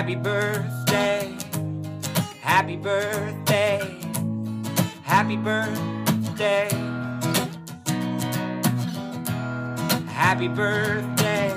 Happy 0.00 0.14
birthday. 0.14 1.36
Happy 2.40 2.76
birthday. 2.76 3.80
Happy 5.02 5.36
birthday. 5.36 6.70
Happy 10.08 10.48
birthday. 10.48 11.52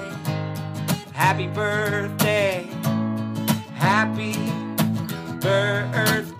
Happy 1.13 1.47
birthday. 1.47 2.67
Happy 3.75 4.33
birthday. 5.39 6.32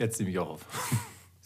Jetzt 0.00 0.18
nehme 0.18 0.30
ich 0.32 0.38
auch 0.38 0.48
auf. 0.50 0.60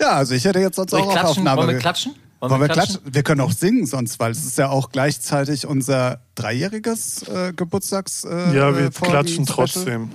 Ja, 0.01 0.13
also 0.13 0.35
ich 0.35 0.45
hätte 0.45 0.61
jetzt 0.61 0.77
sonst 0.77 0.93
Soll 0.93 1.01
ich 1.01 1.07
auch 1.07 1.09
auf 1.11 1.15
klatschen? 1.21 1.39
Aufnahme. 1.43 1.59
Wollen 1.63 1.71
wir 1.71 1.79
klatschen? 1.79 2.15
Wollen 2.41 2.61
wir 2.61 2.69
klatschen? 2.69 3.01
Wir 3.05 3.23
können 3.23 3.41
auch 3.41 3.53
singen 3.53 3.85
sonst, 3.87 4.19
weil 4.21 4.30
es 4.33 4.45
ist 4.45 4.57
ja 4.59 4.69
auch 4.69 4.91
gleichzeitig 4.91 5.67
unser 5.67 6.21
dreijähriges 6.35 7.23
äh, 7.29 7.53
Geburtstags. 7.55 8.25
Äh, 8.25 8.55
Ja, 8.57 8.77
wir 8.77 8.87
äh, 8.87 8.91
klatschen 8.91 9.45
trotzdem. 9.47 10.11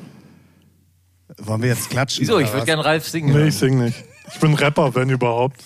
Wollen 1.37 1.61
wir 1.61 1.69
jetzt 1.69 1.89
klatschen? 1.89 2.21
Wieso? 2.23 2.39
Ich 2.39 2.51
würde 2.51 2.65
gerne 2.65 2.83
Ralf 2.83 3.07
singen. 3.07 3.29
Nee, 3.29 3.35
hören. 3.35 3.47
ich 3.47 3.55
sing 3.57 3.77
nicht. 3.83 4.03
Ich 4.33 4.39
bin 4.39 4.53
Rapper, 4.53 4.93
wenn 4.95 5.09
überhaupt. 5.09 5.61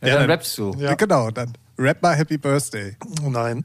Ja, 0.00 0.08
Ja, 0.08 0.14
dann 0.14 0.22
dann- 0.22 0.30
rappst 0.30 0.56
du. 0.58 0.72
Ja. 0.78 0.94
Genau, 0.94 1.30
dann 1.30 1.52
rap 1.78 2.02
mal 2.02 2.14
Happy 2.16 2.38
Birthday 2.38 2.96
Nein. 3.22 3.64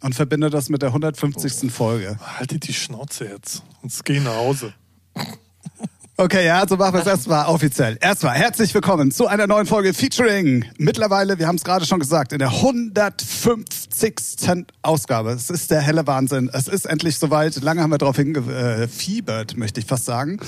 und 0.00 0.14
verbinde 0.14 0.48
das 0.50 0.68
mit 0.68 0.82
der 0.82 0.88
150. 0.90 1.70
Folge. 1.70 2.18
Haltet 2.38 2.66
die 2.66 2.72
Schnauze 2.74 3.26
jetzt. 3.26 3.62
Und 3.82 3.92
geh 4.04 4.20
nach 4.20 4.36
Hause. 4.36 4.72
Okay, 6.18 6.44
ja, 6.44 6.60
also 6.60 6.76
machen 6.76 6.92
wir 6.92 7.00
es 7.00 7.06
erstmal 7.06 7.46
offiziell. 7.46 7.96
Erstmal 7.98 8.34
herzlich 8.34 8.74
willkommen 8.74 9.12
zu 9.12 9.28
einer 9.28 9.46
neuen 9.46 9.64
Folge 9.64 9.94
Featuring. 9.94 10.66
Mittlerweile, 10.76 11.38
wir 11.38 11.48
haben 11.48 11.56
es 11.56 11.64
gerade 11.64 11.86
schon 11.86 12.00
gesagt, 12.00 12.34
in 12.34 12.38
der 12.38 12.50
150. 12.50 14.66
Ausgabe. 14.82 15.30
Es 15.30 15.48
ist 15.48 15.70
der 15.70 15.80
helle 15.80 16.06
Wahnsinn. 16.06 16.50
Es 16.52 16.68
ist 16.68 16.84
endlich 16.84 17.18
soweit. 17.18 17.62
Lange 17.62 17.80
haben 17.80 17.92
wir 17.92 17.96
darauf 17.96 18.16
hingefiebert, 18.16 19.56
möchte 19.56 19.80
ich 19.80 19.86
fast 19.86 20.04
sagen. 20.04 20.38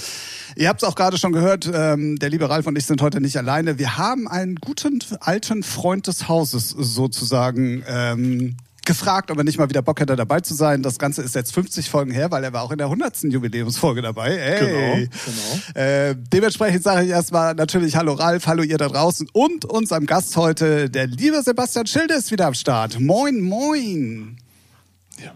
Ihr 0.54 0.68
habt 0.68 0.82
es 0.82 0.88
auch 0.88 0.96
gerade 0.96 1.16
schon 1.16 1.32
gehört, 1.32 1.66
ähm, 1.72 2.18
der 2.18 2.28
liebe 2.28 2.50
Ralf 2.50 2.66
und 2.66 2.76
ich 2.76 2.84
sind 2.84 3.00
heute 3.00 3.22
nicht 3.22 3.38
alleine. 3.38 3.78
Wir 3.78 3.96
haben 3.96 4.28
einen 4.28 4.56
guten 4.56 4.98
alten 5.20 5.62
Freund 5.62 6.08
des 6.08 6.28
Hauses 6.28 6.68
sozusagen 6.68 7.82
ähm, 7.88 8.58
gefragt, 8.84 9.30
ob 9.30 9.38
er 9.38 9.44
nicht 9.44 9.58
mal 9.58 9.68
wieder 9.68 9.82
Bock 9.82 10.00
hätte, 10.00 10.16
dabei 10.16 10.40
zu 10.40 10.54
sein. 10.54 10.82
Das 10.82 10.98
Ganze 10.98 11.22
ist 11.22 11.34
jetzt 11.34 11.52
50 11.54 11.88
Folgen 11.90 12.10
her, 12.10 12.30
weil 12.30 12.44
er 12.44 12.52
war 12.52 12.62
auch 12.62 12.70
in 12.70 12.78
der 12.78 12.86
100. 12.86 13.24
Jubiläumsfolge 13.24 14.02
dabei. 14.02 14.38
Hey. 14.38 15.06
Genau, 15.06 15.62
genau. 15.74 15.80
Äh, 15.80 16.16
dementsprechend 16.32 16.82
sage 16.82 17.04
ich 17.04 17.10
erstmal 17.10 17.54
natürlich 17.54 17.96
Hallo 17.96 18.14
Ralf, 18.14 18.46
hallo 18.46 18.62
ihr 18.62 18.78
da 18.78 18.88
draußen 18.88 19.28
und 19.32 19.64
unserem 19.64 20.06
Gast 20.06 20.36
heute, 20.36 20.90
der 20.90 21.06
liebe 21.06 21.42
Sebastian 21.42 21.86
Schilde 21.86 22.14
ist 22.14 22.30
wieder 22.30 22.46
am 22.46 22.54
Start. 22.54 23.00
Moin, 23.00 23.40
moin. 23.40 24.36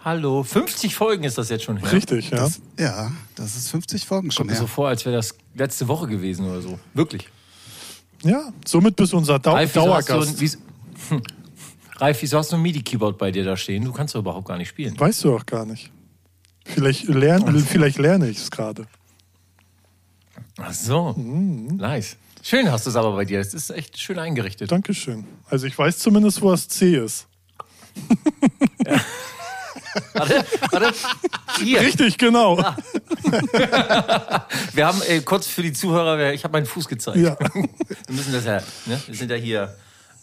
Hallo. 0.04 0.42
50 0.42 0.94
Folgen 0.94 1.24
ist 1.24 1.38
das 1.38 1.48
jetzt 1.48 1.64
schon 1.64 1.76
her. 1.76 1.92
Richtig, 1.92 2.30
ja. 2.30 2.38
Das, 2.38 2.60
ja, 2.78 3.12
das 3.36 3.56
ist 3.56 3.70
50 3.70 4.04
Folgen 4.04 4.30
schon 4.30 4.46
Kommt 4.46 4.50
mir 4.50 4.54
her. 4.54 4.60
so 4.60 4.66
vor, 4.66 4.88
als 4.88 5.04
wäre 5.04 5.16
das 5.16 5.34
letzte 5.54 5.88
Woche 5.88 6.06
gewesen 6.08 6.46
oder 6.46 6.60
so. 6.60 6.78
Wirklich. 6.94 7.28
Ja, 8.22 8.52
somit 8.66 8.96
bist 8.96 9.12
du 9.12 9.18
unser 9.18 9.38
Dau 9.38 9.52
Ralf, 9.52 9.74
wieso 9.74 9.94
hast 9.94 10.08
du, 10.08 10.12
Dauergast. 10.14 10.58
Ralf, 11.98 12.22
wieso 12.22 12.38
hast 12.38 12.52
du 12.52 12.56
ein 12.56 12.62
MIDI-Keyboard 12.62 13.18
bei 13.18 13.30
dir 13.30 13.44
da 13.44 13.56
stehen? 13.56 13.84
Du 13.84 13.92
kannst 13.92 14.14
doch 14.14 14.20
überhaupt 14.20 14.46
gar 14.46 14.56
nicht 14.56 14.68
spielen. 14.68 14.98
Weißt 14.98 15.24
du 15.24 15.34
auch 15.34 15.44
gar 15.44 15.66
nicht. 15.66 15.90
Vielleicht, 16.64 17.08
lern, 17.08 17.58
vielleicht 17.60 17.98
lerne 17.98 18.28
ich 18.28 18.38
es 18.38 18.50
gerade. 18.50 18.86
Ach 20.58 20.72
so. 20.72 21.14
Nice. 21.16 22.16
Schön 22.42 22.70
hast 22.70 22.86
du 22.86 22.90
es 22.90 22.96
aber 22.96 23.12
bei 23.12 23.24
dir. 23.24 23.40
Es 23.40 23.54
ist 23.54 23.70
echt 23.70 23.98
schön 23.98 24.18
eingerichtet. 24.18 24.70
Dankeschön. 24.70 25.24
Also 25.48 25.66
ich 25.66 25.76
weiß 25.76 25.98
zumindest, 25.98 26.40
wo 26.40 26.50
das 26.50 26.68
C 26.68 26.96
ist. 26.96 27.26
Warte, 30.12 30.44
warte. 30.70 30.92
Hier. 31.60 31.80
Richtig, 31.80 32.18
genau. 32.18 32.58
Wir 34.72 34.86
haben 34.86 35.02
äh, 35.08 35.20
kurz 35.20 35.46
für 35.48 35.62
die 35.62 35.72
Zuhörer, 35.72 36.32
ich 36.32 36.44
habe 36.44 36.52
meinen 36.52 36.66
Fuß 36.66 36.86
gezeigt. 36.86 37.18
Ja, 37.18 37.36
Wir 37.54 37.68
müssen 38.14 38.32
das 38.32 38.44
ja, 38.44 38.62
ne? 38.86 39.00
Wir 39.06 39.14
sind 39.14 39.30
ja 39.30 39.36
hier 39.36 39.74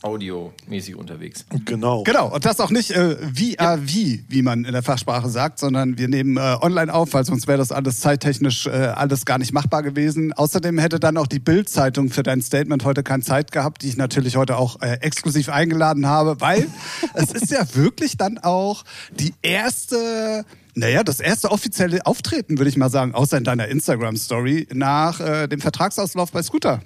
audiomäßig 0.06 0.96
unterwegs. 0.96 1.46
genau. 1.66 2.04
Genau, 2.04 2.34
und 2.34 2.46
das 2.46 2.60
auch 2.60 2.70
nicht 2.70 2.92
äh, 2.92 3.16
VRV, 3.16 4.20
wie 4.30 4.42
man 4.42 4.64
in 4.64 4.72
der 4.72 4.84
Fachsprache 4.84 5.30
sagt, 5.30 5.60
sondern 5.60 5.98
wir 5.98 6.08
nehmen 6.08 6.38
äh, 6.38 6.58
online 6.62 6.94
auf, 6.94 7.14
weil 7.14 7.26
sonst 7.26 7.48
wäre 7.48 7.58
das 7.58 7.72
alles 7.72 8.00
zeittechnisch 8.00 8.68
äh, 8.68 8.70
alles 8.70 9.26
gar 9.26 9.40
nicht 9.40 9.52
machbar 9.52 9.82
gewesen. 9.82 10.32
Außerdem 10.32 10.78
hätte 10.78 11.00
dann 11.00 11.18
auch 11.18 11.28
die 11.28 11.40
Bild-Zeitung 11.40 12.10
für 12.10 12.24
dein 12.24 12.42
Statement 12.42 12.86
heute 12.86 13.02
keine 13.02 13.24
Zeit 13.24 13.52
gehabt, 13.52 13.82
die 13.82 13.90
ich 13.90 13.98
natürlich 13.98 14.38
heute 14.38 14.58
auch 14.58 14.82
äh, 14.82 15.00
exklusiv 15.02 15.50
eingeladen 15.50 16.06
habe, 16.06 16.40
weil 16.40 16.68
es 17.16 17.32
ist 17.32 17.52
ja 17.52 17.66
wirklich 17.74 18.18
dann 18.18 18.38
auch 18.38 18.84
die 19.12 19.34
erste 19.42 20.46
naja, 20.78 21.06
das 21.06 21.22
erste 21.22 21.52
offizielle 21.52 22.06
Auftreten, 22.06 22.58
würde 22.58 22.68
ich 22.68 22.76
mal 22.76 22.90
sagen, 22.90 23.16
außer 23.16 23.38
in 23.38 23.46
deiner 23.46 23.70
Instagram-Story, 23.70 24.68
nach 24.74 25.22
äh, 25.22 25.48
dem 25.48 25.62
Vertragsauslauf 25.62 26.34
bei 26.34 26.44
Scooter. 26.44 26.82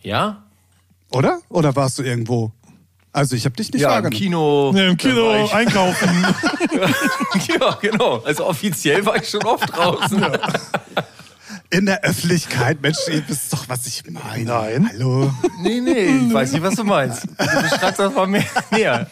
Ja? 0.00 0.44
Oder? 1.14 1.40
Oder 1.48 1.74
warst 1.76 1.98
du 1.98 2.02
irgendwo? 2.02 2.52
Also 3.12 3.36
ich 3.36 3.44
habe 3.44 3.54
dich 3.54 3.72
nicht 3.72 3.82
Ja, 3.82 3.98
im 3.98 4.04
wahrgenommen. 4.04 4.18
Kino. 4.18 4.72
Ja, 4.74 4.88
Im 4.88 4.96
Kino 4.96 5.48
einkaufen. 5.52 6.26
ja, 7.60 7.78
genau. 7.80 8.18
Also 8.24 8.46
offiziell 8.46 9.06
war 9.06 9.16
ich 9.16 9.28
schon 9.28 9.44
oft 9.44 9.68
draußen. 9.76 10.26
In 11.70 11.86
der 11.86 12.02
Öffentlichkeit, 12.02 12.82
Mensch, 12.82 12.98
ihr 13.08 13.22
wisst 13.28 13.52
doch, 13.52 13.68
was 13.68 13.86
ich 13.86 14.02
meine. 14.10 14.44
Nein. 14.44 14.90
Hallo. 14.92 15.32
Nee, 15.62 15.80
nee, 15.80 16.26
ich 16.26 16.32
weiß 16.34 16.52
nicht, 16.52 16.62
was 16.62 16.74
du 16.74 16.84
meinst. 16.84 17.22
Du 17.38 17.62
beschreibst 17.62 18.00
das 18.00 18.12
mal 18.12 18.26
mehr. 18.26 18.44
näher. 18.72 19.08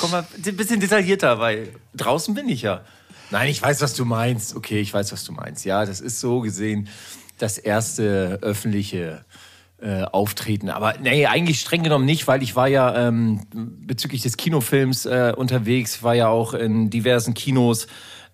Komm 0.00 0.10
mal 0.12 0.26
ein 0.44 0.56
bisschen 0.56 0.80
detaillierter, 0.80 1.38
weil 1.38 1.68
draußen 1.94 2.34
bin 2.34 2.48
ich 2.48 2.62
ja. 2.62 2.80
Nein, 3.30 3.48
ich 3.50 3.60
weiß, 3.60 3.82
was 3.82 3.92
du 3.94 4.04
meinst. 4.06 4.56
Okay, 4.56 4.80
ich 4.80 4.92
weiß, 4.94 5.12
was 5.12 5.24
du 5.24 5.32
meinst. 5.32 5.64
Ja, 5.66 5.84
das 5.84 6.00
ist 6.00 6.20
so 6.20 6.40
gesehen 6.40 6.88
das 7.38 7.58
erste 7.58 8.38
öffentliche 8.40 9.24
äh, 9.78 10.04
Auftreten. 10.04 10.70
Aber 10.70 10.94
nee, 11.00 11.26
eigentlich 11.26 11.60
streng 11.60 11.82
genommen 11.82 12.06
nicht, 12.06 12.26
weil 12.26 12.42
ich 12.42 12.56
war 12.56 12.68
ja 12.68 13.08
ähm, 13.08 13.42
bezüglich 13.52 14.22
des 14.22 14.36
Kinofilms 14.36 15.06
äh, 15.06 15.34
unterwegs, 15.36 16.02
war 16.02 16.14
ja 16.14 16.28
auch 16.28 16.54
in 16.54 16.88
diversen 16.90 17.34
Kinos. 17.34 17.86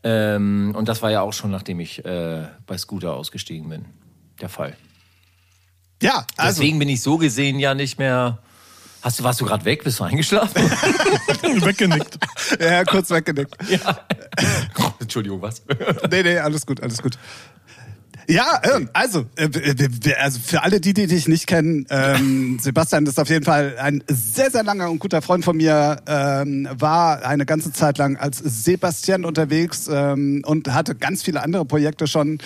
Ähm, 0.04 0.72
und 0.76 0.88
das 0.88 1.02
war 1.02 1.10
ja 1.10 1.22
auch 1.22 1.32
schon, 1.32 1.50
nachdem 1.50 1.80
ich 1.80 2.04
äh, 2.04 2.46
bei 2.66 2.78
Scooter 2.78 3.14
ausgestiegen 3.14 3.68
bin. 3.68 3.86
Der 4.40 4.48
Fall. 4.48 4.76
Ja, 6.02 6.26
also 6.36 6.60
Deswegen 6.60 6.78
bin 6.78 6.88
ich 6.88 7.00
so 7.00 7.18
gesehen 7.18 7.58
ja 7.58 7.74
nicht 7.74 7.98
mehr. 7.98 8.38
Hast 9.02 9.18
du, 9.18 9.24
warst 9.24 9.40
du 9.40 9.44
gerade 9.44 9.64
weg? 9.64 9.82
Bist 9.82 9.98
du 9.98 10.04
eingeschlafen? 10.04 10.62
Weggenickt. 10.62 12.18
ja, 12.60 12.84
kurz 12.84 13.10
weggenickt. 13.10 13.56
ja. 13.68 13.98
Entschuldigung, 15.00 15.42
was? 15.42 15.62
Nee, 16.08 16.22
nee, 16.22 16.38
alles 16.38 16.64
gut, 16.64 16.80
alles 16.80 17.02
gut. 17.02 17.18
Ja, 18.28 18.60
ähm, 18.62 18.88
also, 18.92 19.26
äh, 19.36 19.48
also 20.18 20.40
für 20.40 20.62
alle 20.62 20.80
die, 20.80 20.94
die 20.94 21.06
dich 21.06 21.28
nicht 21.28 21.46
kennen, 21.46 21.86
ähm, 21.90 22.58
Sebastian 22.62 23.06
ist 23.06 23.18
auf 23.18 23.28
jeden 23.28 23.44
Fall 23.44 23.76
ein 23.78 24.02
sehr, 24.08 24.50
sehr 24.50 24.62
langer 24.62 24.90
und 24.90 24.98
guter 24.98 25.22
Freund 25.22 25.44
von 25.44 25.56
mir, 25.56 25.96
ähm, 26.06 26.68
war 26.72 27.24
eine 27.24 27.46
ganze 27.46 27.72
Zeit 27.72 27.98
lang 27.98 28.16
als 28.16 28.38
Sebastian 28.38 29.24
unterwegs 29.24 29.88
ähm, 29.92 30.42
und 30.46 30.72
hatte 30.72 30.94
ganz 30.94 31.22
viele 31.22 31.42
andere 31.42 31.64
Projekte 31.64 32.06
schon. 32.06 32.38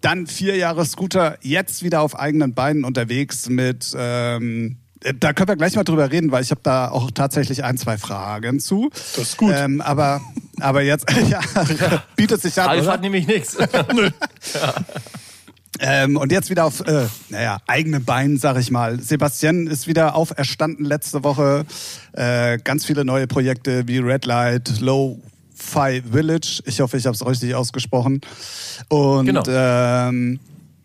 Dann 0.00 0.26
vier 0.26 0.56
Jahre 0.56 0.84
Scooter, 0.86 1.36
jetzt 1.42 1.82
wieder 1.82 2.00
auf 2.00 2.18
eigenen 2.18 2.54
Beinen 2.54 2.84
unterwegs 2.84 3.48
mit... 3.48 3.94
Ähm, 3.96 4.79
da 5.18 5.32
können 5.32 5.48
wir 5.48 5.56
gleich 5.56 5.74
mal 5.76 5.84
drüber 5.84 6.10
reden, 6.10 6.30
weil 6.30 6.42
ich 6.42 6.50
habe 6.50 6.60
da 6.62 6.88
auch 6.90 7.10
tatsächlich 7.10 7.64
ein, 7.64 7.78
zwei 7.78 7.96
Fragen 7.98 8.60
zu. 8.60 8.90
Das 8.92 9.18
ist 9.18 9.36
gut. 9.36 9.52
Ähm, 9.56 9.80
aber, 9.80 10.20
aber 10.60 10.82
jetzt 10.82 11.06
ja, 11.28 11.40
bietet 12.16 12.42
sich 12.42 12.58
an, 12.60 12.66
Ralf 12.66 12.82
oder? 12.82 12.92
hat 12.92 13.00
nämlich 13.00 13.26
nichts. 13.26 13.56
Ähm, 15.82 16.16
und 16.16 16.30
jetzt 16.30 16.50
wieder 16.50 16.66
auf, 16.66 16.80
äh, 16.86 17.06
naja, 17.30 17.58
eigenen 17.66 18.04
Beinen, 18.04 18.36
sag 18.36 18.58
ich 18.58 18.70
mal. 18.70 19.00
Sebastian 19.00 19.66
ist 19.66 19.86
wieder 19.86 20.14
auferstanden 20.14 20.84
letzte 20.84 21.24
Woche. 21.24 21.64
Äh, 22.12 22.58
ganz 22.58 22.84
viele 22.84 23.04
neue 23.04 23.26
Projekte 23.26 23.88
wie 23.88 23.96
Red 23.98 24.26
Light, 24.26 24.80
Low 24.80 25.22
Fi 25.54 26.02
Village. 26.02 26.62
Ich 26.66 26.80
hoffe, 26.80 26.98
ich 26.98 27.06
habe 27.06 27.14
es 27.14 27.24
richtig 27.24 27.54
ausgesprochen. 27.54 28.20
Und 28.88 29.26
Genau. 29.26 29.42
ähm, 29.48 30.38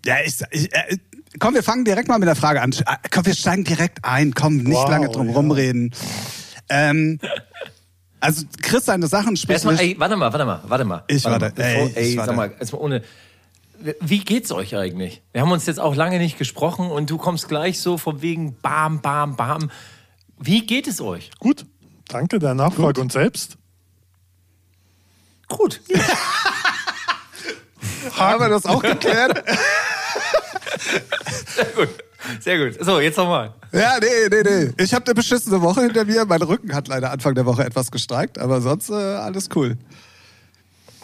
ja, 0.05 0.15
ich, 0.23 0.35
ich 0.51 0.73
äh, 0.73 0.97
komm, 1.39 1.53
wir 1.55 1.63
fangen 1.63 1.85
direkt 1.85 2.07
mal 2.07 2.19
mit 2.19 2.27
der 2.27 2.35
Frage 2.35 2.61
an. 2.61 2.73
Ah, 2.85 2.97
Komm, 3.11 3.25
wir 3.25 3.33
steigen 3.35 3.63
direkt 3.63 4.03
ein. 4.03 4.33
Komm, 4.33 4.57
nicht 4.57 4.73
Wow, 4.75 4.89
lange 4.89 5.09
drum 5.09 5.29
ja. 5.29 5.33
rumreden. 5.35 5.93
Ähm, 6.69 7.19
also 8.19 8.43
Chris, 8.61 8.85
seine 8.85 9.07
Sachen 9.07 9.37
sprich 9.37 9.53
Erstmal, 9.55 9.79
ey, 9.79 9.95
warte 9.99 10.15
mal, 10.15 10.31
warte 10.33 10.45
mal, 10.45 10.61
warte 10.67 10.85
mal. 10.85 11.03
Ich 11.07 11.23
warte 11.25 11.41
warte. 11.41 11.55
Bevor, 11.55 11.71
Ey, 11.71 11.87
ich 11.89 11.97
ey, 11.97 12.17
warte. 12.17 12.29
sag 12.29 12.35
mal, 12.37 12.53
erstmal 12.59 12.81
ohne. 12.81 13.01
Wie 14.01 14.19
geht's 14.19 14.51
euch 14.51 14.75
eigentlich? 14.75 15.21
Wir 15.33 15.41
haben 15.41 15.51
uns 15.51 15.65
jetzt 15.65 15.79
auch 15.79 15.95
lange 15.95 16.17
nicht 16.17 16.37
gesprochen 16.37 16.89
und 16.89 17.09
du 17.09 17.17
kommst 17.17 17.47
gleich 17.49 17.79
so 17.79 17.97
von 17.97 18.21
wegen 18.21 18.55
Bam, 18.61 19.01
Bam, 19.01 19.35
Bam. 19.35 19.69
Wie 20.39 20.65
geht 20.65 20.87
es 20.87 21.01
euch? 21.01 21.31
Gut. 21.39 21.65
Danke 22.07 22.39
der 22.39 22.53
Nachfrage. 22.55 23.01
Und 23.01 23.11
selbst? 23.11 23.57
Gut. 25.49 25.81
Haben 28.15 28.39
wir 28.39 28.49
das 28.49 28.65
auch 28.65 28.81
geklärt? 28.81 29.43
Sehr 31.55 31.65
gut. 31.75 31.89
Sehr 32.39 32.57
gut. 32.71 32.83
So, 32.83 32.99
jetzt 32.99 33.17
nochmal. 33.17 33.53
ja, 33.71 33.97
nee, 34.01 34.07
nee, 34.31 34.41
nee. 34.43 34.83
Ich 34.83 34.93
habe 34.93 35.05
eine 35.05 35.13
beschissene 35.13 35.61
Woche 35.61 35.81
hinter 35.81 36.05
mir. 36.05 36.25
Mein 36.25 36.41
Rücken 36.41 36.73
hat 36.73 36.87
leider 36.87 37.11
Anfang 37.11 37.35
der 37.35 37.45
Woche 37.45 37.63
etwas 37.63 37.91
gestreikt, 37.91 38.39
aber 38.39 38.61
sonst 38.61 38.89
äh, 38.89 38.93
alles 38.93 39.49
cool. 39.55 39.77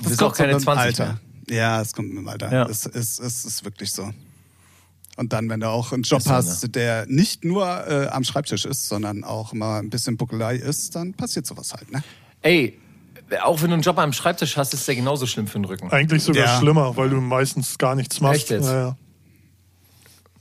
Du 0.01 0.09
bist 0.09 0.23
auch 0.23 0.33
keine 0.35 0.53
mit 0.53 0.61
dem 0.61 0.63
20 0.63 0.83
Alter. 0.83 1.05
mehr. 1.47 1.57
Ja, 1.57 1.81
es 1.81 1.93
kommt 1.93 2.09
mit 2.09 2.17
dem 2.17 2.27
Alter. 2.27 2.51
Ja. 2.51 2.65
Es, 2.67 2.85
es, 2.87 3.19
es 3.19 3.45
ist 3.45 3.63
wirklich 3.65 3.91
so. 3.91 4.09
Und 5.17 5.33
dann, 5.33 5.49
wenn 5.49 5.59
du 5.59 5.67
auch 5.67 5.91
einen 5.91 6.03
Job 6.03 6.19
Ist 6.19 6.25
so, 6.25 6.31
hast, 6.31 6.75
der 6.75 7.05
nicht 7.07 7.43
nur 7.43 7.67
äh, 7.87 8.07
am 8.07 8.23
Schreibtisch 8.23 8.65
ist, 8.65 8.87
sondern 8.87 9.23
auch 9.23 9.53
mal 9.53 9.79
ein 9.79 9.89
bisschen 9.89 10.17
Buckelei 10.17 10.55
ist, 10.55 10.95
dann 10.95 11.13
passiert 11.13 11.45
sowas 11.45 11.73
halt, 11.73 11.91
ne? 11.91 12.01
Ey, 12.41 12.79
auch 13.43 13.61
wenn 13.61 13.69
du 13.69 13.73
einen 13.75 13.83
Job 13.83 13.99
am 13.99 14.13
Schreibtisch 14.13 14.57
hast, 14.57 14.73
ist 14.73 14.87
der 14.87 14.95
genauso 14.95 15.27
schlimm 15.27 15.45
für 15.47 15.59
den 15.59 15.65
Rücken. 15.65 15.91
Eigentlich 15.91 16.23
sogar 16.23 16.45
Ja. 16.45 16.57
schlimmer, 16.59 16.95
weil 16.97 17.09
du 17.09 17.17
meistens 17.21 17.77
gar 17.77 17.93
nichts 17.95 18.19
machst. 18.21 18.37
Echt 18.41 18.49
jetzt? 18.49 18.65
Ja, 18.65 18.73
ja. 18.73 18.95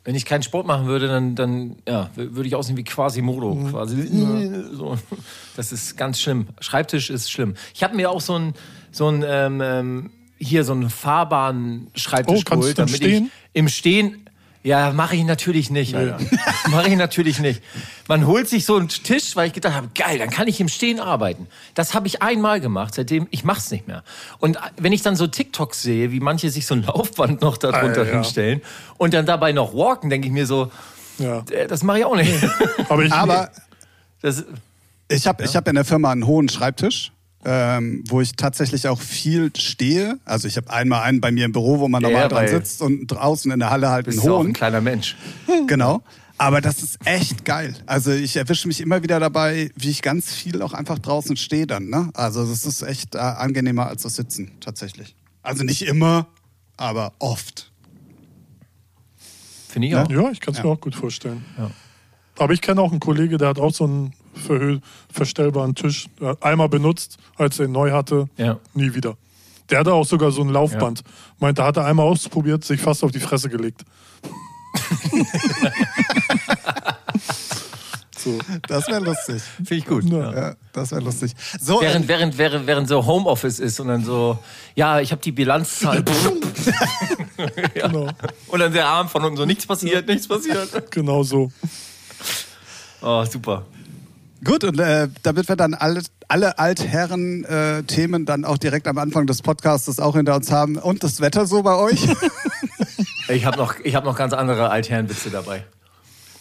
Wenn 0.02 0.14
ich 0.14 0.24
keinen 0.24 0.42
Sport 0.42 0.66
machen 0.66 0.86
würde, 0.86 1.08
dann, 1.08 1.34
dann 1.34 1.76
ja, 1.86 2.10
würde 2.14 2.48
ich 2.48 2.54
aussehen 2.54 2.76
wie 2.76 2.84
Quasimodo. 2.84 3.54
Quasi. 3.70 4.08
So. 4.72 4.96
Das 5.56 5.72
ist 5.72 5.96
ganz 5.98 6.20
schlimm. 6.20 6.46
Schreibtisch 6.60 7.10
ist 7.10 7.30
schlimm. 7.30 7.54
Ich 7.74 7.82
habe 7.82 7.94
mir 7.96 8.10
auch 8.10 8.22
so 8.22 8.38
ein, 8.38 8.54
so 8.90 9.08
ein 9.08 9.22
ähm, 9.26 9.60
ähm, 9.62 10.10
hier 10.38 10.64
so 10.64 10.72
einen 10.72 10.88
fahrbaren 10.88 11.88
Schreibtisch 11.94 12.44
Oh, 12.46 12.50
geholt, 12.50 12.78
damit 12.78 12.96
Stehen? 12.96 13.26
ich 13.26 13.30
im 13.52 13.68
Stehen. 13.68 14.29
Ja, 14.62 14.92
mache 14.92 15.16
ich 15.16 15.24
natürlich 15.24 15.70
nicht, 15.70 15.94
Alter. 15.94 16.18
mache 16.70 16.88
ich 16.88 16.96
natürlich 16.96 17.38
nicht. 17.38 17.62
Man 18.08 18.26
holt 18.26 18.46
sich 18.46 18.66
so 18.66 18.76
einen 18.76 18.88
Tisch, 18.88 19.34
weil 19.34 19.46
ich 19.46 19.54
gedacht 19.54 19.74
habe, 19.74 19.88
geil, 19.94 20.18
dann 20.18 20.28
kann 20.28 20.48
ich 20.48 20.60
im 20.60 20.68
Stehen 20.68 21.00
arbeiten. 21.00 21.46
Das 21.74 21.94
habe 21.94 22.06
ich 22.06 22.20
einmal 22.20 22.60
gemacht, 22.60 22.92
seitdem 22.94 23.26
ich 23.30 23.42
mach's 23.42 23.70
nicht 23.70 23.88
mehr. 23.88 24.04
Und 24.38 24.58
wenn 24.76 24.92
ich 24.92 25.00
dann 25.00 25.16
so 25.16 25.26
TikToks 25.26 25.80
sehe, 25.82 26.12
wie 26.12 26.20
manche 26.20 26.50
sich 26.50 26.66
so 26.66 26.74
ein 26.74 26.82
Laufband 26.82 27.40
noch 27.40 27.56
darunter 27.56 28.02
Ah, 28.02 28.04
ja. 28.04 28.12
hinstellen 28.12 28.60
und 28.98 29.14
dann 29.14 29.24
dabei 29.24 29.52
noch 29.52 29.72
walken, 29.74 30.10
denke 30.10 30.26
ich 30.26 30.32
mir 30.32 30.44
so, 30.46 30.70
Ja. 31.18 31.38
äh, 31.50 31.66
das 31.66 31.82
mache 31.82 32.00
ich 32.00 32.04
auch 32.04 32.16
nicht. 32.16 32.34
Aber 32.90 33.02
ich, 33.02 33.12
Aber 33.12 33.50
Das, 34.20 34.44
Ich 35.08 35.26
habe 35.26 35.42
ich 35.42 35.56
hab 35.56 35.66
in 35.68 35.74
der 35.76 35.86
Firma 35.86 36.12
einen 36.12 36.26
hohen 36.26 36.50
Schreibtisch, 36.50 37.12
ähm, 37.44 38.04
wo 38.08 38.20
ich 38.20 38.32
tatsächlich 38.32 38.86
auch 38.88 39.00
viel 39.00 39.50
stehe. 39.56 40.18
Also 40.24 40.46
ich 40.46 40.56
habe 40.56 40.70
einmal 40.70 41.02
einen 41.02 41.20
bei 41.20 41.30
mir 41.30 41.44
im 41.46 41.52
Büro, 41.52 41.78
wo 41.80 41.88
man 41.88 42.02
Ja, 42.02 42.08
normal 42.08 42.22
ja, 42.24 42.28
dran 42.28 42.48
sitzt 42.48 42.82
und 42.82 43.06
draußen 43.06 43.50
in 43.50 43.58
der 43.58 43.70
Halle 43.70 43.88
halt 43.90 44.06
einen 44.06 44.14
bist 44.16 44.26
du 44.26 44.34
auch 44.34 44.40
ein 44.40 44.46
hohen. 44.46 44.52
kleiner 44.52 44.80
Mensch. 44.80 45.16
Genau. 45.66 46.02
Aber 46.36 46.60
das 46.62 46.82
ist 46.82 46.98
echt 47.04 47.44
geil. 47.44 47.74
Also 47.86 48.12
ich 48.12 48.36
erwische 48.36 48.66
mich 48.66 48.80
immer 48.80 49.02
wieder 49.02 49.20
dabei, 49.20 49.70
wie 49.76 49.90
ich 49.90 50.00
ganz 50.00 50.32
viel 50.32 50.62
auch 50.62 50.72
einfach 50.72 50.98
draußen 50.98 51.36
stehe 51.36 51.66
dann. 51.66 51.90
Ne? 51.90 52.10
Also 52.14 52.46
das 52.46 52.64
ist 52.64 52.80
echt 52.82 53.14
äh, 53.14 53.18
angenehmer 53.18 53.88
als 53.88 54.02
das 54.04 54.16
Sitzen 54.16 54.52
tatsächlich. 54.60 55.14
Also 55.42 55.64
nicht 55.64 55.82
immer, 55.82 56.28
aber 56.78 57.12
oft. 57.18 57.70
Finde 59.68 59.88
ich 59.88 59.94
auch. 59.96 60.10
ja, 60.10 60.30
ich 60.30 60.40
kann 60.40 60.54
es 60.54 60.62
mir 60.62 60.68
auch 60.70 60.80
gut 60.80 60.94
vorstellen. 60.94 61.44
Aber 62.38 62.52
ich 62.54 62.60
kenne 62.62 62.80
auch 62.80 62.90
einen 62.90 63.00
Kollege, 63.00 63.36
der 63.36 63.48
hat 63.48 63.58
auch 63.58 63.72
so 63.74 63.84
einen 63.84 64.14
verstellbaren 65.12 65.74
Tisch 65.74 66.06
äh, 66.20 66.34
einmal 66.40 66.68
benutzt, 66.68 67.18
als 67.36 67.58
er 67.58 67.66
ihn 67.66 67.72
neu 67.72 67.90
hatte, 67.92 68.28
Ja. 68.36 68.58
nie 68.74 68.94
wieder. 68.94 69.16
Der 69.70 69.78
hatte 69.80 69.92
auch 69.92 70.04
sogar 70.06 70.30
so 70.32 70.42
ein 70.42 70.48
Laufband. 70.48 71.02
Meinte, 71.38 71.62
hat 71.62 71.76
er 71.76 71.84
einmal 71.84 72.06
ausprobiert, 72.06 72.64
sich 72.64 72.80
fast 72.80 73.04
auf 73.04 73.12
die 73.12 73.20
Fresse 73.20 73.48
gelegt. 73.48 73.84
so. 78.18 78.38
Das 78.68 78.86
wäre 78.88 79.00
lustig. 79.00 79.42
Finde 79.56 79.74
ich 79.76 79.86
gut. 79.86 80.04
Ja. 80.04 80.32
Ja, 80.32 80.54
das 80.72 80.90
wäre 80.90 81.00
lustig. 81.00 81.32
So, 81.60 81.80
Während, 81.80 82.08
während, 82.08 82.36
während, 82.38 82.66
während 82.66 82.88
so 82.88 83.04
Homeoffice 83.06 83.58
ist 83.60 83.80
und 83.80 83.88
dann 83.88 84.04
so, 84.04 84.38
ja, 84.74 85.00
ich 85.00 85.12
habe 85.12 85.22
die 85.22 85.32
Bilanzzahl. 85.32 86.04
ja. 87.74 87.88
Genau. 87.88 88.08
Und 88.48 88.60
dann 88.60 88.72
der 88.72 88.86
Arm 88.86 89.08
von 89.08 89.22
unten 89.24 89.36
so, 89.36 89.46
nichts 89.46 89.66
passiert, 89.66 90.06
nichts 90.08 90.28
passiert. 90.28 90.90
Genau 90.90 91.22
so. 91.22 91.50
Oh, 93.02 93.24
super. 93.24 93.64
Gut, 94.42 94.64
und 94.64 94.80
äh, 94.80 95.08
damit 95.22 95.48
wir 95.48 95.56
dann 95.56 95.74
alle, 95.74 96.02
alle 96.28 96.58
Altherren-Themen 96.58 98.24
dann 98.24 98.44
auch 98.44 98.56
direkt 98.58 98.88
am 98.88 98.98
Anfang 98.98 99.26
des 99.26 99.42
Podcasts 99.42 100.00
auch 100.00 100.16
hinter 100.16 100.34
uns 100.34 100.50
haben. 100.50 100.76
Und 100.76 101.02
das 101.02 101.20
Wetter 101.20 101.46
so 101.46 101.62
bei 101.62 101.76
euch? 101.76 102.06
Ich 103.28 103.44
habe 103.44 103.56
noch, 103.56 103.76
ich 103.84 103.94
hab 103.94 104.04
noch 104.04 104.16
ganz 104.16 104.32
andere 104.32 104.70
Altherrenwitze 104.70 105.30
dabei. 105.30 105.64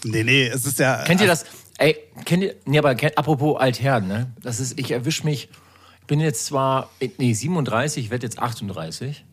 nee, 0.03 0.23
nee, 0.23 0.47
es 0.47 0.65
ist 0.65 0.79
ja. 0.79 1.03
Kennt 1.03 1.21
ihr 1.21 1.27
das? 1.27 1.45
Ey, 1.77 1.95
kennt 2.25 2.43
ihr, 2.43 2.55
nee, 2.65 2.79
aber 2.79 2.95
kennt, 2.95 3.17
apropos 3.17 3.59
Altherren, 3.59 4.07
ne? 4.07 4.33
Das 4.41 4.59
ist, 4.59 4.79
ich 4.79 4.91
erwisch 4.91 5.23
mich, 5.23 5.49
ich 6.01 6.07
bin 6.07 6.19
jetzt 6.19 6.45
zwar, 6.45 6.89
nee, 7.17 7.33
37, 7.33 8.05
ich 8.05 8.11
werde 8.11 8.25
jetzt 8.25 8.39
38. 8.39 9.23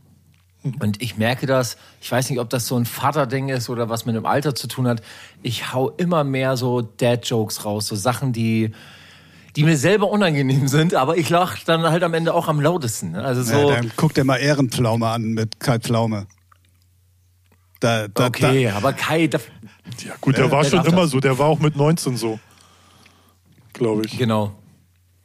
Und 0.80 1.02
ich 1.02 1.16
merke 1.16 1.46
das, 1.46 1.76
ich 2.00 2.10
weiß 2.10 2.30
nicht, 2.30 2.40
ob 2.40 2.50
das 2.50 2.66
so 2.66 2.76
ein 2.76 2.84
Vaterding 2.86 3.48
ist 3.48 3.68
oder 3.68 3.88
was 3.88 4.06
mit 4.06 4.16
dem 4.16 4.26
Alter 4.26 4.54
zu 4.54 4.66
tun 4.68 4.88
hat. 4.88 5.02
Ich 5.42 5.72
hau 5.72 5.90
immer 5.90 6.24
mehr 6.24 6.56
so 6.56 6.82
Dad-Jokes 6.82 7.64
raus, 7.64 7.86
so 7.86 7.96
Sachen, 7.96 8.32
die, 8.32 8.72
die 9.54 9.64
mir 9.64 9.76
selber 9.76 10.10
unangenehm 10.10 10.68
sind, 10.68 10.94
aber 10.94 11.16
ich 11.16 11.28
lach 11.30 11.58
dann 11.64 11.82
halt 11.82 12.02
am 12.02 12.14
Ende 12.14 12.34
auch 12.34 12.48
am 12.48 12.60
lautesten. 12.60 13.14
Also 13.16 13.42
so, 13.42 13.70
Ja, 13.70 13.76
dann 13.76 13.92
guck 13.96 14.14
dir 14.14 14.24
mal 14.24 14.36
Ehrenpflaume 14.36 15.06
an 15.08 15.22
mit 15.32 15.60
Kai 15.60 15.78
Pflaume. 15.78 16.26
Da, 17.80 18.08
da, 18.08 18.26
okay, 18.26 18.68
aber 18.70 18.92
Kai, 18.92 19.26
da, 19.26 19.38
Ja, 20.04 20.14
gut, 20.20 20.36
der 20.36 20.50
war 20.50 20.62
der 20.62 20.70
schon 20.70 20.84
immer 20.86 21.02
das. 21.02 21.10
so. 21.10 21.20
Der 21.20 21.38
war 21.38 21.46
auch 21.46 21.58
mit 21.58 21.76
19 21.76 22.16
so. 22.16 22.38
Glaube 23.72 24.06
ich. 24.06 24.16
genau. 24.16 24.52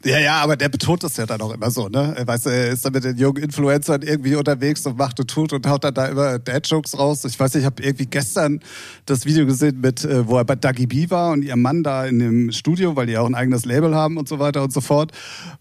Ja, 0.04 0.20
ja, 0.20 0.36
aber 0.42 0.58
der 0.58 0.70
betont 0.70 1.04
das 1.04 1.18
ja 1.18 1.28
dann 1.28 1.42
auch 1.42 1.54
immer 1.54 1.70
so, 1.70 1.88
ne? 1.88 2.16
Er 2.18 2.26
Weißt 2.26 2.48
du, 2.48 2.50
er 2.50 2.70
ist 2.70 2.84
dann 2.84 2.94
mit 2.94 3.04
den 3.04 3.18
jungen 3.18 3.44
Influencern 3.44 4.02
irgendwie 4.02 4.36
unterwegs 4.36 4.86
und 4.86 4.98
macht 4.98 5.20
und 5.20 5.30
tut 5.30 5.54
und 5.54 5.68
haut 5.68 5.84
dann 5.84 5.94
da 5.94 6.08
immer 6.08 6.40
Dad-Jokes 6.40 6.98
raus. 6.98 7.24
Ich 7.26 7.40
weiß 7.40 7.54
nicht, 7.54 7.62
ich 7.62 7.66
habe 7.66 7.84
irgendwie 7.84 8.08
gestern 8.08 8.62
das 9.06 9.26
Video 9.26 9.46
gesehen, 9.46 9.80
mit, 9.82 10.04
äh, 10.04 10.28
wo 10.28 10.38
er 10.38 10.46
bei 10.46 10.56
Dagi 10.56 10.88
B 10.88 11.10
war 11.10 11.32
und 11.32 11.44
ihr 11.44 11.56
Mann 11.56 11.84
da 11.84 12.06
in 12.06 12.20
dem 12.20 12.52
Studio, 12.52 12.96
weil 12.96 13.06
die 13.06 13.18
auch 13.18 13.28
ein 13.28 13.36
eigenes 13.36 13.66
Label 13.66 13.94
haben 13.94 14.18
und 14.18 14.28
so 14.28 14.40
weiter 14.40 14.64
und 14.64 14.74
so 14.74 14.82
fort, 14.82 15.12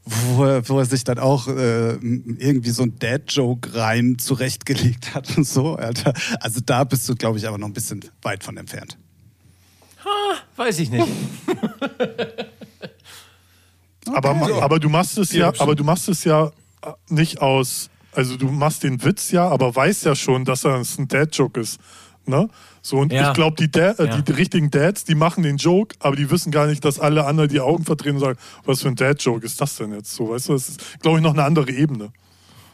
wo 0.04 0.44
er, 0.44 0.66
wo 0.68 0.78
er 0.78 0.86
sich 0.86 1.04
dann 1.04 1.18
auch 1.18 1.46
äh, 1.48 1.94
irgendwie 1.94 2.70
so 2.70 2.84
ein 2.84 2.98
Dad-Joke-Reim 2.98 4.18
zurechtgelegt 4.18 5.14
hat 5.14 5.36
und 5.36 5.46
so. 5.46 5.76
Alter. 5.76 6.14
Also 6.40 6.60
da 6.64 6.84
bist 6.84 7.08
du, 7.08 7.14
glaube 7.14 7.38
ich, 7.38 7.46
aber 7.46 7.58
noch 7.58 7.66
ein 7.66 7.74
bisschen 7.74 8.00
weit 8.22 8.42
von 8.42 8.56
entfernt. 8.56 8.96
Weiß 10.56 10.78
ich 10.78 10.90
nicht. 10.90 11.06
Aber, 14.14 14.34
ma- 14.34 14.60
aber 14.60 14.78
du 14.78 14.88
machst 14.88 15.18
es 15.18 15.32
ja, 15.32 15.52
aber 15.58 15.74
du 15.74 15.84
machst 15.84 16.08
es 16.08 16.24
ja 16.24 16.46
äh, 16.82 16.92
nicht 17.08 17.40
aus, 17.40 17.90
also 18.12 18.36
du 18.36 18.48
machst 18.50 18.82
den 18.82 19.02
Witz 19.04 19.30
ja, 19.30 19.48
aber 19.48 19.74
weißt 19.74 20.04
ja 20.04 20.14
schon, 20.14 20.44
dass 20.44 20.64
er 20.64 20.76
ein 20.76 21.08
Dad-Joke 21.08 21.60
ist. 21.60 21.78
Ne? 22.26 22.48
So, 22.82 22.98
und 22.98 23.12
Ja. 23.12 23.28
ich 23.28 23.34
glaube, 23.34 23.56
die, 23.56 23.70
Da- 23.70 23.92
äh, 23.92 24.06
Ja. 24.06 24.20
die 24.20 24.32
richtigen 24.32 24.70
Dads, 24.70 25.04
die 25.04 25.14
machen 25.14 25.42
den 25.42 25.56
Joke, 25.56 25.96
aber 26.00 26.16
die 26.16 26.30
wissen 26.30 26.50
gar 26.52 26.66
nicht, 26.66 26.84
dass 26.84 26.98
alle 27.00 27.24
anderen 27.26 27.48
die 27.48 27.60
Augen 27.60 27.84
verdrehen 27.84 28.14
und 28.16 28.20
sagen, 28.20 28.38
was 28.64 28.82
für 28.82 28.88
ein 28.88 28.94
Dad-Joke 28.96 29.44
ist 29.44 29.60
das 29.60 29.76
denn 29.76 29.92
jetzt? 29.92 30.14
So, 30.14 30.30
weißt 30.30 30.48
du, 30.48 30.52
das 30.52 30.68
ist, 30.68 31.00
glaube 31.00 31.18
ich, 31.18 31.22
noch 31.24 31.32
eine 31.32 31.44
andere 31.44 31.70
Ebene. 31.70 32.12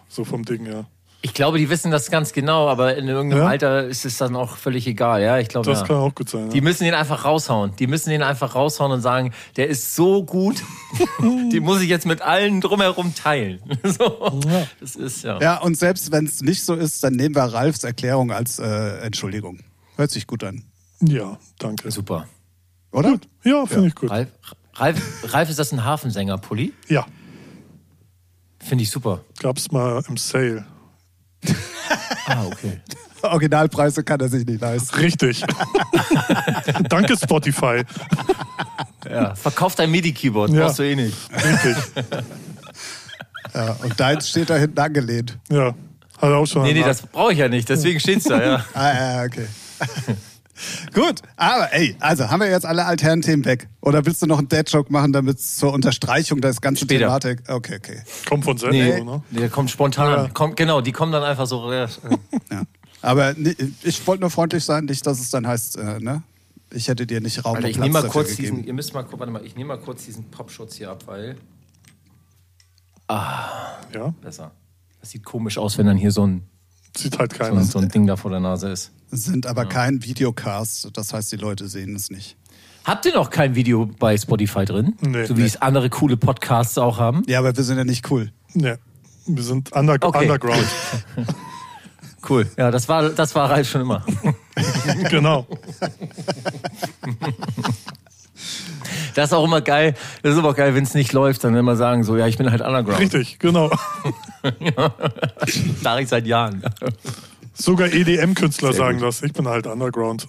So 0.08 0.24
vom 0.24 0.44
Ding 0.44 0.64
her. 0.66 0.86
Ich 1.26 1.34
glaube, 1.34 1.58
die 1.58 1.68
wissen 1.68 1.90
das 1.90 2.08
ganz 2.08 2.32
genau, 2.32 2.68
aber 2.68 2.96
in 2.96 3.08
irgendeinem 3.08 3.42
Ja? 3.42 3.48
Alter 3.48 3.84
ist 3.88 4.04
es 4.04 4.16
dann 4.16 4.36
auch 4.36 4.56
völlig 4.56 4.86
egal. 4.86 5.20
Ja, 5.22 5.38
ich 5.40 5.48
glaube, 5.48 5.68
Das 5.68 5.80
ja. 5.80 5.86
kann 5.88 5.96
auch 5.96 6.14
gut 6.14 6.28
sein. 6.28 6.50
Die 6.50 6.58
Ja. 6.58 6.62
müssen 6.62 6.84
den 6.84 6.94
einfach 6.94 7.24
raushauen. 7.24 7.74
Die 7.80 7.88
müssen 7.88 8.10
den 8.10 8.22
einfach 8.22 8.54
raushauen 8.54 8.92
und 8.92 9.00
sagen, 9.00 9.32
der 9.56 9.66
ist 9.66 9.96
so 9.96 10.22
gut, 10.22 10.62
die 11.52 11.58
muss 11.58 11.80
ich 11.82 11.88
jetzt 11.88 12.06
mit 12.06 12.22
allen 12.22 12.60
drumherum 12.60 13.12
teilen. 13.16 13.58
so. 13.82 14.38
Das 14.78 14.94
ist 14.94 15.24
ja. 15.24 15.40
Ja, 15.40 15.56
und 15.58 15.76
selbst 15.76 16.12
wenn 16.12 16.26
es 16.26 16.42
nicht 16.42 16.62
so 16.64 16.74
ist, 16.74 17.02
dann 17.02 17.14
nehmen 17.14 17.34
wir 17.34 17.42
Ralfs 17.42 17.82
Erklärung 17.82 18.30
als 18.30 18.60
äh, 18.60 18.98
Entschuldigung. 19.00 19.58
Hört 19.96 20.12
sich 20.12 20.28
gut 20.28 20.44
an. 20.44 20.62
ja, 21.00 21.38
danke. 21.58 21.90
Super. 21.90 22.28
Oder? 22.92 23.10
Gut. 23.10 23.28
Ja, 23.42 23.66
finde 23.66 23.88
ich 23.88 23.96
gut. 23.96 24.10
Ralf, 24.10 24.28
Ralf, 24.74 25.32
Ralf, 25.34 25.50
ist 25.50 25.58
das 25.58 25.72
ein 25.72 25.84
Hafensänger, 25.84 26.38
Pulli? 26.38 26.72
Ja, 26.88 27.04
Finde 28.60 28.84
ich 28.84 28.90
super. 28.92 29.20
gab's 29.40 29.72
mal 29.72 30.00
im 30.08 30.16
Sale. 30.16 30.64
Ah, 32.26 32.44
okay. 32.46 32.80
Originalpreise 33.22 34.04
kann 34.04 34.20
er 34.20 34.28
sich 34.28 34.46
nicht 34.46 34.60
leisten. 34.60 34.94
Richtig. 34.96 35.42
danke, 36.88 37.16
Spotify. 37.16 37.82
Ja. 39.08 39.34
Verkauf 39.34 39.74
dein 39.74 39.90
MIDI-Keyboard, 39.90 40.50
Ja. 40.52 40.64
brauchst 40.66 40.78
du 40.78 40.82
eh 40.84 40.96
nicht. 40.96 41.16
Richtig. 41.32 41.76
Ja, 43.54 43.74
und 43.82 43.98
deins 43.98 44.28
steht 44.28 44.50
da 44.50 44.56
hinten 44.56 44.78
angelehnt. 44.78 45.38
Ja. 45.48 45.68
Hat 45.68 45.74
er 46.20 46.36
auch 46.36 46.46
schon. 46.46 46.64
Nee, 46.64 46.74
nee, 46.74 46.82
das 46.82 47.00
brauche 47.02 47.32
ich 47.32 47.38
ja 47.38 47.48
nicht, 47.48 47.66
deswegen 47.68 47.98
steht's 48.00 48.24
da, 48.24 48.42
ja. 48.42 48.64
Ah, 48.74 48.92
ja, 48.92 49.22
okay. 49.24 49.46
Gut, 50.94 51.20
aber 51.36 51.72
ey, 51.72 51.96
also 52.00 52.30
haben 52.30 52.40
wir 52.40 52.48
jetzt 52.50 52.64
alle 52.66 52.86
alternen 52.86 53.22
Themen 53.22 53.44
weg? 53.44 53.68
Oder 53.82 54.06
willst 54.06 54.22
du 54.22 54.26
noch 54.26 54.38
einen 54.38 54.48
Dad-Joke 54.48 54.90
machen, 54.92 55.12
damit 55.12 55.38
es 55.38 55.56
zur 55.56 55.72
Unterstreichung 55.72 56.40
der 56.40 56.52
ganzen 56.54 56.84
Später. 56.84 57.06
Thematik? 57.06 57.42
Okay, 57.48 57.76
okay. 57.76 58.00
Kommt 58.28 58.44
von 58.44 58.56
selber, 58.56 58.74
Nee, 58.74 59.00
ne? 59.04 59.22
der 59.30 59.48
kommt 59.50 59.70
spontan. 59.70 60.24
Ja. 60.24 60.28
Kommt, 60.30 60.56
genau, 60.56 60.80
die 60.80 60.92
kommen 60.92 61.12
dann 61.12 61.22
einfach 61.22 61.46
so. 61.46 61.70
äh, 61.70 61.86
Ja. 62.50 62.62
Aber 63.02 63.34
ni- 63.34 63.54
ich 63.82 64.06
wollte 64.06 64.22
nur 64.22 64.30
freundlich 64.30 64.64
sein, 64.64 64.86
nicht, 64.86 65.06
dass 65.06 65.20
es 65.20 65.30
dann 65.30 65.46
heißt, 65.46 65.76
äh, 65.76 66.00
ne? 66.00 66.22
Ich 66.72 66.88
hätte 66.88 67.06
dir 67.06 67.20
nicht 67.20 67.44
Raum 67.44 67.56
Alter, 67.56 67.68
ich 67.68 67.76
Platz 67.76 67.84
nehme 67.84 67.92
mal 67.92 68.02
dafür 68.02 68.22
kurz 68.22 68.36
gegeben. 68.36 68.56
diesen, 68.56 68.66
ihr 68.66 68.74
müsst 68.74 68.92
mal, 68.94 69.02
gucken, 69.02 69.20
warte 69.20 69.32
mal, 69.32 69.44
ich 69.44 69.54
nehme 69.54 69.68
mal 69.68 69.78
kurz 69.78 70.04
diesen 70.04 70.24
Popschutz 70.30 70.74
hier 70.76 70.90
ab, 70.90 71.04
weil 71.06 71.36
Ja. 73.08 74.14
besser. 74.20 74.50
Das 75.00 75.10
sieht 75.10 75.24
komisch 75.24 75.58
aus, 75.58 75.78
wenn 75.78 75.86
dann 75.86 75.96
hier 75.96 76.10
so 76.10 76.26
ein 76.26 76.42
Sieht 76.96 77.18
halt 77.18 77.32
so, 77.32 77.38
keiner. 77.38 77.62
so 77.64 77.78
ein 77.78 77.88
Ding 77.88 78.06
da 78.06 78.16
vor 78.16 78.30
der 78.30 78.40
Nase 78.40 78.68
ist. 78.70 78.92
Sind 79.10 79.46
aber 79.46 79.66
kein 79.66 80.02
Videocast, 80.02 80.90
das 80.94 81.12
heißt, 81.12 81.30
die 81.32 81.36
Leute 81.36 81.68
sehen 81.68 81.94
es 81.94 82.10
nicht. 82.10 82.36
Habt 82.84 83.04
ihr 83.06 83.14
noch 83.14 83.30
kein 83.30 83.54
Video 83.54 83.86
bei 83.86 84.16
Spotify 84.16 84.64
drin? 84.64 84.94
Nee. 85.00 85.24
so 85.26 85.36
wie 85.36 85.40
Nee. 85.42 85.46
es 85.46 85.60
andere 85.60 85.90
coole 85.90 86.16
Podcasts 86.16 86.78
auch 86.78 86.98
haben? 86.98 87.22
Ja, 87.26 87.38
aber 87.40 87.56
wir 87.56 87.64
sind 87.64 87.78
ja 87.78 87.84
nicht 87.84 88.10
cool. 88.10 88.32
Ja. 88.54 88.76
Wir 89.26 89.42
sind 89.42 89.72
under 89.72 89.94
Okay. 90.00 90.22
underground. 90.22 90.64
Cool. 92.28 92.50
Ja, 92.58 92.72
das 92.72 92.88
war, 92.88 93.10
das 93.10 93.36
war 93.36 93.48
Ralf 93.48 93.68
schon 93.70 93.82
immer. 93.82 94.04
genau. 95.10 95.46
Das 99.16 99.30
ist 99.30 99.32
auch 99.32 99.44
immer 99.44 99.62
geil. 99.62 99.94
Das 100.22 100.34
ist 100.34 100.38
aber 100.38 100.50
auch 100.50 100.56
geil, 100.56 100.74
wenn 100.74 100.84
es 100.84 100.92
nicht 100.92 101.14
läuft, 101.14 101.42
dann 101.42 101.56
immer 101.56 101.74
sagen 101.74 102.04
so, 102.04 102.18
ja, 102.18 102.26
ich 102.26 102.36
bin 102.36 102.50
halt 102.50 102.60
Underground. 102.60 103.00
Richtig, 103.00 103.38
genau. 103.38 103.70
Sag 105.82 106.02
ich 106.02 106.08
seit 106.08 106.26
Jahren. 106.26 106.62
Sogar 107.54 107.90
EDM-Künstler 107.90 108.74
sagen 108.74 108.98
gut. 108.98 109.08
das. 109.08 109.22
Ich 109.22 109.32
bin 109.32 109.48
halt 109.48 109.66
underground. 109.66 110.28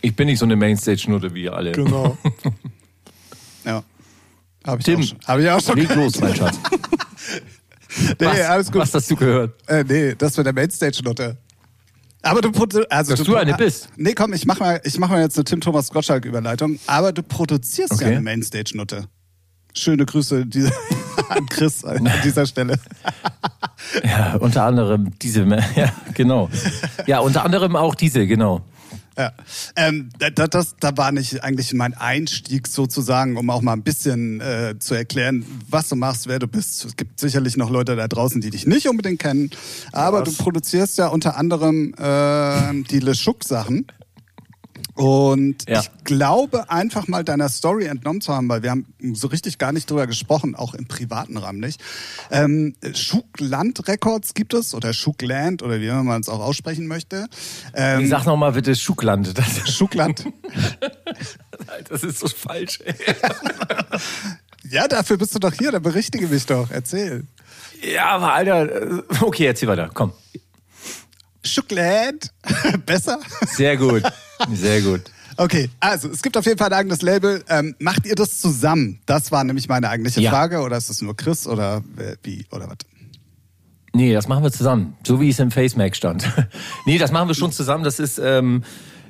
Ich 0.00 0.16
bin 0.16 0.26
nicht 0.26 0.38
so 0.38 0.46
eine 0.46 0.56
Mainstage-Nutte 0.56 1.34
wie 1.34 1.44
ihr 1.44 1.54
alle. 1.54 1.72
Genau. 1.72 2.16
Ja. 3.64 3.82
Hab 4.64 4.78
ich 4.78 4.84
Tim. 4.84 5.00
auch 5.00 5.04
schon. 5.04 5.18
Hab 5.26 5.38
ich 5.40 5.50
auch 5.50 5.60
schon. 5.60 5.76
Leg 5.76 5.92
los, 5.96 6.20
mein 6.20 6.36
Schatz. 6.36 6.58
Nee, 8.20 8.26
was, 8.26 8.40
alles 8.40 8.66
gut. 8.70 8.82
was 8.82 8.94
hast 8.94 9.10
du 9.10 9.16
gehört? 9.16 9.54
Äh, 9.68 9.82
nee, 9.82 10.14
das 10.14 10.36
mit 10.36 10.44
der 10.44 10.52
Mainstage-Note. 10.52 11.38
Aber 12.26 12.40
du 12.40 12.50
also 12.90 13.14
Dass 13.16 13.24
du 13.24 13.36
eine 13.36 13.54
bist. 13.54 13.88
Nee, 13.96 14.14
komm, 14.14 14.32
ich 14.32 14.46
mach 14.46 14.58
mal, 14.58 14.80
ich 14.84 14.98
mach 14.98 15.08
mal 15.08 15.20
jetzt 15.20 15.36
eine 15.36 15.44
Tim 15.44 15.60
Thomas 15.60 15.90
Gottschalk 15.90 16.24
Überleitung. 16.24 16.78
Aber 16.86 17.12
du 17.12 17.22
produzierst 17.22 17.92
ja 17.92 17.96
Okay. 17.96 18.16
eine 18.16 18.20
Mainstage-Note. 18.20 19.06
Schöne 19.74 20.06
Grüße 20.06 20.46
diese, 20.46 20.72
an 21.28 21.46
Chris 21.46 21.84
an 21.84 22.10
dieser 22.24 22.46
Stelle. 22.46 22.78
Ja, 24.02 24.36
unter 24.36 24.64
anderem 24.64 25.12
diese, 25.20 25.44
ja, 25.76 25.92
genau. 26.14 26.48
Ja, 27.06 27.20
unter 27.20 27.44
anderem 27.44 27.76
auch 27.76 27.94
diese, 27.94 28.26
genau. 28.26 28.62
Ja. 29.16 29.32
Ähm, 29.76 30.10
das, 30.18 30.50
das, 30.50 30.76
da 30.78 30.96
war 30.96 31.10
nicht 31.10 31.42
eigentlich 31.42 31.72
mein 31.72 31.94
Einstieg 31.94 32.66
sozusagen, 32.66 33.36
um 33.36 33.48
auch 33.48 33.62
mal 33.62 33.72
ein 33.72 33.82
bisschen 33.82 34.40
äh, 34.40 34.74
zu 34.78 34.94
erklären, 34.94 35.44
was 35.68 35.88
du 35.88 35.96
machst, 35.96 36.26
wer 36.26 36.38
du 36.38 36.46
bist. 36.46 36.84
Es 36.84 36.96
gibt 36.96 37.18
sicherlich 37.18 37.56
noch 37.56 37.70
Leute 37.70 37.96
da 37.96 38.08
draußen, 38.08 38.40
die 38.40 38.50
dich 38.50 38.66
nicht 38.66 38.88
unbedingt 38.88 39.18
kennen, 39.18 39.50
aber 39.92 40.20
Was? 40.20 40.36
du 40.36 40.42
produzierst 40.42 40.98
ja 40.98 41.08
unter 41.08 41.36
anderem 41.36 41.94
äh, 41.94 42.82
die 42.90 43.00
Le 43.00 43.14
Schuck 43.14 43.44
Sachen. 43.44 43.86
Und 44.94 45.68
Ja. 45.68 45.80
ich 45.80 45.90
glaube, 46.04 46.70
einfach 46.70 47.08
mal 47.08 47.24
deiner 47.24 47.48
Story 47.48 47.86
entnommen 47.86 48.20
zu 48.20 48.32
haben, 48.34 48.48
weil 48.48 48.62
wir 48.62 48.70
haben 48.70 48.86
so 49.12 49.26
richtig 49.28 49.58
gar 49.58 49.72
nicht 49.72 49.90
drüber 49.90 50.06
gesprochen, 50.06 50.54
auch 50.54 50.74
im 50.74 50.86
privaten 50.86 51.36
Rahmen 51.36 51.60
nicht. 51.60 51.80
Ähm, 52.30 52.74
Schugland 52.94 53.86
Records 53.88 54.34
gibt 54.34 54.54
es 54.54 54.74
oder 54.74 54.92
Schugland 54.92 55.62
oder 55.62 55.80
wie 55.80 55.90
man 55.90 56.20
es 56.20 56.28
auch 56.28 56.40
aussprechen 56.40 56.86
möchte. 56.86 57.26
Ähm, 57.74 58.08
Sag 58.08 58.24
noch 58.26 58.36
mal 58.36 58.52
bitte 58.52 58.74
Schuckland. 58.74 59.36
Das, 59.36 59.68
Schugland. 59.74 60.24
das 61.88 62.02
ist 62.02 62.20
so 62.20 62.28
falsch. 62.28 62.80
Ey. 62.84 62.94
Ja, 64.68 64.88
dafür 64.88 65.16
bist 65.16 65.32
du 65.32 65.38
doch 65.38 65.52
hier, 65.52 65.70
dann 65.70 65.82
berichtige 65.82 66.26
mich 66.26 66.44
doch. 66.44 66.72
Erzähl. 66.72 67.24
Ja, 67.82 68.06
aber 68.06 68.32
Alter, 68.32 68.98
äh, 68.98 69.02
okay, 69.20 69.46
erzähl 69.46 69.68
weiter, 69.68 69.90
komm. 69.94 70.12
Schokolade. 71.44 72.18
Besser? 72.86 73.20
Sehr 73.54 73.76
gut, 73.76 74.02
sehr 74.52 74.82
gut. 74.82 75.02
Okay, 75.38 75.68
also 75.80 76.08
es 76.08 76.22
gibt 76.22 76.36
auf 76.36 76.46
jeden 76.46 76.56
Fall 76.58 76.68
ein 76.68 76.78
eigenes 76.78 77.02
Label. 77.02 77.44
Ähm, 77.48 77.74
macht 77.78 78.06
ihr 78.06 78.14
das 78.14 78.40
zusammen? 78.40 79.00
Das 79.04 79.30
war 79.32 79.44
nämlich 79.44 79.68
meine 79.68 79.88
eigentliche 79.90 80.20
Ja. 80.20 80.30
Frage. 80.30 80.60
Oder 80.60 80.76
ist 80.78 80.88
es 80.88 81.02
nur 81.02 81.14
Chris 81.16 81.46
oder 81.46 81.82
äh, 81.98 82.16
wie 82.22 82.46
oder 82.50 82.68
was? 82.68 82.78
Nee, 83.92 84.12
das 84.12 84.28
machen 84.28 84.44
wir 84.44 84.52
zusammen, 84.52 84.96
so 85.06 85.20
wie 85.20 85.30
es 85.30 85.38
im 85.38 85.50
FaceMac 85.50 85.96
stand. 85.96 86.30
nee, 86.86 86.98
das 86.98 87.12
machen 87.12 87.28
wir 87.28 87.34
schon 87.34 87.52
zusammen. 87.52 87.82
Das 87.84 87.98
ist, 87.98 88.18
ähm, 88.18 88.62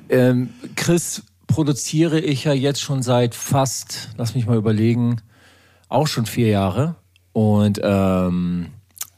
ähm, 0.09 0.49
Chris 0.75 1.23
produziere 1.47 2.19
ich 2.19 2.43
ja 2.45 2.53
jetzt 2.53 2.81
schon 2.81 3.03
seit 3.03 3.35
fast, 3.35 4.09
lass 4.17 4.35
mich 4.35 4.45
mal 4.45 4.57
überlegen, 4.57 5.21
auch 5.89 6.07
schon 6.07 6.25
vier 6.25 6.47
Jahre. 6.47 6.95
Und 7.33 7.79
ähm, 7.83 8.67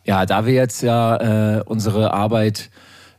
ja, 0.05 0.25
da 0.25 0.45
wir 0.45 0.53
jetzt 0.53 0.81
ja 0.81 1.57
äh, 1.57 1.63
unsere 1.63 2.13
Arbeit 2.13 2.69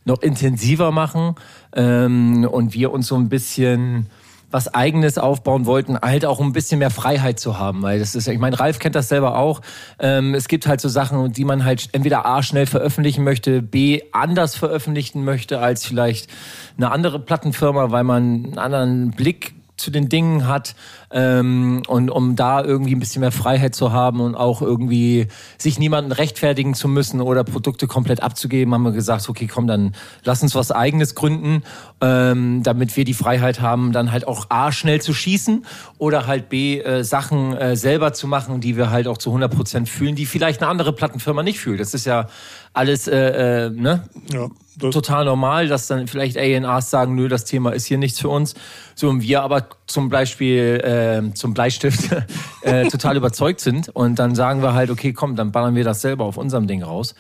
noch 0.04 0.23
intensiver 0.23 0.90
machen 0.92 1.35
ähm, 1.75 2.47
und 2.50 2.75
wir 2.75 2.92
uns 2.92 3.07
so 3.07 3.16
ein 3.16 3.28
bisschen 3.28 4.07
was 4.50 4.75
eigenes 4.75 5.16
aufbauen 5.16 5.64
wollten, 5.64 5.99
halt 5.99 6.25
auch 6.25 6.40
ein 6.40 6.52
bisschen 6.52 6.80
mehr 6.80 6.90
Freiheit 6.90 7.38
zu 7.38 7.59
haben, 7.59 7.83
weil 7.83 8.00
das 8.00 8.14
ist, 8.14 8.26
ich 8.26 8.38
meine, 8.38 8.59
Ralf 8.59 8.78
kennt 8.78 8.95
das 8.97 9.09
selber 9.09 9.38
auch. 9.38 9.61
Ähm, 10.00 10.35
es 10.35 10.49
gibt 10.49 10.66
halt 10.66 10.80
so 10.80 10.88
Sachen, 10.88 11.33
die 11.33 11.45
man 11.45 11.64
halt 11.64 11.88
entweder 11.92 12.26
A 12.26 12.42
schnell 12.42 12.66
veröffentlichen 12.66 13.23
möchte, 13.23 13.62
B 13.62 14.02
anders 14.12 14.57
veröffentlichen 14.57 15.25
möchte 15.25 15.61
als 15.61 15.87
vielleicht 15.87 16.28
eine 16.76 16.90
andere 16.90 17.21
Plattenfirma, 17.21 17.92
weil 17.92 18.04
man 18.04 18.45
einen 18.45 18.59
anderen 18.59 19.11
Blick 19.12 19.54
zu 19.81 19.91
den 19.91 20.09
Dingen 20.09 20.47
hat 20.47 20.75
ähm, 21.11 21.83
und 21.89 22.11
um 22.11 22.37
da 22.37 22.63
irgendwie 22.63 22.95
ein 22.95 23.01
bisschen 23.01 23.21
mehr 23.21 23.33
Freiheit 23.33 23.75
zu 23.75 23.93
haben 23.93 24.21
und 24.21 24.35
auch 24.35 24.63
irgendwie 24.63 25.27
sich 25.59 25.79
niemanden 25.79 26.13
rechtfertigen 26.13 26.75
zu 26.75 26.87
müssen 26.87 27.21
oder 27.21 27.43
Produkte 27.43 27.87
komplett 27.87 28.23
abzugeben, 28.23 28.73
haben 28.75 28.83
wir 28.83 28.93
gesagt, 28.93 29.29
okay, 29.29 29.47
komm, 29.47 29.67
dann 29.67 29.95
lass 30.25 30.43
uns 30.43 30.55
was 30.55 30.71
eigenes 30.71 31.15
gründen, 31.15 31.63
ähm, 32.01 32.63
damit 32.63 32.97
wir 32.97 33.05
die 33.05 33.15
Freiheit 33.15 33.61
haben, 33.61 33.93
dann 33.93 34.13
halt 34.13 34.29
auch 34.29 34.47
A, 34.51 34.71
schnell 34.71 35.01
zu 35.01 35.13
schießen 35.13 35.65
oder 35.99 36.27
halt 36.27 36.49
B, 36.49 36.81
äh, 36.81 37.03
Sachen 37.03 37.57
äh, 37.57 37.77
selber 37.77 38.13
zu 38.13 38.29
machen, 38.29 38.61
die 38.61 38.77
wir 38.77 38.91
halt 38.91 39.09
auch 39.09 39.19
zu 39.19 39.31
100 39.31 39.55
Prozent 39.55 39.89
fühlen, 39.89 40.15
die 40.15 40.27
vielleicht 40.27 40.63
eine 40.63 40.71
andere 40.71 40.93
Plattenfirma 40.93 41.43
nicht 41.43 41.59
fühlt. 41.59 41.81
Das 41.81 41.95
ist 41.95 42.07
ja 42.07 42.27
alles, 42.73 43.09
äh, 43.09 43.67
äh, 43.67 43.71
ne? 43.71 44.05
Ja, 44.33 44.49
total 44.79 45.25
normal, 45.25 45.69
dass 45.69 45.89
dann 45.89 46.07
vielleicht 46.07 46.39
A&Rs 46.39 46.91
sagen, 46.91 47.15
nö, 47.15 47.29
das 47.29 47.45
Thema 47.45 47.71
ist 47.71 47.87
hier 47.87 47.99
nichts 47.99 48.21
für 48.21 48.29
uns. 48.29 48.55
So 48.95 49.09
und 49.09 49.23
wir 49.23 49.43
aber 49.43 49.67
zum 49.87 50.09
Beispiel 50.09 50.81
äh, 50.83 51.35
zum 51.35 51.53
Bleistift 51.53 52.11
äh, 52.62 52.89
total 52.89 53.17
überzeugt 53.17 53.61
sind 53.61 53.89
und 53.89 54.19
dann 54.19 54.35
sagen 54.35 54.62
wir 54.62 54.75
halt, 54.75 54.91
okay, 54.91 55.12
komm, 55.12 55.37
dann 55.37 55.53
ballern 55.53 55.75
wir 55.75 55.85
das 55.85 56.00
selber 56.00 56.25
auf 56.25 56.37
unserem 56.37 56.67
Ding 56.67 56.83
raus. 56.83 57.15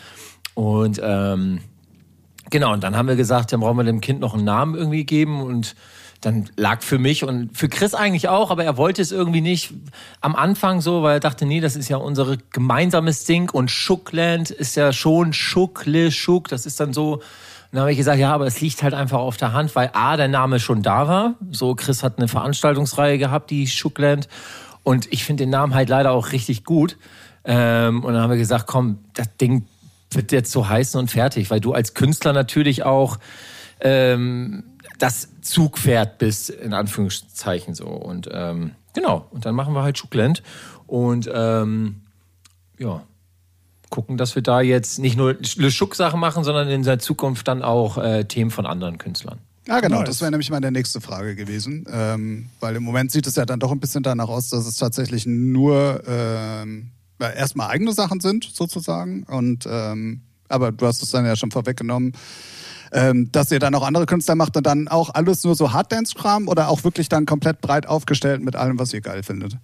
Und 0.54 1.00
ähm, 1.02 1.60
genau, 2.50 2.72
und 2.72 2.84
dann 2.84 2.96
haben 2.96 3.08
wir 3.08 3.16
gesagt, 3.16 3.52
dann 3.52 3.60
brauchen 3.60 3.76
wir 3.76 3.84
dem 3.84 4.00
Kind 4.00 4.20
noch 4.20 4.34
einen 4.34 4.44
Namen 4.44 4.74
irgendwie 4.76 5.04
geben 5.04 5.42
und 5.42 5.74
dann 6.20 6.50
lag 6.56 6.82
für 6.82 6.98
mich 6.98 7.24
und 7.24 7.56
für 7.56 7.68
Chris 7.68 7.94
eigentlich 7.94 8.28
auch, 8.28 8.50
aber 8.50 8.64
er 8.64 8.76
wollte 8.76 9.00
es 9.00 9.10
irgendwie 9.10 9.40
nicht 9.40 9.72
am 10.20 10.36
Anfang 10.36 10.80
so, 10.80 11.02
weil 11.02 11.16
er 11.16 11.20
dachte, 11.20 11.46
nee, 11.46 11.60
das 11.60 11.76
ist 11.76 11.88
ja 11.88 11.96
unser 11.96 12.36
gemeinsames 12.52 13.24
Ding 13.24 13.50
und 13.50 13.70
Schuckland 13.70 14.50
ist 14.50 14.76
ja 14.76 14.92
schon 14.92 15.32
Schuckle 15.32 16.10
Schuck, 16.10 16.48
das 16.48 16.66
ist 16.66 16.78
dann 16.78 16.92
so. 16.92 17.14
Und 17.14 17.76
dann 17.76 17.82
habe 17.82 17.92
ich 17.92 17.98
gesagt, 17.98 18.18
ja, 18.18 18.34
aber 18.34 18.46
es 18.46 18.60
liegt 18.60 18.82
halt 18.82 18.94
einfach 18.94 19.20
auf 19.20 19.36
der 19.36 19.52
Hand, 19.52 19.74
weil 19.76 19.90
A, 19.94 20.16
der 20.16 20.28
Name 20.28 20.58
schon 20.60 20.82
da 20.82 21.06
war. 21.06 21.34
So, 21.52 21.74
Chris 21.74 22.02
hat 22.02 22.18
eine 22.18 22.26
Veranstaltungsreihe 22.28 23.16
gehabt, 23.16 23.50
die 23.50 23.66
Schuckland. 23.68 24.28
Und 24.82 25.10
ich 25.12 25.24
finde 25.24 25.44
den 25.44 25.50
Namen 25.50 25.74
halt 25.74 25.88
leider 25.88 26.10
auch 26.10 26.32
richtig 26.32 26.64
gut. 26.64 26.96
Ähm, 27.44 28.04
und 28.04 28.12
dann 28.12 28.22
haben 28.22 28.30
wir 28.30 28.38
gesagt, 28.38 28.66
komm, 28.66 28.98
das 29.14 29.36
Ding 29.36 29.66
wird 30.10 30.32
jetzt 30.32 30.50
so 30.50 30.68
heißen 30.68 30.98
und 30.98 31.10
fertig, 31.10 31.50
weil 31.50 31.60
du 31.60 31.72
als 31.72 31.94
Künstler 31.94 32.32
natürlich 32.32 32.82
auch 32.82 33.18
ähm, 33.80 34.64
das 35.00 35.28
Zugpferd 35.40 36.18
bist, 36.18 36.50
in 36.50 36.72
Anführungszeichen 36.72 37.74
so. 37.74 37.86
Und 37.86 38.28
ähm, 38.32 38.72
genau, 38.94 39.26
und 39.30 39.44
dann 39.44 39.54
machen 39.54 39.74
wir 39.74 39.82
halt 39.82 39.98
Schuckland 39.98 40.42
und 40.86 41.28
ähm, 41.32 42.02
ja, 42.78 43.02
gucken, 43.88 44.16
dass 44.16 44.34
wir 44.34 44.42
da 44.42 44.60
jetzt 44.60 44.98
nicht 44.98 45.16
nur 45.16 45.36
Le 45.56 45.70
Schuck-Sachen 45.70 46.20
machen, 46.20 46.44
sondern 46.44 46.68
in 46.68 46.82
der 46.82 46.98
Zukunft 46.98 47.48
dann 47.48 47.62
auch 47.62 47.98
äh, 47.98 48.24
Themen 48.24 48.50
von 48.50 48.66
anderen 48.66 48.98
Künstlern. 48.98 49.38
Ja, 49.66 49.80
genau, 49.80 49.98
Nice. 49.98 50.08
das 50.08 50.20
wäre 50.20 50.30
nämlich 50.30 50.50
meine 50.50 50.70
nächste 50.72 51.00
Frage 51.00 51.34
gewesen. 51.34 51.86
Ähm, 51.92 52.48
weil 52.60 52.76
im 52.76 52.82
Moment 52.82 53.12
sieht 53.12 53.26
es 53.26 53.36
ja 53.36 53.44
dann 53.44 53.60
doch 53.60 53.70
ein 53.70 53.80
bisschen 53.80 54.02
danach 54.02 54.28
aus, 54.28 54.48
dass 54.48 54.66
es 54.66 54.76
tatsächlich 54.76 55.26
nur 55.26 56.02
ähm, 56.06 56.90
erstmal 57.18 57.70
eigene 57.70 57.92
Sachen 57.92 58.20
sind, 58.20 58.44
sozusagen. 58.44 59.24
Und 59.24 59.66
ähm, 59.70 60.22
aber 60.48 60.72
du 60.72 60.86
hast 60.86 61.02
es 61.02 61.10
dann 61.10 61.24
ja 61.24 61.36
schon 61.36 61.50
vorweggenommen, 61.50 62.12
ähm, 62.92 63.30
dass 63.32 63.50
ihr 63.50 63.58
dann 63.58 63.74
auch 63.74 63.86
andere 63.86 64.06
Künstler 64.06 64.34
macht 64.34 64.56
und 64.56 64.66
dann 64.66 64.88
auch 64.88 65.10
alles 65.14 65.44
nur 65.44 65.54
so 65.54 65.72
Harddance-Kram 65.72 66.48
oder 66.48 66.68
auch 66.68 66.84
wirklich 66.84 67.08
dann 67.08 67.26
komplett 67.26 67.60
breit 67.60 67.86
aufgestellt 67.86 68.42
mit 68.42 68.56
allem, 68.56 68.78
was 68.78 68.92
ihr 68.92 69.00
geil 69.00 69.22
findet. 69.22 69.56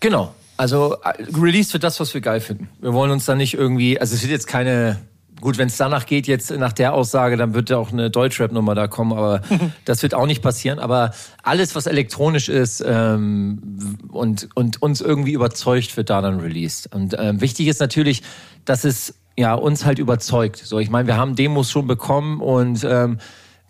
Genau. 0.00 0.34
Also 0.56 0.96
äh, 1.02 1.22
released 1.34 1.72
wird 1.72 1.84
das, 1.84 1.98
was 2.00 2.12
wir 2.14 2.20
geil 2.20 2.40
finden. 2.40 2.68
Wir 2.80 2.92
wollen 2.92 3.10
uns 3.10 3.24
da 3.24 3.34
nicht 3.34 3.54
irgendwie, 3.54 3.98
also 3.98 4.14
es 4.14 4.22
wird 4.22 4.30
jetzt 4.30 4.46
keine, 4.46 4.98
gut, 5.42 5.58
wenn 5.58 5.66
es 5.68 5.76
danach 5.76 6.06
geht, 6.06 6.26
jetzt 6.26 6.50
nach 6.52 6.72
der 6.72 6.94
Aussage, 6.94 7.36
dann 7.36 7.52
wird 7.52 7.68
ja 7.68 7.76
auch 7.76 7.92
eine 7.92 8.10
Deutschrap-Nummer 8.10 8.74
da 8.74 8.86
kommen, 8.86 9.12
aber 9.12 9.42
das 9.84 10.02
wird 10.02 10.14
auch 10.14 10.26
nicht 10.26 10.40
passieren. 10.40 10.78
Aber 10.78 11.12
alles, 11.42 11.74
was 11.74 11.86
elektronisch 11.86 12.48
ist 12.48 12.82
ähm, 12.86 13.98
und, 14.10 14.48
und 14.54 14.80
uns 14.80 15.02
irgendwie 15.02 15.32
überzeugt, 15.32 15.94
wird 15.98 16.08
da 16.08 16.22
dann 16.22 16.40
released. 16.40 16.94
Und 16.94 17.14
ähm, 17.18 17.42
wichtig 17.42 17.66
ist 17.66 17.80
natürlich, 17.80 18.22
dass 18.64 18.84
es 18.84 19.14
ja 19.36 19.52
uns 19.52 19.84
halt 19.84 19.98
überzeugt. 19.98 20.58
So, 20.58 20.78
ich 20.78 20.88
meine, 20.88 21.08
wir 21.08 21.16
haben 21.16 21.34
Demos 21.34 21.70
schon 21.70 21.86
bekommen 21.86 22.40
und 22.40 22.84
ähm, 22.84 23.18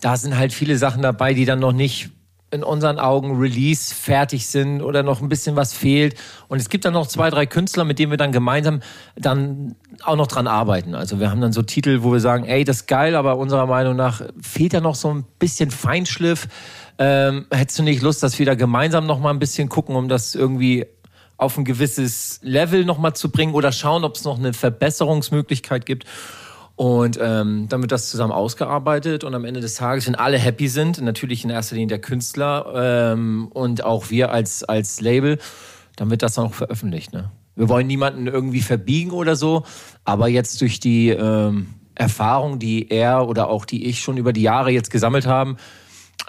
da 0.01 0.17
sind 0.17 0.37
halt 0.37 0.53
viele 0.53 0.77
Sachen 0.77 1.03
dabei, 1.03 1.33
die 1.33 1.47
dann 1.47 1.61
noch 1.61 1.73
nicht 1.73 2.11
in 2.53 2.63
unseren 2.63 2.99
Augen 2.99 3.39
Release 3.39 3.95
fertig 3.95 4.47
sind 4.47 4.83
oder 4.83 5.03
noch 5.03 5.23
ein 5.23 5.29
bisschen 5.29 5.57
was 5.57 5.73
fehlt. 5.73 6.15
Und 6.49 6.61
es 6.61 6.69
gibt 6.69 6.85
dann 6.85 6.93
noch 6.93 7.07
zwei, 7.07 7.31
drei 7.31 7.47
Künstler, 7.47 7.85
mit 7.85 7.99
denen 7.99 8.13
wir 8.13 8.19
dann 8.19 8.31
gemeinsam 8.31 8.81
dann 9.17 9.75
auch 10.03 10.17
noch 10.17 10.27
dran 10.27 10.47
arbeiten. 10.47 10.95
Also 10.95 11.19
wir 11.19 11.31
haben 11.31 11.41
dann 11.41 11.55
so 11.55 11.63
Titel, 11.63 12.03
wo 12.03 12.13
wir 12.13 12.21
sagen, 12.21 12.45
ey, 12.45 12.65
das 12.65 12.83
ist 12.83 12.89
geil, 12.89 13.17
aber 13.17 13.39
unserer 13.39 13.67
Meinung 13.67 13.97
nach 13.97 14.21
fehlt 14.41 14.75
da 14.75 14.83
noch 14.83 14.95
so 14.95 15.13
ein 15.13 15.25
bisschen 15.39 15.71
Feinschliff. 15.71 16.47
Ähm, 16.99 17.47
hättest 17.51 17.79
du 17.79 17.83
nicht 17.85 18.03
Lust, 18.03 18.23
dass 18.23 18.39
wir 18.39 18.45
da 18.45 18.55
gemeinsam 18.55 19.07
noch 19.07 19.19
mal 19.19 19.31
ein 19.31 19.39
bisschen 19.39 19.71
gucken, 19.71 19.97
um 19.97 20.09
das 20.09 20.35
irgendwie 20.35 20.85
auf 21.39 21.57
ein 21.57 21.65
gewisses 21.65 22.39
Level 22.43 22.85
noch 22.85 22.99
mal 22.99 23.15
zu 23.15 23.31
bringen 23.31 23.55
oder 23.55 23.73
schauen, 23.73 24.05
ob 24.05 24.17
es 24.17 24.25
noch 24.25 24.39
eine 24.39 24.53
Verbesserungsmöglichkeit 24.53 25.87
gibt? 25.87 26.05
Und 26.75 27.19
ähm, 27.21 27.67
dann 27.69 27.81
wird 27.83 27.93
das 27.93 28.11
zusammen 28.11 28.33
ausgearbeitet 28.33 29.25
und 29.25 29.35
am 29.35 29.45
Ende 29.45 29.61
des 29.61 29.75
Tages, 29.75 30.07
wenn 30.07 30.15
alle 30.15 30.39
happy 30.39 30.69
sind, 30.69 31.01
natürlich 31.03 31.45
in 31.45 31.51
erster 31.51 31.75
Linie 31.75 31.89
der 31.89 32.01
Künstler 32.01 33.13
ähm, 33.13 33.49
und 33.49 33.85
auch 33.85 34.11
wir 34.11 34.33
als, 34.33 34.65
als 34.65 35.01
Label, 35.01 35.39
dann 35.97 36.11
wird 36.11 36.23
das 36.23 36.35
dann 36.35 36.47
auch 36.47 36.55
veröffentlicht. 36.55 37.13
Ne? 37.13 37.31
Wir 37.55 37.69
wollen 37.69 37.87
niemanden 37.87 38.27
irgendwie 38.27 38.63
verbiegen 38.63 39.11
oder 39.11 39.37
so, 39.37 39.65
aber 40.05 40.29
jetzt 40.29 40.61
durch 40.63 40.81
die 40.81 41.11
ähm, 41.11 41.69
Erfahrung, 41.95 42.59
die 42.59 42.91
er 42.91 43.29
oder 43.29 43.49
auch 43.49 43.67
die 43.67 43.85
ich 43.87 44.01
schon 44.01 44.17
über 44.17 44.33
die 44.33 44.43
Jahre 44.43 44.71
jetzt 44.71 44.91
gesammelt 44.91 45.27
haben, 45.27 45.59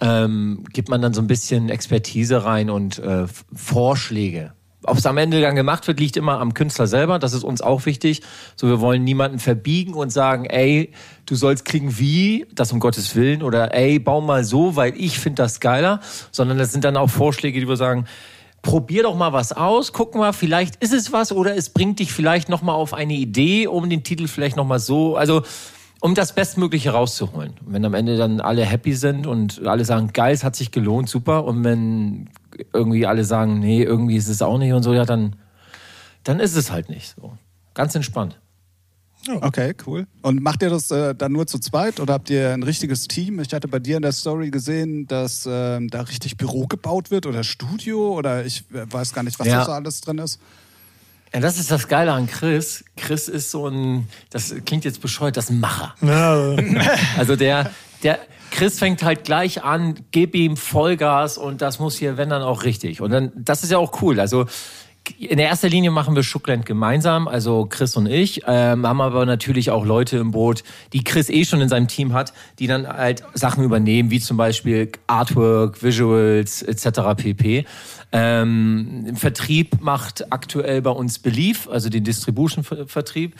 ähm, 0.02 0.66
gibt 0.74 0.90
man 0.90 1.02
dann 1.02 1.14
so 1.14 1.22
ein 1.22 1.28
bisschen 1.28 1.70
Expertise 1.70 2.44
rein 2.44 2.70
und 2.70 3.00
äh, 3.00 3.28
Vorschläge 3.54 4.54
ob 4.84 4.98
es 4.98 5.06
am 5.06 5.18
Ende 5.18 5.42
dann 5.42 5.56
gemacht 5.56 5.88
wird, 5.88 6.00
liegt 6.00 6.18
immer 6.18 6.40
am 6.40 6.54
Künstler 6.54 6.88
selber. 6.88 7.20
Das 7.20 7.34
ist 7.34 7.44
uns 7.44 7.62
auch 7.62 7.86
wichtig. 7.86 8.22
So, 8.56 8.68
wir 8.68 8.80
wollen 8.80 9.04
niemanden 9.04 9.40
verbiegen 9.40 9.94
und 9.94 10.12
sagen, 10.12 10.46
ey, 10.46 10.92
du 11.26 11.36
sollst 11.36 11.66
klingen 11.66 11.98
wie, 12.00 12.46
das 12.54 12.72
um 12.72 12.80
Gottes 12.80 13.16
Willen, 13.16 13.44
oder 13.44 13.74
ey, 13.74 14.00
bau 14.00 14.22
mal 14.22 14.44
so, 14.44 14.76
weil 14.76 14.94
ich 14.98 15.20
finde 15.20 15.44
das 15.44 15.60
geiler. 15.60 16.00
Sondern 16.32 16.58
das 16.58 16.72
sind 16.72 16.84
dann 16.84 16.98
auch 16.98 17.10
Vorschläge, 17.10 17.60
die 17.60 17.68
wir 17.68 17.78
sagen, 17.78 18.06
probier 18.64 19.04
doch 19.04 19.16
mal 19.16 19.34
was 19.34 19.52
aus, 19.52 19.92
guck 19.92 20.16
mal, 20.16 20.32
vielleicht 20.32 20.78
ist 20.78 20.94
es 20.94 21.12
was 21.12 21.32
oder 21.32 21.56
es 21.56 21.70
bringt 21.70 22.00
dich 22.00 22.14
vielleicht 22.14 22.48
noch 22.50 22.62
mal 22.62 22.74
auf 22.74 22.94
eine 22.94 23.14
Idee, 23.14 23.68
um 23.68 23.90
den 23.90 24.04
Titel 24.04 24.28
vielleicht 24.28 24.56
noch 24.56 24.66
mal 24.66 24.80
so, 24.80 25.18
also 25.18 25.44
um 26.04 26.16
das 26.16 26.36
Bestmögliche 26.36 26.90
rauszuholen. 26.90 27.54
Und 27.66 27.72
wenn 27.72 27.86
am 27.86 27.94
Ende 27.94 28.18
dann 28.18 28.42
alle 28.42 28.66
happy 28.66 28.94
sind 28.94 29.26
und 29.26 29.66
alle 29.66 29.86
sagen, 29.86 30.10
geil, 30.12 30.34
es 30.34 30.44
hat 30.44 30.54
sich 30.54 30.72
gelohnt, 30.72 31.08
super. 31.08 31.46
Und 31.46 31.64
wenn 31.64 32.30
irgendwie 32.74 33.06
alle 33.06 33.24
sagen, 33.24 33.62
nee, 33.62 33.84
irgendwie 33.84 34.18
ist 34.18 34.28
es 34.28 34.42
auch 34.42 34.58
nicht 34.58 34.74
und 34.74 34.84
so, 34.84 34.94
ja, 34.94 35.06
dann, 35.06 35.38
dann 36.26 36.42
ist 36.42 36.58
es 36.58 36.72
halt 36.72 36.90
nicht 36.90 37.16
so. 37.16 37.38
Ganz 37.74 37.96
entspannt. 37.96 38.38
Okay, 39.30 39.76
cool. 39.88 40.06
Und 40.24 40.42
macht 40.42 40.62
ihr 40.62 40.70
das 40.70 40.92
äh, 40.92 41.16
dann 41.16 41.32
nur 41.32 41.48
zu 41.48 41.58
zweit 41.58 42.02
oder 42.02 42.16
habt 42.16 42.30
ihr 42.30 42.52
ein 42.52 42.64
richtiges 42.64 43.08
Team? 43.08 43.40
Ich 43.40 43.54
hatte 43.54 43.70
bei 43.70 43.80
dir 43.80 43.96
in 43.96 44.02
der 44.02 44.12
Story 44.12 44.52
gesehen, 44.52 45.08
dass 45.08 45.46
äh, 45.46 45.80
da 45.88 46.02
richtig 46.02 46.36
Büro 46.36 46.68
gebaut 46.68 47.12
wird 47.12 47.28
oder 47.28 47.46
Studio 47.46 48.18
oder 48.18 48.46
ich 48.46 48.66
äh, 48.74 48.92
weiß 48.92 49.14
gar 49.14 49.24
nicht, 49.24 49.40
was 49.40 49.48
ja. 49.48 49.60
da 49.60 49.66
so 49.68 49.72
alles 49.72 50.02
drin 50.02 50.18
ist. 50.18 50.42
Ja, 51.34 51.40
das 51.40 51.58
ist 51.58 51.72
das 51.72 51.88
Geile 51.88 52.14
an 52.14 52.28
Chris. 52.28 52.86
Chris 52.96 53.28
ist 53.28 53.50
so 53.50 53.68
ein, 53.68 54.08
das 54.30 54.54
klingt 54.66 54.86
jetzt 54.86 55.02
bescheuert, 55.02 55.36
das 55.36 55.46
ist 55.46 55.52
ein 55.52 55.60
Macher. 55.60 55.96
Also 57.18 57.36
der, 57.36 57.72
der, 58.04 58.20
Chris 58.52 58.78
fängt 58.78 59.02
halt 59.02 59.24
gleich 59.24 59.64
an, 59.64 59.96
gib 60.12 60.36
ihm 60.36 60.58
Vollgas 60.58 61.40
und 61.40 61.62
das 61.62 61.80
muss 61.80 61.98
hier, 61.98 62.18
wenn 62.18 62.30
dann 62.30 62.44
auch 62.44 62.64
richtig. 62.64 63.02
Und 63.02 63.10
dann, 63.12 63.32
das 63.36 63.64
ist 63.64 63.72
ja 63.72 63.80
auch 63.80 64.02
cool. 64.04 64.20
Also, 64.20 64.46
in 65.18 65.38
der 65.38 65.50
ersten 65.50 65.68
Linie 65.68 65.92
machen 65.92 66.16
wir 66.16 66.24
Schuckland 66.24 66.66
gemeinsam, 66.66 67.28
also 67.28 67.66
Chris 67.66 67.98
und 67.98 68.06
ich, 68.06 68.44
ähm, 68.48 68.88
haben 68.88 69.02
aber 69.02 69.26
natürlich 69.26 69.70
auch 69.70 69.86
Leute 69.86 70.18
im 70.18 70.32
Boot, 70.32 70.64
die 70.94 71.04
Chris 71.04 71.30
eh 71.30 71.44
schon 71.44 71.60
in 71.62 71.68
seinem 71.68 71.88
Team 71.88 72.14
hat, 72.14 72.32
die 72.60 72.68
dann 72.68 72.88
halt 72.88 73.24
Sachen 73.34 73.64
übernehmen, 73.64 74.12
wie 74.12 74.22
zum 74.22 74.38
Beispiel 74.38 74.92
Artwork, 75.08 75.84
Visuals 75.84 76.62
etc. 76.62 77.02
pp. 77.18 77.66
Ähm, 78.16 79.16
Vertrieb 79.16 79.82
macht 79.82 80.32
aktuell 80.32 80.84
bei 80.84 80.92
uns 80.92 81.18
Belief, 81.18 81.68
also 81.68 81.90
den 81.90 82.04
Distribution-Vertrieb. 82.04 83.36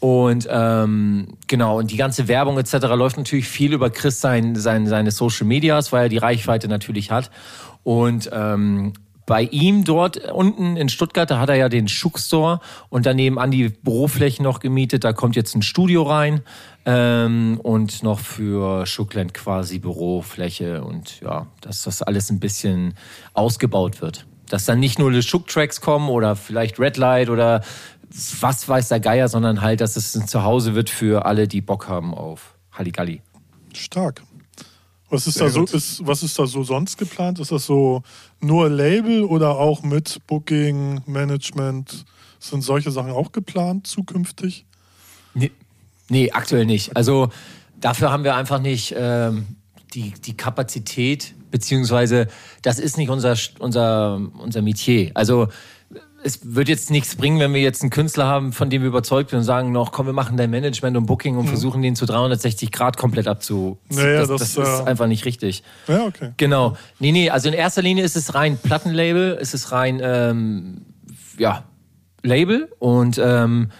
Und 0.00 0.48
ähm, 0.50 1.28
genau, 1.46 1.78
und 1.78 1.90
die 1.90 1.96
ganze 1.96 2.26
Werbung 2.26 2.58
etc. 2.58 2.74
läuft 2.94 3.18
natürlich 3.18 3.46
viel 3.46 3.74
über 3.74 3.90
Chris 3.90 4.20
sein, 4.20 4.56
sein, 4.56 4.86
seine 4.86 5.10
Social 5.10 5.46
Medias, 5.46 5.92
weil 5.92 6.04
er 6.04 6.08
die 6.08 6.18
Reichweite 6.18 6.68
natürlich 6.68 7.10
hat. 7.10 7.30
Und 7.84 8.30
ähm, 8.32 8.94
bei 9.26 9.42
ihm 9.42 9.84
dort 9.84 10.18
unten 10.32 10.76
in 10.76 10.88
Stuttgart, 10.88 11.30
da 11.30 11.38
hat 11.38 11.48
er 11.48 11.56
ja 11.56 11.68
den 11.68 11.88
Schuck 11.88 12.18
Store 12.18 12.60
und 12.88 13.06
daneben 13.06 13.38
an 13.38 13.50
die 13.50 13.68
Büroflächen 13.68 14.42
noch 14.42 14.60
gemietet. 14.60 15.04
Da 15.04 15.12
kommt 15.12 15.36
jetzt 15.36 15.54
ein 15.54 15.62
Studio 15.62 16.02
rein 16.02 16.42
ähm, 16.86 17.58
und 17.62 18.02
noch 18.02 18.18
für 18.18 18.86
Schuckland 18.86 19.34
quasi 19.34 19.78
Bürofläche 19.78 20.82
und 20.82 21.20
ja, 21.20 21.46
dass 21.60 21.82
das 21.82 22.02
alles 22.02 22.30
ein 22.30 22.40
bisschen 22.40 22.94
ausgebaut 23.32 24.00
wird. 24.00 24.26
Dass 24.48 24.66
dann 24.66 24.80
nicht 24.80 24.98
nur 24.98 25.10
die 25.10 25.22
Schuck-Tracks 25.22 25.80
kommen 25.80 26.10
oder 26.10 26.36
vielleicht 26.36 26.78
Red 26.78 26.96
Light 26.96 27.30
oder 27.30 27.62
was 28.40 28.68
weiß 28.68 28.88
der 28.88 29.00
Geier, 29.00 29.28
sondern 29.28 29.62
halt, 29.62 29.80
dass 29.80 29.96
es 29.96 30.14
ein 30.14 30.28
Zuhause 30.28 30.74
wird 30.74 30.90
für 30.90 31.24
alle, 31.24 31.48
die 31.48 31.60
Bock 31.60 31.88
haben 31.88 32.14
auf 32.14 32.54
Halligalli. 32.72 33.22
Stark. 33.72 34.22
Was 35.10 35.26
ist, 35.26 35.40
da 35.40 35.48
so, 35.48 35.64
ist, 35.64 36.06
was 36.06 36.22
ist 36.22 36.38
da 36.38 36.46
so 36.46 36.64
sonst 36.64 36.98
geplant? 36.98 37.38
Ist 37.38 37.52
das 37.52 37.66
so 37.66 38.02
nur 38.40 38.68
Label 38.68 39.22
oder 39.22 39.58
auch 39.58 39.82
mit 39.82 40.20
Booking, 40.26 41.02
Management? 41.06 42.04
Sind 42.40 42.62
solche 42.62 42.90
Sachen 42.90 43.12
auch 43.12 43.30
geplant 43.32 43.86
zukünftig? 43.86 44.66
Nee, 45.34 45.52
nee 46.08 46.30
aktuell 46.32 46.66
nicht. 46.66 46.96
Also 46.96 47.30
dafür 47.80 48.10
haben 48.10 48.24
wir 48.24 48.34
einfach 48.34 48.60
nicht 48.60 48.94
ähm, 48.96 49.46
die, 49.94 50.12
die 50.12 50.36
Kapazität, 50.36 51.34
beziehungsweise 51.50 52.28
das 52.62 52.78
ist 52.78 52.96
nicht 52.98 53.10
unser, 53.10 53.36
unser, 53.58 54.20
unser 54.38 54.62
Metier. 54.62 55.10
Also 55.14 55.48
es 56.24 56.54
wird 56.54 56.70
jetzt 56.70 56.90
nichts 56.90 57.16
bringen, 57.16 57.38
wenn 57.38 57.52
wir 57.52 57.60
jetzt 57.60 57.82
einen 57.82 57.90
Künstler 57.90 58.26
haben, 58.26 58.54
von 58.54 58.70
dem 58.70 58.80
wir 58.80 58.88
überzeugt 58.88 59.30
sind 59.30 59.40
und 59.40 59.44
sagen 59.44 59.72
noch, 59.72 59.92
komm, 59.92 60.06
wir 60.06 60.14
machen 60.14 60.38
dein 60.38 60.50
Management 60.50 60.96
und 60.96 61.04
Booking 61.04 61.36
und 61.36 61.44
mhm. 61.44 61.48
versuchen 61.48 61.82
den 61.82 61.96
zu 61.96 62.06
360 62.06 62.72
Grad 62.72 62.96
komplett 62.96 63.28
abzu. 63.28 63.78
Naja, 63.90 64.20
das, 64.20 64.28
das, 64.28 64.54
das 64.54 64.68
ist 64.68 64.80
äh... 64.80 64.88
einfach 64.88 65.06
nicht 65.06 65.26
richtig. 65.26 65.62
Ja, 65.86 66.06
okay. 66.06 66.30
Genau. 66.38 66.78
Nee, 66.98 67.12
nee, 67.12 67.28
also 67.28 67.48
in 67.48 67.54
erster 67.54 67.82
Linie 67.82 68.04
ist 68.04 68.16
es 68.16 68.34
rein 68.34 68.56
Plattenlabel, 68.56 69.34
ist 69.34 69.52
es 69.52 69.70
rein, 69.70 70.00
ähm, 70.02 70.86
ja, 71.38 71.64
Label 72.22 72.70
und 72.78 73.20
ähm, 73.22 73.70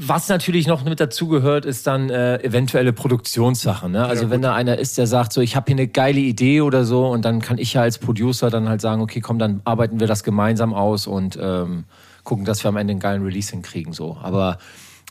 was 0.00 0.28
natürlich 0.28 0.68
noch 0.68 0.84
mit 0.84 1.00
dazugehört, 1.00 1.64
ist 1.64 1.88
dann 1.88 2.08
äh, 2.08 2.36
eventuelle 2.44 2.92
Produktionssachen. 2.92 3.90
Ne? 3.90 4.06
Also 4.06 4.24
ja, 4.24 4.30
wenn 4.30 4.42
da 4.42 4.54
einer 4.54 4.78
ist, 4.78 4.96
der 4.96 5.08
sagt, 5.08 5.32
so 5.32 5.40
ich 5.40 5.56
habe 5.56 5.66
hier 5.66 5.74
eine 5.74 5.88
geile 5.88 6.20
Idee 6.20 6.60
oder 6.60 6.84
so, 6.84 7.08
und 7.08 7.24
dann 7.24 7.40
kann 7.40 7.58
ich 7.58 7.74
ja 7.74 7.82
als 7.82 7.98
Producer 7.98 8.48
dann 8.48 8.68
halt 8.68 8.80
sagen, 8.80 9.02
okay, 9.02 9.20
komm, 9.20 9.40
dann 9.40 9.60
arbeiten 9.64 9.98
wir 9.98 10.06
das 10.06 10.22
gemeinsam 10.22 10.72
aus 10.72 11.08
und 11.08 11.36
ähm, 11.42 11.84
gucken, 12.22 12.44
dass 12.44 12.62
wir 12.62 12.68
am 12.68 12.76
Ende 12.76 12.92
einen 12.92 13.00
geilen 13.00 13.24
Release 13.24 13.50
hinkriegen. 13.50 13.92
So. 13.92 14.16
Aber 14.22 14.58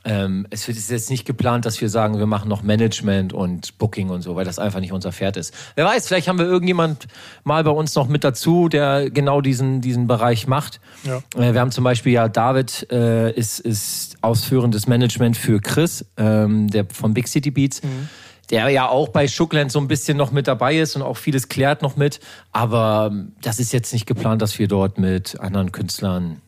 ähm, 0.06 0.48
es 0.50 0.68
wird 0.68 0.78
jetzt 0.78 1.10
nicht 1.10 1.26
geplant, 1.26 1.66
dass 1.66 1.82
wir 1.82 1.90
sagen, 1.90 2.18
wir 2.20 2.26
machen 2.26 2.48
noch 2.50 2.64
Management 2.64 3.34
und 3.34 3.78
Booking 3.78 4.10
und 4.10 4.22
so, 4.22 4.36
weil 4.36 4.46
das 4.46 4.60
einfach 4.60 4.80
nicht 4.80 4.94
unser 4.94 5.12
Pferd 5.12 5.38
ist. 5.38 5.54
Wer 5.76 5.86
weiß, 5.86 6.08
vielleicht 6.08 6.28
haben 6.28 6.40
wir 6.40 6.46
irgendjemand 6.46 7.08
mal 7.44 7.64
bei 7.64 7.72
uns 7.72 7.94
noch 7.96 8.08
mit 8.08 8.24
dazu, 8.24 8.70
der 8.70 9.10
genau 9.10 9.42
diesen, 9.42 9.82
diesen 9.82 10.08
Bereich 10.08 10.48
macht. 10.48 10.80
Ja. 11.04 11.18
Äh, 11.36 11.54
wir 11.54 11.60
haben 11.60 11.72
zum 11.72 11.84
Beispiel 11.84 12.14
ja 12.14 12.28
David 12.30 12.88
äh, 12.92 13.32
ist, 13.32 13.60
ist 13.60 14.18
ausführendes 14.22 14.88
Management 14.88 15.36
für 15.36 15.60
Chris, 15.60 16.06
ähm, 16.18 16.70
der 16.70 16.86
von 16.86 17.14
Big 17.14 17.28
City 17.28 17.52
Beats. 17.52 17.84
Mhm 17.84 18.10
der 18.50 18.70
ja 18.70 18.88
auch 18.88 19.10
bei 19.10 19.28
Schuckland 19.28 19.72
so 19.72 19.80
ein 19.80 19.90
bisschen 19.90 20.18
noch 20.18 20.32
mit 20.32 20.48
dabei 20.48 20.78
ist 20.78 20.96
und 20.96 21.02
auch 21.02 21.18
vieles 21.18 21.50
klärt 21.50 21.82
noch 21.82 21.98
mit. 21.98 22.22
Aber 22.52 23.10
ähm, 23.12 23.34
das 23.42 23.60
ist 23.60 23.74
jetzt 23.74 23.92
nicht 23.92 24.06
geplant, 24.06 24.42
dass 24.42 24.58
wir 24.58 24.70
dort 24.70 24.98
mit 24.98 25.38
anderen 25.40 25.74
Künstlern 25.74 26.42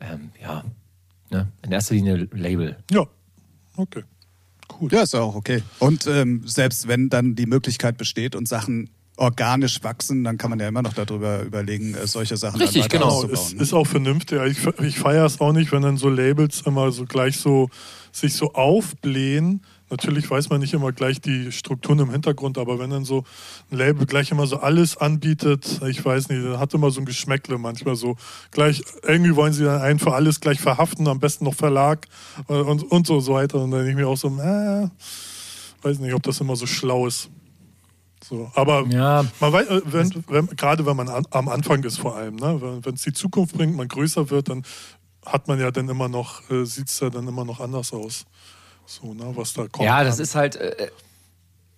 ähm, 0.00 0.30
ja, 0.42 0.64
Ne? 1.30 1.48
In 1.64 1.72
erster 1.72 1.94
Linie 1.94 2.28
Label. 2.32 2.76
Ja, 2.90 3.06
okay. 3.76 4.02
Cool. 4.80 4.92
Ja, 4.92 5.02
ist 5.02 5.14
auch 5.14 5.34
okay. 5.34 5.62
Und 5.78 6.06
ähm, 6.06 6.42
selbst 6.46 6.88
wenn 6.88 7.08
dann 7.08 7.34
die 7.34 7.46
Möglichkeit 7.46 7.96
besteht 7.96 8.34
und 8.34 8.48
Sachen 8.48 8.90
organisch 9.16 9.82
wachsen, 9.82 10.24
dann 10.24 10.36
kann 10.38 10.50
man 10.50 10.60
ja 10.60 10.68
immer 10.68 10.82
noch 10.82 10.92
darüber 10.92 11.42
überlegen, 11.42 11.94
äh, 11.94 12.06
solche 12.06 12.36
Sachen 12.36 12.60
Richtig, 12.60 12.88
dann 12.88 13.00
weiter 13.00 13.04
genau. 13.04 13.14
auszubauen. 13.14 13.46
Ist, 13.46 13.54
ne? 13.54 13.62
ist 13.62 13.72
auch 13.72 13.86
vernünftig. 13.86 14.40
Ich, 14.46 14.66
ich 14.82 14.98
feiere 14.98 15.24
es 15.24 15.40
auch 15.40 15.52
nicht, 15.52 15.72
wenn 15.72 15.82
dann 15.82 15.96
so 15.96 16.08
Labels 16.08 16.62
immer 16.62 16.92
so 16.92 17.04
gleich 17.04 17.38
so 17.38 17.70
sich 18.12 18.34
so 18.34 18.52
aufblähen 18.52 19.62
Natürlich 19.88 20.28
weiß 20.28 20.50
man 20.50 20.60
nicht 20.60 20.74
immer 20.74 20.90
gleich 20.90 21.20
die 21.20 21.52
Strukturen 21.52 22.00
im 22.00 22.10
Hintergrund, 22.10 22.58
aber 22.58 22.78
wenn 22.80 22.90
dann 22.90 23.04
so 23.04 23.24
ein 23.70 23.78
Label 23.78 24.04
gleich 24.04 24.32
immer 24.32 24.46
so 24.46 24.56
alles 24.56 24.96
anbietet, 24.96 25.80
ich 25.86 26.04
weiß 26.04 26.28
nicht, 26.28 26.44
dann 26.44 26.58
hat 26.58 26.74
immer 26.74 26.90
so 26.90 27.00
ein 27.00 27.04
Geschmäckle 27.04 27.56
manchmal 27.56 27.94
so. 27.94 28.16
Gleich, 28.50 28.82
irgendwie 29.02 29.36
wollen 29.36 29.52
sie 29.52 29.64
dann 29.64 29.80
einen 29.80 29.98
für 30.00 30.12
alles 30.12 30.40
gleich 30.40 30.60
verhaften, 30.60 31.06
am 31.06 31.20
besten 31.20 31.44
noch 31.44 31.54
Verlag 31.54 32.08
äh, 32.48 32.54
und, 32.54 32.82
und 32.82 33.06
so 33.06 33.26
weiter. 33.28 33.60
Und 33.60 33.70
dann 33.70 33.84
denke 33.84 33.90
ich 33.90 33.96
mir 33.96 34.08
auch 34.08 34.16
so, 34.16 34.28
äh, 34.28 34.88
weiß 35.82 36.00
nicht, 36.00 36.14
ob 36.14 36.22
das 36.24 36.40
immer 36.40 36.56
so 36.56 36.66
schlau 36.66 37.06
ist. 37.06 37.30
So, 38.24 38.50
aber 38.54 38.86
ja. 38.88 39.24
man 39.38 39.52
weiß, 39.52 39.68
äh, 39.68 39.82
wenn, 39.84 40.24
wenn, 40.26 40.46
gerade 40.48 40.84
wenn 40.84 40.96
man 40.96 41.08
an, 41.08 41.26
am 41.30 41.48
Anfang 41.48 41.84
ist 41.84 41.98
vor 41.98 42.16
allem, 42.16 42.34
ne? 42.34 42.80
wenn 42.82 42.94
es 42.94 43.02
die 43.02 43.12
Zukunft 43.12 43.56
bringt, 43.56 43.76
man 43.76 43.86
größer 43.86 44.30
wird, 44.30 44.48
dann 44.48 44.64
hat 45.24 45.46
man 45.46 45.60
ja 45.60 45.70
dann 45.70 45.88
immer 45.88 46.08
noch, 46.08 46.48
äh, 46.50 46.64
sieht 46.64 46.88
es 46.88 46.98
ja 46.98 47.10
dann 47.10 47.28
immer 47.28 47.44
noch 47.44 47.60
anders 47.60 47.92
aus. 47.92 48.26
So, 48.86 49.14
ne, 49.14 49.32
was 49.34 49.52
da 49.52 49.66
kommt. 49.68 49.84
Ja, 49.84 50.04
das 50.04 50.18
ist 50.18 50.34
halt. 50.34 50.56
Äh, 50.56 50.90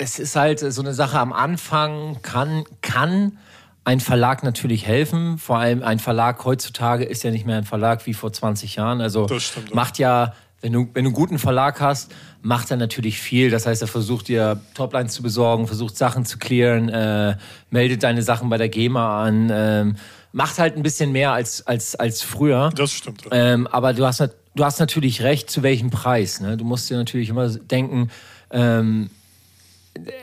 es 0.00 0.20
ist 0.20 0.36
halt 0.36 0.60
so 0.60 0.80
eine 0.80 0.94
Sache 0.94 1.18
am 1.18 1.32
Anfang, 1.32 2.18
kann, 2.22 2.62
kann 2.82 3.36
ein 3.84 3.98
Verlag 3.98 4.44
natürlich 4.44 4.86
helfen. 4.86 5.38
Vor 5.38 5.58
allem 5.58 5.82
ein 5.82 5.98
Verlag 5.98 6.44
heutzutage 6.44 7.04
ist 7.04 7.24
ja 7.24 7.32
nicht 7.32 7.46
mehr 7.46 7.56
ein 7.58 7.64
Verlag 7.64 8.06
wie 8.06 8.14
vor 8.14 8.32
20 8.32 8.76
Jahren. 8.76 9.00
Also 9.00 9.26
Das 9.26 9.42
stimmt, 9.42 9.74
macht 9.74 9.98
ja, 9.98 10.34
wenn 10.60 10.72
du, 10.72 10.88
wenn 10.94 11.02
du 11.02 11.08
einen 11.08 11.14
guten 11.14 11.40
Verlag 11.40 11.80
hast, 11.80 12.12
macht 12.42 12.70
er 12.70 12.76
natürlich 12.76 13.18
viel. 13.18 13.50
Das 13.50 13.66
heißt, 13.66 13.82
er 13.82 13.88
versucht 13.88 14.28
dir 14.28 14.60
Toplines 14.74 15.14
zu 15.14 15.22
besorgen, 15.24 15.66
versucht 15.66 15.96
Sachen 15.96 16.24
zu 16.24 16.38
klären, 16.38 16.88
äh, 16.88 17.36
meldet 17.70 18.04
deine 18.04 18.22
Sachen 18.22 18.48
bei 18.50 18.56
der 18.58 18.68
GEMA 18.68 19.24
an, 19.24 19.48
ähm, 19.50 19.96
macht 20.30 20.60
halt 20.60 20.76
ein 20.76 20.82
bisschen 20.84 21.10
mehr 21.10 21.32
als, 21.32 21.66
als, 21.66 21.96
als 21.96 22.22
früher. 22.22 22.70
Das 22.76 22.92
stimmt. 22.92 23.24
Ja. 23.24 23.32
Ähm, 23.32 23.66
aber 23.66 23.94
du 23.94 24.06
hast, 24.06 24.20
nat- 24.20 24.36
du 24.58 24.64
hast 24.64 24.78
natürlich 24.80 25.22
recht, 25.22 25.48
zu 25.50 25.62
welchem 25.62 25.90
Preis. 25.90 26.40
Ne? 26.40 26.56
Du 26.56 26.64
musst 26.64 26.90
dir 26.90 26.96
natürlich 26.96 27.28
immer 27.28 27.48
denken, 27.48 28.10
ähm, 28.50 29.10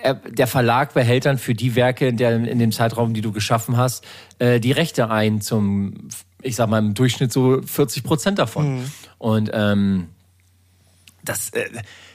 er- 0.04 0.15
der 0.15 0.48
Verlag 0.48 0.93
behält 0.93 1.26
dann 1.26 1.38
für 1.38 1.54
die 1.56 1.76
Werke 1.76 2.08
in, 2.08 2.17
der, 2.17 2.36
in 2.36 2.60
dem 2.60 2.71
Zeitraum, 2.71 3.13
die 3.13 3.21
du 3.21 3.32
geschaffen 3.32 3.78
hast, 3.78 4.04
äh, 4.39 4.60
die 4.60 4.71
Rechte 4.71 5.10
ein 5.10 5.41
zum, 5.41 6.10
ich 6.41 6.56
sag 6.56 6.69
mal, 6.69 6.80
im 6.80 6.93
Durchschnitt 6.93 7.32
so 7.32 7.62
40 7.62 8.04
Prozent 8.04 8.39
davon. 8.39 8.84
Und 9.17 9.50
ähm, 9.54 10.08
das, 11.24 11.50
äh, 11.52 11.65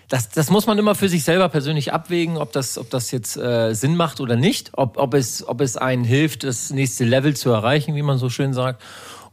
das, 0.08 0.28
das 0.30 0.50
muss 0.50 0.66
man 0.66 0.78
immer 0.78 0.94
für 0.94 1.08
sich 1.08 1.22
selber 1.24 1.48
persönlich 1.48 1.92
abwägen, 1.92 2.36
ob 2.36 2.52
das, 2.52 2.78
ob 2.78 2.90
das 2.90 3.10
jetzt 3.10 3.36
äh, 3.36 3.74
Sinn 3.74 3.96
macht 3.96 4.20
oder 4.20 4.36
nicht, 4.36 4.70
ob, 4.74 4.96
ob, 4.96 5.14
es, 5.14 5.46
ob 5.46 5.60
es 5.60 5.76
einen 5.76 6.04
hilft, 6.04 6.44
das 6.44 6.70
nächste 6.70 7.04
Level 7.04 7.34
zu 7.36 7.50
erreichen, 7.50 7.94
wie 7.94 8.02
man 8.02 8.18
so 8.18 8.28
schön 8.30 8.52
sagt. 8.54 8.82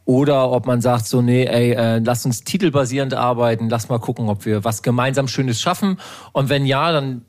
Oder 0.07 0.51
ob 0.51 0.65
man 0.65 0.79
sagt 0.79 1.05
so, 1.05 1.21
nee, 1.21 1.43
ey, 1.43 1.73
äh, 1.73 1.97
lass 1.99 2.25
uns 2.25 2.45
titelbasierend 2.45 3.13
arbeiten, 3.13 3.67
lass 3.67 3.89
mal 3.89 3.99
gucken, 3.99 4.29
ob 4.29 4.45
wir 4.45 4.63
was 4.63 4.81
gemeinsam 4.81 5.27
Schönes 5.27 5.59
schaffen. 5.59 5.99
Und 6.31 6.47
wenn 6.47 6.65
ja, 6.65 6.93
dann 6.93 7.25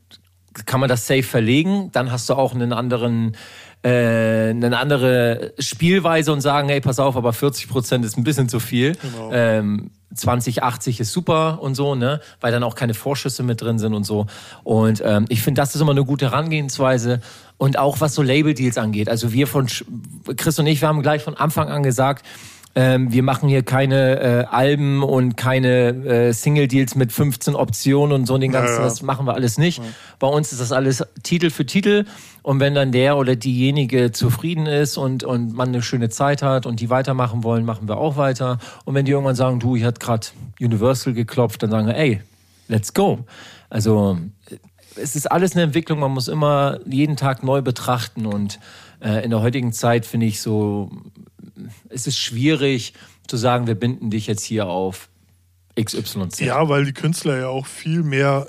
kann 0.64 0.78
man 0.78 0.88
das 0.88 1.04
safe 1.04 1.24
verlegen. 1.24 1.90
Dann 1.90 2.12
hast 2.12 2.28
du 2.28 2.34
auch 2.34 2.54
einen 2.54 2.72
anderen, 2.72 3.36
äh, 3.82 4.50
eine 4.50 4.78
andere 4.78 5.54
Spielweise 5.58 6.32
und 6.32 6.40
sagen, 6.40 6.68
hey, 6.68 6.80
pass 6.80 7.00
auf, 7.00 7.16
aber 7.16 7.32
40 7.32 7.68
Prozent 7.68 8.04
ist 8.04 8.16
ein 8.16 8.22
bisschen 8.22 8.48
zu 8.48 8.60
viel. 8.60 8.92
Genau. 8.94 9.30
Ähm, 9.32 9.90
20, 10.14 10.62
80 10.62 11.00
ist 11.00 11.12
super 11.12 11.60
und 11.60 11.74
so, 11.74 11.96
ne? 11.96 12.20
Weil 12.40 12.52
dann 12.52 12.62
auch 12.62 12.76
keine 12.76 12.94
Vorschüsse 12.94 13.42
mit 13.42 13.60
drin 13.60 13.80
sind 13.80 13.92
und 13.92 14.04
so. 14.04 14.26
Und 14.62 15.02
ähm, 15.04 15.26
ich 15.30 15.42
finde, 15.42 15.60
das 15.60 15.74
ist 15.74 15.80
immer 15.80 15.90
eine 15.90 16.04
gute 16.04 16.26
Herangehensweise. 16.30 17.20
Und 17.56 17.76
auch 17.76 18.00
was 18.00 18.14
so 18.14 18.22
Label-Deals 18.22 18.78
angeht. 18.78 19.08
Also 19.08 19.32
wir 19.32 19.48
von 19.48 19.66
Chris 20.36 20.60
und 20.60 20.68
ich, 20.68 20.80
wir 20.80 20.86
haben 20.86 21.02
gleich 21.02 21.24
von 21.24 21.34
Anfang 21.34 21.68
an 21.68 21.82
gesagt, 21.82 22.24
ähm, 22.74 23.12
wir 23.12 23.22
machen 23.22 23.48
hier 23.48 23.62
keine 23.62 24.20
äh, 24.20 24.44
Alben 24.44 25.02
und 25.02 25.36
keine 25.36 25.88
äh, 26.04 26.32
Single-Deals 26.32 26.94
mit 26.94 27.12
15 27.12 27.54
Optionen 27.54 28.12
und 28.12 28.26
so 28.26 28.38
den 28.38 28.52
ganzen, 28.52 28.74
Ja, 28.74 28.80
ja. 28.80 28.84
das 28.84 29.02
machen 29.02 29.26
wir 29.26 29.34
alles 29.34 29.58
nicht. 29.58 29.82
Bei 30.18 30.28
uns 30.28 30.52
ist 30.52 30.60
das 30.60 30.70
alles 30.70 31.04
Titel 31.22 31.50
für 31.50 31.66
Titel 31.66 32.04
und 32.42 32.60
wenn 32.60 32.74
dann 32.74 32.92
der 32.92 33.16
oder 33.16 33.36
diejenige 33.36 34.12
zufrieden 34.12 34.66
ist 34.66 34.96
und, 34.96 35.24
und 35.24 35.54
man 35.54 35.68
eine 35.68 35.82
schöne 35.82 36.08
Zeit 36.08 36.42
hat 36.42 36.66
und 36.66 36.80
die 36.80 36.88
weitermachen 36.88 37.42
wollen, 37.42 37.64
machen 37.64 37.88
wir 37.88 37.96
auch 37.96 38.16
weiter. 38.16 38.58
Und 38.84 38.94
wenn 38.94 39.04
die 39.04 39.12
irgendwann 39.12 39.34
sagen, 39.34 39.60
du, 39.60 39.76
ich 39.76 39.84
hat 39.84 39.98
gerade 39.98 40.28
Universal 40.60 41.14
geklopft, 41.14 41.62
dann 41.62 41.70
sagen 41.70 41.86
wir, 41.86 41.96
ey, 41.96 42.20
let's 42.68 42.94
go. 42.94 43.20
Also 43.70 44.18
äh, 44.50 44.56
es 44.96 45.16
ist 45.16 45.30
alles 45.30 45.52
eine 45.52 45.62
Entwicklung, 45.62 45.98
man 46.00 46.10
muss 46.10 46.28
immer 46.28 46.78
jeden 46.86 47.16
Tag 47.16 47.42
neu 47.42 47.62
betrachten 47.62 48.26
und 48.26 48.58
äh, 49.00 49.24
in 49.24 49.30
der 49.30 49.42
heutigen 49.42 49.72
Zeit 49.72 50.06
finde 50.06 50.26
ich 50.26 50.40
so, 50.40 50.90
es 51.88 52.06
ist 52.06 52.18
schwierig 52.18 52.94
zu 53.26 53.36
sagen, 53.36 53.66
wir 53.66 53.74
binden 53.74 54.10
dich 54.10 54.26
jetzt 54.26 54.44
hier 54.44 54.66
auf 54.66 55.08
XYZ. 55.80 56.40
Ja, 56.40 56.68
weil 56.68 56.84
die 56.84 56.92
Künstler 56.92 57.38
ja 57.38 57.48
auch 57.48 57.66
viel 57.66 58.02
mehr 58.02 58.48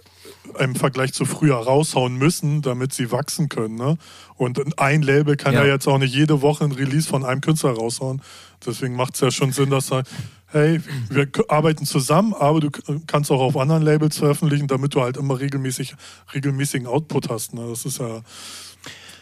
im 0.58 0.76
Vergleich 0.76 1.14
zu 1.14 1.26
früher 1.26 1.56
raushauen 1.56 2.16
müssen, 2.16 2.62
damit 2.62 2.94
sie 2.94 3.12
wachsen 3.12 3.50
können. 3.50 3.76
Ne? 3.76 3.98
Und 4.36 4.80
ein 4.80 5.02
Label 5.02 5.36
kann 5.36 5.54
ja. 5.54 5.66
Ja. 5.66 5.74
jetzt 5.74 5.88
auch 5.88 5.98
nicht 5.98 6.16
jede 6.16 6.42
Woche 6.42 6.64
ein 6.64 6.72
Release 6.72 7.08
von 7.08 7.24
einem 7.24 7.42
Künstler 7.42 7.72
raushauen. 7.72 8.22
Deswegen 8.66 8.96
macht 8.96 9.16
es 9.16 9.22
ja 9.22 9.32
schon 9.32 9.52
Sinn, 9.52 9.70
dass 9.70 9.92
er, 9.92 10.04
hey, 10.48 10.82
wir 11.10 11.30
arbeiten 11.50 11.86
zusammen, 11.86 12.34
aber 12.34 12.60
du 12.60 12.72
kannst 13.06 13.32
auch 13.32 13.42
auf 13.42 13.58
anderen 13.58 13.84
Labels 13.84 14.18
veröffentlichen, 14.18 14.68
damit 14.68 14.96
du 14.96 15.02
halt 15.02 15.18
immer 15.18 15.40
regelmäßig 15.40 15.96
regelmäßigen 16.34 16.88
Output 16.88 17.30
hast. 17.30 17.54
Ne? 17.54 17.68
Das 17.70 17.86
ist 17.86 18.00
ja 18.00 18.22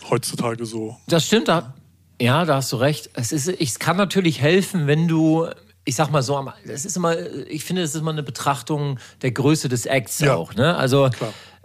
heutzutage 0.10 0.66
so. 0.66 0.98
Das 1.08 1.26
stimmt, 1.26 1.50
da, 1.50 1.74
ja, 2.20 2.46
da 2.46 2.56
hast 2.56 2.72
du 2.72 2.78
recht. 2.78 3.10
Es, 3.14 3.32
ist, 3.32 3.48
es 3.48 3.80
kann 3.80 3.98
natürlich 3.98 4.42
helfen, 4.42 4.88
wenn 4.88 5.08
du, 5.08 5.48
ich 5.86 5.96
sag 5.96 6.12
mal 6.12 6.24
so, 6.24 6.52
es 6.66 6.86
ist 6.86 6.98
immer, 6.98 7.16
ich 7.48 7.64
finde, 7.64 7.84
es 7.84 7.94
ist 7.94 8.02
immer 8.02 8.12
eine 8.12 8.24
Betrachtung 8.24 9.00
der 9.22 9.32
Größe 9.32 9.70
des 9.70 9.86
Acts 9.86 10.20
Ja. 10.20 10.36
auch. 10.36 10.56
Ne? 10.56 10.76
Also, 10.76 11.10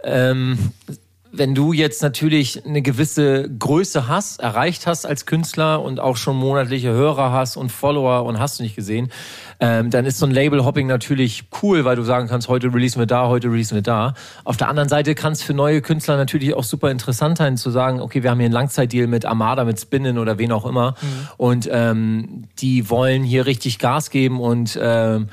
ähm, 0.03 0.57
wenn 1.35 1.55
du 1.55 1.73
jetzt 1.73 2.03
natürlich 2.03 2.63
eine 2.63 2.83
gewisse 2.83 3.49
Größe 3.49 4.07
hast, 4.07 4.39
erreicht 4.39 4.85
hast 4.85 5.05
als 5.05 5.25
Künstler 5.25 5.81
und 5.81 5.99
auch 5.99 6.15
schon 6.15 6.35
monatliche 6.37 6.91
Hörer 6.91 7.31
hast 7.31 7.57
und 7.57 7.71
Follower 7.71 8.23
und 8.25 8.39
hast 8.39 8.59
du 8.59 8.63
nicht 8.63 8.75
gesehen, 8.75 9.11
ähm, 9.65 9.89
dann 9.89 10.05
ist 10.05 10.19
so 10.19 10.25
ein 10.25 10.31
Label-Hopping 10.31 10.87
natürlich 10.87 11.45
cool, 11.61 11.85
weil 11.85 11.95
du 11.95 12.03
sagen 12.03 12.27
kannst, 12.27 12.49
heute 12.49 12.73
releasen 12.73 12.99
wir 12.99 13.05
da, 13.05 13.27
heute 13.27 13.47
releasen 13.49 13.75
wir 13.75 13.81
da. 13.81 14.13
Auf 14.43 14.57
der 14.57 14.67
anderen 14.67 14.89
Seite 14.89 15.15
kann 15.15 15.31
es 15.31 15.41
für 15.41 15.53
neue 15.53 15.81
Künstler 15.81 16.17
natürlich 16.17 16.53
auch 16.53 16.63
super 16.65 16.91
interessant 16.91 17.37
sein, 17.37 17.55
zu 17.55 17.69
sagen, 17.69 18.01
okay, 18.01 18.23
wir 18.23 18.31
haben 18.31 18.39
hier 18.39 18.45
einen 18.47 18.53
Langzeitdeal 18.53 19.07
mit 19.07 19.25
Armada, 19.25 19.63
mit 19.63 19.79
Spinnen 19.79 20.17
oder 20.17 20.37
wen 20.37 20.51
auch 20.51 20.65
immer 20.65 20.95
und 21.37 21.69
ähm, 21.71 22.43
die 22.59 22.89
wollen 22.89 23.23
hier 23.23 23.45
richtig 23.45 23.79
Gas 23.79 24.09
geben 24.09 24.41
und 24.41 24.77
ähm, 24.81 25.29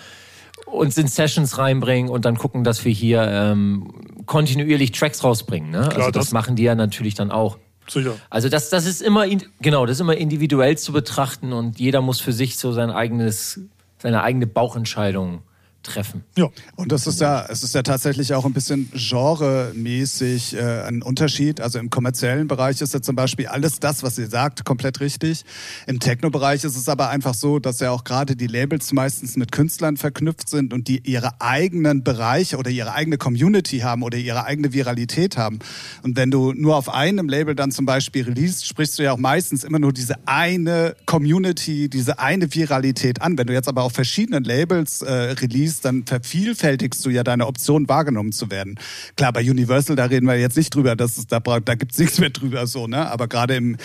uns 0.66 0.96
in 0.96 1.08
Sessions 1.08 1.58
reinbringen 1.58 2.10
und 2.10 2.24
dann 2.24 2.36
gucken, 2.38 2.62
dass 2.62 2.84
wir 2.84 2.92
hier 2.92 3.22
ähm, 3.22 3.90
kontinuierlich 4.26 4.92
Tracks 4.92 5.24
rausbringen. 5.24 5.70
Ne? 5.70 5.80
also 5.80 6.10
das, 6.10 6.26
das- 6.26 6.32
machen 6.32 6.54
die 6.54 6.62
ja 6.62 6.74
natürlich 6.76 7.14
dann 7.14 7.32
auch. 7.32 7.58
Sicher. 7.88 8.12
Also 8.28 8.48
das, 8.48 8.70
das 8.70 8.86
ist 8.86 9.02
immer 9.02 9.24
genau, 9.60 9.84
das 9.84 9.96
ist 9.96 10.00
immer 10.00 10.16
individuell 10.16 10.78
zu 10.78 10.92
betrachten 10.92 11.52
und 11.52 11.80
jeder 11.80 12.00
muss 12.00 12.20
für 12.20 12.32
sich 12.32 12.56
so 12.56 12.70
sein 12.70 12.90
eigenes, 12.92 13.58
seine 14.00 14.22
eigene 14.22 14.46
Bauchentscheidung 14.46 15.42
treffen. 15.82 16.24
Ja. 16.36 16.48
Und 16.76 16.92
das 16.92 17.06
ist 17.06 17.20
ja, 17.20 17.46
es 17.48 17.62
ist 17.62 17.74
ja 17.74 17.82
tatsächlich 17.82 18.34
auch 18.34 18.44
ein 18.44 18.52
bisschen 18.52 18.90
genremäßig 18.92 20.54
äh, 20.54 20.82
ein 20.82 21.02
Unterschied. 21.02 21.60
Also 21.60 21.78
im 21.78 21.90
kommerziellen 21.90 22.48
Bereich 22.48 22.80
ist 22.80 22.94
ja 22.94 23.00
zum 23.00 23.16
Beispiel 23.16 23.46
alles 23.46 23.80
das, 23.80 24.02
was 24.02 24.18
ihr 24.18 24.28
sagt, 24.28 24.64
komplett 24.64 25.00
richtig. 25.00 25.44
Im 25.86 26.00
Techno-Bereich 26.00 26.64
ist 26.64 26.76
es 26.76 26.88
aber 26.88 27.08
einfach 27.08 27.34
so, 27.34 27.58
dass 27.58 27.80
ja 27.80 27.90
auch 27.90 28.04
gerade 28.04 28.36
die 28.36 28.46
Labels 28.46 28.92
meistens 28.92 29.36
mit 29.36 29.52
Künstlern 29.52 29.96
verknüpft 29.96 30.48
sind 30.48 30.72
und 30.72 30.88
die 30.88 31.00
ihre 31.08 31.40
eigenen 31.40 32.04
Bereiche 32.04 32.56
oder 32.58 32.70
ihre 32.70 32.92
eigene 32.92 33.18
Community 33.18 33.78
haben 33.78 34.02
oder 34.02 34.18
ihre 34.18 34.44
eigene 34.44 34.72
Viralität 34.72 35.36
haben. 35.36 35.58
Und 36.02 36.16
wenn 36.16 36.30
du 36.30 36.52
nur 36.52 36.76
auf 36.76 36.88
einem 36.88 37.28
Label 37.28 37.54
dann 37.54 37.70
zum 37.72 37.86
Beispiel 37.86 38.24
release, 38.24 38.64
sprichst 38.64 38.98
du 38.98 39.02
ja 39.04 39.12
auch 39.12 39.18
meistens 39.18 39.64
immer 39.64 39.78
nur 39.78 39.92
diese 39.92 40.16
eine 40.26 40.94
Community, 41.06 41.88
diese 41.88 42.18
eine 42.18 42.54
Viralität 42.54 43.22
an. 43.22 43.38
Wenn 43.38 43.46
du 43.46 43.52
jetzt 43.52 43.68
aber 43.68 43.82
auf 43.82 43.92
verschiedenen 43.92 44.44
Labels 44.44 45.02
äh, 45.02 45.32
release, 45.70 45.82
dann 45.82 46.04
vervielfältigst 46.04 47.04
du 47.04 47.10
ja 47.10 47.22
deine 47.22 47.46
Option 47.46 47.88
wahrgenommen 47.88 48.32
zu 48.32 48.50
werden. 48.50 48.78
Klar, 49.16 49.32
bei 49.32 49.48
Universal, 49.48 49.96
da 49.96 50.06
reden 50.06 50.26
wir 50.26 50.38
jetzt 50.38 50.56
nicht 50.56 50.74
drüber, 50.74 50.96
das 50.96 51.18
ist, 51.18 51.32
da, 51.32 51.40
da 51.40 51.74
gibt's 51.74 51.98
nichts 51.98 52.18
mehr 52.18 52.30
drüber 52.30 52.66
so, 52.66 52.86
ne? 52.86 53.10
Aber 53.10 53.28
gerade 53.28 53.56
im 53.56 53.76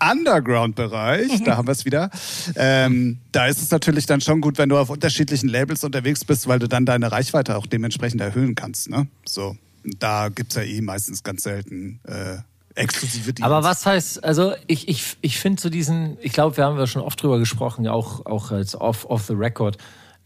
Underground-Bereich, 0.00 1.42
da 1.44 1.56
haben 1.56 1.66
wir 1.66 1.72
es 1.72 1.84
wieder. 1.84 2.10
Ähm, 2.56 3.18
da 3.32 3.46
ist 3.46 3.62
es 3.62 3.70
natürlich 3.70 4.06
dann 4.06 4.20
schon 4.20 4.40
gut, 4.40 4.58
wenn 4.58 4.68
du 4.68 4.76
auf 4.76 4.90
unterschiedlichen 4.90 5.48
Labels 5.48 5.82
unterwegs 5.84 6.24
bist, 6.24 6.46
weil 6.46 6.58
du 6.58 6.68
dann 6.68 6.86
deine 6.86 7.10
Reichweite 7.10 7.56
auch 7.56 7.66
dementsprechend 7.66 8.20
erhöhen 8.20 8.54
kannst. 8.54 8.90
Ne? 8.90 9.08
So, 9.26 9.56
da 9.98 10.28
gibt's 10.28 10.54
ja 10.54 10.62
eh 10.62 10.80
meistens 10.80 11.24
ganz 11.24 11.42
selten 11.42 12.00
äh, 12.04 12.36
exklusive 12.76 13.32
Deals. 13.32 13.44
Aber 13.44 13.64
was 13.64 13.84
heißt, 13.86 14.22
also 14.22 14.54
ich, 14.68 14.88
ich, 14.88 15.16
ich 15.20 15.40
finde 15.40 15.60
so 15.60 15.68
diesen, 15.68 16.16
ich 16.20 16.32
glaube, 16.32 16.56
wir 16.56 16.64
haben 16.64 16.78
ja 16.78 16.86
schon 16.86 17.02
oft 17.02 17.20
drüber 17.20 17.40
gesprochen, 17.40 17.88
auch, 17.88 18.24
auch 18.24 18.52
als 18.52 18.80
off, 18.80 19.04
off 19.06 19.26
the 19.26 19.34
record. 19.34 19.78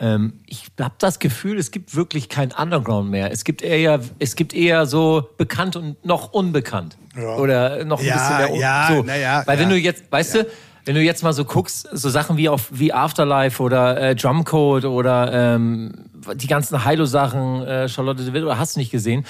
Ähm, 0.03 0.33
ich 0.47 0.67
habe 0.81 0.95
das 0.99 1.19
Gefühl, 1.21 1.57
es 1.59 1.71
gibt 1.71 1.95
wirklich 1.95 2.29
kein 2.29 2.51
Underground 2.53 3.09
mehr. 3.11 3.31
Es 3.31 3.45
gibt 3.45 3.63
eher, 3.63 4.01
es 4.19 4.35
gibt 4.37 4.53
eher 4.53 4.85
so 4.85 5.29
bekannt 5.39 5.77
und 5.77 6.05
noch 6.05 6.33
unbekannt. 6.33 6.99
Ja. 7.17 7.37
Oder 7.37 7.85
noch 7.85 8.01
ein 8.01 8.07
Ja, 8.07 8.15
bisschen 8.15 8.37
mehr 8.39 8.53
un- 8.53 8.61
ja, 8.61 8.89
so. 8.91 9.03
na 9.07 9.17
ja, 9.17 9.43
Weil 9.47 9.59
wenn 9.61 9.69
du 9.71 9.77
jetzt, 9.77 10.05
weißt 10.11 10.35
du, 10.35 10.47
wenn 10.85 10.97
du 10.97 11.01
jetzt 11.03 11.23
mal 11.23 11.33
so 11.33 11.45
guckst, 11.45 11.89
so 11.93 12.11
Sachen 12.11 12.37
wie 12.37 12.49
auf 12.49 12.69
wie 12.73 12.93
Afterlife 12.93 13.63
oder 13.63 13.97
äh, 14.01 14.17
Drumcode 14.17 14.87
oder 14.87 15.33
ähm, 15.55 15.93
die 16.35 16.49
ganzen 16.49 16.85
Hilo-Sachen, 16.85 17.63
äh, 17.65 17.89
Charlotte 17.89 18.25
de 18.25 18.33
Witt, 18.33 18.43
oder 18.43 18.59
hast 18.59 18.75
du 18.75 18.81
nicht 18.81 18.91
gesehen? 18.91 19.25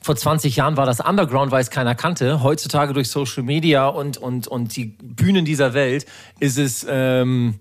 Vor 0.00 0.16
20 0.16 0.56
Jahren 0.56 0.76
war 0.78 0.86
das 0.86 1.00
Underground, 1.00 1.50
weil 1.52 1.60
es 1.60 1.68
keiner 1.70 1.94
kannte. 1.94 2.42
Heutzutage 2.42 2.94
durch 2.94 3.10
Social 3.10 3.42
Media 3.42 3.88
und, 3.88 4.16
und, 4.16 4.46
und 4.48 4.74
die 4.76 4.86
Bühnen 5.02 5.44
dieser 5.44 5.74
Welt 5.74 6.06
ist 6.38 6.56
es, 6.58 6.86
ähm, 6.88 7.56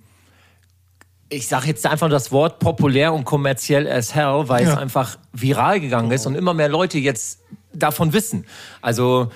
ich 1.29 1.47
sage 1.47 1.67
jetzt 1.67 1.85
einfach 1.85 2.09
das 2.09 2.31
Wort 2.31 2.59
populär 2.59 3.13
und 3.13 3.23
kommerziell 3.25 3.87
as 3.91 4.13
hell, 4.13 4.43
weil 4.47 4.63
es 4.63 4.69
Ja. 4.69 4.77
einfach 4.77 5.17
viral 5.33 5.79
gegangen 5.79 6.11
ist 6.11 6.25
und 6.25 6.35
immer 6.35 6.53
mehr 6.53 6.69
Leute 6.69 6.97
jetzt 6.99 7.39
davon 7.73 8.13
wissen. 8.13 8.45
Also 8.81 9.31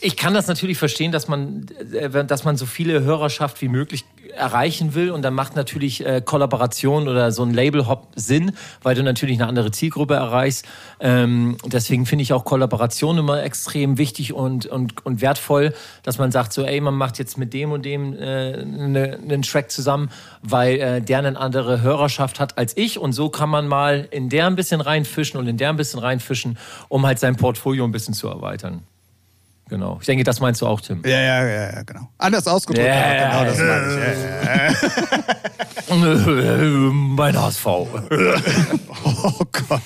ich 0.00 0.16
kann 0.16 0.32
das 0.32 0.46
natürlich 0.46 0.78
verstehen, 0.78 1.12
dass 1.12 1.28
man, 1.28 1.66
äh, 1.92 2.24
dass 2.24 2.44
man 2.44 2.56
so 2.56 2.66
viele 2.66 3.02
Hörerschaft 3.02 3.60
wie 3.60 3.68
möglich 3.68 4.04
erreichen 4.38 4.94
will 4.94 5.10
und 5.10 5.22
dann 5.22 5.34
macht 5.34 5.56
natürlich 5.56 6.04
äh, 6.06 6.22
Kollaboration 6.24 7.08
oder 7.08 7.32
so 7.32 7.42
ein 7.42 7.52
Label-Hop 7.52 8.08
Sinn, 8.14 8.52
weil 8.82 8.94
du 8.94 9.02
natürlich 9.02 9.38
eine 9.38 9.48
andere 9.48 9.70
Zielgruppe 9.70 10.14
erreichst. 10.14 10.64
Ähm, 11.00 11.56
deswegen 11.66 12.06
finde 12.06 12.22
ich 12.22 12.32
auch 12.32 12.44
Kollaboration 12.44 13.18
immer 13.18 13.42
extrem 13.42 13.98
wichtig 13.98 14.32
und, 14.32 14.66
und, 14.66 15.04
und 15.04 15.20
wertvoll, 15.20 15.74
dass 16.02 16.18
man 16.18 16.30
sagt 16.30 16.52
so, 16.52 16.64
ey, 16.64 16.80
man 16.80 16.94
macht 16.94 17.18
jetzt 17.18 17.36
mit 17.36 17.52
dem 17.52 17.72
und 17.72 17.84
dem 17.84 18.14
äh, 18.14 18.64
ne, 18.64 19.18
einen 19.22 19.42
Track 19.42 19.70
zusammen, 19.70 20.10
weil 20.42 20.76
äh, 20.76 21.02
der 21.02 21.18
eine 21.18 21.38
andere 21.38 21.82
Hörerschaft 21.82 22.40
hat 22.40 22.56
als 22.56 22.76
ich 22.76 22.98
und 22.98 23.12
so 23.12 23.28
kann 23.28 23.50
man 23.50 23.68
mal 23.68 24.08
in 24.10 24.28
der 24.28 24.46
ein 24.46 24.56
bisschen 24.56 24.80
reinfischen 24.80 25.38
und 25.38 25.46
in 25.46 25.56
der 25.56 25.70
ein 25.70 25.76
bisschen 25.76 26.00
reinfischen, 26.00 26.58
um 26.88 27.06
halt 27.06 27.18
sein 27.18 27.36
Portfolio 27.36 27.84
ein 27.84 27.92
bisschen 27.92 28.14
zu 28.14 28.28
erweitern. 28.28 28.82
Genau. 29.68 29.98
Ich 30.00 30.06
denke, 30.06 30.24
das 30.24 30.40
meinst 30.40 30.60
du 30.62 30.66
auch, 30.66 30.80
Tim. 30.80 31.02
Ja, 31.04 31.20
ja, 31.20 31.44
ja, 31.46 31.72
ja 31.72 31.82
genau. 31.82 32.08
Anders 32.18 32.46
ausgedrückt, 32.46 32.86
Ja, 32.86 32.94
aber 33.30 33.44
genau 33.44 33.44
das 33.44 33.58
ja, 33.58 33.64
meine 33.64 33.86
ich. 33.88 34.78
Ja, 35.88 35.94
mein 36.92 37.40
HSV. 37.40 37.66
Oh 39.20 39.44
Gott. 39.68 39.82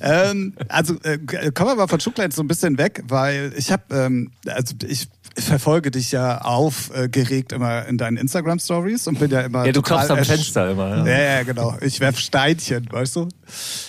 ähm, 0.00 0.54
also 0.68 0.94
äh, 1.02 1.18
kommen 1.52 1.70
wir 1.70 1.76
mal 1.76 1.88
von 1.88 2.00
Schucklein 2.00 2.30
so 2.30 2.42
ein 2.42 2.48
bisschen 2.48 2.76
weg, 2.76 3.02
weil 3.08 3.52
ich 3.56 3.72
habe, 3.72 3.82
ähm, 3.94 4.30
also 4.46 4.74
ich 4.86 5.08
verfolge 5.38 5.90
dich 5.90 6.12
ja 6.12 6.40
aufgeregt 6.42 7.52
immer 7.52 7.86
in 7.86 7.98
deinen 7.98 8.16
Instagram 8.16 8.58
Stories 8.58 9.06
und 9.06 9.18
bin 9.18 9.30
ja 9.30 9.40
immer 9.42 9.66
Ja, 9.66 9.72
du 9.72 9.82
klopfst 9.82 10.10
am 10.10 10.24
Fenster 10.24 10.70
immer. 10.70 10.98
Ja. 10.98 11.06
Ja, 11.06 11.18
ja, 11.18 11.42
genau. 11.42 11.74
Ich 11.80 12.00
werf 12.00 12.18
Steinchen, 12.18 12.86
weißt 12.90 13.16
du? 13.16 13.28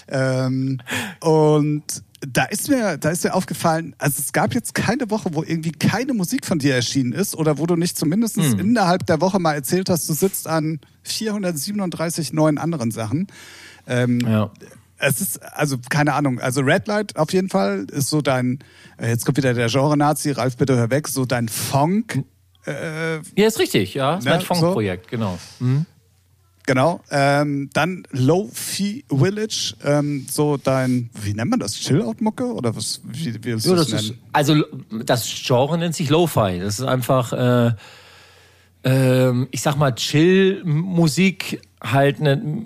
Ähm, 0.10 0.80
und 1.22 1.84
da 2.34 2.44
ist 2.46 2.68
mir, 2.70 2.98
da 2.98 3.10
ist 3.10 3.24
mir 3.24 3.34
aufgefallen, 3.34 3.96
also 4.00 4.16
es 4.20 4.34
gab 4.34 4.54
jetzt 4.54 4.74
keine 4.76 5.10
Woche, 5.10 5.30
wo 5.34 5.44
irgendwie 5.44 5.72
keine 5.72 6.14
Musik 6.14 6.46
von 6.46 6.60
dir 6.60 6.76
erschienen 6.76 7.14
ist 7.14 7.36
oder 7.36 7.58
wo 7.58 7.66
du 7.66 7.76
nicht 7.76 7.98
zumindest 7.98 8.36
Hm. 8.38 8.60
innerhalb 8.60 9.06
der 9.06 9.22
Woche 9.22 9.40
mal 9.40 9.54
erzählt 9.54 9.90
hast, 9.90 10.10
du 10.10 10.14
sitzt 10.14 10.48
an 10.48 10.80
437 11.04 12.34
neuen 12.34 12.58
anderen 12.58 12.92
Sachen. 12.92 13.28
Ähm, 13.88 14.20
Ja. 14.22 14.52
es 14.98 15.22
ist, 15.22 15.42
also 15.44 15.78
keine 15.90 16.14
Ahnung, 16.14 16.40
also 16.40 16.62
Red 16.62 16.88
Light 16.88 17.16
auf 17.16 17.32
jeden 17.32 17.50
Fall 17.50 17.86
ist 17.92 18.10
so 18.10 18.22
dein, 18.22 18.60
äh, 18.98 19.08
jetzt 19.10 19.26
kommt 19.26 19.38
wieder 19.38 19.54
der 19.54 19.70
Genre-Nazi, 19.70 20.32
Ralf, 20.32 20.58
bitte 20.58 20.76
hör 20.76 20.90
weg, 20.90 21.08
so 21.08 21.26
dein 21.26 21.48
Funk. 21.50 22.24
Äh, 22.66 23.18
Ja, 23.38 23.48
ist 23.48 23.60
richtig, 23.60 23.94
ja. 23.94 24.18
Ist 24.18 24.26
Ja, 24.26 24.32
mein 24.32 24.42
Funk-Projekt, 24.42 25.08
genau. 25.08 25.38
Genau. 26.68 27.02
Ähm, 27.10 27.72
dann 27.74 28.04
Low 28.12 28.48
Fee 28.54 29.04
Village, 29.10 29.74
ähm, 29.84 30.28
so 30.30 30.58
dein, 30.58 31.10
wie 31.20 31.34
nennt 31.34 31.50
man 31.50 31.60
das? 31.60 31.74
Chill-Out-Mucke? 31.80 32.54
Oder 32.54 32.76
was, 32.76 33.02
wie, 33.04 33.34
wie 33.34 33.44
willst 33.44 33.66
du 33.66 33.74
das 33.74 33.88
das 33.88 34.04
ist, 34.04 34.10
nennen? 34.10 34.22
also 34.34 34.64
das 35.04 35.28
Genre 35.44 35.80
nennt 35.80 35.96
sich 35.96 36.10
Lo-Fi. 36.10 36.60
Das 36.60 36.78
ist 36.80 36.86
einfach, 36.86 37.34
äh, 37.34 37.72
ähm, 38.84 39.48
ich 39.50 39.62
sag 39.64 39.76
mal, 39.78 39.96
Chill-Musik 39.96 41.62
halt 41.82 42.20
eine 42.20 42.66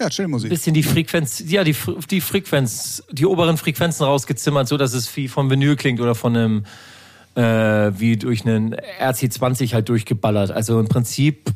Ja, 0.00 0.08
Chill-Musik. 0.08 0.50
bisschen 0.50 0.74
die 0.74 0.82
Frequenz, 0.82 1.44
ja, 1.46 1.62
die, 1.62 1.76
die 2.10 2.20
Frequenz, 2.20 3.04
die 3.12 3.26
oberen 3.26 3.56
Frequenzen 3.58 4.04
rausgezimmert, 4.04 4.66
so 4.66 4.76
dass 4.76 4.94
es 4.94 5.14
wie 5.16 5.28
vom 5.28 5.50
Vinyl 5.50 5.76
klingt 5.76 6.00
oder 6.00 6.14
von 6.14 6.36
einem, 6.36 6.64
äh, 7.34 7.42
wie 8.00 8.16
durch 8.16 8.44
einen 8.44 8.74
RC20 8.74 9.72
halt 9.74 9.88
durchgeballert. 9.88 10.50
Also 10.50 10.80
im 10.80 10.88
Prinzip 10.88 11.50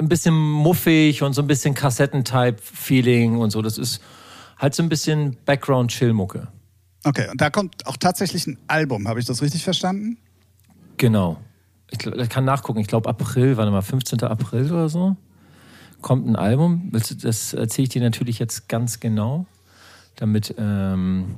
ein 0.00 0.08
bisschen 0.08 0.34
muffig 0.34 1.22
und 1.22 1.34
so 1.34 1.42
ein 1.42 1.46
bisschen 1.46 1.74
Kassettentype-Feeling 1.74 3.36
und 3.38 3.50
so. 3.50 3.62
Das 3.62 3.78
ist 3.78 4.00
halt 4.58 4.74
so 4.74 4.82
ein 4.82 4.88
bisschen 4.88 5.36
Background-Chill-Mucke. 5.44 6.48
Okay, 7.04 7.28
und 7.30 7.40
da 7.40 7.50
kommt 7.50 7.86
auch 7.86 7.96
tatsächlich 7.96 8.46
ein 8.46 8.58
Album, 8.66 9.08
habe 9.08 9.20
ich 9.20 9.26
das 9.26 9.40
richtig 9.42 9.64
verstanden? 9.64 10.18
Genau. 10.96 11.38
Ich, 11.90 12.04
ich 12.04 12.28
kann 12.28 12.44
nachgucken. 12.44 12.80
Ich 12.80 12.86
glaube 12.86 13.08
April, 13.08 13.56
warte 13.56 13.70
mal, 13.70 13.82
15. 13.82 14.22
April 14.22 14.70
oder 14.70 14.88
so. 14.88 15.16
Kommt 16.02 16.26
ein 16.26 16.36
Album. 16.36 16.90
Das 16.92 17.52
erzähle 17.52 17.84
ich 17.84 17.88
dir 17.90 18.02
natürlich 18.02 18.38
jetzt 18.38 18.68
ganz 18.68 19.00
genau. 19.00 19.46
Damit 20.16 20.54
ähm, 20.58 21.36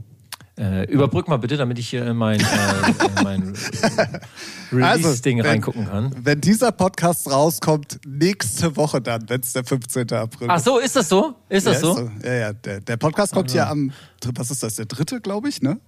äh, 0.59 0.85
überbrück 0.91 1.29
mal 1.29 1.39
bitte, 1.39 1.57
damit 1.57 1.79
ich 1.79 1.89
hier 1.89 2.07
in 2.07 2.17
mein, 2.17 2.41
äh, 2.41 2.45
in 2.45 3.25
mein 3.25 3.43
Release-Ding 4.73 5.41
Also, 5.41 5.51
reingucken 5.51 5.87
kann. 5.87 6.15
Wenn 6.23 6.41
dieser 6.41 6.73
Podcast 6.73 7.31
rauskommt, 7.31 8.01
nächste 8.07 8.77
Woche 8.77 9.01
dann, 9.01 9.29
wenn 9.29 9.41
es 9.41 9.53
der 9.53 9.65
15. 9.65 10.13
April 10.13 10.49
Ach 10.51 10.61
so, 10.61 10.79
ist 10.79 10.97
das 10.97 11.09
so? 11.09 11.35
Ist 11.49 11.67
das 11.67 11.75
ja, 11.75 11.81
so? 11.81 11.99
ist 11.99 12.25
Ja, 12.25 12.35
ja, 12.35 12.53
der, 12.53 12.81
der 12.81 12.97
Podcast 12.97 13.33
kommt 13.33 13.51
hier 13.51 13.67
am, 13.69 13.93
was 14.35 14.51
ist 14.51 14.63
das, 14.63 14.77
der 14.77 14.87
dritte, 14.87 15.21
glaube 15.21 15.49
ich, 15.49 15.63
ne? 15.63 15.79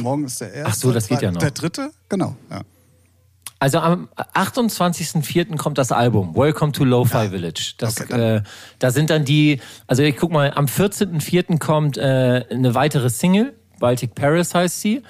Morgen 0.00 0.24
ist 0.24 0.40
der 0.40 0.52
erste. 0.52 0.70
Ach 0.70 0.74
so, 0.74 0.92
das 0.92 1.08
geht 1.08 1.22
ja 1.22 1.30
noch. 1.30 1.40
Der 1.40 1.50
dritte? 1.50 1.90
Genau, 2.08 2.36
ja. 2.50 2.62
Also 3.58 3.78
am 3.78 4.08
28.04. 4.16 5.56
kommt 5.56 5.78
das 5.78 5.90
Album 5.90 6.34
Welcome 6.34 6.72
to 6.72 6.84
Lo-Fi 6.84 7.30
Village. 7.30 7.74
Das, 7.78 8.00
Okay, 8.00 8.36
äh, 8.36 8.42
da 8.78 8.90
sind 8.90 9.08
dann 9.08 9.24
die, 9.24 9.60
also 9.86 10.02
ich 10.02 10.16
guck 10.16 10.30
mal, 10.30 10.52
am 10.54 10.66
14.04. 10.66 11.58
kommt 11.58 11.96
äh, 11.96 12.44
eine 12.50 12.74
weitere 12.74 13.08
Single, 13.08 13.54
Baltic 13.78 14.14
Paris 14.14 14.54
heißt 14.54 14.80
sie. 14.80 15.02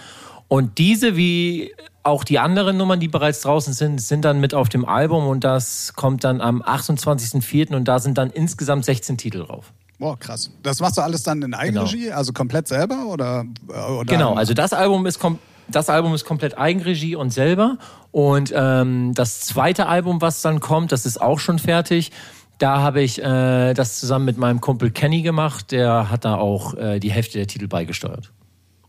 Und 0.49 0.79
diese, 0.79 1.17
wie 1.17 1.73
auch 2.03 2.23
die 2.23 2.39
anderen 2.39 2.77
Nummern, 2.77 3.01
die 3.01 3.09
bereits 3.09 3.41
draußen 3.41 3.73
sind, 3.73 4.01
sind 4.01 4.25
dann 4.25 4.41
mit 4.41 4.55
auf 4.55 4.69
dem 4.69 4.85
Album 4.85 5.27
und 5.27 5.43
das 5.43 5.93
kommt 5.95 6.23
dann 6.25 6.41
am 6.41 6.63
28.04. 6.63 7.75
und 7.75 7.87
da 7.87 7.99
sind 7.99 8.17
dann 8.17 8.31
insgesamt 8.31 8.85
16 8.85 9.19
Titel 9.19 9.45
drauf. 9.45 9.73
Boah, 9.99 10.19
krass. 10.19 10.51
Das 10.63 10.81
machst 10.81 10.99
du 10.99 11.01
alles 11.01 11.23
dann 11.23 11.43
in 11.43 11.55
Eigenregie, 11.55 12.13
also 12.13 12.33
komplett 12.33 12.69
selber 12.69 13.07
oder? 13.07 13.45
oder 13.69 14.05
Genau, 14.05 14.35
also 14.35 14.55
das 14.55 14.73
Album 14.73 15.07
ist 15.07 15.19
kom 15.19 15.39
das 15.69 15.91
Album 15.91 16.15
ist 16.15 16.25
komplett 16.25 16.57
Eigenregie 16.57 17.17
und 17.17 17.31
selber. 17.31 17.79
Und 18.13 18.53
ähm, 18.55 19.15
das 19.15 19.41
zweite 19.41 19.87
Album, 19.87 20.21
was 20.21 20.41
dann 20.41 20.61
kommt, 20.61 20.93
das 20.93 21.07
ist 21.07 21.21
auch 21.21 21.41
schon 21.41 21.59
fertig. 21.59 22.13
Da 22.59 22.79
habe 22.79 23.03
ich 23.03 23.21
äh, 23.21 23.75
das 23.75 23.99
zusammen 23.99 24.27
mit 24.27 24.39
meinem 24.39 24.61
Kumpel 24.61 24.93
Kenny 24.93 25.23
gemacht. 25.23 25.73
Der 25.73 26.09
hat 26.09 26.25
da 26.25 26.37
auch 26.37 26.75
äh, 26.75 27.01
die 27.01 27.11
Hälfte 27.11 27.39
der 27.39 27.49
Titel 27.49 27.67
beigesteuert. 27.67 28.31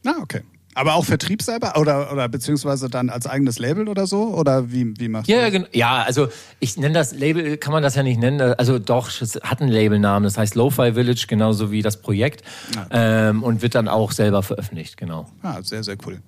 Ah, 0.05 0.15
okay. 0.21 0.41
Aber 0.73 0.93
auch 0.93 1.05
Vertrieb 1.05 1.41
selber 1.41 1.75
oder, 1.79 2.13
oder 2.13 2.29
beziehungsweise 2.29 2.87
dann 2.87 3.09
als 3.09 3.25
eigenes 3.25 3.57
Label 3.57 3.87
oder 3.89 4.05
so? 4.05 4.35
Oder 4.35 4.71
wie, 4.71 4.93
wie 4.99 5.07
machst 5.07 5.27
Ja, 5.27 5.37
du 5.37 5.41
ja, 5.41 5.45
das? 5.47 5.53
genau. 5.53 5.67
ja, 5.73 6.03
also 6.03 6.27
ich 6.59 6.77
nenne 6.77 6.93
das 6.93 7.13
Label, 7.13 7.57
kann 7.57 7.71
man 7.73 7.81
das 7.81 7.95
ja 7.95 8.03
nicht 8.03 8.19
nennen. 8.19 8.39
Also 8.39 8.77
doch, 8.77 9.09
es 9.19 9.39
hat 9.41 9.59
einen 9.59 9.71
Labelnamen, 9.71 10.25
das 10.25 10.37
heißt 10.37 10.53
Lo-Fi 10.53 10.93
Village, 10.93 11.25
genauso 11.27 11.71
wie 11.71 11.81
das 11.81 11.99
Projekt. 11.99 12.43
Ähm, 12.91 13.41
und 13.41 13.63
wird 13.63 13.73
dann 13.73 13.87
auch 13.87 14.11
selber 14.11 14.43
veröffentlicht, 14.43 14.97
genau. 14.97 15.27
Ah, 15.41 15.63
sehr, 15.63 15.83
sehr 15.83 15.97
cool. 16.05 16.21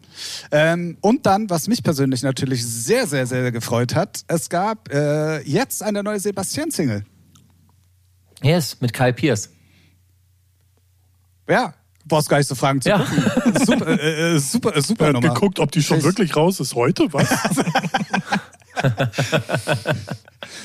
Ähm, 0.50 0.98
und 1.02 1.28
dann, 1.28 1.48
was 1.52 1.68
mich 1.68 1.84
persönlich 1.84 2.24
natürlich 2.24 2.66
sehr, 2.66 3.06
sehr, 3.06 3.28
sehr 3.28 3.52
gefreut 3.52 3.94
hat, 3.94 4.22
es 4.30 4.50
gab 4.50 4.92
äh, 4.92 5.42
jetzt 5.44 5.84
eine 5.84 6.02
neue 6.02 6.20
Sebastian-Single. 6.20 7.06
Yes, 8.42 8.82
mit 8.82 8.94
Kyle 8.94 9.14
Pierce. 9.14 9.52
Ja, 11.48 11.76
brauchst 12.10 12.28
gar 12.30 12.38
nicht 12.40 12.48
so 12.48 12.56
Fragen 12.56 12.82
zu 12.82 12.90
Ja. 12.90 12.98
gucken. 13.00 13.24
Super, 13.66 13.88
äh, 13.88 14.38
super, 14.40 14.76
äh, 14.76 14.82
super 14.82 15.06
Er 15.06 15.08
hat 15.08 15.14
Nummer. 15.22 15.34
geguckt, 15.34 15.60
ob 15.60 15.72
die 15.72 15.82
schon 15.82 16.04
wirklich 16.04 16.36
raus 16.36 16.60
ist. 16.60 16.76
Heute? 16.76 17.08
Was? 17.14 17.30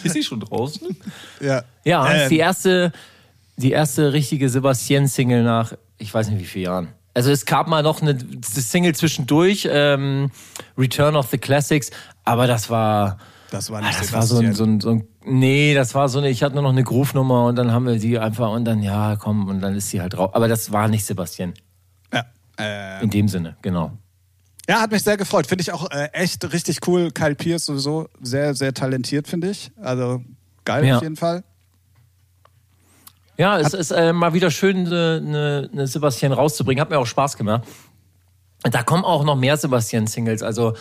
Ist 0.03 0.13
sie 0.13 0.23
schon 0.23 0.41
draußen? 0.41 0.97
Ja, 1.41 1.63
Ja, 1.85 2.11
Ähm, 2.11 2.23
ist 2.23 2.29
die 2.31 2.39
erste, 2.39 2.93
die 3.57 3.73
erste 3.73 4.13
richtige 4.13 4.49
Sebastian-Single 4.49 5.43
nach, 5.43 5.73
ich 5.99 6.13
weiß 6.13 6.29
nicht 6.29 6.41
wie 6.41 6.45
vielen 6.45 6.65
Jahren. 6.65 6.89
Also 7.15 7.31
es 7.31 7.47
gab 7.47 7.69
mal 7.69 7.83
noch 7.83 8.03
eine 8.03 8.19
Single 8.45 8.95
zwischendurch, 8.95 9.69
ähm, 9.71 10.31
Return 10.77 11.15
of 11.17 11.29
the 11.31 11.39
Classics, 11.39 11.91
aber 12.25 12.47
das 12.47 12.71
war, 12.71 13.19
das 13.55 13.71
war 13.71 13.83
ah, 13.83 13.87
nicht 13.87 14.01
das 14.01 14.13
war 14.13 14.23
so 14.23 14.39
ein, 14.39 14.53
so 14.53 14.65
ein, 14.65 14.81
so 14.81 14.91
ein, 14.91 15.09
nee, 15.25 15.75
das 15.75 15.95
war 15.95 16.09
so 16.09 16.19
eine, 16.19 16.29
ich 16.29 16.43
hatte 16.43 16.55
nur 16.55 16.65
noch 16.65 16.71
eine 16.73 16.83
Groove-Nummer 16.83 17.47
und 17.47 17.57
dann 17.57 17.71
haben 17.71 17.87
wir 17.87 17.99
die 17.99 18.19
einfach 18.19 18.51
und 18.51 18.65
dann, 18.65 18.83
ja, 18.83 19.17
komm, 19.17 19.49
und 19.49 19.61
dann 19.61 19.77
ist 19.77 19.91
sie 19.91 20.01
halt 20.01 20.15
drauf. 20.15 20.35
Aber 20.35 20.49
das 20.49 20.73
war 20.73 20.89
nicht 20.89 21.05
Sebastian, 21.05 21.55
ja. 22.13 22.25
Äh, 22.59 23.03
in 23.03 23.11
dem 23.11 23.29
Sinne, 23.29 23.57
genau. 23.63 23.93
ja, 24.69 24.81
hat 24.81 24.91
mich 24.91 25.05
sehr 25.05 25.17
gefreut. 25.17 25.47
Finde 25.47 25.63
ich 25.63 25.73
auch 25.73 25.89
äh, 25.91 26.09
echt 26.13 26.53
richtig 26.53 26.81
cool. 26.89 27.13
Kyle 27.13 27.37
Pierce 27.37 27.67
sowieso 27.67 28.09
sehr, 28.21 28.55
sehr 28.55 28.75
talentiert, 28.75 29.29
finde 29.29 29.51
ich. 29.51 29.71
Also 29.81 30.23
geil 30.65 30.85
Ja. 30.85 30.97
auf 30.97 31.03
jeden 31.03 31.17
Fall. 31.17 31.45
Ja, 33.37 33.59
es 33.59 33.73
ist 33.73 33.91
äh, 33.93 34.13
mal 34.13 34.35
wieder 34.35 34.51
schön, 34.51 34.87
eine, 34.87 35.23
eine, 35.25 35.71
eine 35.73 35.87
Sebastian 35.87 36.33
rauszubringen. 36.33 36.81
Hat 36.81 36.91
mir 36.91 36.99
auch 36.99 37.07
Spaß 37.07 37.37
gemacht. 37.37 37.65
Da 38.63 38.83
kommen 38.83 39.05
auch 39.05 39.25
noch 39.25 39.37
mehr 39.37 39.57
Sebastian-Singles. 39.57 40.43
Also 40.43 40.75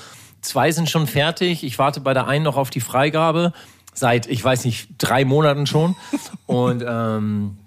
zwei 0.44 0.72
sind 0.72 0.90
schon 0.90 1.08
fertig. 1.08 1.64
Ich 1.64 1.80
warte 1.80 2.00
bei 2.02 2.14
der 2.14 2.28
einen 2.28 2.44
noch 2.44 2.58
auf 2.58 2.70
die 2.70 2.82
Freigabe. 2.82 3.54
Seit, 3.94 4.28
ich 4.28 4.44
weiß 4.44 4.66
nicht, 4.66 4.90
drei 4.98 5.26
Monaten 5.26 5.66
schon. 5.66 5.96
Und 6.46 6.84
ähm, 6.88 7.58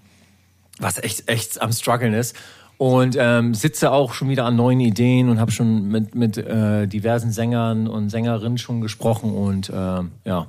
was 0.78 1.02
echt, 1.02 1.28
echt 1.28 1.60
am 1.60 1.72
struggeln 1.72 2.14
ist. 2.14 2.36
Und 2.78 3.16
ähm, 3.18 3.54
sitze 3.54 3.90
auch 3.90 4.12
schon 4.12 4.28
wieder 4.28 4.44
an 4.44 4.56
neuen 4.56 4.80
Ideen 4.80 5.30
und 5.30 5.40
habe 5.40 5.50
schon 5.50 5.88
mit, 5.88 6.14
mit 6.14 6.36
äh, 6.36 6.86
diversen 6.86 7.32
Sängern 7.32 7.88
und 7.88 8.10
Sängerinnen 8.10 8.58
schon 8.58 8.82
gesprochen. 8.82 9.32
Und 9.32 9.72
ähm, 9.74 10.12
ja, 10.24 10.46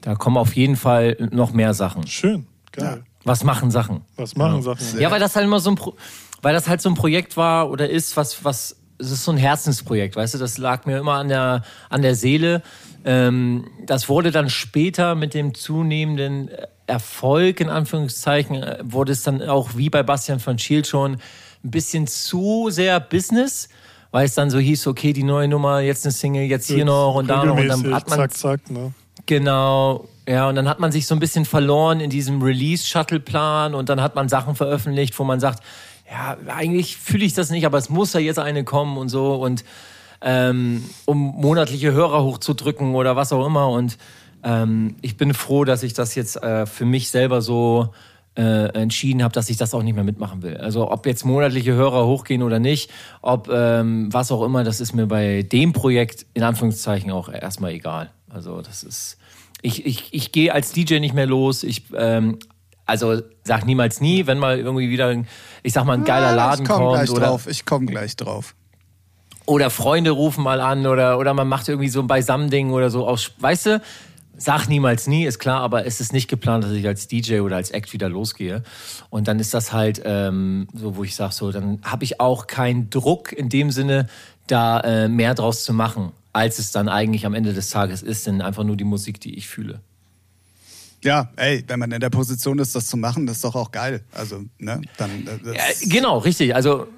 da 0.00 0.14
kommen 0.14 0.38
auf 0.38 0.56
jeden 0.56 0.76
Fall 0.76 1.16
noch 1.30 1.52
mehr 1.52 1.74
Sachen. 1.74 2.06
Schön. 2.06 2.46
Geil. 2.72 3.02
Was 3.24 3.44
machen 3.44 3.70
Sachen? 3.70 4.00
Was 4.16 4.34
machen 4.34 4.62
Sachen? 4.62 4.98
Ja, 4.98 5.10
weil 5.10 5.20
das 5.20 5.36
halt 5.36 5.44
immer 5.44 5.60
so 5.60 5.70
ein 5.70 5.76
Pro 5.76 5.94
weil 6.42 6.54
das 6.54 6.68
halt 6.68 6.80
so 6.80 6.88
ein 6.88 6.94
Projekt 6.94 7.36
war 7.36 7.70
oder 7.70 7.88
ist, 7.88 8.16
was, 8.16 8.44
was 8.44 8.76
es 9.00 9.10
ist 9.10 9.24
so 9.24 9.32
ein 9.32 9.38
Herzensprojekt, 9.38 10.16
weißt 10.16 10.34
du, 10.34 10.38
das 10.38 10.58
lag 10.58 10.86
mir 10.86 10.98
immer 10.98 11.14
an 11.14 11.28
der, 11.28 11.62
an 11.88 12.02
der 12.02 12.14
Seele. 12.14 12.62
Ähm, 13.04 13.66
das 13.86 14.08
wurde 14.08 14.30
dann 14.30 14.50
später 14.50 15.14
mit 15.14 15.34
dem 15.34 15.54
zunehmenden 15.54 16.50
Erfolg, 16.86 17.60
in 17.60 17.70
Anführungszeichen, 17.70 18.62
äh, 18.62 18.78
wurde 18.82 19.12
es 19.12 19.22
dann 19.22 19.42
auch 19.42 19.70
wie 19.76 19.88
bei 19.88 20.02
Bastian 20.02 20.40
von 20.40 20.58
Schiel 20.58 20.84
schon 20.84 21.14
ein 21.64 21.70
bisschen 21.70 22.06
zu 22.06 22.68
sehr 22.70 23.00
Business, 23.00 23.68
weil 24.10 24.26
es 24.26 24.34
dann 24.34 24.50
so 24.50 24.58
hieß, 24.58 24.86
okay, 24.86 25.12
die 25.12 25.22
neue 25.22 25.48
Nummer, 25.48 25.80
jetzt 25.80 26.04
eine 26.04 26.12
Single, 26.12 26.44
jetzt 26.44 26.66
hier 26.66 26.84
noch 26.84 27.14
und 27.14 27.28
da 27.28 27.44
noch 27.44 27.56
und 27.56 27.68
dann 27.68 27.94
hat 27.94 28.08
man 28.08 28.18
zack, 28.18 28.36
zack, 28.36 28.70
ne? 28.70 28.92
Genau, 29.26 30.08
ja, 30.26 30.48
und 30.48 30.56
dann 30.56 30.68
hat 30.68 30.80
man 30.80 30.90
sich 30.90 31.06
so 31.06 31.14
ein 31.14 31.20
bisschen 31.20 31.44
verloren 31.44 32.00
in 32.00 32.10
diesem 32.10 32.42
Release-Shuttle-Plan 32.42 33.74
und 33.74 33.88
dann 33.88 34.00
hat 34.00 34.14
man 34.14 34.28
Sachen 34.28 34.54
veröffentlicht, 34.54 35.18
wo 35.18 35.24
man 35.24 35.40
sagt, 35.40 35.62
ja, 36.10 36.36
eigentlich 36.48 36.96
fühle 36.96 37.24
ich 37.24 37.34
das 37.34 37.50
nicht, 37.50 37.66
aber 37.66 37.78
es 37.78 37.88
muss 37.88 38.12
ja 38.12 38.20
jetzt 38.20 38.38
eine 38.38 38.64
kommen 38.64 38.98
und 38.98 39.08
so 39.08 39.34
und 39.34 39.64
ähm, 40.22 40.84
um 41.06 41.18
monatliche 41.18 41.92
Hörer 41.92 42.22
hochzudrücken 42.24 42.94
oder 42.94 43.16
was 43.16 43.32
auch 43.32 43.46
immer 43.46 43.68
und 43.68 43.96
ähm, 44.42 44.96
ich 45.02 45.16
bin 45.16 45.34
froh, 45.34 45.64
dass 45.64 45.82
ich 45.82 45.94
das 45.94 46.14
jetzt 46.14 46.42
äh, 46.42 46.66
für 46.66 46.84
mich 46.84 47.10
selber 47.10 47.42
so 47.42 47.90
äh, 48.36 48.68
entschieden 48.72 49.22
habe, 49.22 49.32
dass 49.32 49.50
ich 49.50 49.56
das 49.56 49.74
auch 49.74 49.82
nicht 49.82 49.94
mehr 49.94 50.04
mitmachen 50.04 50.42
will. 50.42 50.56
Also 50.56 50.90
ob 50.90 51.06
jetzt 51.06 51.24
monatliche 51.24 51.74
Hörer 51.74 52.06
hochgehen 52.06 52.42
oder 52.42 52.58
nicht, 52.58 52.90
ob 53.22 53.48
ähm, 53.48 54.08
was 54.12 54.32
auch 54.32 54.42
immer, 54.44 54.64
das 54.64 54.80
ist 54.80 54.94
mir 54.94 55.06
bei 55.06 55.42
dem 55.42 55.72
Projekt 55.72 56.26
in 56.34 56.42
Anführungszeichen 56.42 57.10
auch 57.10 57.28
erstmal 57.28 57.72
egal. 57.72 58.10
Also 58.28 58.62
das 58.62 58.82
ist, 58.82 59.18
ich, 59.62 59.84
ich, 59.84 60.08
ich 60.12 60.32
gehe 60.32 60.54
als 60.54 60.72
DJ 60.72 61.00
nicht 61.00 61.14
mehr 61.14 61.26
los. 61.26 61.62
Ich 61.64 61.84
ähm, 61.96 62.38
also 62.90 63.22
sag 63.44 63.64
niemals 63.64 64.00
nie, 64.00 64.26
wenn 64.26 64.38
mal 64.38 64.58
irgendwie 64.58 64.90
wieder, 64.90 65.14
ich 65.62 65.72
sag 65.72 65.84
mal, 65.84 65.94
ein 65.94 66.04
geiler 66.04 66.34
Laden 66.34 66.64
ich 66.64 66.68
komm 66.68 66.78
kommt 66.78 66.94
Gleich 66.96 67.10
oder 67.10 67.26
drauf. 67.26 67.46
Ich 67.46 67.64
komme 67.64 67.86
gleich 67.86 68.16
drauf. 68.16 68.54
oder 69.46 69.70
Freunde 69.70 70.10
rufen 70.10 70.44
mal 70.44 70.60
an 70.60 70.86
oder 70.86 71.18
oder 71.18 71.32
man 71.34 71.48
macht 71.48 71.68
irgendwie 71.68 71.88
so 71.88 72.00
ein 72.00 72.06
Beisammending 72.06 72.70
oder 72.70 72.90
so 72.90 73.06
aus, 73.06 73.32
weißt 73.38 73.66
du? 73.66 73.82
Sag 74.36 74.68
niemals 74.68 75.06
nie, 75.06 75.26
ist 75.26 75.38
klar, 75.38 75.60
aber 75.60 75.84
es 75.84 76.00
ist 76.00 76.14
nicht 76.14 76.26
geplant, 76.28 76.64
dass 76.64 76.72
ich 76.72 76.86
als 76.86 77.06
DJ 77.08 77.40
oder 77.40 77.56
als 77.56 77.70
Act 77.70 77.92
wieder 77.92 78.08
losgehe. 78.08 78.62
Und 79.10 79.28
dann 79.28 79.38
ist 79.38 79.52
das 79.52 79.72
halt 79.74 80.00
ähm, 80.02 80.66
so, 80.72 80.96
wo 80.96 81.04
ich 81.04 81.14
sage, 81.14 81.34
so, 81.34 81.52
dann 81.52 81.78
habe 81.82 82.04
ich 82.04 82.20
auch 82.20 82.46
keinen 82.46 82.88
Druck 82.88 83.32
in 83.32 83.50
dem 83.50 83.70
Sinne, 83.70 84.06
da 84.46 84.80
äh, 84.80 85.08
mehr 85.08 85.34
draus 85.34 85.62
zu 85.62 85.74
machen, 85.74 86.12
als 86.32 86.58
es 86.58 86.72
dann 86.72 86.88
eigentlich 86.88 87.26
am 87.26 87.34
Ende 87.34 87.52
des 87.52 87.68
Tages 87.68 88.02
ist, 88.02 88.26
denn 88.26 88.40
einfach 88.40 88.64
nur 88.64 88.76
die 88.76 88.84
Musik, 88.84 89.20
die 89.20 89.36
ich 89.36 89.46
fühle. 89.46 89.80
Ja, 91.02 91.30
ey, 91.36 91.64
wenn 91.66 91.78
man 91.78 91.92
in 91.92 92.00
der 92.00 92.10
Position 92.10 92.58
ist, 92.58 92.74
das 92.74 92.86
zu 92.86 92.96
machen, 92.96 93.26
das 93.26 93.36
ist 93.36 93.44
doch 93.44 93.54
auch 93.54 93.70
geil. 93.72 94.02
Also, 94.12 94.42
ne, 94.58 94.80
dann. 94.98 95.26
äh, 95.26 95.56
Ja, 95.56 95.62
genau, 95.88 96.18
richtig. 96.18 96.54
Also 96.54 96.88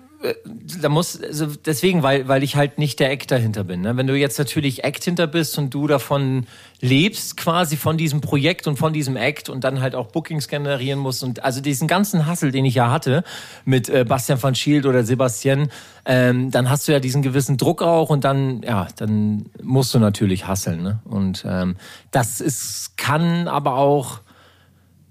da 0.81 0.89
muss 0.89 1.21
also 1.21 1.47
deswegen, 1.47 2.03
weil 2.03 2.29
weil 2.29 2.43
ich 2.43 2.57
halt 2.57 2.79
nicht 2.79 3.01
der 3.01 3.11
Act 3.11 3.31
dahinter 3.31 3.65
bin. 3.65 3.81
Ne? 3.81 3.97
Wenn 3.97 4.07
du 4.07 4.17
jetzt 4.17 4.39
natürlich 4.39 4.85
Act 4.85 5.05
hinter 5.05 5.27
bist 5.27 5.59
und 5.59 5.75
du 5.75 5.87
davon 5.87 6.47
lebst, 6.81 7.37
quasi 7.37 7.77
von 7.77 7.97
diesem 7.97 8.21
Projekt 8.21 8.67
und 8.67 8.77
von 8.77 8.93
diesem 8.93 9.17
Act 9.17 9.49
und 9.49 9.65
dann 9.65 9.81
halt 9.81 9.95
auch 9.95 10.09
Bookings 10.09 10.49
generieren 10.49 10.99
musst 10.99 11.23
und 11.23 11.45
also 11.45 11.61
diesen 11.61 11.89
ganzen 11.89 12.27
Hassel, 12.27 12.53
den 12.53 12.65
ich 12.65 12.75
ja 12.75 12.91
hatte 12.91 13.25
mit 13.65 13.89
äh, 13.89 14.05
Bastian 14.05 14.43
van 14.43 14.55
Schild 14.55 14.87
oder 14.87 15.05
Sebastian, 15.05 15.71
ähm, 16.05 16.51
dann 16.51 16.71
hast 16.71 16.87
du 16.87 16.93
ja 16.93 17.01
diesen 17.01 17.23
gewissen 17.23 17.57
Druck 17.57 17.83
auch 17.83 18.11
und 18.11 18.25
dann 18.25 18.63
ja, 18.63 18.89
dann 18.97 19.47
musst 19.63 19.93
du 19.95 19.99
natürlich 19.99 20.47
hasseln. 20.47 20.83
Ne? 20.83 21.01
Und 21.05 21.45
ähm, 21.49 21.77
das 22.11 22.41
ist 22.41 22.97
kann 22.97 23.49
aber 23.49 23.77
auch 23.77 24.21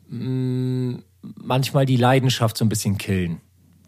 mh, 0.10 1.00
manchmal 1.22 1.86
die 1.86 1.98
Leidenschaft 1.98 2.58
so 2.58 2.66
ein 2.66 2.70
bisschen 2.70 2.98
killen. 2.98 3.42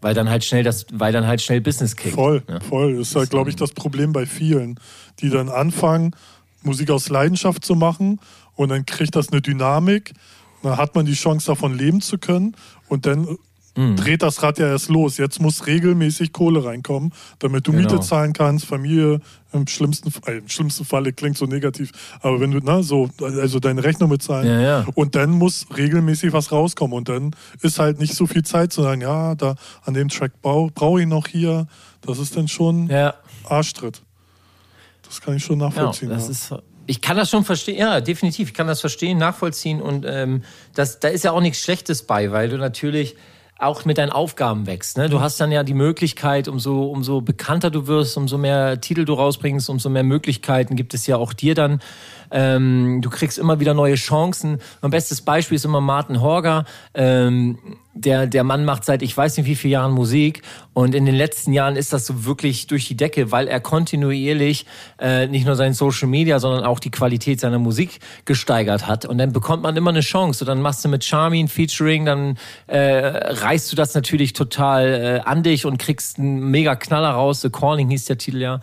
Weil 0.03 0.13
dann 0.13 0.29
halt 0.29 0.43
schnell 0.43 0.63
das, 0.63 0.85
weil 0.91 1.13
dann 1.13 1.25
halt 1.25 1.41
schnell 1.41 1.61
Business 1.61 1.95
kickt. 1.95 2.13
Voll, 2.15 2.43
Ja. 2.49 2.59
voll. 2.59 2.97
Das 2.97 3.09
ist 3.09 3.15
halt, 3.15 3.29
glaube 3.29 3.49
ich, 3.49 3.55
das 3.55 3.71
Problem 3.71 4.11
bei 4.11 4.25
vielen, 4.25 4.79
die 5.21 5.29
dann 5.29 5.47
anfangen, 5.49 6.13
Musik 6.61 6.91
aus 6.91 7.09
Leidenschaft 7.09 7.63
zu 7.63 7.75
machen 7.75 8.19
und 8.55 8.69
dann 8.69 8.85
kriegt 8.85 9.15
das 9.15 9.29
eine 9.29 9.41
Dynamik. 9.41 10.13
Dann 10.61 10.77
hat 10.77 10.93
man 10.95 11.05
die 11.05 11.13
Chance, 11.13 11.47
davon 11.47 11.77
leben 11.77 12.01
zu 12.01 12.17
können 12.17 12.55
und 12.89 13.05
dann 13.05 13.37
Mhm. 13.75 13.95
dreht 13.95 14.21
das 14.21 14.43
Rad 14.43 14.59
ja 14.59 14.67
erst 14.67 14.89
los. 14.89 15.17
Jetzt 15.17 15.39
muss 15.41 15.65
regelmäßig 15.65 16.31
Kohle 16.31 16.63
reinkommen, 16.63 17.11
damit 17.39 17.65
du 17.67 17.71
Genau. 17.71 17.89
Miete 17.89 17.99
zahlen 18.01 18.31
kannst, 18.33 18.65
Familie 18.65 19.19
im 19.51 19.65
schlimmsten, 19.67 20.11
äh, 20.27 20.37
im 20.37 20.47
schlimmsten 20.49 20.85
Falle 20.85 21.11
klingt 21.13 21.37
so 21.37 21.45
negativ, 21.45 21.91
aber 22.21 22.39
wenn 22.39 22.51
du, 22.51 22.59
na, 22.63 22.83
so, 22.83 23.09
also 23.21 23.59
deine 23.59 23.83
Rechnung 23.83 24.09
bezahlen 24.09 24.47
Ja, 24.47 24.61
ja. 24.61 24.85
und 24.95 25.15
dann 25.15 25.31
muss 25.31 25.65
regelmäßig 25.75 26.33
was 26.33 26.51
rauskommen 26.51 26.95
und 26.97 27.09
dann 27.09 27.35
ist 27.61 27.79
halt 27.79 27.99
nicht 27.99 28.13
so 28.15 28.27
viel 28.27 28.43
Zeit 28.43 28.71
zu 28.73 28.81
sagen, 28.83 29.01
ja, 29.01 29.35
da 29.35 29.55
an 29.85 29.93
dem 29.93 30.09
Track 30.09 30.41
brauche 30.41 30.71
brauch 30.71 30.97
ich 30.99 31.07
noch 31.07 31.27
hier. 31.27 31.67
Das 32.01 32.19
ist 32.19 32.35
dann 32.35 32.47
schon 32.47 32.87
Ja, 32.89 33.13
Arschtritt. 33.47 34.01
Das 35.03 35.21
kann 35.21 35.35
ich 35.35 35.43
schon 35.43 35.59
ja, 35.59 35.67
nachvollziehen. 35.67 36.09
das 36.09 36.25
ja. 36.25 36.31
ist. 36.57 36.63
Ich 36.85 37.01
kann 37.01 37.15
das 37.15 37.29
schon 37.29 37.45
verstehen, 37.45 37.77
ja, 37.77 38.01
definitiv. 38.01 38.49
Ich 38.49 38.53
kann 38.53 38.67
das 38.67 38.81
verstehen, 38.81 39.17
nachvollziehen 39.17 39.81
und 39.81 40.05
ähm, 40.07 40.43
das, 40.73 40.99
da 40.99 41.07
ist 41.07 41.23
ja 41.23 41.31
auch 41.31 41.39
nichts 41.41 41.59
Schlechtes 41.59 42.03
bei, 42.03 42.31
weil 42.31 42.49
du 42.49 42.57
natürlich 42.57 43.15
auch 43.59 43.85
mit 43.85 43.97
deinen 43.97 44.11
Aufgaben 44.11 44.65
wächst. 44.65 44.97
Ne? 44.97 45.09
Du 45.09 45.21
hast 45.21 45.39
dann 45.39 45.51
ja 45.51 45.63
die 45.63 45.73
Möglichkeit, 45.73 46.47
umso, 46.47 46.83
umso 46.83 47.21
bekannter 47.21 47.69
du 47.69 47.87
wirst, 47.87 48.17
umso 48.17 48.37
mehr 48.37 48.81
Titel 48.81 49.05
du 49.05 49.13
rausbringst, 49.13 49.69
umso 49.69 49.89
mehr 49.89 50.03
Möglichkeiten 50.03 50.75
gibt 50.75 50.93
es 50.93 51.07
ja 51.07 51.17
auch 51.17 51.33
dir 51.33 51.55
dann. 51.55 51.79
Ähm, 52.33 52.99
du 53.01 53.09
kriegst 53.09 53.37
immer 53.37 53.59
wieder 53.59 53.73
neue 53.73 53.95
Chancen. 53.95 54.59
Mein 54.81 54.91
bestes 54.91 55.21
Beispiel 55.21 55.55
ist 55.55 55.65
immer 55.65 55.81
Martin 55.81 56.19
Horger. 56.19 56.65
Ähm, 56.95 57.59
der, 57.93 58.25
der 58.25 58.43
Mann 58.43 58.65
macht 58.65 58.85
seit 58.85 59.03
ich 59.03 59.15
weiß 59.15 59.37
nicht 59.37 59.45
wie 59.45 59.55
vielen 59.55 59.73
Jahren 59.73 59.91
Musik 59.91 60.41
und 60.73 60.95
in 60.95 61.05
den 61.05 61.13
letzten 61.13 61.53
Jahren 61.53 61.75
ist 61.75 61.93
das 61.93 62.07
so 62.07 62.25
wirklich 62.25 62.65
durch 62.65 62.87
die 62.87 62.97
Decke, 62.97 63.31
weil 63.31 63.47
er 63.47 63.59
kontinuierlich 63.59 64.65
äh, 64.99 65.27
nicht 65.27 65.45
nur 65.45 65.55
sein 65.55 65.73
Social 65.73 66.07
Media, 66.07 66.39
sondern 66.39 66.63
auch 66.63 66.79
die 66.79 66.89
Qualität 66.89 67.39
seiner 67.39 67.59
Musik 67.59 67.99
gesteigert 68.25 68.87
hat. 68.87 69.05
Und 69.05 69.19
dann 69.19 69.31
bekommt 69.31 69.61
man 69.61 69.77
immer 69.77 69.91
eine 69.91 69.99
Chance. 69.99 70.43
Und 70.43 70.47
dann 70.47 70.61
machst 70.61 70.83
du 70.83 70.89
mit 70.89 71.03
Charmin 71.03 71.47
Featuring, 71.47 72.05
dann 72.05 72.37
äh, 72.65 72.79
reißt 72.79 73.71
du 73.71 73.75
das 73.75 73.93
natürlich 73.93 74.33
total 74.33 75.21
äh, 75.23 75.29
an 75.29 75.43
dich 75.43 75.67
und 75.67 75.77
kriegst 75.77 76.17
einen 76.17 76.49
mega 76.49 76.75
Knaller 76.75 77.11
raus. 77.11 77.41
The 77.41 77.51
Calling 77.51 77.89
hieß 77.89 78.05
der 78.05 78.17
Titel 78.17 78.41
ja. 78.41 78.59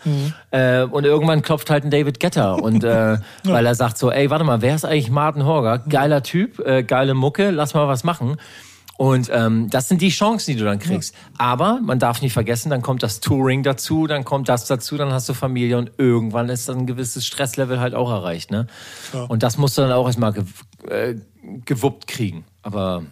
Äh, 0.50 0.82
und 0.82 1.04
irgendwann 1.04 1.42
klopft 1.42 1.70
halt 1.70 1.84
ein 1.84 1.90
David 1.90 2.18
Getter 2.18 2.60
und 2.60 2.82
äh, 2.82 3.18
weil 3.60 3.66
er 3.66 3.74
sagt 3.74 3.98
so, 3.98 4.10
ey, 4.10 4.30
warte 4.30 4.42
mal, 4.42 4.62
wer 4.62 4.74
ist 4.74 4.86
eigentlich 4.86 5.10
Martin 5.10 5.44
Horger? 5.44 5.80
Geiler 5.80 6.22
Typ, 6.22 6.60
äh, 6.60 6.82
geile 6.82 7.12
Mucke, 7.12 7.50
lass 7.50 7.74
mal 7.74 7.88
was 7.88 8.04
machen. 8.04 8.38
Und 8.96 9.28
ähm, 9.30 9.68
das 9.68 9.86
sind 9.86 10.00
die 10.00 10.08
Chancen, 10.08 10.52
die 10.52 10.58
du 10.58 10.64
dann 10.64 10.78
kriegst. 10.78 11.14
Aber 11.36 11.78
man 11.82 11.98
darf 11.98 12.22
nicht 12.22 12.32
vergessen, 12.32 12.70
dann 12.70 12.80
kommt 12.80 13.02
das 13.02 13.20
Touring 13.20 13.62
dazu, 13.62 14.06
dann 14.06 14.24
kommt 14.24 14.48
das 14.48 14.64
dazu, 14.64 14.96
dann 14.96 15.12
hast 15.12 15.28
du 15.28 15.34
Familie 15.34 15.76
und 15.76 15.92
irgendwann 15.98 16.48
ist 16.48 16.70
dann 16.70 16.78
ein 16.78 16.86
gewisses 16.86 17.26
Stresslevel 17.26 17.80
halt 17.80 17.94
auch 17.94 18.10
erreicht. 18.10 18.50
Ne? 18.50 18.66
Ja. 19.12 19.24
Und 19.24 19.42
das 19.42 19.58
musst 19.58 19.76
du 19.76 19.82
dann 19.82 19.92
auch 19.92 20.06
erstmal 20.06 20.32
gew 20.32 20.44
äh, 20.88 21.16
gewuppt 21.66 22.06
kriegen. 22.06 22.46
Aber 22.62 23.02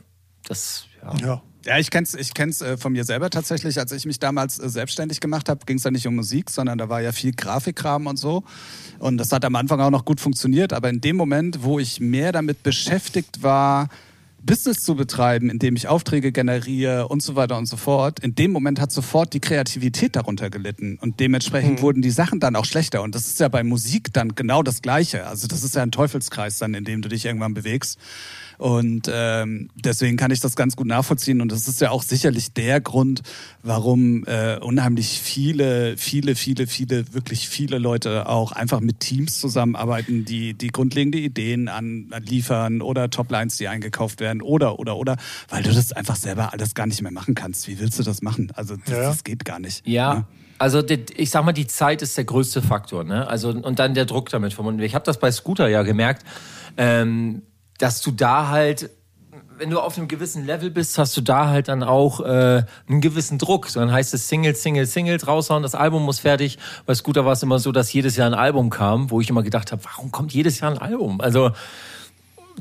das, 0.47 0.87
ja. 1.03 1.27
ja. 1.27 1.43
Ja, 1.65 1.79
ich 1.79 1.91
kenn's, 1.91 2.15
ich 2.15 2.35
kenn's 2.35 2.63
äh, 2.63 2.77
von 2.77 2.93
mir 2.93 3.05
selber 3.05 3.31
tatsächlich. 3.31 3.79
Als 3.79 3.93
ich 3.93 4.07
mich 4.07 4.19
damals 4.19 4.59
äh, 4.59 4.69
selbstständig 4.69 5.21
gemacht 5.21 5.49
habe, 5.49 5.67
ging 5.67 5.77
es 5.79 5.85
ja 5.85 5.91
nicht 5.91 6.07
um 6.07 6.15
Musik, 6.15 6.51
sondern 6.51 6.79
da 6.79 6.89
war 6.89 7.01
ja 7.03 7.13
viel 7.13 7.33
Grafikkram 7.33 8.07
und 8.07 8.17
so. 8.17 8.45
Und 8.99 9.19
das 9.19 9.33
hat 9.33 9.45
am 9.45 9.57
Anfang 9.57 9.81
auch 9.81 9.91
noch 9.91 10.05
gut 10.05 10.21
funktioniert. 10.21 10.73
Aber 10.73 10.89
in 10.89 11.01
dem 11.01 11.17
Moment, 11.17 11.63
wo 11.63 11.79
ich 11.79 12.01
mehr 12.01 12.33
damit 12.33 12.63
beschäftigt 12.63 13.43
war, 13.43 13.89
Business 14.41 14.83
zu 14.83 14.95
betreiben, 14.95 15.51
indem 15.51 15.75
ich 15.75 15.89
Aufträge 15.89 16.33
generiere 16.33 17.09
und 17.09 17.23
so 17.23 17.35
weiter 17.35 17.59
und 17.59 17.67
so 17.67 17.77
fort, 17.77 18.21
in 18.21 18.35
dem 18.35 18.53
Moment 18.53 18.81
hat 18.81 18.93
sofort 18.93 19.35
die 19.35 19.41
Kreativität 19.41 20.15
darunter 20.17 20.49
gelitten. 20.49 20.97
Und 21.01 21.21
dementsprechend 21.21 21.83
wurden 21.83 22.03
die 22.03 22.11
Sachen 22.11 22.39
dann 22.39 22.55
auch 22.55 22.65
schlechter. 22.65 23.03
Und 23.03 23.15
das 23.15 23.27
ist 23.27 23.41
ja 23.41 23.49
bei 23.49 23.65
Musik 23.65 24.13
dann 24.13 24.35
genau 24.35 24.63
das 24.63 24.81
Gleiche. 24.81 25.27
Also 25.27 25.49
das 25.49 25.65
ist 25.65 25.75
ja 25.75 25.83
ein 25.83 25.91
Teufelskreis 25.91 26.59
dann, 26.59 26.75
in 26.75 26.85
dem 26.85 27.03
du 27.03 27.09
dich 27.09 27.27
irgendwann 27.27 27.53
bewegst. 27.53 27.99
Und 28.59 29.09
ähm, 29.13 29.71
deswegen 29.77 30.17
kann 30.17 30.31
ich 30.33 30.41
das 30.41 30.57
ganz 30.57 30.77
gut 30.77 30.87
nachvollziehen. 30.89 31.41
Und 31.41 31.51
das 31.53 31.69
ist 31.69 31.81
ja 31.81 31.91
auch 31.91 32.03
sicherlich 32.03 32.53
der 32.53 32.81
Grund, 32.81 33.23
warum 33.63 34.25
äh, 34.27 34.59
unheimlich 34.59 35.21
viele, 35.21 35.97
viele, 35.97 36.35
viele, 36.35 36.67
viele, 36.67 37.15
wirklich 37.15 37.49
viele 37.49 37.79
Leute 37.79 38.29
auch 38.29 38.53
einfach 38.53 38.81
mit 38.81 39.01
Teams 39.01 39.39
zusammenarbeiten, 39.41 40.25
die 40.25 40.55
die 40.55 40.69
grundlegende 40.69 41.19
Ideen 41.19 41.69
an, 41.69 42.11
liefern 42.21 42.83
oder 42.83 43.11
Toplines, 43.11 43.57
die 43.59 43.69
eingekauft 43.69 44.21
werden 44.21 44.43
oder, 44.43 44.79
oder, 44.79 44.97
oder, 44.97 45.17
weil 45.49 45.63
du 45.63 45.73
das 45.73 45.93
einfach 45.93 46.17
selber 46.17 46.53
alles 46.53 46.75
gar 46.75 46.87
nicht 46.87 47.01
mehr 47.01 47.13
machen 47.13 47.35
kannst. 47.35 47.69
Wie 47.69 47.79
willst 47.79 47.99
du 47.99 48.03
das 48.03 48.23
machen? 48.23 48.51
Also 48.55 48.77
das, 48.77 48.89
Ja. 48.91 49.03
das 49.03 49.25
geht 49.25 49.45
gar 49.45 49.61
nicht. 49.61 49.87
Ja, 49.87 50.15
Ne? 50.15 50.25
also 50.59 50.83
ich 51.17 51.31
sag 51.31 51.45
mal, 51.45 51.53
die 51.53 51.69
Zeit 51.69 52.03
ist 52.03 52.17
der 52.17 52.25
größte 52.25 52.61
Faktor, 52.63 53.05
ne? 53.05 53.29
Also 53.29 53.51
und 53.51 53.79
dann 53.79 53.95
der 53.95 54.07
Druck 54.07 54.29
damit 54.31 54.53
verbunden. 54.53 54.83
Ich 54.83 54.97
habe 54.97 55.05
das 55.05 55.21
bei 55.21 55.31
Scooter 55.31 55.69
ja 55.69 55.83
gemerkt, 55.85 56.25
ähm, 56.77 57.43
dass 57.79 58.01
du 58.01 58.11
da 58.11 58.49
halt 58.49 58.91
wenn 59.59 59.71
du 59.71 59.81
auf 59.81 59.99
einem 59.99 60.09
gewissen 60.09 60.47
Level 60.47 60.71
bist, 60.71 60.99
hast 60.99 61.17
du 61.17 61.21
da 61.21 61.49
halt 61.49 61.69
dann 61.69 61.83
auch 61.83 62.21
äh, 62.21 62.63
einen 62.89 63.01
gewissen 63.01 63.39
Druck. 63.39 63.69
So, 63.69 63.81
dann 63.81 63.93
heißt 63.93 64.15
es 64.15 64.29
Single, 64.29 64.55
Single, 64.55 64.87
Single 64.87 65.19
raushauen, 65.21 65.63
das 65.63 65.75
Album 65.75 66.05
muss 66.05 66.21
fertig. 66.21 66.59
Bei 66.87 66.95
Scooter 66.95 67.25
war 67.25 67.33
es 67.33 67.43
immer 67.43 67.59
so, 67.59 67.73
dass 67.73 67.93
jedes 67.93 68.17
Jahr 68.17 68.29
ein 68.29 68.35
Album 68.35 68.71
kam, 68.71 69.11
wo 69.11 69.21
ich 69.21 69.29
immer 69.31 69.43
gedacht 69.43 69.73
habe, 69.73 69.83
warum 69.85 70.13
kommt 70.13 70.33
jedes 70.33 70.61
Jahr 70.61 70.71
ein 70.71 70.79
Album? 70.79 71.21
Also 71.21 71.51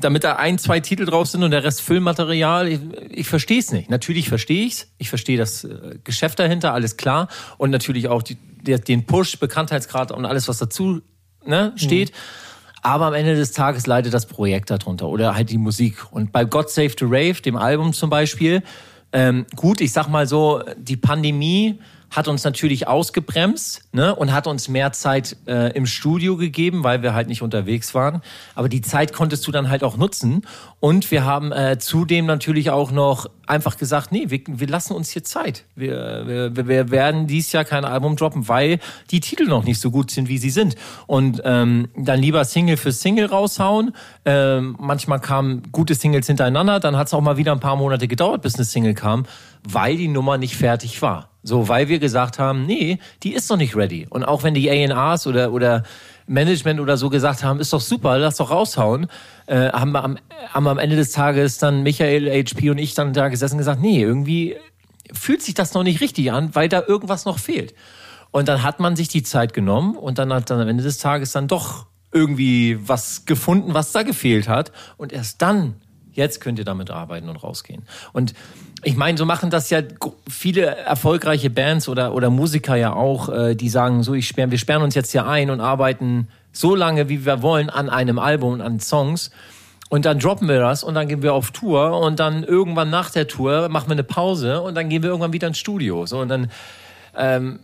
damit 0.00 0.24
da 0.24 0.36
ein, 0.36 0.58
zwei 0.58 0.80
Titel 0.80 1.04
drauf 1.04 1.28
sind 1.28 1.42
und 1.42 1.50
der 1.50 1.64
Rest 1.64 1.80
Filmmaterial, 1.82 2.68
ich, 2.68 2.80
ich 3.10 3.28
verstehe 3.28 3.58
es 3.58 3.72
nicht. 3.72 3.90
Natürlich 3.90 4.28
verstehe 4.28 4.66
ich 4.66 4.72
es. 4.74 4.88
Ich 4.98 5.08
verstehe 5.08 5.38
das 5.38 5.64
äh, 5.64 5.98
Geschäft 6.04 6.38
dahinter, 6.38 6.72
alles 6.72 6.96
klar. 6.96 7.28
Und 7.56 7.70
natürlich 7.70 8.08
auch 8.08 8.22
die, 8.22 8.36
der, 8.62 8.78
den 8.78 9.06
Push, 9.06 9.38
Bekanntheitsgrad 9.38 10.12
und 10.12 10.24
alles, 10.24 10.48
was 10.48 10.58
dazu 10.58 11.00
ne, 11.44 11.72
steht. 11.76 12.10
Mhm. 12.10 12.47
Aber 12.88 13.04
am 13.04 13.12
Ende 13.12 13.36
des 13.36 13.52
Tages 13.52 13.86
leidet 13.86 14.14
das 14.14 14.24
Projekt 14.24 14.70
darunter 14.70 15.08
oder 15.08 15.34
halt 15.34 15.50
die 15.50 15.58
Musik. 15.58 16.10
Und 16.10 16.32
bei 16.32 16.46
God 16.46 16.70
Save 16.70 16.92
the 16.98 17.04
Rave, 17.04 17.34
dem 17.34 17.54
Album 17.54 17.92
zum 17.92 18.08
Beispiel, 18.08 18.62
ähm, 19.12 19.44
gut, 19.56 19.82
ich 19.82 19.92
sag 19.92 20.08
mal 20.08 20.26
so, 20.26 20.62
die 20.78 20.96
Pandemie 20.96 21.80
hat 22.10 22.28
uns 22.28 22.44
natürlich 22.44 22.88
ausgebremst 22.88 23.82
ne, 23.92 24.14
und 24.14 24.32
hat 24.32 24.46
uns 24.46 24.68
mehr 24.68 24.92
Zeit 24.92 25.36
äh, 25.46 25.72
im 25.76 25.86
Studio 25.86 26.36
gegeben, 26.36 26.84
weil 26.84 27.02
wir 27.02 27.14
halt 27.14 27.28
nicht 27.28 27.42
unterwegs 27.42 27.94
waren. 27.94 28.22
Aber 28.54 28.68
die 28.68 28.80
Zeit 28.80 29.12
konntest 29.12 29.46
du 29.46 29.52
dann 29.52 29.68
halt 29.68 29.84
auch 29.84 29.96
nutzen. 29.96 30.42
Und 30.80 31.10
wir 31.10 31.24
haben 31.24 31.52
äh, 31.52 31.78
zudem 31.78 32.26
natürlich 32.26 32.70
auch 32.70 32.90
noch 32.90 33.26
einfach 33.46 33.76
gesagt, 33.76 34.12
nee, 34.12 34.26
wir, 34.28 34.40
wir 34.46 34.68
lassen 34.68 34.94
uns 34.94 35.10
hier 35.10 35.24
Zeit. 35.24 35.64
Wir, 35.74 36.52
wir, 36.54 36.68
wir 36.68 36.90
werden 36.90 37.26
dieses 37.26 37.52
Jahr 37.52 37.64
kein 37.64 37.84
Album 37.84 38.16
droppen, 38.16 38.48
weil 38.48 38.78
die 39.10 39.20
Titel 39.20 39.46
noch 39.46 39.64
nicht 39.64 39.80
so 39.80 39.90
gut 39.90 40.10
sind, 40.10 40.28
wie 40.28 40.38
sie 40.38 40.50
sind. 40.50 40.76
Und 41.06 41.42
ähm, 41.44 41.88
dann 41.96 42.20
lieber 42.20 42.44
Single 42.44 42.76
für 42.76 42.92
Single 42.92 43.26
raushauen. 43.26 43.92
Ähm, 44.24 44.76
manchmal 44.78 45.20
kamen 45.20 45.62
gute 45.72 45.94
Singles 45.94 46.26
hintereinander, 46.26 46.80
dann 46.80 46.96
hat 46.96 47.08
es 47.08 47.14
auch 47.14 47.20
mal 47.20 47.36
wieder 47.36 47.52
ein 47.52 47.60
paar 47.60 47.76
Monate 47.76 48.08
gedauert, 48.08 48.42
bis 48.42 48.54
eine 48.54 48.64
Single 48.64 48.94
kam, 48.94 49.24
weil 49.72 49.96
die 49.96 50.08
Nummer 50.08 50.38
nicht 50.38 50.56
fertig 50.56 51.02
war. 51.02 51.30
So, 51.42 51.68
weil 51.68 51.88
wir 51.88 51.98
gesagt 51.98 52.38
haben, 52.38 52.66
nee, 52.66 52.98
die 53.22 53.34
ist 53.34 53.48
noch 53.50 53.56
nicht 53.56 53.76
ready. 53.76 54.06
Und 54.08 54.24
auch 54.24 54.42
wenn 54.42 54.54
die 54.54 54.70
A&Rs 54.70 55.26
oder, 55.26 55.52
oder 55.52 55.82
Management 56.26 56.80
oder 56.80 56.96
so 56.96 57.10
gesagt 57.10 57.44
haben, 57.44 57.60
ist 57.60 57.72
doch 57.72 57.80
super, 57.80 58.18
lass 58.18 58.36
doch 58.36 58.50
raushauen, 58.50 59.06
äh, 59.46 59.70
haben, 59.70 59.92
wir 59.92 60.04
am, 60.04 60.18
haben 60.52 60.64
wir 60.64 60.70
am 60.70 60.78
Ende 60.78 60.96
des 60.96 61.12
Tages 61.12 61.58
dann 61.58 61.82
Michael, 61.82 62.30
HP 62.30 62.70
und 62.70 62.78
ich 62.78 62.94
dann 62.94 63.12
da 63.12 63.28
gesessen 63.28 63.54
und 63.54 63.58
gesagt, 63.58 63.80
nee, 63.80 64.02
irgendwie 64.02 64.56
fühlt 65.12 65.42
sich 65.42 65.54
das 65.54 65.74
noch 65.74 65.84
nicht 65.84 66.00
richtig 66.00 66.32
an, 66.32 66.54
weil 66.54 66.68
da 66.68 66.82
irgendwas 66.86 67.24
noch 67.24 67.38
fehlt. 67.38 67.74
Und 68.30 68.48
dann 68.48 68.62
hat 68.62 68.80
man 68.80 68.96
sich 68.96 69.08
die 69.08 69.22
Zeit 69.22 69.54
genommen 69.54 69.96
und 69.96 70.18
dann 70.18 70.32
hat 70.32 70.50
dann 70.50 70.60
am 70.60 70.68
Ende 70.68 70.82
des 70.82 70.98
Tages 70.98 71.32
dann 71.32 71.48
doch 71.48 71.86
irgendwie 72.12 72.78
was 72.86 73.24
gefunden, 73.24 73.74
was 73.74 73.92
da 73.92 74.02
gefehlt 74.02 74.48
hat. 74.48 74.72
Und 74.96 75.12
erst 75.12 75.40
dann, 75.40 75.76
jetzt 76.12 76.40
könnt 76.40 76.58
ihr 76.58 76.64
damit 76.64 76.90
arbeiten 76.90 77.28
und 77.28 77.36
rausgehen. 77.36 77.82
Und 78.12 78.34
ich 78.82 78.96
meine, 78.96 79.18
so 79.18 79.24
machen 79.24 79.50
das 79.50 79.70
ja 79.70 79.82
viele 80.28 80.66
erfolgreiche 80.66 81.50
Bands 81.50 81.88
oder, 81.88 82.14
oder 82.14 82.30
Musiker 82.30 82.76
ja 82.76 82.92
auch, 82.92 83.28
äh, 83.28 83.54
die 83.54 83.68
sagen, 83.68 84.02
so, 84.02 84.14
ich 84.14 84.28
sperr, 84.28 84.50
wir 84.50 84.58
sperren 84.58 84.82
uns 84.82 84.94
jetzt 84.94 85.12
hier 85.12 85.26
ein 85.26 85.50
und 85.50 85.60
arbeiten 85.60 86.28
so 86.52 86.74
lange, 86.74 87.08
wie 87.08 87.24
wir 87.24 87.42
wollen, 87.42 87.70
an 87.70 87.88
einem 87.90 88.18
Album 88.18 88.54
und 88.54 88.60
an 88.60 88.80
Songs. 88.80 89.30
Und 89.90 90.04
dann 90.04 90.18
droppen 90.18 90.48
wir 90.48 90.58
das 90.58 90.84
und 90.84 90.94
dann 90.94 91.08
gehen 91.08 91.22
wir 91.22 91.32
auf 91.32 91.50
Tour 91.50 91.98
und 92.00 92.20
dann 92.20 92.44
irgendwann 92.44 92.90
nach 92.90 93.10
der 93.10 93.26
Tour 93.26 93.68
machen 93.70 93.88
wir 93.88 93.92
eine 93.92 94.04
Pause 94.04 94.60
und 94.60 94.74
dann 94.74 94.88
gehen 94.90 95.02
wir 95.02 95.10
irgendwann 95.10 95.32
wieder 95.32 95.48
ins 95.48 95.58
Studio. 95.58 96.04
So, 96.04 96.20
und 96.20 96.28
dann 96.28 96.50
ähm, 97.16 97.60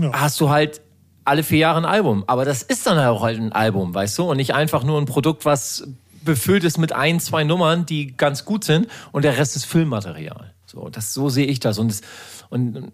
ja. 0.00 0.12
hast 0.12 0.40
du 0.40 0.50
halt 0.50 0.80
alle 1.24 1.44
vier 1.44 1.58
Jahre 1.58 1.78
ein 1.78 1.84
Album. 1.84 2.24
Aber 2.26 2.44
das 2.44 2.62
ist 2.62 2.86
dann 2.86 2.98
auch 2.98 3.22
halt 3.22 3.38
ein 3.38 3.52
Album, 3.52 3.94
weißt 3.94 4.18
du? 4.18 4.30
Und 4.30 4.38
nicht 4.38 4.52
einfach 4.52 4.82
nur 4.82 5.00
ein 5.00 5.06
Produkt, 5.06 5.44
was 5.44 5.86
befüllt 6.24 6.64
ist 6.64 6.78
mit 6.78 6.92
ein, 6.92 7.20
zwei 7.20 7.44
Nummern, 7.44 7.86
die 7.86 8.16
ganz 8.16 8.44
gut 8.44 8.64
sind 8.64 8.88
und 9.12 9.24
der 9.24 9.38
Rest 9.38 9.56
ist 9.56 9.64
Filmmaterial. 9.64 10.52
So, 10.66 10.88
das, 10.88 11.12
so 11.12 11.28
sehe 11.28 11.46
ich 11.46 11.60
das. 11.60 11.78
Und, 11.78 11.90
das, 11.90 12.00
und 12.48 12.92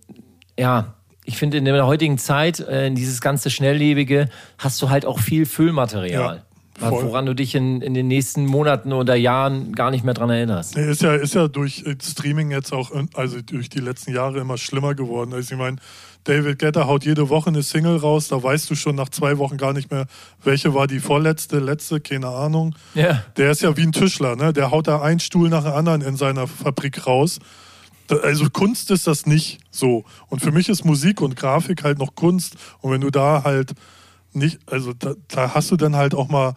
ja, 0.59 0.95
ich 1.25 1.37
finde, 1.37 1.59
in 1.59 1.65
der 1.65 1.87
heutigen 1.87 2.19
Zeit, 2.19 2.61
äh, 2.61 2.87
in 2.87 2.95
dieses 2.95 3.21
ganze 3.21 3.51
Schnelllebige, 3.51 4.29
hast 4.59 4.81
du 4.81 4.89
halt 4.91 5.05
auch 5.05 5.19
viel 5.19 5.45
Füllmaterial. 5.45 6.37
Ja, 6.37 6.91
woran 6.91 7.25
du 7.25 7.35
dich 7.35 7.55
in, 7.55 7.81
in 7.81 7.95
den 7.95 8.07
nächsten 8.07 8.45
Monaten 8.45 8.93
oder 8.93 9.15
Jahren 9.15 9.73
gar 9.73 9.91
nicht 9.91 10.05
mehr 10.05 10.13
dran 10.15 10.29
erinnerst. 10.29 10.77
Ist 10.77 11.03
ja, 11.03 11.15
ist 11.15 11.35
ja 11.35 11.49
durch 11.49 11.85
äh, 11.87 11.97
Streaming 12.03 12.51
jetzt 12.51 12.73
auch, 12.73 12.91
äh, 12.93 13.07
also 13.15 13.41
durch 13.41 13.71
die 13.71 13.81
letzten 13.81 14.13
Jahre 14.13 14.41
immer 14.41 14.59
schlimmer 14.59 14.95
geworden. 14.95 15.33
Also 15.33 15.55
ich 15.55 15.59
meine, 15.59 15.79
David 16.27 16.59
Getter 16.59 16.87
haut 16.87 17.05
jede 17.05 17.29
Woche 17.29 17.51
eine 17.51 17.63
Single 17.63 17.99
raus, 17.99 18.29
da 18.29 18.43
weißt 18.43 18.69
du 18.69 18.75
schon 18.75 18.97
nach 18.97 19.09
zwei 19.09 19.39
Wochen 19.39 19.57
gar 19.57 19.73
nicht 19.73 19.93
mehr, 19.93 20.07
welche 20.43 20.75
war 20.75 20.89
die 20.89 20.99
vorletzte, 20.99 21.61
letzte, 21.61 22.01
keine 22.01 22.29
Ahnung. 22.29 22.75
Ja. 22.95 23.23
Der 23.37 23.53
ist 23.53 23.63
ja 23.63 23.77
wie 23.77 23.83
ein 23.83 23.93
Tischler, 23.93 24.35
ne? 24.35 24.53
Der 24.53 24.73
haut 24.73 24.89
da 24.89 25.01
einen 25.01 25.21
Stuhl 25.21 25.49
nach 25.49 25.63
dem 25.63 25.73
anderen 25.73 26.03
in 26.03 26.17
seiner 26.17 26.49
Fabrik 26.49 27.07
raus. 27.07 27.39
Also 28.23 28.51
Kunst 28.51 28.91
ist 28.91 29.07
das 29.07 29.27
nicht 29.27 29.61
so. 29.71 30.05
Und 30.29 30.41
für 30.41 30.51
mich 30.51 30.69
ist 30.69 30.85
Musik 30.85 31.21
und 31.21 31.37
Grafik 31.37 31.85
halt 31.85 31.99
noch 31.99 32.15
Kunst. 32.15 32.57
Und 32.81 32.91
wenn 32.91 33.01
du 33.01 33.11
da 33.11 33.43
halt 33.45 33.75
nicht, 34.33 34.59
also 34.67 34.93
da, 34.93 35.15
da 35.29 35.55
hast 35.55 35.71
du 35.71 35.77
dann 35.77 35.97
halt 35.97 36.15
auch 36.15 36.29
mal 36.29 36.55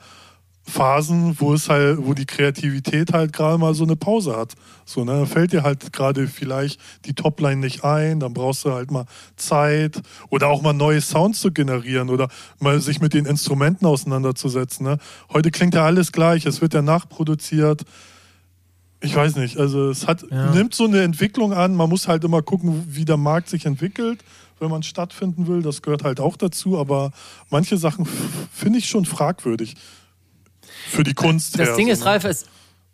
Phasen, 0.70 1.36
wo 1.40 1.54
es 1.54 1.70
halt, 1.70 1.98
wo 2.02 2.14
die 2.14 2.26
Kreativität 2.26 3.12
halt 3.12 3.34
gerade 3.34 3.58
mal 3.58 3.74
so 3.74 3.84
eine 3.84 3.96
Pause 3.96 4.38
hat. 4.38 4.54
So, 4.86 5.04
ne, 5.04 5.26
fällt 5.26 5.52
dir 5.52 5.64
halt 5.64 5.92
gerade 5.92 6.28
vielleicht 6.28 6.80
die 7.06 7.14
Topline 7.14 7.58
nicht 7.58 7.84
ein, 7.84 8.20
dann 8.20 8.34
brauchst 8.34 8.66
du 8.66 8.72
halt 8.72 8.92
mal 8.92 9.06
Zeit 9.36 10.02
oder 10.30 10.48
auch 10.48 10.62
mal 10.62 10.74
neue 10.74 11.02
Sounds 11.02 11.42
zu 11.42 11.52
generieren 11.52 12.10
oder 12.10 12.30
mal 12.60 12.80
sich 12.80 13.02
mit 13.02 13.14
den 13.14 13.26
Instrumenten 13.26 13.86
auseinanderzusetzen. 13.86 14.86
Ne? 14.86 14.98
Heute 15.34 15.52
klingt 15.52 15.74
ja 15.74 15.86
alles 15.86 16.12
gleich, 16.12 16.46
es 16.46 16.62
wird 16.62 16.74
ja 16.74 16.82
nachproduziert. 16.82 17.84
Ich 19.02 19.16
weiß 19.16 19.36
nicht, 19.38 19.58
also 19.58 19.90
es 19.90 20.08
hat, 20.08 20.26
ja. 20.30 20.52
nimmt 20.52 20.76
so 20.76 20.86
eine 20.86 21.04
Entwicklung 21.04 21.54
an, 21.54 21.76
man 21.76 21.90
muss 21.90 22.08
halt 22.08 22.24
immer 22.24 22.42
gucken, 22.42 22.84
wie 22.88 23.06
der 23.06 23.18
Markt 23.18 23.50
sich 23.50 23.66
entwickelt 23.66 24.24
wenn 24.62 24.70
man 24.70 24.84
stattfinden 24.84 25.48
will. 25.48 25.62
Das 25.62 25.82
gehört 25.82 26.04
halt 26.04 26.20
auch 26.20 26.36
dazu, 26.36 26.78
aber 26.78 27.12
manche 27.50 27.78
Sachen 27.78 28.06
finde 28.52 28.80
ich 28.80 28.90
schon 28.90 29.06
fragwürdig 29.06 29.76
für 30.90 31.04
die 31.04 31.14
Kunst. 31.14 31.60
Das 31.60 31.70
her, 31.70 31.76
Ding 31.76 31.88
so, 31.88 31.94
ist, 31.94 32.00
ne? 32.00 32.06
Ralf, 32.06 32.24
es, 32.26 32.46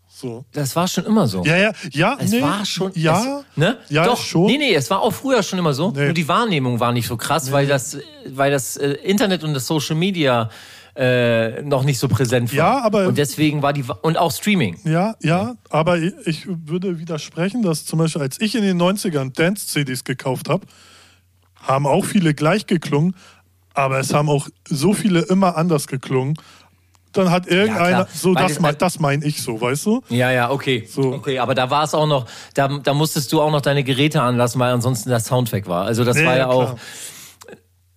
so. 0.08 0.46
Das 0.54 0.76
war 0.78 0.88
schon 0.88 1.06
immer 1.06 1.28
so. 1.28 1.44
Ja, 1.44 1.58
ja, 1.58 1.72
ja. 1.92 2.18
Es 2.18 2.32
nee, 2.32 2.42
war 2.42 2.66
schon. 2.66 2.92
Ja, 2.96 3.42
es, 3.42 3.58
ne? 3.58 3.78
ja, 3.90 4.06
Doch, 4.06 4.18
schon. 4.18 4.46
Nee, 4.46 4.58
nee, 4.58 4.74
es 4.74 4.90
war 4.90 5.02
auch 5.02 5.12
früher 5.12 5.44
schon 5.44 5.60
immer 5.60 5.74
so. 5.74 5.92
Nee. 5.92 6.06
Nur 6.06 6.14
die 6.14 6.28
Wahrnehmung 6.28 6.80
war 6.80 6.94
nicht 6.94 7.08
so 7.08 7.18
krass, 7.18 7.48
nee. 7.48 7.52
weil 7.52 7.68
das, 7.68 7.98
weil 8.30 8.50
das 8.50 8.78
äh, 8.78 8.92
Internet 9.04 9.44
und 9.44 9.54
das 9.54 9.68
Social 9.68 9.98
Media 9.98 10.50
äh, 10.96 11.62
noch 11.64 11.84
nicht 11.84 12.00
so 12.00 12.08
präsent 12.08 12.50
war. 12.52 12.58
Ja, 12.58 12.82
aber 12.82 13.08
und 13.08 13.18
deswegen 13.18 13.62
war 13.62 13.74
die 13.74 13.84
und 14.02 14.18
auch 14.18 14.32
Streaming. 14.32 14.80
Ja, 14.86 15.16
ja, 15.22 15.56
aber 15.70 15.98
ich 15.98 16.48
würde 16.48 16.98
widersprechen, 16.98 17.62
dass 17.62 17.86
zum 17.86 18.00
Beispiel 18.00 18.22
als 18.22 18.40
ich 18.40 18.56
in 18.56 18.64
den 18.64 18.82
90ern 18.82 19.36
Dance-CDs 19.36 20.06
gekauft 20.06 20.48
habe, 20.48 20.66
haben 21.56 21.86
auch 21.86 22.06
viele 22.06 22.34
gleich 22.34 22.68
geklungen, 22.68 23.16
aber 23.74 24.00
es 24.00 24.14
haben 24.14 24.30
auch 24.30 24.48
so 24.66 24.94
viele 24.94 25.20
immer 25.24 25.58
anders 25.58 25.88
geklungen 25.88 26.38
dann 27.18 27.32
hat 27.32 27.48
irgendeiner, 27.48 27.90
ja, 27.90 28.08
so 28.14 28.34
das, 28.34 28.58
das, 28.58 28.78
das 28.78 29.00
meine 29.00 29.26
ich 29.26 29.42
so, 29.42 29.60
weißt 29.60 29.86
du? 29.86 30.02
Ja, 30.10 30.32
ja, 30.32 30.52
okay. 30.52 30.88
So. 30.90 31.14
Okay, 31.14 31.40
aber 31.40 31.56
da 31.56 31.70
war 31.70 31.84
es 31.84 31.94
auch 31.94 32.08
noch, 32.08 32.26
da, 32.54 32.68
da 32.68 32.94
musstest 32.94 33.32
du 33.34 33.42
auch 33.42 33.52
noch 33.52 33.62
deine 33.62 33.84
Geräte 33.84 34.22
anlassen, 34.22 34.60
weil 34.60 34.74
ansonsten 34.74 35.10
der 35.10 35.20
Sound 35.20 35.52
weg 35.52 35.68
war. 35.68 35.86
Also 35.86 36.04
das 36.04 36.18
nee, 36.18 36.26
war 36.26 36.38
ja, 36.38 36.48
auch 36.48 36.76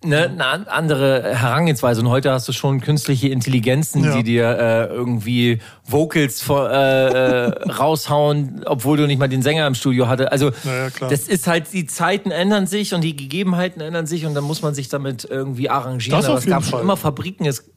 ne, 0.03 0.29
eine 0.29 0.71
andere 0.71 1.35
Herangehensweise. 1.35 2.01
Und 2.01 2.09
heute 2.09 2.31
hast 2.31 2.47
du 2.47 2.53
schon 2.53 2.81
künstliche 2.81 3.29
Intelligenzen, 3.29 4.03
ja. 4.03 4.15
die 4.15 4.23
dir 4.23 4.57
äh, 4.57 4.85
irgendwie 4.85 5.59
Vocals 5.85 6.41
vor, 6.41 6.69
äh, 6.69 7.45
äh, 7.45 7.71
raushauen, 7.71 8.63
obwohl 8.65 8.97
du 8.97 9.07
nicht 9.07 9.19
mal 9.19 9.27
den 9.27 9.41
Sänger 9.41 9.67
im 9.67 9.75
Studio 9.75 10.07
hatte. 10.07 10.31
Also 10.31 10.51
ja, 10.63 10.89
das 11.09 11.27
ist 11.27 11.47
halt, 11.47 11.71
die 11.73 11.85
Zeiten 11.85 12.31
ändern 12.31 12.67
sich 12.67 12.93
und 12.93 13.01
die 13.01 13.15
Gegebenheiten 13.15 13.81
ändern 13.81 14.07
sich 14.07 14.25
und 14.25 14.33
dann 14.33 14.43
muss 14.43 14.61
man 14.61 14.73
sich 14.73 14.89
damit 14.89 15.27
irgendwie 15.29 15.69
arrangieren. 15.69 16.19
Das 16.19 16.29
Aber 16.29 16.37
es 16.37 16.45
gab 16.45 16.63
Fall. 16.63 16.71
schon 16.71 16.81
immer 16.81 16.97
Fabriken, 16.97 17.45
es 17.45 17.69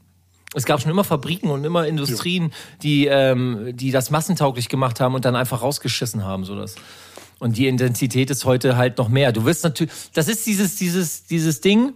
es 0.54 0.64
gab 0.64 0.80
schon 0.80 0.90
immer 0.90 1.04
Fabriken 1.04 1.50
und 1.50 1.64
immer 1.64 1.86
Industrien, 1.86 2.52
die, 2.82 3.06
ähm, 3.06 3.70
die 3.74 3.90
das 3.90 4.10
massentauglich 4.10 4.68
gemacht 4.68 5.00
haben 5.00 5.14
und 5.14 5.24
dann 5.24 5.36
einfach 5.36 5.62
rausgeschissen 5.62 6.24
haben, 6.24 6.44
so 6.44 6.56
das. 6.56 6.74
Und 7.38 7.56
die 7.56 7.66
Intensität 7.66 8.30
ist 8.30 8.44
heute 8.44 8.76
halt 8.76 8.98
noch 8.98 9.08
mehr. 9.08 9.32
Du 9.32 9.44
wirst 9.44 9.64
natürlich, 9.64 9.92
das 10.14 10.28
ist 10.28 10.46
dieses, 10.46 10.76
dieses, 10.76 11.24
dieses 11.24 11.60
Ding, 11.60 11.92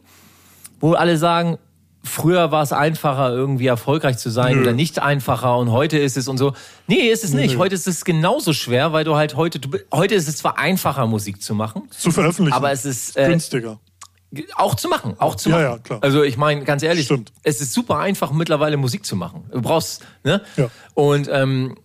wo 0.80 0.94
alle 0.94 1.18
sagen, 1.18 1.58
früher 2.02 2.50
war 2.50 2.62
es 2.62 2.72
einfacher, 2.72 3.30
irgendwie 3.30 3.66
erfolgreich 3.66 4.18
zu 4.18 4.30
sein 4.30 4.56
Nö. 4.56 4.62
oder 4.62 4.72
nicht 4.72 5.00
einfacher 5.00 5.58
und 5.58 5.70
heute 5.70 5.98
ist 5.98 6.16
es 6.16 6.28
und 6.28 6.38
so. 6.38 6.54
Nee, 6.86 7.10
ist 7.10 7.24
es 7.24 7.32
nicht. 7.32 7.54
Nö. 7.54 7.58
Heute 7.58 7.74
ist 7.74 7.86
es 7.86 8.04
genauso 8.04 8.52
schwer, 8.52 8.92
weil 8.92 9.04
du 9.04 9.16
halt 9.16 9.36
heute, 9.36 9.58
du, 9.58 9.78
heute 9.92 10.14
ist 10.14 10.28
es 10.28 10.36
zwar 10.38 10.58
einfacher, 10.58 11.06
Musik 11.06 11.42
zu 11.42 11.54
machen. 11.54 11.82
Zu 11.90 12.10
veröffentlichen. 12.10 12.56
Aber 12.56 12.72
es 12.72 12.84
ist, 12.84 13.16
äh, 13.16 13.28
günstiger. 13.28 13.78
Auch 14.56 14.74
zu 14.74 14.88
machen, 14.88 15.14
auch 15.18 15.36
zu 15.36 15.50
machen. 15.50 15.62
Ja, 15.62 15.70
ja, 15.72 15.78
klar. 15.78 15.98
Also 16.02 16.22
ich 16.22 16.36
meine, 16.36 16.64
ganz 16.64 16.82
ehrlich, 16.82 17.06
Stimmt. 17.06 17.32
es 17.42 17.60
ist 17.60 17.72
super 17.72 17.98
einfach 17.98 18.32
mittlerweile 18.32 18.76
Musik 18.76 19.06
zu 19.06 19.16
machen. 19.16 19.44
Du 19.52 19.62
brauchst, 19.62 20.04
ne? 20.24 20.42
Ja. 20.56 20.68
Und 20.94 21.28
ähm, 21.30 21.76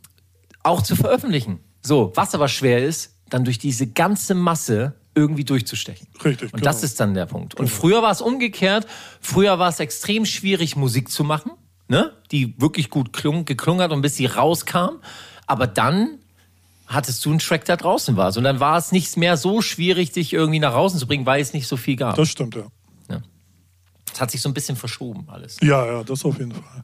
auch 0.63 0.81
zu 0.81 0.95
veröffentlichen. 0.95 1.59
So, 1.81 2.11
was 2.15 2.33
aber 2.35 2.47
schwer 2.47 2.83
ist, 2.83 3.15
dann 3.29 3.45
durch 3.45 3.59
diese 3.59 3.87
ganze 3.87 4.33
Masse 4.33 4.95
irgendwie 5.15 5.43
durchzustechen. 5.43 6.07
Richtig. 6.23 6.53
Und 6.53 6.59
genau. 6.59 6.63
das 6.63 6.83
ist 6.83 6.99
dann 6.99 7.13
der 7.13 7.25
Punkt. 7.25 7.55
Und 7.55 7.65
genau. 7.65 7.77
früher 7.79 8.01
war 8.01 8.11
es 8.11 8.21
umgekehrt. 8.21 8.87
Früher 9.19 9.59
war 9.59 9.69
es 9.69 9.79
extrem 9.79 10.25
schwierig, 10.25 10.75
Musik 10.75 11.09
zu 11.09 11.23
machen, 11.23 11.51
ne? 11.87 12.13
die 12.31 12.59
wirklich 12.59 12.89
gut 12.89 13.13
klung, 13.13 13.45
geklungen 13.45 13.81
hat 13.81 13.91
und 13.91 14.01
bis 14.01 14.15
sie 14.15 14.25
rauskam. 14.25 15.01
Aber 15.47 15.67
dann 15.67 16.19
hattest 16.93 17.23
du 17.25 17.29
einen 17.29 17.39
Track, 17.39 17.65
der 17.65 17.77
draußen 17.77 18.17
war. 18.17 18.35
Und 18.35 18.43
dann 18.43 18.59
war 18.59 18.77
es 18.77 18.91
nicht 18.91 19.17
mehr 19.17 19.37
so 19.37 19.61
schwierig, 19.61 20.11
dich 20.11 20.33
irgendwie 20.33 20.59
nach 20.59 20.73
draußen 20.73 20.99
zu 20.99 21.07
bringen, 21.07 21.25
weil 21.25 21.41
es 21.41 21.53
nicht 21.53 21.67
so 21.67 21.77
viel 21.77 21.95
gab. 21.95 22.15
Das 22.15 22.29
stimmt, 22.29 22.55
ja. 22.55 22.63
ja. 23.09 23.21
Es 24.13 24.19
hat 24.19 24.31
sich 24.31 24.41
so 24.41 24.49
ein 24.49 24.53
bisschen 24.53 24.75
verschoben 24.75 25.25
alles. 25.29 25.57
Ja, 25.61 25.85
ja, 25.85 26.03
das 26.03 26.23
auf 26.25 26.37
jeden 26.37 26.51
Fall. 26.51 26.83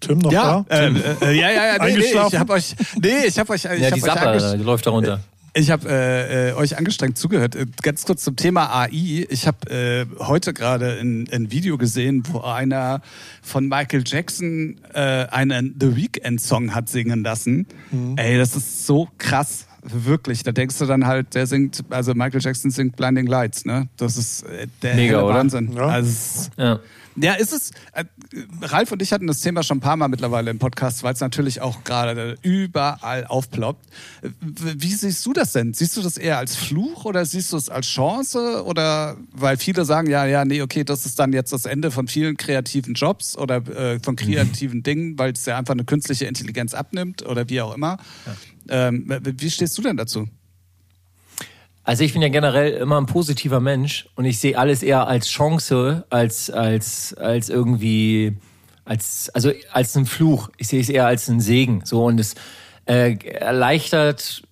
Tim 0.00 0.18
noch 0.18 0.30
Ja, 0.32 0.64
da? 0.68 0.76
äh, 0.76 0.88
äh, 0.88 1.32
ja, 1.40 1.50
ja, 1.50 1.66
ja, 1.76 1.84
nee, 1.84 1.96
nee, 1.96 2.04
ich 2.04 2.34
habe 2.36 2.52
euch, 2.52 2.76
nee, 3.00 3.24
ich 3.26 3.38
habe 3.38 3.52
euch, 3.52 3.64
ich 3.64 3.70
Ja, 3.80 3.86
hab 3.86 3.94
die 3.94 4.02
euch 4.02 4.12
Sapper, 4.12 4.56
läuft 4.58 4.86
da 4.86 4.90
runter. 4.90 5.20
Ich 5.58 5.70
habe 5.70 5.88
äh, 5.88 6.50
äh, 6.50 6.52
euch 6.52 6.76
angestrengt 6.76 7.16
zugehört. 7.16 7.56
Äh, 7.56 7.64
Ganz 7.82 8.04
kurz 8.04 8.22
zum 8.22 8.36
Thema 8.36 8.68
AI. 8.78 9.26
Ich 9.30 9.46
habe 9.46 9.70
äh, 9.70 10.04
heute 10.22 10.52
gerade 10.52 10.98
ein, 11.00 11.26
ein 11.32 11.50
Video 11.50 11.78
gesehen, 11.78 12.24
wo 12.30 12.40
einer 12.40 13.00
von 13.40 13.66
Michael 13.66 14.04
Jackson 14.06 14.76
äh, 14.92 15.00
einen 15.30 15.74
The 15.80 15.96
Weeknd 15.96 16.42
Song 16.42 16.74
hat 16.74 16.90
singen 16.90 17.24
lassen. 17.24 17.66
Ey, 18.16 18.36
das 18.36 18.54
ist 18.54 18.86
so 18.86 19.08
krass. 19.16 19.66
Wirklich, 19.82 20.42
da 20.42 20.52
denkst 20.52 20.76
du 20.78 20.84
dann 20.84 21.06
halt, 21.06 21.34
der 21.34 21.46
singt, 21.46 21.84
also 21.88 22.12
Michael 22.12 22.40
Jackson 22.42 22.70
singt 22.70 22.96
Blinding 22.96 23.26
Lights, 23.26 23.64
ne? 23.64 23.88
Das 23.96 24.18
ist 24.18 24.42
äh, 24.42 24.66
der 24.82 24.94
Mega, 24.94 25.14
helle 25.18 25.24
oder? 25.24 25.34
Wahnsinn. 25.36 25.72
Ja. 25.72 25.86
Also, 25.86 26.50
Ja. 26.58 26.80
Ja, 27.16 27.34
ist 27.34 27.52
es. 27.52 27.70
Äh, 27.92 28.04
Ralf 28.62 28.92
und 28.92 29.02
ich 29.02 29.12
hatten 29.12 29.26
das 29.26 29.40
Thema 29.40 29.62
schon 29.62 29.78
ein 29.78 29.80
paar 29.80 29.96
Mal 29.96 30.08
mittlerweile 30.08 30.50
im 30.50 30.58
Podcast, 30.58 31.02
weil 31.02 31.14
es 31.14 31.20
natürlich 31.20 31.60
auch 31.60 31.84
gerade 31.84 32.36
überall 32.42 33.26
aufploppt. 33.26 33.86
Wie 34.40 34.92
siehst 34.92 35.24
du 35.24 35.32
das 35.32 35.52
denn? 35.52 35.74
Siehst 35.74 35.96
du 35.96 36.02
das 36.02 36.16
eher 36.16 36.38
als 36.38 36.56
Fluch 36.56 37.04
oder 37.04 37.24
siehst 37.24 37.52
du 37.52 37.56
es 37.56 37.68
als 37.68 37.86
Chance? 37.86 38.64
Oder 38.64 39.16
weil 39.32 39.56
viele 39.56 39.84
sagen, 39.84 40.10
ja, 40.10 40.26
ja, 40.26 40.44
nee, 40.44 40.62
okay, 40.62 40.84
das 40.84 41.06
ist 41.06 41.18
dann 41.18 41.32
jetzt 41.32 41.52
das 41.52 41.64
Ende 41.64 41.90
von 41.90 42.08
vielen 42.08 42.36
kreativen 42.36 42.94
Jobs 42.94 43.36
oder 43.36 43.56
äh, 43.68 44.00
von 44.00 44.16
kreativen 44.16 44.82
Dingen, 44.84 45.18
weil 45.18 45.32
es 45.32 45.46
ja 45.46 45.56
einfach 45.56 45.74
eine 45.74 45.84
künstliche 45.84 46.26
Intelligenz 46.26 46.74
abnimmt 46.74 47.24
oder 47.24 47.48
wie 47.48 47.60
auch 47.60 47.74
immer. 47.74 47.98
Ähm, 48.68 49.10
wie 49.22 49.50
stehst 49.50 49.76
du 49.78 49.82
denn 49.82 49.96
dazu? 49.96 50.28
Also 51.86 52.02
ich 52.02 52.12
bin 52.12 52.20
ja 52.20 52.28
generell 52.28 52.72
immer 52.72 53.00
ein 53.00 53.06
positiver 53.06 53.60
Mensch 53.60 54.08
und 54.16 54.24
ich 54.24 54.40
sehe 54.40 54.58
alles 54.58 54.82
eher 54.82 55.06
als 55.06 55.28
Chance, 55.28 56.04
als, 56.10 56.50
als, 56.50 57.14
als 57.14 57.48
irgendwie, 57.48 58.38
als, 58.84 59.30
also 59.32 59.52
als 59.70 59.96
einen 59.96 60.04
Fluch. 60.04 60.50
Ich 60.56 60.66
sehe 60.66 60.80
es 60.80 60.88
eher 60.88 61.06
als 61.06 61.30
einen 61.30 61.38
Segen. 61.38 61.82
So 61.84 62.04
und 62.04 62.18
es 62.18 62.34
äh, 62.86 63.16
erleichtert 63.28 64.42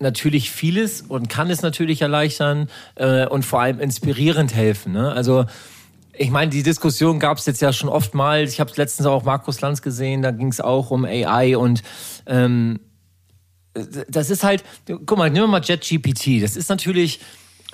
natürlich 0.00 0.50
vieles 0.50 1.00
und 1.00 1.30
kann 1.30 1.48
es 1.48 1.62
natürlich 1.62 2.02
erleichtern 2.02 2.68
äh, 2.96 3.26
und 3.26 3.46
vor 3.46 3.62
allem 3.62 3.80
inspirierend 3.80 4.54
helfen. 4.54 4.92
Ne? 4.92 5.10
Also 5.12 5.46
ich 6.12 6.28
meine, 6.28 6.50
die 6.50 6.62
Diskussion 6.62 7.20
gab 7.20 7.38
es 7.38 7.46
jetzt 7.46 7.62
ja 7.62 7.72
schon 7.72 7.88
oftmals. 7.88 8.52
Ich 8.52 8.60
habe 8.60 8.70
letztens 8.76 9.06
auch 9.06 9.24
Markus 9.24 9.62
Lanz 9.62 9.80
gesehen, 9.80 10.20
da 10.20 10.30
ging 10.30 10.48
es 10.48 10.60
auch 10.60 10.90
um 10.90 11.06
AI 11.06 11.56
und 11.56 11.82
ähm, 12.26 12.80
das 14.08 14.30
ist 14.30 14.44
halt, 14.44 14.64
guck 14.86 15.18
mal, 15.18 15.30
nehmen 15.30 15.44
wir 15.44 15.58
mal 15.58 15.62
JetGPT. 15.62 16.42
Das 16.42 16.56
ist 16.56 16.68
natürlich, 16.68 17.20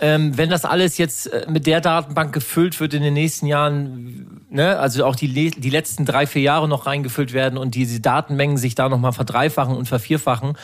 ähm, 0.00 0.36
wenn 0.36 0.48
das 0.48 0.64
alles 0.64 0.96
jetzt 0.98 1.26
äh, 1.26 1.46
mit 1.48 1.66
der 1.66 1.80
Datenbank 1.80 2.32
gefüllt 2.32 2.80
wird 2.80 2.94
in 2.94 3.02
den 3.02 3.14
nächsten 3.14 3.46
Jahren, 3.46 4.46
ne, 4.48 4.78
also 4.78 5.04
auch 5.04 5.14
die, 5.14 5.50
die 5.50 5.70
letzten 5.70 6.06
drei, 6.06 6.26
vier 6.26 6.42
Jahre 6.42 6.68
noch 6.68 6.86
reingefüllt 6.86 7.32
werden 7.32 7.58
und 7.58 7.74
diese 7.74 8.00
Datenmengen 8.00 8.56
sich 8.56 8.74
da 8.74 8.88
nochmal 8.88 9.12
verdreifachen 9.12 9.76
und 9.76 9.86
vervierfachen, 9.86 10.56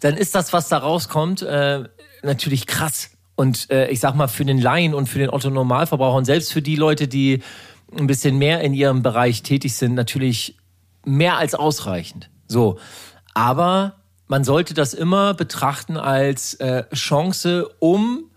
dann 0.00 0.16
ist 0.16 0.34
das, 0.34 0.52
was 0.52 0.68
da 0.68 0.78
rauskommt, 0.78 1.42
äh, 1.42 1.84
natürlich 2.22 2.66
krass. 2.66 3.10
Und 3.36 3.70
äh, 3.70 3.88
ich 3.88 4.00
sag 4.00 4.16
mal, 4.16 4.28
für 4.28 4.44
den 4.44 4.60
Laien 4.60 4.92
und 4.92 5.08
für 5.08 5.18
den 5.18 5.30
Otto-Normalverbraucher 5.30 6.16
und 6.16 6.24
selbst 6.24 6.52
für 6.52 6.62
die 6.62 6.76
Leute, 6.76 7.06
die 7.06 7.42
ein 7.96 8.06
bisschen 8.06 8.38
mehr 8.38 8.60
in 8.60 8.74
ihrem 8.74 9.02
Bereich 9.02 9.42
tätig 9.42 9.76
sind, 9.76 9.94
natürlich 9.94 10.56
mehr 11.04 11.36
als 11.36 11.54
ausreichend. 11.54 12.28
So. 12.48 12.78
Aber 13.34 13.99
man 14.30 14.44
sollte 14.44 14.74
das 14.74 14.94
immer 14.94 15.34
betrachten 15.34 15.96
als 15.96 16.54
äh, 16.54 16.84
Chance, 16.94 17.68
um 17.80 18.30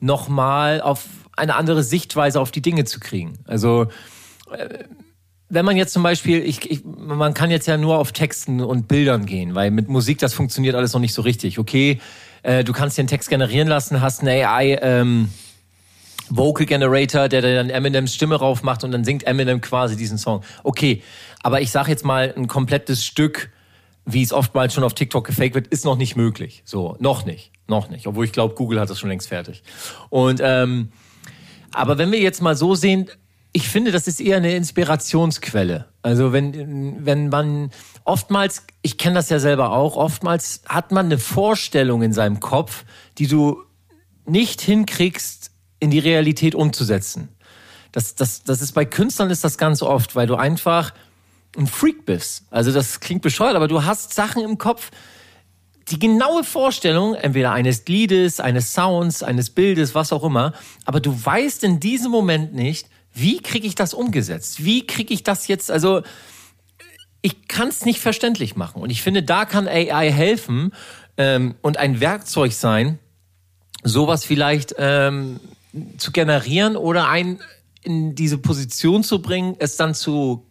nochmal 0.00 0.80
auf 0.80 1.04
eine 1.36 1.54
andere 1.54 1.84
Sichtweise 1.84 2.40
auf 2.40 2.50
die 2.50 2.62
Dinge 2.62 2.84
zu 2.84 2.98
kriegen. 2.98 3.34
Also 3.44 3.86
äh, 4.50 4.84
wenn 5.48 5.64
man 5.64 5.76
jetzt 5.76 5.92
zum 5.92 6.02
Beispiel, 6.02 6.42
ich, 6.44 6.68
ich, 6.68 6.82
man 6.84 7.32
kann 7.32 7.52
jetzt 7.52 7.68
ja 7.68 7.76
nur 7.76 7.98
auf 7.98 8.10
Texten 8.10 8.60
und 8.60 8.88
Bildern 8.88 9.24
gehen, 9.24 9.54
weil 9.54 9.70
mit 9.70 9.88
Musik 9.88 10.18
das 10.18 10.34
funktioniert 10.34 10.74
alles 10.74 10.92
noch 10.94 11.00
nicht 11.00 11.14
so 11.14 11.22
richtig. 11.22 11.60
Okay, 11.60 12.00
äh, 12.42 12.64
du 12.64 12.72
kannst 12.72 12.98
dir 12.98 13.02
einen 13.02 13.08
Text 13.08 13.30
generieren 13.30 13.68
lassen, 13.68 14.00
hast 14.00 14.22
eine 14.22 14.48
AI 14.48 14.80
ähm, 14.82 15.28
Vocal 16.28 16.66
Generator, 16.66 17.28
der 17.28 17.42
dann 17.42 17.70
Eminems 17.70 18.12
Stimme 18.12 18.34
rauf 18.34 18.64
macht 18.64 18.82
und 18.82 18.90
dann 18.90 19.04
singt 19.04 19.22
Eminem 19.22 19.60
quasi 19.60 19.96
diesen 19.96 20.18
Song. 20.18 20.42
Okay, 20.64 21.04
aber 21.44 21.60
ich 21.60 21.70
sage 21.70 21.92
jetzt 21.92 22.04
mal, 22.04 22.34
ein 22.36 22.48
komplettes 22.48 23.04
Stück, 23.04 23.50
wie 24.06 24.22
es 24.22 24.32
oftmals 24.32 24.72
schon 24.72 24.84
auf 24.84 24.94
TikTok 24.94 25.26
gefaked 25.26 25.54
wird, 25.54 25.66
ist 25.66 25.84
noch 25.84 25.96
nicht 25.96 26.16
möglich. 26.16 26.62
So, 26.64 26.96
noch 27.00 27.26
nicht, 27.26 27.52
noch 27.66 27.90
nicht. 27.90 28.06
Obwohl 28.06 28.24
ich 28.24 28.32
glaube, 28.32 28.54
Google 28.54 28.80
hat 28.80 28.88
das 28.88 29.00
schon 29.00 29.10
längst 29.10 29.28
fertig. 29.28 29.62
Und 30.08 30.40
ähm, 30.42 30.92
aber 31.74 31.98
wenn 31.98 32.12
wir 32.12 32.20
jetzt 32.20 32.40
mal 32.40 32.56
so 32.56 32.74
sehen, 32.74 33.10
ich 33.52 33.68
finde, 33.68 33.90
das 33.90 34.06
ist 34.06 34.20
eher 34.20 34.36
eine 34.36 34.54
Inspirationsquelle. 34.54 35.86
Also 36.02 36.32
wenn, 36.32 37.04
wenn 37.04 37.30
man 37.30 37.70
oftmals, 38.04 38.64
ich 38.82 38.96
kenne 38.96 39.16
das 39.16 39.28
ja 39.28 39.40
selber 39.40 39.72
auch, 39.72 39.96
oftmals 39.96 40.62
hat 40.68 40.92
man 40.92 41.06
eine 41.06 41.18
Vorstellung 41.18 42.02
in 42.02 42.12
seinem 42.12 42.38
Kopf, 42.38 42.84
die 43.18 43.26
du 43.26 43.62
nicht 44.24 44.60
hinkriegst, 44.60 45.50
in 45.80 45.90
die 45.90 45.98
Realität 45.98 46.54
umzusetzen. 46.54 47.28
Das, 47.92 48.14
das, 48.14 48.44
das 48.44 48.60
ist 48.60 48.72
bei 48.72 48.84
Künstlern 48.84 49.30
ist 49.30 49.42
das 49.42 49.58
ganz 49.58 49.82
oft, 49.82 50.14
weil 50.14 50.26
du 50.26 50.36
einfach 50.36 50.92
ein 51.56 51.66
Freak 51.66 52.06
bist. 52.06 52.44
Also 52.50 52.72
das 52.72 53.00
klingt 53.00 53.22
bescheuert, 53.22 53.56
aber 53.56 53.68
du 53.68 53.84
hast 53.84 54.14
Sachen 54.14 54.42
im 54.42 54.58
Kopf, 54.58 54.90
die 55.88 55.98
genaue 55.98 56.42
Vorstellung, 56.42 57.14
entweder 57.14 57.52
eines 57.52 57.86
Liedes, 57.86 58.40
eines 58.40 58.72
Sounds, 58.72 59.22
eines 59.22 59.50
Bildes, 59.50 59.94
was 59.94 60.12
auch 60.12 60.24
immer, 60.24 60.52
aber 60.84 61.00
du 61.00 61.24
weißt 61.24 61.62
in 61.64 61.78
diesem 61.78 62.10
Moment 62.10 62.54
nicht, 62.54 62.88
wie 63.12 63.40
kriege 63.40 63.66
ich 63.66 63.74
das 63.74 63.94
umgesetzt? 63.94 64.64
Wie 64.64 64.86
kriege 64.86 65.14
ich 65.14 65.22
das 65.22 65.46
jetzt, 65.48 65.70
also 65.70 66.02
ich 67.22 67.48
kann 67.48 67.68
es 67.68 67.84
nicht 67.84 68.00
verständlich 68.00 68.54
machen. 68.54 68.80
Und 68.80 68.90
ich 68.90 69.02
finde, 69.02 69.22
da 69.22 69.46
kann 69.46 69.66
AI 69.66 70.12
helfen 70.12 70.72
ähm, 71.16 71.56
und 71.60 71.76
ein 71.76 72.00
Werkzeug 72.00 72.52
sein, 72.52 73.00
sowas 73.82 74.24
vielleicht 74.24 74.74
ähm, 74.78 75.40
zu 75.98 76.12
generieren 76.12 76.76
oder 76.76 77.08
einen 77.08 77.40
in 77.82 78.14
diese 78.14 78.38
Position 78.38 79.02
zu 79.02 79.22
bringen, 79.22 79.56
es 79.58 79.76
dann 79.76 79.94
zu 79.94 80.45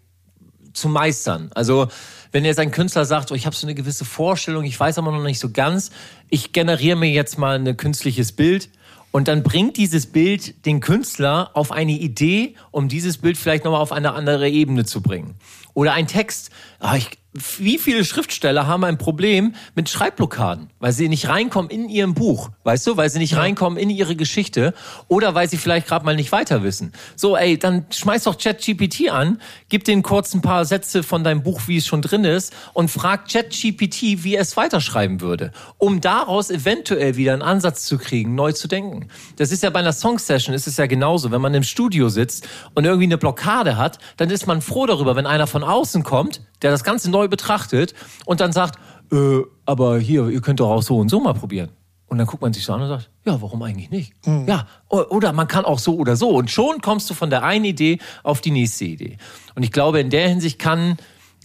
zu 0.76 0.90
meistern. 0.90 1.50
Also 1.56 1.88
wenn 2.32 2.46
jetzt 2.46 2.60
ein 2.60 2.72
Künstler 2.72 3.06
sagt, 3.06 3.32
oh, 3.32 3.36
ich 3.36 3.46
habe 3.46 3.56
so 3.56 3.66
eine 3.66 3.76
gewisse 3.76 4.06
Vorstellung, 4.06 4.66
ich 4.66 4.80
weiß 4.80 4.98
aber 4.98 5.12
noch 5.12 5.24
nicht 5.24 5.40
so 5.40 5.50
ganz, 5.52 5.92
ich 6.30 6.54
generiere 6.54 6.98
mir 6.98 7.10
jetzt 7.10 7.38
mal 7.38 7.58
ein 7.58 7.78
künstliches 7.78 8.32
Bild 8.34 8.70
und 9.12 9.30
dann 9.30 9.44
bringt 9.44 9.78
dieses 9.78 10.08
Bild 10.08 10.66
den 10.66 10.82
Künstler 10.82 11.52
auf 11.54 11.72
eine 11.72 11.94
Idee, 11.94 12.56
um 12.72 12.90
dieses 12.90 13.18
Bild 13.18 13.38
vielleicht 13.38 13.64
nochmal 13.64 13.80
auf 13.80 13.94
eine 13.94 14.14
andere 14.14 14.50
Ebene 14.50 14.84
zu 14.84 15.02
bringen. 15.02 15.36
Oder 15.74 15.94
ein 15.94 16.08
Text. 16.08 16.50
Ah, 16.80 16.98
ich, 16.98 17.12
wie 17.36 17.78
viele 17.78 18.06
Schriftsteller 18.06 18.66
haben 18.66 18.86
ein 18.86 18.98
Problem 18.98 19.56
mit 19.76 19.90
Schreibblockaden, 19.90 20.70
weil 20.80 20.94
sie 20.94 21.10
nicht 21.10 21.28
reinkommen 21.28 21.70
in 21.70 21.90
ihrem 21.90 22.14
Buch, 22.14 22.50
weißt 22.64 22.88
du, 22.88 22.96
weil 22.96 23.10
sie 23.10 23.20
nicht 23.20 23.36
reinkommen 23.36 23.78
in 23.78 23.90
ihre 23.90 24.16
Geschichte 24.16 24.74
oder 25.10 25.36
weil 25.36 25.50
sie 25.50 25.58
vielleicht 25.58 25.88
gerade 25.88 26.06
mal 26.06 26.16
nicht 26.16 26.32
weiter 26.32 26.64
wissen. 26.64 26.94
So, 27.18 27.36
ey, 27.36 27.60
dann 27.60 27.86
schmeiß 27.90 28.24
doch 28.24 28.38
ChatGPT 28.38 29.10
an, 29.10 29.42
gib 29.68 29.84
den 29.84 30.02
kurz 30.02 30.34
ein 30.34 30.42
paar 30.42 30.64
Sätze 30.64 31.04
von 31.04 31.26
deinem 31.26 31.44
Buch, 31.44 31.62
wie 31.68 31.78
es 31.78 31.86
schon 31.86 32.02
drin 32.02 32.24
ist, 32.24 32.54
und 32.74 32.90
frag 32.90 33.28
ChatGPT, 33.28 34.24
wie 34.24 34.36
er 34.36 34.42
es 34.42 34.56
weiterschreiben 34.56 35.20
würde, 35.20 35.52
um 35.78 36.00
daraus 36.00 36.50
eventuell 36.50 37.18
wieder 37.18 37.34
einen 37.34 37.42
Ansatz 37.42 37.86
zu 37.86 37.98
kriegen, 37.98 38.36
neu 38.36 38.54
zu 38.54 38.70
denken. 38.70 39.10
Das 39.36 39.52
ist 39.52 39.62
ja 39.62 39.70
bei 39.72 39.80
einer 39.80 39.94
Song-Session 39.94 40.56
ist 40.56 40.68
es 40.68 40.78
ja 40.78 40.86
genauso. 40.86 41.32
Wenn 41.32 41.42
man 41.42 41.54
im 41.54 41.64
Studio 41.64 42.08
sitzt 42.08 42.48
und 42.76 42.86
irgendwie 42.86 43.06
eine 43.06 43.18
Blockade 43.18 43.76
hat, 43.76 44.00
dann 44.16 44.30
ist 44.30 44.48
man 44.48 44.62
froh 44.62 44.86
darüber, 44.86 45.18
wenn 45.18 45.26
einer 45.26 45.48
von 45.48 45.64
außen 45.64 46.04
kommt, 46.04 46.42
der 46.62 46.72
das 46.72 46.84
Ganze 46.84 47.12
neu 47.12 47.25
betrachtet 47.28 47.94
und 48.26 48.40
dann 48.42 48.52
sagt, 48.52 48.80
äh, 49.12 49.42
aber 49.66 50.00
hier, 50.00 50.30
ihr 50.30 50.42
könnt 50.42 50.60
doch 50.60 50.70
auch 50.70 50.82
so 50.84 50.98
und 50.98 51.10
so 51.10 51.20
mal 51.20 51.34
probieren. 51.34 51.70
Und 52.08 52.20
dann 52.20 52.28
guckt 52.28 52.42
man 52.44 52.54
sich 52.54 52.64
so 52.64 52.74
an 52.74 52.82
und 52.82 52.88
sagt, 52.88 53.10
ja, 53.26 53.42
warum 53.42 53.62
eigentlich 53.64 53.90
nicht? 53.90 54.14
Ja, 54.48 54.68
o- 54.90 55.06
oder 55.10 55.34
man 55.34 55.48
kann 55.48 55.66
auch 55.66 55.80
so 55.80 55.96
oder 55.96 56.16
so. 56.16 56.30
Und 56.30 56.52
schon 56.52 56.80
kommst 56.82 57.10
du 57.10 57.14
von 57.16 57.30
der 57.32 57.44
einen 57.44 57.66
Idee 57.66 57.98
auf 58.24 58.42
die 58.42 58.52
nächste 58.52 58.86
Idee. 58.86 59.18
Und 59.56 59.64
ich 59.64 59.72
glaube, 59.72 60.00
in 60.00 60.12
der 60.12 60.30
Hinsicht 60.30 60.60
kann 60.60 60.98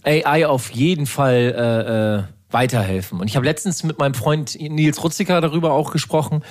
AI 0.03 0.45
auf 0.45 0.69
jeden 0.71 1.07
Fall 1.07 1.35
äh, 1.57 2.19
äh, 2.19 2.23
weiterhelfen. 2.51 3.19
Und 3.19 3.27
ich 3.27 3.35
habe 3.35 3.45
letztens 3.45 3.83
mit 3.83 3.97
meinem 3.97 4.13
Freund 4.13 4.55
Nils 4.59 5.03
Rutziker 5.03 5.41
darüber 5.41 5.73
auch 5.73 5.91
gesprochen. 5.91 6.43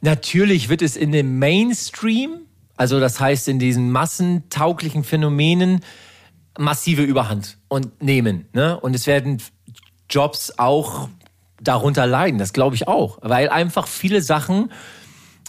Natürlich 0.00 0.68
wird 0.68 0.82
es 0.82 0.96
in 0.96 1.12
dem 1.12 1.38
Mainstream, 1.38 2.40
also 2.76 2.98
das 3.00 3.20
heißt 3.20 3.48
in 3.48 3.58
diesen 3.58 3.90
massentauglichen 3.92 5.04
Phänomenen, 5.04 5.80
massive 6.58 7.02
Überhand 7.02 7.58
und 7.68 8.02
nehmen. 8.02 8.48
Ne? 8.52 8.78
Und 8.78 8.94
es 8.94 9.06
werden 9.06 9.42
Jobs 10.08 10.58
auch 10.58 11.08
darunter 11.60 12.06
leiden, 12.06 12.38
das 12.38 12.52
glaube 12.52 12.74
ich 12.74 12.88
auch, 12.88 13.18
weil 13.22 13.48
einfach 13.48 13.86
viele 13.86 14.22
Sachen 14.22 14.72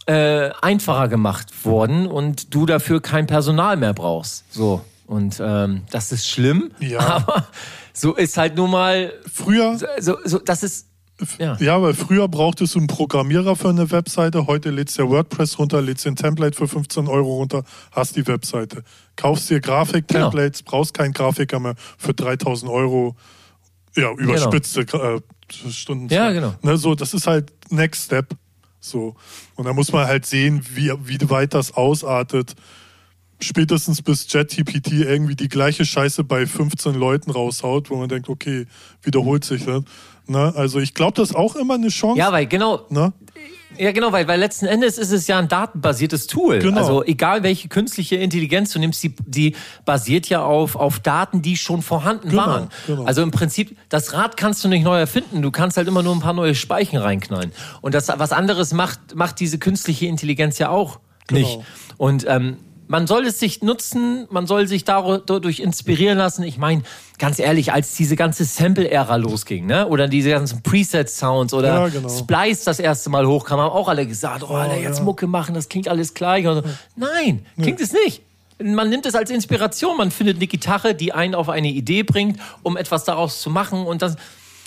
äh, 0.06 0.50
einfacher 0.62 1.08
gemacht 1.08 1.48
wurden 1.64 2.08
und 2.08 2.54
du 2.54 2.66
dafür 2.66 3.02
kein 3.02 3.28
Personal 3.28 3.78
mehr 3.78 3.94
brauchst. 3.94 4.52
So. 4.54 4.82
Und 5.08 5.42
ähm, 5.44 5.84
das 5.92 6.12
ist 6.12 6.28
schlimm, 6.28 6.72
Ja. 6.80 7.00
aber 7.00 7.48
so 7.94 8.16
ist 8.16 8.38
halt 8.38 8.56
nun 8.56 8.72
mal 8.72 9.14
Früher, 9.32 9.78
so, 10.00 10.18
so, 10.24 10.40
das 10.40 10.64
ist, 10.64 10.88
Ja. 11.40 11.58
Ja. 11.60 11.82
weil 11.82 11.94
früher 11.94 12.28
brauchtest 12.28 12.76
du 12.76 12.80
einen 12.80 12.88
Programmierer 12.88 13.56
für 13.56 13.70
eine 13.70 13.92
Webseite, 13.92 14.48
heute 14.48 14.70
lädst 14.72 14.98
du 15.00 15.10
WordPress 15.10 15.60
runter, 15.60 15.82
lädst 15.82 16.06
dir 16.06 16.12
ein 16.12 16.16
Template 16.16 16.56
für 16.56 16.68
15 16.68 17.08
Euro 17.08 17.36
runter, 17.36 17.64
hast 17.92 18.16
die 18.16 18.26
Webseite. 18.28 18.84
Kaufst 19.16 19.50
dir 19.50 19.60
Grafik-Templates, 19.60 20.64
brauchst 20.64 20.94
keinen 20.94 21.14
Grafiker 21.14 21.60
mehr 21.60 21.76
für 21.98 22.14
3000 22.14 22.72
Euro. 22.72 23.16
Ja, 23.96 24.12
überspitzte 24.14 24.82
äh, 24.82 25.22
Stunden. 25.72 26.08
Ja, 26.10 26.32
genau. 26.32 26.56
Ne, 26.62 26.78
so, 26.78 26.96
das 26.96 27.14
ist 27.14 27.28
halt 27.28 27.52
Next 27.70 28.06
Step. 28.06 28.36
So. 28.80 29.16
Und 29.56 29.66
da 29.66 29.74
muss 29.74 29.92
man 29.92 30.08
halt 30.08 30.26
sehen, 30.26 30.66
wie, 30.74 30.92
wie 31.04 31.30
weit 31.30 31.54
das 31.54 31.74
ausartet. 31.74 32.56
Spätestens 33.40 34.02
bis 34.02 34.32
JetGPT 34.32 34.92
irgendwie 34.92 35.36
die 35.36 35.50
gleiche 35.50 35.86
Scheiße 35.86 36.24
bei 36.24 36.46
15 36.46 36.96
Leuten 36.96 37.32
raushaut, 37.32 37.90
wo 37.90 37.96
man 37.96 38.10
denkt, 38.10 38.30
okay, 38.30 38.68
wiederholt 39.02 39.44
sich 39.44 39.66
das. 39.66 39.82
Ne? 39.82 39.84
Also 40.36 40.80
ich 40.80 40.94
glaube, 40.94 41.14
das 41.16 41.30
ist 41.32 41.36
auch 41.36 41.56
immer 41.56 41.76
eine 41.76 41.90
Chance. 41.90 42.20
Ja, 42.20 42.32
weil 42.32 42.46
genau, 42.48 42.82
Ne? 42.90 43.14
Ja, 43.78 43.94
genau, 43.94 44.12
weil, 44.12 44.28
weil 44.28 44.40
letzten 44.40 44.66
Endes 44.66 44.98
ist 44.98 45.12
es 45.12 45.28
ja 45.28 45.40
ein 45.40 45.48
datenbasiertes 45.48 46.28
Tool. 46.28 46.60
Genau. 46.60 46.78
Also 46.78 47.04
egal 47.06 47.42
welche 47.42 47.70
künstliche 47.70 48.18
Intelligenz 48.18 48.74
du 48.74 48.80
nimmst, 48.80 49.02
die, 49.02 49.16
die 49.26 49.56
basiert 49.86 50.28
ja 50.28 50.44
auf, 50.44 50.76
auf 50.76 51.00
Daten, 51.00 51.42
die 51.42 51.56
schon 51.56 51.82
vorhanden 51.82 52.30
Genau, 52.30 52.46
waren. 52.46 52.70
genau. 52.86 53.06
Also 53.06 53.22
im 53.24 53.32
Prinzip, 53.32 53.78
das 53.90 54.14
Rad 54.14 54.36
kannst 54.36 54.64
du 54.64 54.68
nicht 54.68 54.84
neu 54.84 55.00
erfinden, 55.00 55.42
du 55.42 55.52
kannst 55.52 55.78
halt 55.78 55.88
immer 55.88 56.04
nur 56.04 56.14
ein 56.14 56.20
paar 56.20 56.34
neue 56.34 56.54
Speichen 56.54 56.98
reinknallen. 56.98 57.54
Und 57.82 57.96
das 57.96 58.10
was 58.10 58.34
anderes 58.34 58.74
macht, 58.74 59.16
macht 59.16 59.40
diese 59.40 59.58
künstliche 59.58 60.06
Intelligenz 60.06 60.60
ja 60.60 60.70
auch 60.70 61.00
nicht. 61.32 61.52
Genau. 61.54 61.66
Und 61.98 62.26
ähm, 62.28 62.58
man 62.92 63.08
soll 63.08 63.26
es 63.26 63.40
sich 63.40 63.62
nutzen, 63.62 64.28
man 64.32 64.48
soll 64.48 64.68
sich 64.68 64.84
dadurch 64.84 65.62
inspirieren 65.62 66.18
lassen. 66.18 66.44
Ich 66.44 66.58
meine, 66.58 66.84
ganz 67.18 67.40
ehrlich, 67.40 67.72
als 67.72 67.96
diese 67.96 68.18
ganze 68.18 68.44
Sample-Ära 68.44 69.16
losging, 69.16 69.66
ne? 69.66 69.88
oder 69.88 70.10
diese 70.10 70.32
ganzen 70.32 70.62
Preset-Sounds 70.62 71.54
oder 71.54 71.68
Ja, 71.70 71.88
genau. 71.88 72.10
Splice 72.10 72.66
das 72.66 72.80
erste 72.80 73.10
Mal 73.10 73.26
hochkam, 73.26 73.62
haben 73.62 73.72
auch 73.72 73.88
alle 73.88 74.06
gesagt, 74.06 74.44
oh, 74.44 74.56
Alter, 74.56 74.76
jetzt 74.76 75.00
ja. 75.00 75.06
Mucke 75.06 75.26
machen, 75.26 75.56
das 75.56 75.70
klingt 75.70 75.88
alles 75.88 76.14
gleich. 76.14 76.44
So. 76.44 76.64
Nein, 76.98 77.46
klingt 77.62 77.80
es 77.80 77.94
nicht. 77.94 78.24
Man 78.62 78.90
nimmt 78.90 79.06
es 79.06 79.16
als 79.16 79.32
Inspiration, 79.32 79.96
man 79.96 80.12
findet 80.12 80.36
eine 80.36 80.48
Gitarre, 80.48 80.94
die 80.94 81.14
einen 81.14 81.34
auf 81.34 81.48
eine 81.48 81.70
Idee 81.70 82.04
bringt, 82.04 82.42
um 82.62 82.76
etwas 82.76 83.06
daraus 83.06 83.42
zu 83.42 83.50
machen 83.50 83.86
und 83.86 84.02
das 84.02 84.18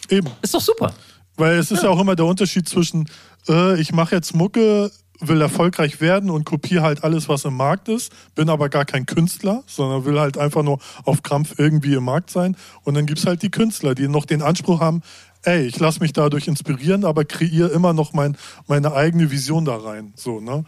Eben. 0.09 0.31
ist 0.41 0.55
doch 0.55 0.63
super. 0.63 0.95
Weil 1.37 1.59
es 1.59 1.71
ist 1.71 1.83
ja, 1.83 1.91
auch 1.91 2.01
immer 2.01 2.17
der 2.17 2.25
Unterschied 2.25 2.67
zwischen, 2.67 3.07
äh, 3.49 3.79
ich 3.79 3.93
mache 3.93 4.15
jetzt 4.15 4.35
Mucke, 4.35 4.91
will 5.29 5.41
erfolgreich 5.41 6.01
werden 6.01 6.31
und 6.31 6.45
kopiere 6.45 6.83
halt 6.83 7.05
alles, 7.05 7.29
was 7.29 7.45
im 7.45 7.55
Markt 7.55 7.89
ist, 7.89 8.13
bin 8.35 8.49
aber 8.49 8.69
gar 8.69 8.85
kein 8.85 9.07
Künstler, 9.07 9.63
sondern 9.67 10.05
will 10.05 10.21
halt 10.21 10.39
einfach 10.39 10.63
nur 10.63 10.79
auf 11.05 11.23
Krampf 11.23 11.55
irgendwie 11.59 11.95
im 11.95 12.05
Markt 12.05 12.31
sein. 12.31 12.57
Und 12.83 12.95
dann 12.95 13.07
gibt's 13.07 13.27
halt 13.27 13.43
die 13.43 13.51
Künstler, 13.51 13.95
die 13.95 14.09
noch 14.09 14.25
den 14.25 14.43
Anspruch 14.43 14.81
haben, 14.81 15.03
ey, 15.43 15.67
ich 15.67 15.79
lasse 15.79 16.01
mich 16.01 16.13
dadurch 16.13 16.49
inspirieren, 16.49 17.05
aber 17.05 17.25
kreiere 17.25 17.69
immer 17.69 17.93
noch 17.93 18.13
mein, 18.13 18.37
meine 18.67 18.95
eigene 18.95 19.31
Vision 19.31 19.65
da 19.65 19.77
rein. 19.77 20.13
So, 20.17 20.41
ne? 20.41 20.65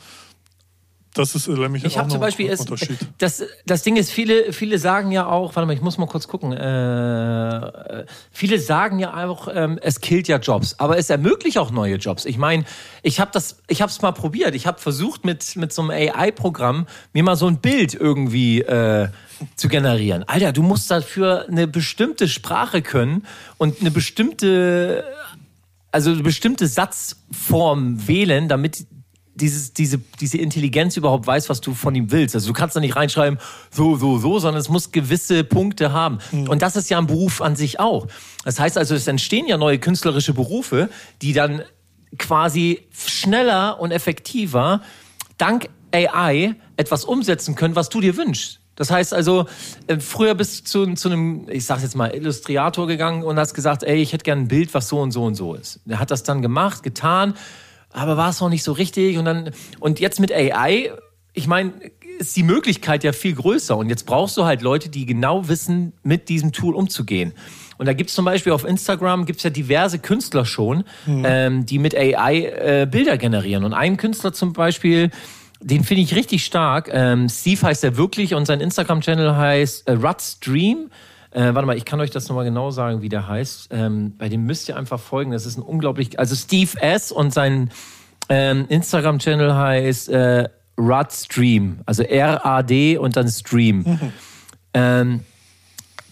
Das 1.17 1.35
ist 1.35 1.49
nämlich 1.49 1.85
Ich 1.85 1.99
auch 1.99 2.09
zum 2.09 2.21
Beispiel, 2.21 2.47
ein 2.47 2.53
es, 2.53 2.61
Unterschied. 2.61 2.99
das, 3.19 3.43
das 3.65 3.83
Ding 3.83 3.97
ist, 3.97 4.11
viele, 4.11 4.53
viele 4.53 4.79
sagen 4.79 5.13
ja 5.13 5.27
auch, 5.27 5.57
warte 5.57 5.67
mal, 5.67 5.73
ich 5.73 5.81
muss 5.81 5.99
mal 5.99 6.07
kurz 6.07 6.29
gucken, 6.29 6.53
äh, 6.53 8.05
viele 8.31 8.59
sagen 8.59 8.99
ja 8.99 9.27
auch, 9.27 9.49
ähm, 9.53 9.79
es 9.83 10.01
killt 10.01 10.29
ja 10.29 10.39
Jobs, 10.39 10.77
aber 10.79 10.99
es 10.99 11.11
ermöglicht 11.11 11.59
auch 11.59 11.71
neue 11.71 11.97
Jobs. 11.97 12.25
Ich 12.25 12.39
meine, 12.39 12.65
ich 13.03 13.21
habe 13.21 13.31
das, 13.33 13.59
ich 13.69 13.83
habe 13.83 13.91
es 13.91 14.03
mal 14.03 14.13
probiert. 14.13 14.55
Ich 14.55 14.67
habe 14.67 14.79
versucht 14.79 15.25
mit 15.25 15.57
mit 15.57 15.73
so 15.73 15.83
einem 15.83 15.91
AI-Programm 15.91 16.87
mir 17.13 17.23
mal 17.23 17.37
so 17.37 17.47
ein 17.47 17.59
Bild 17.59 17.95
irgendwie 17.95 18.61
äh, 18.61 19.09
zu 19.55 19.69
generieren. 19.69 20.25
Alter, 20.27 20.53
du 20.53 20.63
musst 20.63 20.91
dafür 20.91 21.47
eine 21.49 21.67
bestimmte 21.67 22.29
Sprache 22.29 22.83
können 22.83 23.27
und 23.59 23.81
eine 23.81 23.91
bestimmte 23.91 25.05
also 25.93 26.11
eine 26.11 26.23
bestimmte 26.23 26.67
Satzform 26.67 28.07
wählen, 28.07 28.49
damit 28.49 28.87
dieses, 29.37 29.73
diese, 29.73 29.99
diese 30.21 30.39
Intelligenz 30.39 30.97
überhaupt 30.97 31.27
weiß, 31.27 31.49
was 31.49 31.61
du 31.61 31.75
von 31.75 31.95
ihm 31.95 32.11
willst. 32.11 32.35
Also 32.35 32.49
du 32.49 32.53
kannst 32.53 32.75
da 32.75 32.81
nicht 32.81 32.97
reinschreiben, 32.97 33.39
so, 33.71 33.97
so, 33.97 34.19
so, 34.19 34.39
sondern 34.39 34.61
es 34.61 34.69
muss 34.69 34.93
gewisse 34.93 35.45
Punkte 35.45 35.93
haben. 35.93 36.19
Und 36.49 36.63
das 36.63 36.77
ist 36.77 36.91
ja 36.91 36.99
ein 36.99 37.07
Beruf 37.07 37.43
an 37.43 37.57
sich 37.57 37.79
auch. 37.79 38.09
Das 38.45 38.59
heißt 38.59 38.79
also, 38.79 38.95
es 38.95 39.07
entstehen 39.07 39.47
ja 39.47 39.57
neue 39.57 39.79
künstlerische 39.79 40.35
Berufe, 40.35 40.89
die 41.23 41.33
dann 41.33 41.63
quasi 42.19 42.87
schneller 42.93 43.79
und 43.81 43.91
effektiver 43.91 44.83
dank 45.39 45.69
AI 45.93 46.55
etwas 46.77 47.05
umsetzen 47.05 47.55
können, 47.55 47.77
was 47.77 47.89
du 47.89 48.01
dir 48.01 48.17
wünschst. 48.17 48.61
Das 48.77 48.91
heißt 48.91 49.15
also, 49.15 49.47
äh, 49.87 49.99
früher 49.99 50.35
bist 50.35 50.75
du 50.75 50.87
zu, 50.87 50.95
zu 50.95 51.09
einem, 51.09 51.49
ich 51.49 51.65
sag's 51.65 51.83
jetzt 51.83 51.97
mal, 51.97 52.15
Illustrator 52.15 52.87
gegangen 52.87 53.25
und 53.25 53.39
hast 53.39 53.55
gesagt, 53.55 53.83
ey, 53.83 53.97
ich 53.97 54.13
hätte 54.13 54.25
gern 54.25 54.41
ein 54.41 54.49
Bild, 54.49 54.75
was 54.75 54.89
so 54.89 55.01
und 55.01 55.13
so 55.13 55.25
und 55.25 55.35
so 55.35 55.55
ist. 55.55 55.81
Der 55.87 55.99
hat 55.99 56.11
das 56.11 56.23
dann 56.23 56.43
gemacht, 56.43 56.83
getan, 56.83 57.35
aber 57.97 58.17
war 58.17 58.29
es 58.29 58.41
noch 58.41 58.51
nicht 58.51 58.63
so 58.63 58.73
richtig 58.73 59.17
und 59.17 59.25
dann, 59.25 59.51
und 59.81 60.01
jetzt 60.01 60.21
mit 60.21 60.31
AI, 60.31 60.93
ich 61.33 61.47
meine, 61.47 61.73
ist 62.19 62.37
die 62.37 62.43
Möglichkeit 62.43 63.05
ja 63.05 63.13
viel 63.13 63.35
größer 63.35 63.77
und 63.77 63.89
jetzt 63.89 64.05
brauchst 64.05 64.37
du 64.37 64.45
halt 64.45 64.63
Leute, 64.63 64.89
die 64.89 65.07
genau 65.07 65.49
wissen, 65.49 65.95
mit 66.03 66.29
diesem 66.29 66.53
Tool 66.53 66.75
umzugehen. 66.75 67.33
Und 67.79 67.87
da 67.87 67.95
gibt's 67.95 68.15
zum 68.15 68.25
Beispiel 68.25 68.53
auf 68.53 68.65
Instagram 68.65 69.27
gibt's 69.27 69.43
ja 69.43 69.51
diverse 69.51 69.99
Künstler 69.99 70.45
schon, 70.45 70.85
ähm, 71.07 71.67
die 71.67 71.79
mit 71.79 71.95
AI 71.95 72.83
äh, 72.83 72.89
Bilder 72.91 73.19
generieren. 73.19 73.65
Und 73.65 73.75
ein 73.75 73.97
Künstler 73.97 74.33
zum 74.33 74.53
Beispiel, 74.53 75.11
den 75.61 75.85
finde 75.85 76.03
ich 76.03 76.15
richtig 76.15 76.45
stark. 76.45 76.91
Ähm, 76.93 77.29
Steve 77.29 77.63
heißt 77.63 77.85
er 77.85 77.97
wirklich 77.97 78.35
und 78.35 78.47
sein 78.47 78.61
Instagram-Channel 78.61 79.37
heißt 79.37 79.89
äh, 79.89 79.93
Ruts 79.93 80.41
Dream. 80.41 80.91
Äh, 81.37 81.55
warte 81.55 81.67
mal, 81.67 81.77
ich 81.77 81.85
kann 81.85 82.01
euch 82.01 82.11
das 82.11 82.31
nochmal 82.31 82.47
genau 82.47 82.71
sagen, 82.71 83.03
wie 83.03 83.11
der 83.11 83.29
heißt. 83.29 83.69
Ähm, 83.71 84.17
bei 84.17 84.31
dem 84.31 84.47
müsst 84.47 84.71
ihr 84.71 84.77
einfach 84.77 84.99
folgen. 84.99 85.33
Das 85.33 85.45
ist 85.45 85.59
ein 85.59 85.63
unglaublich, 85.63 86.19
also 86.19 86.35
Steve 86.35 86.81
S. 86.81 87.13
und 87.13 87.31
sein 87.31 87.71
ähm, 88.31 88.65
Instagram-Channel 88.71 89.55
heißt 89.55 90.09
äh, 90.09 90.49
Rad 90.79 91.13
Stream, 91.13 91.81
also 91.85 92.03
R-A-D 92.03 92.97
und 92.97 93.17
dann 93.17 93.29
Stream. 93.29 94.01
Ähm, 94.79 95.21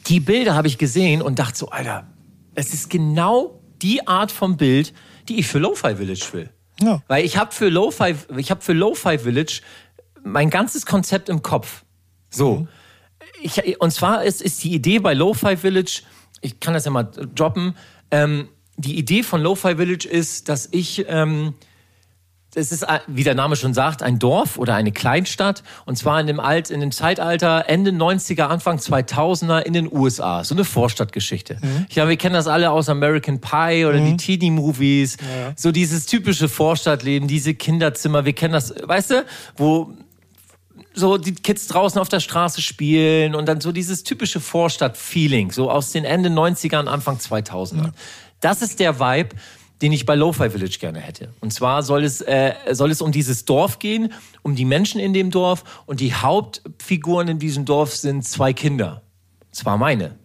die 0.06 0.20
Bilder 0.20 0.54
habe 0.54 0.68
ich 0.68 0.78
gesehen 0.78 1.20
und 1.20 1.38
dachte 1.38 1.58
so, 1.58 1.68
Alter, 1.68 2.06
es 2.54 2.72
ist 2.72 2.88
genau 2.88 3.60
die 3.82 4.06
Art 4.06 4.32
von 4.32 4.56
Bild, 4.56 4.94
die 5.28 5.38
ich 5.38 5.46
für 5.46 5.58
Lo-Fi 5.58 5.96
Village 5.96 6.26
will. 6.32 6.48
Ja. 6.80 7.02
Weil 7.06 7.26
ich 7.26 7.36
habe 7.36 7.52
für 7.52 7.68
Lo-Fi, 7.68 8.14
ich 8.38 8.50
habe 8.50 8.62
für 8.62 8.72
Lo-Fi 8.72 9.18
Village 9.18 9.60
mein 10.22 10.48
ganzes 10.48 10.86
Konzept 10.86 11.28
im 11.28 11.42
Kopf. 11.42 11.84
So. 12.30 12.66
Ich, 13.44 13.78
und 13.78 13.90
zwar 13.90 14.24
ist, 14.24 14.40
ist 14.40 14.64
die 14.64 14.72
Idee 14.72 15.00
bei 15.00 15.12
Lo-Fi 15.12 15.58
Village, 15.58 16.00
ich 16.40 16.60
kann 16.60 16.72
das 16.72 16.86
ja 16.86 16.90
mal 16.90 17.04
droppen, 17.04 17.76
ähm, 18.10 18.48
die 18.78 18.98
Idee 18.98 19.22
von 19.22 19.42
Lo-Fi 19.42 19.76
Village 19.76 20.08
ist, 20.08 20.48
dass 20.48 20.66
ich, 20.72 21.04
ähm, 21.08 21.52
es 22.54 22.72
ist, 22.72 22.86
wie 23.06 23.22
der 23.22 23.34
Name 23.34 23.56
schon 23.56 23.74
sagt, 23.74 24.02
ein 24.02 24.18
Dorf 24.18 24.56
oder 24.56 24.76
eine 24.76 24.92
Kleinstadt. 24.92 25.62
Und 25.84 25.98
zwar 25.98 26.18
in 26.20 26.26
dem 26.26 26.40
Alt, 26.40 26.70
in 26.70 26.80
dem 26.80 26.90
Zeitalter 26.90 27.64
Ende 27.68 27.90
90er, 27.90 28.44
Anfang 28.44 28.78
2000er 28.78 29.60
in 29.60 29.74
den 29.74 29.92
USA. 29.92 30.42
So 30.42 30.54
eine 30.54 30.64
Vorstadtgeschichte. 30.64 31.58
Ich 31.88 31.94
glaube, 31.94 32.10
wir 32.10 32.16
kennen 32.16 32.34
das 32.34 32.46
alle 32.46 32.70
aus 32.70 32.88
American 32.88 33.40
Pie 33.42 33.84
oder 33.84 33.98
die 33.98 34.16
Teenie-Movies. 34.16 35.18
So 35.56 35.70
dieses 35.70 36.06
typische 36.06 36.48
Vorstadtleben, 36.48 37.28
diese 37.28 37.54
Kinderzimmer. 37.54 38.24
Wir 38.24 38.32
kennen 38.32 38.54
das, 38.54 38.72
weißt 38.82 39.10
du, 39.10 39.26
wo 39.56 39.92
so 40.94 41.18
die 41.18 41.34
Kids 41.34 41.66
draußen 41.66 42.00
auf 42.00 42.08
der 42.08 42.20
Straße 42.20 42.62
spielen 42.62 43.34
und 43.34 43.46
dann 43.46 43.60
so 43.60 43.72
dieses 43.72 44.04
typische 44.04 44.40
Vorstadt-Feeling, 44.40 45.50
so 45.50 45.70
aus 45.70 45.90
den 45.90 46.04
Ende 46.04 46.28
90ern, 46.28 46.86
Anfang 46.86 47.16
2000er. 47.16 47.92
Das 48.40 48.62
ist 48.62 48.78
der 48.78 49.00
Vibe, 49.00 49.30
den 49.82 49.92
ich 49.92 50.06
bei 50.06 50.14
Lo-Fi 50.14 50.50
Village 50.50 50.78
gerne 50.78 51.00
hätte. 51.00 51.34
Und 51.40 51.52
zwar 51.52 51.82
soll 51.82 52.04
es, 52.04 52.20
äh, 52.20 52.54
soll 52.72 52.90
es 52.90 53.02
um 53.02 53.10
dieses 53.10 53.44
Dorf 53.44 53.80
gehen, 53.80 54.12
um 54.42 54.54
die 54.54 54.64
Menschen 54.64 55.00
in 55.00 55.12
dem 55.12 55.30
Dorf 55.30 55.82
und 55.86 56.00
die 56.00 56.14
Hauptfiguren 56.14 57.28
in 57.28 57.38
diesem 57.38 57.64
Dorf 57.64 57.94
sind 57.94 58.24
zwei 58.24 58.52
Kinder. 58.52 59.02
Zwar 59.50 59.76
meine. 59.76 60.16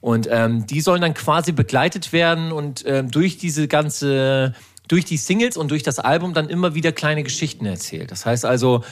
Und 0.00 0.28
ähm, 0.30 0.66
die 0.66 0.80
sollen 0.80 1.02
dann 1.02 1.14
quasi 1.14 1.52
begleitet 1.52 2.12
werden 2.12 2.52
und 2.52 2.84
ähm, 2.86 3.10
durch 3.10 3.38
diese 3.38 3.68
ganze, 3.68 4.54
durch 4.88 5.04
die 5.04 5.16
Singles 5.16 5.56
und 5.56 5.70
durch 5.70 5.82
das 5.82 5.98
Album 5.98 6.32
dann 6.34 6.48
immer 6.48 6.74
wieder 6.74 6.92
kleine 6.92 7.22
Geschichten 7.22 7.66
erzählt. 7.66 8.10
Das 8.10 8.26
heißt 8.26 8.44
also, 8.44 8.82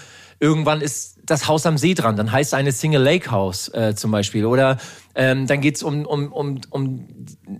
irgendwann 0.40 0.80
ist 0.80 1.18
das 1.24 1.46
Haus 1.46 1.66
am 1.66 1.78
See 1.78 1.94
dran, 1.94 2.16
dann 2.16 2.32
heißt 2.32 2.54
eine 2.54 2.72
Single 2.72 3.02
Lake 3.02 3.30
House 3.30 3.68
äh, 3.68 3.94
zum 3.94 4.10
Beispiel. 4.10 4.46
Oder 4.46 4.78
ähm, 5.14 5.46
dann 5.46 5.60
geht's 5.60 5.82
um, 5.82 6.06
um, 6.06 6.32
um, 6.32 6.60
um 6.70 7.06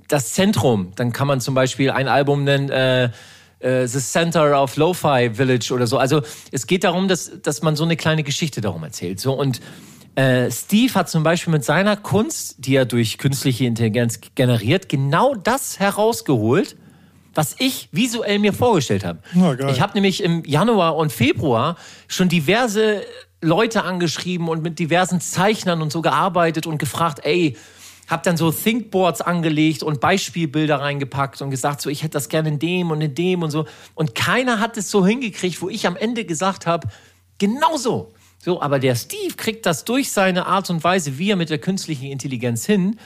das 0.08 0.32
Zentrum. 0.32 0.92
Dann 0.96 1.12
kann 1.12 1.28
man 1.28 1.40
zum 1.40 1.54
Beispiel 1.54 1.90
ein 1.90 2.08
Album 2.08 2.44
nennen, 2.44 2.70
äh, 2.70 3.10
äh, 3.60 3.86
The 3.86 4.00
Center 4.00 4.60
of 4.60 4.76
Lo-Fi 4.76 5.30
Village 5.34 5.72
oder 5.72 5.86
so. 5.86 5.98
Also 5.98 6.22
es 6.50 6.66
geht 6.66 6.84
darum, 6.84 7.06
dass, 7.06 7.30
dass 7.42 7.62
man 7.62 7.76
so 7.76 7.84
eine 7.84 7.96
kleine 7.96 8.22
Geschichte 8.22 8.60
darum 8.60 8.82
erzählt. 8.82 9.20
So 9.20 9.34
und 9.34 9.60
äh, 10.16 10.50
Steve 10.50 10.94
hat 10.94 11.08
zum 11.08 11.22
Beispiel 11.22 11.52
mit 11.52 11.64
seiner 11.64 11.96
Kunst, 11.96 12.56
die 12.58 12.74
er 12.74 12.86
durch 12.86 13.18
künstliche 13.18 13.66
Intelligenz 13.66 14.20
generiert, 14.34 14.88
genau 14.88 15.34
das 15.34 15.78
herausgeholt, 15.78 16.76
was 17.34 17.56
ich 17.58 17.88
visuell 17.92 18.38
mir 18.38 18.52
vorgestellt 18.52 19.04
habe. 19.04 19.20
Ja. 19.34 19.68
Ich 19.68 19.80
habe 19.80 19.94
nämlich 19.94 20.22
im 20.22 20.44
Januar 20.44 20.96
und 20.96 21.12
Februar 21.12 21.76
schon 22.08 22.28
diverse 22.28 23.02
Leute 23.40 23.84
angeschrieben 23.84 24.48
und 24.48 24.62
mit 24.62 24.78
diversen 24.78 25.20
Zeichnern 25.20 25.80
und 25.82 25.92
so 25.92 26.02
gearbeitet 26.02 26.66
und 26.66 26.78
gefragt, 26.78 27.20
ey, 27.22 27.56
habe 28.08 28.22
dann 28.24 28.36
so 28.36 28.50
Thinkboards 28.50 29.20
angelegt 29.20 29.82
und 29.82 30.00
Beispielbilder 30.00 30.80
reingepackt 30.80 31.40
und 31.40 31.50
gesagt, 31.50 31.80
so 31.80 31.88
ich 31.88 32.02
hätte 32.02 32.14
das 32.14 32.28
gerne 32.28 32.48
in 32.48 32.58
dem 32.58 32.90
und 32.90 33.00
in 33.00 33.14
dem 33.14 33.42
und 33.42 33.50
so. 33.50 33.66
Und 33.94 34.14
keiner 34.14 34.58
hat 34.58 34.76
es 34.76 34.90
so 34.90 35.06
hingekriegt, 35.06 35.62
wo 35.62 35.68
ich 35.68 35.86
am 35.86 35.96
Ende 35.96 36.24
gesagt 36.24 36.66
habe, 36.66 36.88
genau 37.38 37.76
so. 37.76 38.12
So, 38.42 38.60
aber 38.60 38.78
der 38.78 38.96
Steve 38.96 39.34
kriegt 39.36 39.66
das 39.66 39.84
durch 39.84 40.10
seine 40.10 40.46
Art 40.46 40.70
und 40.70 40.82
Weise, 40.82 41.18
wie 41.18 41.30
er 41.30 41.36
mit 41.36 41.50
der 41.50 41.58
künstlichen 41.58 42.06
Intelligenz 42.06 42.64
hin, 42.66 42.98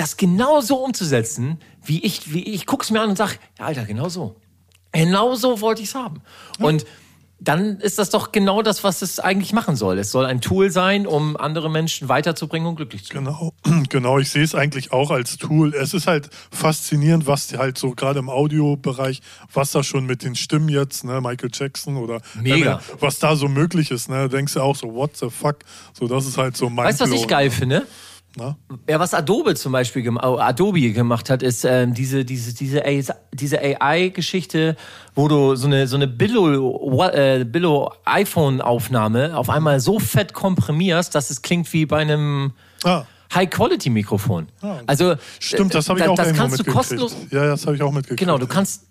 das 0.00 0.16
genau 0.16 0.62
so 0.62 0.76
umzusetzen, 0.76 1.58
wie 1.84 2.02
ich, 2.02 2.32
wie 2.32 2.42
ich 2.42 2.64
guck's 2.64 2.90
mir 2.90 3.02
an 3.02 3.10
und 3.10 3.16
sag, 3.16 3.38
ja, 3.58 3.66
Alter, 3.66 3.84
genau 3.84 4.08
so. 4.08 4.36
Genau 4.92 5.34
so 5.34 5.60
wollte 5.60 5.82
ich's 5.82 5.94
haben. 5.94 6.22
Und 6.58 6.86
dann 7.38 7.78
ist 7.80 7.98
das 7.98 8.08
doch 8.08 8.32
genau 8.32 8.62
das, 8.62 8.82
was 8.82 9.02
es 9.02 9.20
eigentlich 9.20 9.52
machen 9.52 9.76
soll. 9.76 9.98
Es 9.98 10.10
soll 10.10 10.24
ein 10.24 10.40
Tool 10.40 10.70
sein, 10.70 11.06
um 11.06 11.36
andere 11.36 11.70
Menschen 11.70 12.08
weiterzubringen 12.08 12.66
und 12.66 12.76
glücklich 12.76 13.04
zu 13.04 13.20
machen. 13.20 13.52
Genau, 13.62 13.82
genau. 13.90 14.18
Ich 14.18 14.30
sehe 14.30 14.42
es 14.42 14.54
eigentlich 14.54 14.90
auch 14.92 15.10
als 15.10 15.36
Tool. 15.36 15.74
Es 15.74 15.92
ist 15.92 16.06
halt 16.06 16.30
faszinierend, 16.50 17.26
was 17.26 17.52
halt 17.52 17.76
so 17.76 17.90
gerade 17.90 18.20
im 18.20 18.30
Audiobereich, 18.30 19.20
was 19.52 19.70
da 19.72 19.82
schon 19.82 20.06
mit 20.06 20.22
den 20.22 20.34
Stimmen 20.34 20.70
jetzt, 20.70 21.04
ne, 21.04 21.20
Michael 21.20 21.50
Jackson 21.52 21.98
oder 21.98 22.22
Mega. 22.40 22.80
was 23.00 23.18
da 23.18 23.36
so 23.36 23.48
möglich 23.48 23.90
ist. 23.90 24.08
Ne, 24.08 24.30
denkst 24.30 24.54
du 24.54 24.60
auch 24.60 24.76
so, 24.76 24.94
what 24.94 25.16
the 25.18 25.28
fuck? 25.28 25.58
So, 25.92 26.08
das 26.08 26.26
ist 26.26 26.38
halt 26.38 26.56
so 26.56 26.70
mein. 26.70 26.86
Weißt 26.86 27.00
du, 27.00 27.04
was 27.04 27.12
ich 27.12 27.28
geil 27.28 27.50
finde? 27.50 27.86
Na? 28.36 28.56
Ja, 28.88 29.00
was 29.00 29.12
Adobe 29.12 29.54
zum 29.56 29.72
Beispiel 29.72 30.08
Adobe 30.18 30.92
gemacht 30.92 31.30
hat, 31.30 31.42
ist 31.42 31.64
ähm, 31.64 31.94
diese 31.94 32.24
diese 32.24 32.52
diese 33.34 33.60
AI-Geschichte, 33.60 34.76
wo 35.16 35.26
du 35.26 35.56
so 35.56 35.66
eine 35.66 35.86
so 35.88 35.96
eine 35.96 36.06
Billo 36.06 37.02
äh, 37.08 37.44
Billo 37.44 37.92
iPhone-Aufnahme 38.04 39.36
auf 39.36 39.50
einmal 39.50 39.80
so 39.80 39.98
fett 39.98 40.32
komprimierst, 40.32 41.14
dass 41.14 41.30
es 41.30 41.42
klingt 41.42 41.72
wie 41.72 41.86
bei 41.86 41.98
einem 41.98 42.52
Ah. 42.84 43.04
High-Quality-Mikrofon. 43.34 44.48
Also 44.86 45.14
Stimmt, 45.38 45.74
das 45.74 45.88
habe 45.88 45.98
ich 46.00 46.04
äh, 46.04 46.08
auch 46.08 46.16
Das 46.16 46.28
kannst 46.32 46.58
du 46.58 46.62
mitgekriegt. 46.64 46.76
kostenlos. 46.76 47.16
Ja, 47.30 47.44
ja, 47.44 47.50
das 47.50 47.66
habe 47.66 47.76
ich 47.76 47.82
auch 47.82 47.92
mitgekriegt. 47.92 48.20
Genau, 48.20 48.38
du 48.38 48.46
kannst 48.46 48.86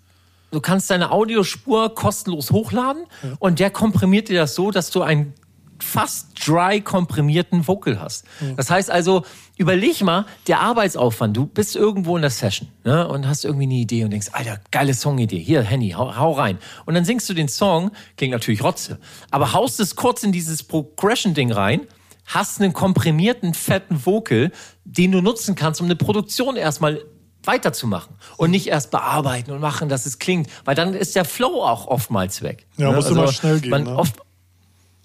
du 0.50 0.60
kannst 0.60 0.90
deine 0.90 1.10
Audiospur 1.12 1.94
kostenlos 1.94 2.50
hochladen 2.50 3.04
und 3.38 3.58
der 3.58 3.70
komprimiert 3.70 4.28
dir 4.28 4.40
das 4.40 4.54
so, 4.54 4.70
dass 4.70 4.90
du 4.90 5.02
einen 5.02 5.34
fast 5.82 6.28
dry 6.46 6.80
komprimierten 6.80 7.66
Vocal 7.66 8.00
hast. 8.00 8.24
Das 8.56 8.70
heißt 8.70 8.90
also, 8.90 9.24
überleg 9.56 10.02
mal, 10.02 10.26
der 10.46 10.60
Arbeitsaufwand, 10.60 11.36
du 11.36 11.46
bist 11.46 11.76
irgendwo 11.76 12.16
in 12.16 12.22
der 12.22 12.30
Session 12.30 12.68
ne, 12.84 13.06
und 13.08 13.26
hast 13.28 13.44
irgendwie 13.44 13.64
eine 13.64 13.74
Idee 13.74 14.04
und 14.04 14.10
denkst, 14.10 14.28
Alter, 14.32 14.60
geile 14.70 14.94
Songidee, 14.94 15.38
hier, 15.38 15.62
Henny, 15.62 15.90
hau, 15.90 16.16
hau 16.16 16.32
rein. 16.32 16.58
Und 16.86 16.94
dann 16.94 17.04
singst 17.04 17.28
du 17.28 17.34
den 17.34 17.48
Song, 17.48 17.90
klingt 18.16 18.32
natürlich 18.32 18.62
Rotze, 18.62 18.98
aber 19.30 19.52
haust 19.52 19.80
es 19.80 19.96
kurz 19.96 20.22
in 20.22 20.32
dieses 20.32 20.62
Progression-Ding 20.62 21.52
rein, 21.52 21.82
hast 22.26 22.60
einen 22.60 22.72
komprimierten, 22.72 23.54
fetten 23.54 24.06
Vocal, 24.06 24.52
den 24.84 25.12
du 25.12 25.20
nutzen 25.20 25.54
kannst, 25.56 25.80
um 25.80 25.86
eine 25.86 25.96
Produktion 25.96 26.56
erstmal 26.56 27.00
weiterzumachen 27.42 28.16
und 28.36 28.50
nicht 28.50 28.66
erst 28.66 28.90
bearbeiten 28.90 29.50
und 29.50 29.60
machen, 29.60 29.88
dass 29.88 30.04
es 30.06 30.18
klingt, 30.18 30.48
weil 30.64 30.74
dann 30.74 30.94
ist 30.94 31.16
der 31.16 31.24
Flow 31.24 31.62
auch 31.64 31.86
oftmals 31.86 32.42
weg. 32.42 32.66
Ja, 32.76 32.90
Ne? 32.90 32.96
muss 32.96 33.08
immer 33.08 33.32
schnell 33.32 33.60
gehen, 33.60 33.70
Man 33.70 33.84
ne? 33.84 33.96
oft, 33.96 34.16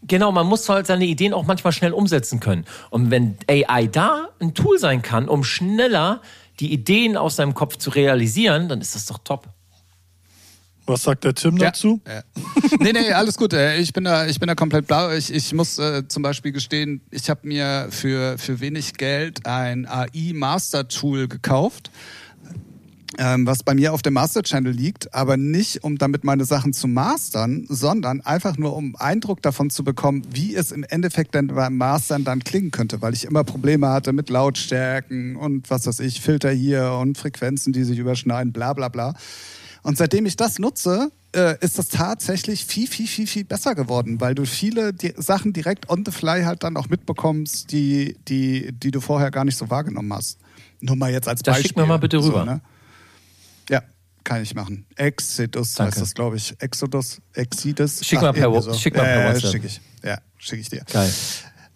genau, 0.08 0.32
man 0.32 0.48
muss 0.48 0.68
halt 0.70 0.88
seine 0.88 1.06
Ideen 1.06 1.34
auch 1.34 1.46
manchmal 1.46 1.74
schnell 1.74 1.94
umsetzen 1.94 2.40
können. 2.40 2.66
Und 2.90 3.12
wenn 3.12 3.38
AI 3.50 3.88
da 3.88 4.30
ein 4.40 4.54
Tool 4.54 4.80
sein 4.80 5.02
kann, 5.02 5.30
um 5.30 5.44
schneller 5.44 6.22
die 6.60 6.72
Ideen 6.72 7.18
aus 7.18 7.36
seinem 7.36 7.54
Kopf 7.54 7.78
zu 7.78 7.90
realisieren, 7.90 8.70
dann 8.70 8.82
ist 8.82 8.96
das 8.96 9.06
doch 9.06 9.20
top. 9.20 9.50
Was 10.88 11.02
sagt 11.04 11.24
der 11.24 11.34
Tim 11.34 11.58
dazu? 11.58 12.00
Ja. 12.08 12.22
nee, 12.80 12.94
nee, 12.94 13.12
alles 13.12 13.38
gut. 13.38 13.54
Äh, 13.54 13.78
Ich 13.80 13.92
bin 13.92 14.04
da, 14.04 14.28
ich 14.28 14.40
bin 14.40 14.48
da 14.48 14.54
komplett 14.54 14.86
blau. 14.86 15.12
Ich, 15.12 15.34
ich 15.34 15.52
muss 15.52 15.80
äh, 15.80 16.08
zum 16.08 16.22
Beispiel 16.22 16.52
gestehen, 16.52 17.02
ich 17.10 17.30
habe 17.30 17.48
mir 17.48 17.88
für, 17.90 18.38
für 18.38 18.60
wenig 18.60 18.94
Geld 18.94 19.48
ein 19.48 19.88
AI-Master-Tool 19.88 21.28
gekauft. 21.28 21.90
Ähm, 23.18 23.48
was 23.48 23.64
bei 23.64 23.74
mir 23.74 23.94
auf 23.94 24.02
dem 24.02 24.14
Master 24.14 24.44
Channel 24.44 24.74
liegt, 24.74 25.14
aber 25.14 25.38
nicht 25.38 25.84
um 25.86 25.98
damit 25.98 26.26
meine 26.26 26.44
Sachen 26.44 26.74
zu 26.74 26.88
mastern, 26.88 27.66
sondern 27.70 28.20
einfach 28.22 28.58
nur 28.58 28.76
um 28.76 28.96
Eindruck 28.98 29.42
davon 29.42 29.70
zu 29.70 29.86
bekommen, 29.86 30.24
wie 30.30 30.54
es 30.54 30.74
im 30.74 30.84
Endeffekt 30.84 31.34
dann 31.34 31.48
beim 31.48 31.78
Mastern 31.78 32.26
dann 32.26 32.44
klingen 32.44 32.72
könnte, 32.72 33.02
weil 33.02 33.14
ich 33.14 33.24
immer 33.24 33.46
Probleme 33.46 33.88
hatte 33.88 34.12
mit 34.12 34.30
Lautstärken 34.30 35.38
und 35.38 35.70
was 35.70 35.88
weiß 35.88 36.02
ich, 36.02 36.20
Filter 36.20 36.52
hier 36.52 36.92
und 37.00 37.18
Frequenzen, 37.18 37.72
die 37.72 37.84
sich 37.86 38.00
überschneiden, 38.00 38.52
bla 38.52 38.74
bla 38.74 38.90
bla. 38.90 39.14
Und 39.84 39.98
seitdem 39.98 40.26
ich 40.26 40.36
das 40.36 40.60
nutze, 40.60 41.12
äh, 41.36 41.56
ist 41.62 41.78
das 41.78 41.90
tatsächlich 41.90 42.66
viel, 42.66 42.88
viel, 42.88 43.08
viel, 43.08 43.28
viel 43.28 43.46
besser 43.46 43.76
geworden, 43.76 44.20
weil 44.20 44.36
du 44.36 44.46
viele 44.46 44.94
Sachen 45.18 45.54
direkt 45.54 45.90
on 45.90 46.04
the 46.06 46.12
fly 46.12 46.44
halt 46.44 46.64
dann 46.64 46.76
auch 46.76 46.90
mitbekommst, 46.90 47.72
die, 47.72 48.18
die, 48.28 48.72
die 48.72 48.92
du 48.92 49.00
vorher 49.00 49.32
gar 49.32 49.46
nicht 49.46 49.58
so 49.58 49.70
wahrgenommen 49.70 50.12
hast. 50.14 50.40
Nur 50.82 50.96
mal 50.96 51.12
jetzt 51.12 51.28
als 51.28 51.42
Das 51.42 51.54
Beispiel. 51.54 51.70
schick 51.70 51.78
mir 51.78 51.86
mal 51.86 51.98
bitte 51.98 52.18
rüber. 52.18 52.44
ne? 52.46 52.62
Ja, 53.70 53.82
kann 54.24 54.42
ich 54.42 54.56
machen. 54.56 54.86
Exodus 54.96 55.74
Danke. 55.76 55.92
heißt 55.94 56.02
das, 56.02 56.14
glaube 56.14 56.38
ich. 56.38 56.56
Exodus, 56.60 57.22
Exodus. 57.34 58.04
Schick 58.06 58.22
mal 58.22 58.34
per 58.34 58.44
irgendwie 58.48 58.68
Wa- 58.70 58.74
schick 58.74 58.96
mal 58.96 59.04
per 59.04 59.20
ja, 59.28 59.34
WhatsApp. 59.34 59.52
Schick 59.52 59.64
ich. 59.66 59.82
Ja, 60.04 60.18
schicke 60.38 60.62
ich 60.62 60.70
dir. 60.70 60.84
Geil. 60.92 61.12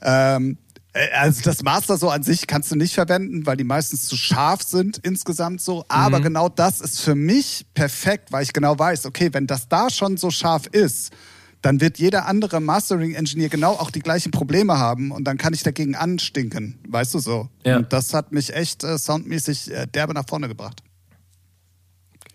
Ähm, 0.02 0.58
äh, 0.94 1.10
also 1.12 1.42
das 1.44 1.62
Master 1.62 1.98
so 1.98 2.10
an 2.10 2.24
sich 2.24 2.48
kannst 2.48 2.72
du 2.72 2.76
nicht 2.76 2.94
verwenden, 2.94 3.46
weil 3.46 3.58
die 3.58 3.64
meistens 3.64 4.08
zu 4.08 4.18
scharf 4.18 4.64
sind 4.64 4.98
insgesamt 5.00 5.62
so. 5.62 5.86
Aber 5.88 6.20
genau 6.22 6.50
das 6.50 6.82
ist 6.82 7.02
für 7.02 7.16
mich 7.16 7.66
perfekt, 7.74 8.32
weil 8.32 8.44
ich 8.44 8.54
genau 8.54 8.78
weiß, 8.78 9.06
okay, 9.06 9.30
wenn 9.34 9.46
das 9.48 9.68
da 9.68 9.90
schon 9.90 10.18
so 10.18 10.32
scharf 10.32 10.68
ist, 10.68 11.12
dann 11.62 11.82
wird 11.82 12.00
jeder 12.00 12.26
andere 12.26 12.62
Mastering-Engineer 12.62 13.50
genau 13.50 13.74
auch 13.74 13.92
die 13.92 14.00
gleichen 14.00 14.32
Probleme 14.32 14.78
haben 14.78 15.12
und 15.12 15.26
dann 15.26 15.38
kann 15.38 15.54
ich 15.54 15.62
dagegen 15.62 15.94
anstinken, 15.94 16.80
weißt 16.88 17.14
du 17.14 17.20
so. 17.20 17.50
Ja. 17.66 17.78
Und 17.78 17.92
das 17.92 18.14
hat 18.14 18.32
mich 18.32 18.54
echt 18.54 18.84
äh, 18.86 18.98
soundmäßig 18.98 19.70
äh, 19.72 19.86
derbe 19.86 20.14
nach 20.14 20.24
vorne 20.28 20.48
gebracht. 20.48 20.82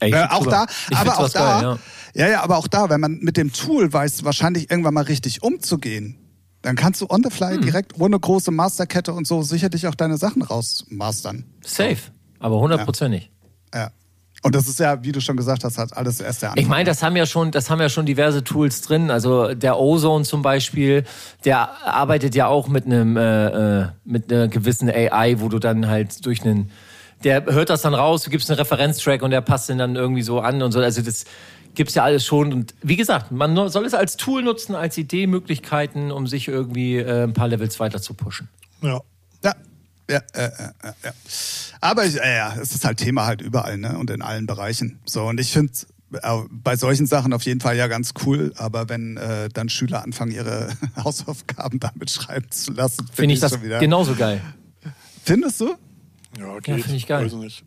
Ey, 0.05 0.13
Äh, 0.13 0.27
auch 0.31 0.45
super. 0.45 0.51
da, 0.51 0.67
Ich 0.91 0.97
aber 0.97 1.19
auch 1.19 1.29
da, 1.31 1.61
geil, 1.61 1.79
ja. 2.15 2.29
ja, 2.29 2.43
aber 2.43 2.57
auch 2.59 2.69
da, 2.69 2.89
wenn 2.91 3.01
man 3.01 3.19
mit 3.21 3.37
dem 3.37 3.53
Tool 3.53 3.93
weiß, 3.93 4.25
wahrscheinlich 4.25 4.71
irgendwann 4.71 4.95
mal 4.95 5.05
richtig 5.05 5.43
umzugehen, 5.43 6.17
dann 6.63 6.77
kannst 6.77 7.01
du 7.01 7.07
on 7.11 7.23
the 7.23 7.29
Hm. 7.31 7.37
fly 7.37 7.61
direkt 7.61 7.99
ohne 8.01 8.19
große 8.19 8.51
Masterkette 8.51 9.13
und 9.13 9.27
so 9.27 9.43
sicherlich 9.43 9.87
auch 9.87 9.95
deine 9.95 10.17
Sachen 10.17 10.43
rausmastern. 10.43 11.45
Safe, 11.65 11.99
aber 12.41 12.59
hundertprozentig. 12.59 13.31
Ja. 13.75 13.91
Und 14.43 14.55
das 14.55 14.69
ist 14.69 14.79
ja, 14.79 15.03
wie 15.03 15.11
du 15.13 15.23
schon 15.23 15.39
gesagt 15.39 15.65
hast, 15.65 15.79
hat 15.79 15.97
alles 15.97 16.21
erst 16.21 16.43
der 16.43 16.51
Anfang. 16.51 16.63
Ich 16.63 16.69
meine, 16.69 16.85
das 16.85 17.03
haben 17.03 17.17
ja 17.17 17.25
schon, 17.25 17.51
das 17.51 17.71
haben 17.71 17.81
ja 17.81 17.89
schon 17.89 18.05
diverse 18.05 18.45
Tools 18.45 18.83
drin. 18.83 19.11
Also 19.11 19.55
der 19.55 19.79
Ozone 19.79 20.25
zum 20.27 20.43
Beispiel, 20.43 21.05
der 21.47 21.71
arbeitet 21.87 22.35
ja 22.35 22.47
auch 22.49 22.69
mit 22.69 22.85
einem 22.85 23.17
äh, 23.17 23.81
äh, 23.85 23.89
mit 24.05 24.31
einer 24.31 24.49
gewissen 24.49 24.91
AI, 24.91 25.37
wo 25.41 25.49
du 25.49 25.59
dann 25.59 25.87
halt 25.89 26.27
durch 26.27 26.43
einen, 26.45 26.71
der 27.25 27.45
hört 27.47 27.71
das 27.71 27.83
dann 27.83 27.95
raus, 27.95 28.23
du 28.23 28.31
gibst 28.31 28.51
einen 28.51 28.59
Referenztrack 28.59 29.23
und 29.23 29.31
der 29.31 29.41
passt 29.41 29.69
den 29.69 29.79
dann 29.79 29.97
irgendwie 29.97 30.23
so 30.23 30.41
an 30.41 30.63
und 30.63 30.73
so. 30.73 30.81
Also 30.81 31.03
das 31.03 31.25
gibt's 31.75 31.95
ja 31.95 32.05
alles 32.05 32.25
schon. 32.25 32.53
Und 32.53 32.75
wie 32.83 32.97
gesagt, 32.97 33.33
man 33.33 33.69
soll 33.69 33.85
es 33.85 33.95
als 33.95 34.17
Tool 34.17 34.43
nutzen, 34.43 34.75
als 34.75 34.97
Ideemöglichkeiten, 34.99 36.11
um 36.11 36.27
sich 36.27 36.49
irgendwie 36.49 36.97
äh, 36.97 37.25
ein 37.25 37.33
paar 37.33 37.49
Levels 37.49 37.81
weiter 37.81 38.01
zu 38.01 38.15
pushen. 38.15 38.49
Ja. 38.83 39.01
Ja. 39.43 39.55
Ja, 40.09 40.21
äh, 40.35 40.45
äh, 40.45 40.49
äh, 40.83 40.93
ja. 41.05 41.13
Aber 41.81 42.05
ich, 42.05 42.21
äh, 42.21 42.37
ja, 42.37 42.55
es 42.61 42.75
ist 42.75 42.85
halt 42.85 42.99
Thema 42.99 43.25
halt 43.25 43.41
überall, 43.41 43.79
ne? 43.79 43.97
Und 43.97 44.11
in 44.11 44.21
allen 44.21 44.47
Bereichen. 44.47 44.99
So, 45.07 45.25
und 45.25 45.41
ich 45.41 45.51
finde 45.51 45.73
äh, 46.13 46.39
bei 46.51 46.77
solchen 46.77 47.07
Sachen 47.07 47.33
auf 47.33 47.43
jeden 47.45 47.61
Fall 47.61 47.77
ja 47.77 47.87
ganz 47.87 48.13
cool, 48.27 48.53
aber 48.57 48.91
wenn 48.91 49.17
äh, 49.17 49.49
dann 49.49 49.71
Schüler 49.71 50.03
anfangen, 50.05 50.33
ihre 50.33 50.69
Hausaufgaben 51.03 51.81
damit 51.81 52.11
schreiben 52.11 52.51
zu 52.51 52.73
lassen, 52.73 53.09
Finde 53.13 53.35
ich 53.35 53.41
das 53.41 53.63
wieder. 53.63 53.79
genauso 53.79 54.15
geil. 54.15 54.43
Findest 55.25 55.63
du? 55.63 55.75
Ja, 56.39 56.59
geht. 56.61 56.81
finde 56.83 56.97
ich 56.97 57.07
geil. 57.07 57.25
Weiß 57.27 57.33
nicht. 57.35 57.65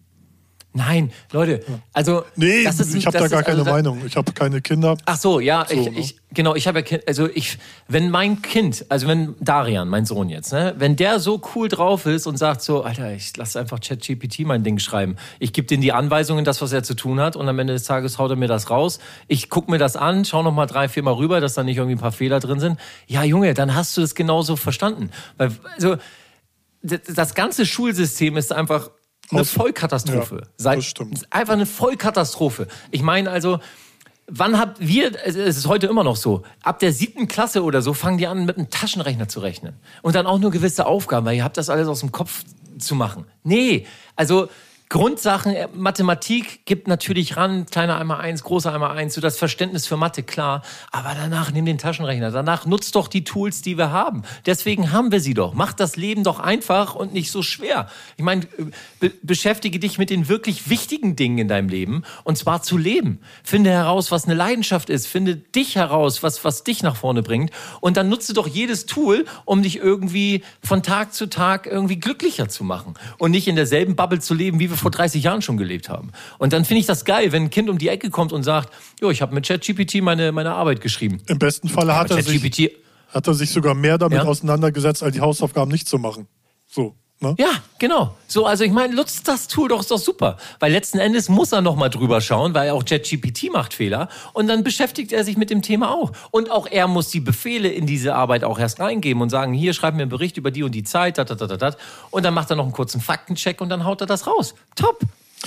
Nein, 0.73 1.11
Leute, 1.31 1.63
also 1.91 2.23
Nee, 2.35 2.63
das 2.63 2.79
ist, 2.79 2.93
ich 2.93 3.07
habe 3.07 3.17
da 3.17 3.27
gar 3.27 3.39
ist, 3.39 3.45
keine 3.47 3.59
also 3.59 3.63
da- 3.63 3.71
Meinung. 3.71 3.99
Ich 4.05 4.15
habe 4.15 4.31
keine 4.31 4.61
Kinder. 4.61 4.95
Ach 5.05 5.17
so, 5.17 5.39
ja, 5.39 5.65
So, 5.67 5.73
ich, 5.73 5.89
ne? 5.91 5.99
ich 5.99 6.17
genau, 6.31 6.53
ich 6.53 6.67
habe 6.67 6.83
ja 6.87 6.99
also 7.07 7.27
ich, 7.33 7.57
wenn 7.87 8.11
mein 8.11 8.43
Kind, 8.43 8.85
also 8.89 9.07
wenn 9.07 9.33
Darian, 9.39 9.87
mein 9.89 10.05
Sohn 10.05 10.29
jetzt, 10.29 10.53
ne, 10.53 10.75
wenn 10.77 10.95
der 10.95 11.19
so 11.19 11.41
cool 11.55 11.67
drauf 11.67 12.05
ist 12.05 12.27
und 12.27 12.37
sagt 12.37 12.61
so, 12.61 12.83
Alter, 12.83 13.11
ich 13.11 13.35
lasse 13.37 13.59
einfach 13.59 13.79
ChatGPT 13.79 14.41
mein 14.41 14.63
Ding 14.63 14.77
schreiben, 14.77 15.15
ich 15.39 15.51
gebe 15.51 15.65
dem 15.65 15.81
die 15.81 15.93
Anweisungen, 15.93 16.45
das 16.45 16.61
was 16.61 16.71
er 16.73 16.83
zu 16.83 16.93
tun 16.93 17.19
hat, 17.19 17.35
und 17.35 17.49
am 17.49 17.57
Ende 17.57 17.73
des 17.73 17.85
Tages 17.85 18.19
haut 18.19 18.29
er 18.29 18.35
mir 18.35 18.47
das 18.49 18.69
raus. 18.69 18.99
Ich 19.27 19.49
guck 19.49 19.69
mir 19.69 19.79
das 19.79 19.95
an, 19.95 20.25
schau 20.25 20.43
noch 20.43 20.53
mal 20.53 20.67
drei, 20.67 20.89
vier 20.89 21.01
Mal 21.01 21.13
rüber, 21.13 21.39
dass 21.41 21.55
da 21.55 21.63
nicht 21.63 21.77
irgendwie 21.77 21.95
ein 21.95 22.01
paar 22.01 22.11
Fehler 22.11 22.39
drin 22.39 22.59
sind. 22.59 22.79
Ja, 23.07 23.23
Junge, 23.23 23.55
dann 23.55 23.73
hast 23.73 23.97
du 23.97 24.01
das 24.01 24.13
genauso 24.13 24.57
verstanden, 24.57 25.09
weil 25.37 25.49
also 25.75 25.95
das 26.81 27.35
ganze 27.35 27.65
Schulsystem 27.65 28.37
ist 28.37 28.51
einfach 28.53 28.91
eine 29.31 29.41
Aus- 29.41 29.49
Vollkatastrophe. 29.51 30.35
Ja, 30.43 30.47
Seit- 30.57 30.77
das 30.79 30.85
stimmt. 30.85 31.25
Einfach 31.31 31.53
eine 31.53 31.65
Vollkatastrophe. 31.65 32.67
Ich 32.91 33.01
meine 33.01 33.29
also, 33.29 33.59
wann 34.27 34.57
habt 34.59 34.79
wir, 34.79 35.11
es 35.25 35.35
ist 35.35 35.67
heute 35.67 35.87
immer 35.87 36.03
noch 36.03 36.15
so, 36.15 36.43
ab 36.63 36.79
der 36.79 36.93
siebten 36.93 37.27
Klasse 37.27 37.63
oder 37.63 37.81
so 37.81 37.93
fangen 37.93 38.17
die 38.17 38.27
an, 38.27 38.45
mit 38.45 38.57
einem 38.57 38.69
Taschenrechner 38.69 39.27
zu 39.27 39.39
rechnen. 39.39 39.73
Und 40.01 40.15
dann 40.15 40.27
auch 40.27 40.39
nur 40.39 40.51
gewisse 40.51 40.85
Aufgaben, 40.85 41.25
weil 41.25 41.35
ihr 41.35 41.43
habt 41.43 41.57
das 41.57 41.69
alles 41.69 41.87
aus 41.87 41.99
dem 42.01 42.11
Kopf 42.11 42.43
zu 42.79 42.95
machen. 42.95 43.25
Nee, 43.43 43.85
also 44.15 44.49
Grundsachen, 44.89 45.53
äh, 45.53 45.67
Mathematik 45.73 46.65
gibt 46.65 46.87
natürlich 46.87 47.35
ran, 47.35 47.65
kleiner 47.65 47.97
einmal 47.97 48.21
eins, 48.21 48.43
großer 48.43 48.73
einmal 48.73 48.95
eins, 48.95 49.15
so 49.15 49.21
das 49.21 49.37
Verständnis 49.37 49.85
für 49.85 49.97
Mathe, 49.97 50.23
klar. 50.23 50.61
Aber 50.91 51.13
danach 51.13 51.51
nimm 51.51 51.65
den 51.65 51.77
Taschenrechner, 51.77 52.31
danach 52.31 52.65
nutzt 52.65 52.95
doch 52.95 53.09
die 53.09 53.25
Tools, 53.25 53.61
die 53.61 53.77
wir 53.77 53.91
haben. 53.91 54.23
Deswegen 54.45 54.93
haben 54.93 55.11
wir 55.11 55.19
sie 55.19 55.33
doch. 55.33 55.53
Mach 55.53 55.73
das 55.73 55.97
Leben 55.97 56.23
doch 56.23 56.39
einfach 56.39 56.95
und 56.95 57.13
nicht 57.13 57.31
so 57.31 57.41
schwer. 57.41 57.89
Ich 58.15 58.23
meine, 58.23 58.43
äh, 58.57 58.71
be 58.99 59.11
beschäftige 59.23 59.79
dich 59.79 59.97
mit 59.97 60.09
den 60.09 60.29
wirklich 60.29 60.69
wichtigen 60.69 61.17
Dingen 61.17 61.37
in 61.37 61.47
deinem 61.49 61.67
Leben 61.67 62.03
und 62.23 62.37
zwar 62.37 62.61
zu 62.61 62.77
leben. 62.77 63.19
Finde 63.43 63.71
heraus, 63.71 64.09
was 64.09 64.23
eine 64.23 64.35
Leidenschaft 64.35 64.89
ist. 64.89 65.07
Finde 65.07 65.35
dich 65.35 65.75
heraus, 65.75 66.23
was, 66.23 66.45
was 66.45 66.63
dich 66.63 66.81
nach 66.81 66.95
vorne 66.95 67.23
bringt. 67.23 67.51
Und 67.81 67.97
dann 67.97 68.07
nutze 68.07 68.33
doch 68.33 68.47
jedes 68.47 68.85
Tool, 68.85 69.25
um 69.43 69.63
dich 69.63 69.77
irgendwie 69.77 70.43
von 70.63 70.81
Tag 70.81 71.13
zu 71.13 71.27
Tag 71.27 71.65
irgendwie 71.65 71.99
glücklicher 71.99 72.47
zu 72.47 72.63
machen 72.63 72.93
und 73.17 73.31
nicht 73.31 73.49
in 73.49 73.57
derselben 73.57 73.97
Bubble 73.97 74.21
zu 74.21 74.33
leben, 74.33 74.61
wie 74.61 74.69
wir 74.69 74.76
vor 74.77 74.91
30 74.91 75.23
Jahren 75.23 75.41
schon 75.41 75.57
gelebt 75.57 75.89
haben. 75.89 76.11
Und 76.37 76.53
dann 76.53 76.65
finde 76.65 76.79
ich 76.79 76.85
das 76.85 77.05
geil, 77.05 77.31
wenn 77.31 77.43
ein 77.43 77.49
Kind 77.49 77.69
um 77.69 77.77
die 77.77 77.89
Ecke 77.89 78.09
kommt 78.09 78.33
und 78.33 78.43
sagt, 78.43 78.71
jo, 79.01 79.09
ich 79.09 79.21
habe 79.21 79.33
mit 79.33 79.47
ChatGPT 79.47 80.01
meine, 80.01 80.31
meine 80.31 80.53
Arbeit 80.53 80.81
geschrieben. 80.81 81.21
Im 81.27 81.39
besten 81.39 81.69
Falle 81.69 81.95
hat, 81.95 82.11
er 82.11 82.21
sich, 82.21 82.71
hat 83.09 83.27
er 83.27 83.33
sich 83.33 83.51
sogar 83.51 83.73
mehr 83.73 83.97
damit 83.97 84.19
ja? 84.19 84.25
auseinandergesetzt, 84.25 85.03
als 85.03 85.13
die 85.13 85.21
Hausaufgaben 85.21 85.71
nicht 85.71 85.87
zu 85.87 85.97
machen. 85.97 86.27
So. 86.67 86.95
Ne? 87.19 87.33
Ja, 87.39 87.49
genau. 87.79 88.15
So, 88.27 88.45
also 88.45 88.63
ich 88.63 88.71
meine, 88.71 88.93
nutzt 88.93 89.27
das 89.27 89.47
Tool 89.47 89.69
doch, 89.69 89.79
ist 89.79 89.89
doch 89.89 89.97
super. 89.97 90.37
Weil 90.59 90.71
letzten 90.71 90.99
Endes 90.99 91.29
muss 91.29 91.51
er 91.51 91.61
nochmal 91.61 91.89
drüber 91.89 92.21
schauen, 92.21 92.53
weil 92.53 92.69
auch 92.69 92.85
ChatGPT 92.85 93.51
macht 93.51 93.73
Fehler. 93.73 94.07
Und 94.33 94.47
dann 94.47 94.63
beschäftigt 94.63 95.11
er 95.11 95.23
sich 95.23 95.35
mit 95.35 95.49
dem 95.49 95.63
Thema 95.63 95.91
auch. 95.91 96.11
Und 96.29 96.51
auch 96.51 96.67
er 96.67 96.87
muss 96.87 97.09
die 97.09 97.19
Befehle 97.19 97.69
in 97.69 97.87
diese 97.87 98.13
Arbeit 98.13 98.43
auch 98.43 98.59
erst 98.59 98.79
reingeben 98.79 99.21
und 99.23 99.29
sagen, 99.29 99.53
hier 99.53 99.73
schreib 99.73 99.95
mir 99.95 100.03
einen 100.03 100.11
Bericht 100.11 100.37
über 100.37 100.51
die 100.51 100.61
und 100.61 100.73
die 100.75 100.83
Zeit, 100.83 101.17
dat, 101.17 101.31
dat, 101.31 101.41
dat, 101.41 101.59
dat. 101.59 101.77
Und 102.11 102.23
dann 102.23 102.35
macht 102.35 102.51
er 102.51 102.55
noch 102.55 102.65
einen 102.65 102.73
kurzen 102.73 103.01
Faktencheck 103.01 103.61
und 103.61 103.69
dann 103.69 103.83
haut 103.83 104.01
er 104.01 104.07
das 104.07 104.27
raus. 104.27 104.53
Top. 104.75 104.99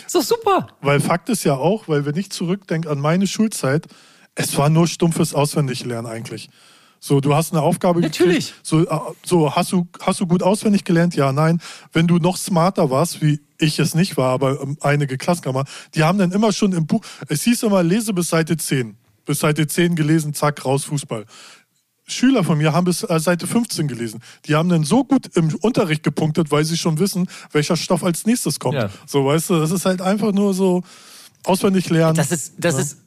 Ist 0.05 0.15
doch 0.15 0.23
super. 0.23 0.69
Weil 0.81 1.01
Fakt 1.01 1.29
ist 1.29 1.45
ja 1.45 1.55
auch, 1.55 1.89
weil 1.89 2.05
wenn 2.05 2.17
ich 2.17 2.31
zurückdenke 2.31 2.91
an 2.91 3.01
meine 3.01 3.27
Schulzeit, 3.27 3.87
es 4.35 4.57
war 4.57 4.71
nur 4.71 4.89
stumpfes 4.89 5.35
Auswendiglernen 5.35 6.11
eigentlich. 6.11 6.49
So, 7.03 7.21
du 7.21 7.35
hast 7.35 7.53
eine 7.53 7.63
Aufgabe 7.63 8.01
Natürlich. 8.01 8.49
gekriegt. 8.49 8.67
So, 8.67 8.87
äh, 8.87 8.99
so 9.25 9.57
hast 9.57 9.73
du 9.73 9.89
hast 10.01 10.21
du 10.21 10.27
gut 10.27 10.43
auswendig 10.43 10.85
gelernt? 10.85 11.17
Ja, 11.17 11.33
nein. 11.33 11.61
Wenn 11.93 12.07
du 12.07 12.19
noch 12.19 12.37
smarter 12.37 12.91
warst, 12.91 13.23
wie 13.23 13.41
ich 13.59 13.79
es 13.79 13.95
nicht 13.95 14.19
war, 14.19 14.33
aber 14.33 14.61
ähm, 14.61 14.77
einige 14.83 15.17
Klassenkammer, 15.17 15.65
die 15.95 16.05
haben 16.05 16.19
dann 16.19 16.31
immer 16.31 16.53
schon 16.53 16.73
im 16.75 16.87
Buch, 16.87 17.01
es 17.29 17.43
hieß 17.43 17.63
immer, 17.63 17.83
lese 17.83 18.13
bis 18.13 18.29
Seite 18.29 18.59
10. 18.59 18.97
Bis 19.25 19.41
Seite 19.41 19.67
10 19.67 19.97
gelesen, 19.97 20.35
zack, 20.35 20.65
raus 20.65 20.85
Fußball. 20.85 21.25
Schüler 22.07 22.45
von 22.45 22.59
mir 22.59 22.73
haben 22.75 22.85
bis 22.85 23.03
äh, 23.03 23.19
Seite 23.19 23.47
15 23.47 23.89
gelesen. 23.89 24.21
Die 24.45 24.55
haben 24.55 24.69
dann 24.69 24.85
so 24.85 25.05
gut 25.05 25.35
im 25.37 25.55
Unterricht 25.63 26.03
gepunktet, 26.03 26.51
weil 26.51 26.65
sie 26.67 26.77
schon 26.77 26.99
wissen, 26.99 27.29
welcher 27.53 27.77
Stoff 27.77 28.05
als 28.05 28.27
nächstes 28.27 28.61
kommt. 28.61 28.75
Ja. 28.75 28.91
So, 29.07 29.25
weißt 29.25 29.51
du, 29.51 29.61
das 29.61 29.71
ist 29.71 29.87
halt 29.87 30.03
einfach 30.03 30.33
nur 30.33 30.53
so 30.53 30.83
auswendig 31.45 31.89
lernen. 31.89 32.17
Das 32.17 32.31
ist, 32.31 32.55
das 32.59 32.75
ja. 32.75 32.81
ist 32.81 32.99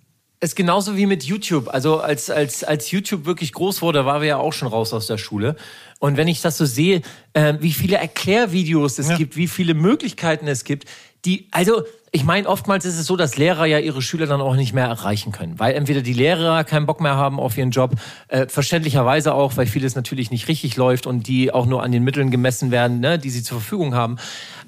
ist 0.44 0.56
genauso 0.56 0.98
wie 0.98 1.06
mit 1.06 1.24
YouTube. 1.24 1.70
Also 1.70 2.00
als, 2.00 2.30
als, 2.30 2.64
als 2.64 2.92
YouTube 2.92 3.26
wirklich 3.26 3.54
groß 3.54 3.82
wurde, 3.82 4.06
waren 4.06 4.22
wir 4.22 4.28
ja 4.28 4.38
auch 4.38 4.54
schon 4.54 4.68
raus 4.68 4.94
aus 4.94 5.08
der 5.08 5.18
Schule. 5.18 5.56
Und 6.00 6.18
wenn 6.18 6.28
ich 6.28 6.42
das 6.42 6.58
so 6.58 6.66
sehe, 6.66 7.02
äh, 7.34 7.54
wie 7.62 7.72
viele 7.72 7.98
Erklärvideos 7.98 9.00
es 9.00 9.10
ja. 9.10 9.18
gibt, 9.18 9.38
wie 9.38 9.48
viele 9.48 9.74
Möglichkeiten 9.74 10.48
es 10.48 10.66
gibt, 10.66 10.90
die, 11.26 11.48
also 11.52 11.84
ich 12.12 12.26
meine, 12.26 12.48
oftmals 12.48 12.84
ist 12.84 13.00
es 13.00 13.08
so, 13.08 13.16
dass 13.16 13.38
Lehrer 13.38 13.66
ja 13.66 13.80
ihre 13.80 14.02
Schüler 14.02 14.28
dann 14.28 14.42
auch 14.42 14.56
nicht 14.56 14.74
mehr 14.74 14.86
erreichen 14.86 15.32
können, 15.32 15.58
weil 15.58 15.74
entweder 15.74 16.02
die 16.02 16.14
Lehrer 16.14 16.64
keinen 16.66 16.86
Bock 16.86 17.00
mehr 17.00 17.16
haben 17.16 17.40
auf 17.40 17.58
ihren 17.58 17.72
Job, 17.72 17.96
äh, 18.28 18.46
verständlicherweise 18.48 19.34
auch, 19.34 19.56
weil 19.56 19.66
vieles 19.66 19.96
natürlich 19.96 20.30
nicht 20.30 20.50
richtig 20.50 20.76
läuft 20.76 21.08
und 21.08 21.28
die 21.28 21.54
auch 21.54 21.66
nur 21.66 21.82
an 21.82 21.92
den 21.92 22.04
Mitteln 22.04 22.30
gemessen 22.30 22.70
werden, 22.70 23.00
ne, 23.00 23.18
die 23.18 23.30
sie 23.30 23.42
zur 23.42 23.62
Verfügung 23.62 23.96
haben. 23.96 24.18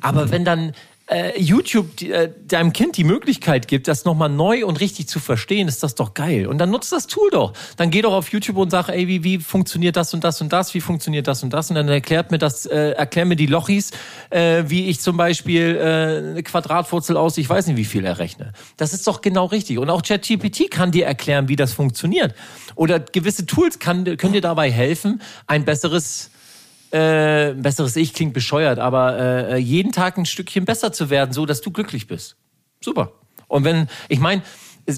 Aber 0.02 0.32
wenn 0.32 0.46
dann 0.46 0.72
äh, 1.08 1.40
YouTube 1.40 2.02
äh, 2.02 2.32
deinem 2.48 2.74
Kind 2.74 2.98
die 2.98 3.04
Möglichkeit 3.04 3.68
gibt, 3.68 3.88
das 3.88 4.06
nochmal 4.06 4.30
neu 4.30 4.66
und 4.66 4.80
richtig 4.80 5.08
zu 5.08 5.20
verstehen, 5.20 5.68
ist 5.68 5.84
das 5.84 5.96
doch 5.96 6.14
geil. 6.14 6.48
Und 6.48 6.58
dann 6.58 6.72
nutzt 6.72 6.92
das 6.92 7.08
Tool 7.08 7.30
doch. 7.32 7.54
Dann 7.78 7.92
geh 7.92 8.02
doch 8.02 8.14
auf 8.14 8.30
YouTube 8.30 8.58
und 8.58 8.72
sag, 8.72 8.90
ey, 8.90 9.08
wie, 9.08 9.24
wie 9.24 9.38
funktioniert 9.38 9.96
das 9.96 10.14
und 10.14 10.24
das 10.24 10.42
und 10.42 10.52
das, 10.52 10.74
wie 10.74 10.82
funktioniert 10.82 11.28
das 11.28 11.44
und 11.44 11.54
das. 11.54 11.70
Und 11.70 11.76
dann 11.76 11.88
erklärt 11.90 12.32
mir 12.32 12.40
das, 12.40 12.66
äh, 12.66 12.92
erklär 12.92 13.26
mir 13.26 13.36
die 13.36 13.46
Lochis, 13.46 13.92
äh, 14.32 14.64
wie 14.68 14.88
ich 14.88 15.00
zum 15.00 15.18
Beispiel 15.18 15.76
äh, 15.76 16.32
eine 16.32 16.44
Quadratwurzel 16.44 17.18
aus, 17.18 17.38
ich 17.38 17.48
weiß 17.48 17.68
nicht, 17.68 17.78
wie 17.78 17.86
viel 17.86 18.06
errechne. 18.06 18.54
Das 18.78 18.94
ist 18.94 19.06
doch 19.06 19.22
genau 19.22 19.46
richtig. 19.46 19.78
Und 19.78 19.90
auch 19.92 20.02
ChatGPT 20.02 20.72
kann 20.72 20.92
dir 20.92 21.06
erklären, 21.06 21.48
wie 21.50 21.56
das 21.56 21.74
funktioniert. 21.74 22.34
Oder 22.74 23.00
gewisse 23.00 23.46
Tools 23.46 23.78
kann, 23.78 24.18
können 24.18 24.34
dir 24.34 24.42
dabei 24.42 24.72
helfen, 24.72 25.22
ein 25.46 25.66
besseres 25.66 26.32
äh, 26.92 27.54
besseres 27.54 27.96
Ich 27.96 28.14
klingt 28.14 28.34
bescheuert, 28.34 28.80
aber 28.80 29.18
äh, 29.18 29.58
jeden 29.58 29.92
Tag 29.92 30.18
ein 30.18 30.26
Stückchen 30.26 30.66
besser 30.66 30.92
zu 30.92 31.10
werden, 31.10 31.32
so 31.32 31.46
dass 31.46 31.62
du 31.62 31.72
glücklich 31.72 32.08
bist. 32.08 32.36
Super. 32.82 33.12
Und 33.48 33.64
wenn, 33.64 33.88
ich 34.10 34.20
meine, 34.20 34.42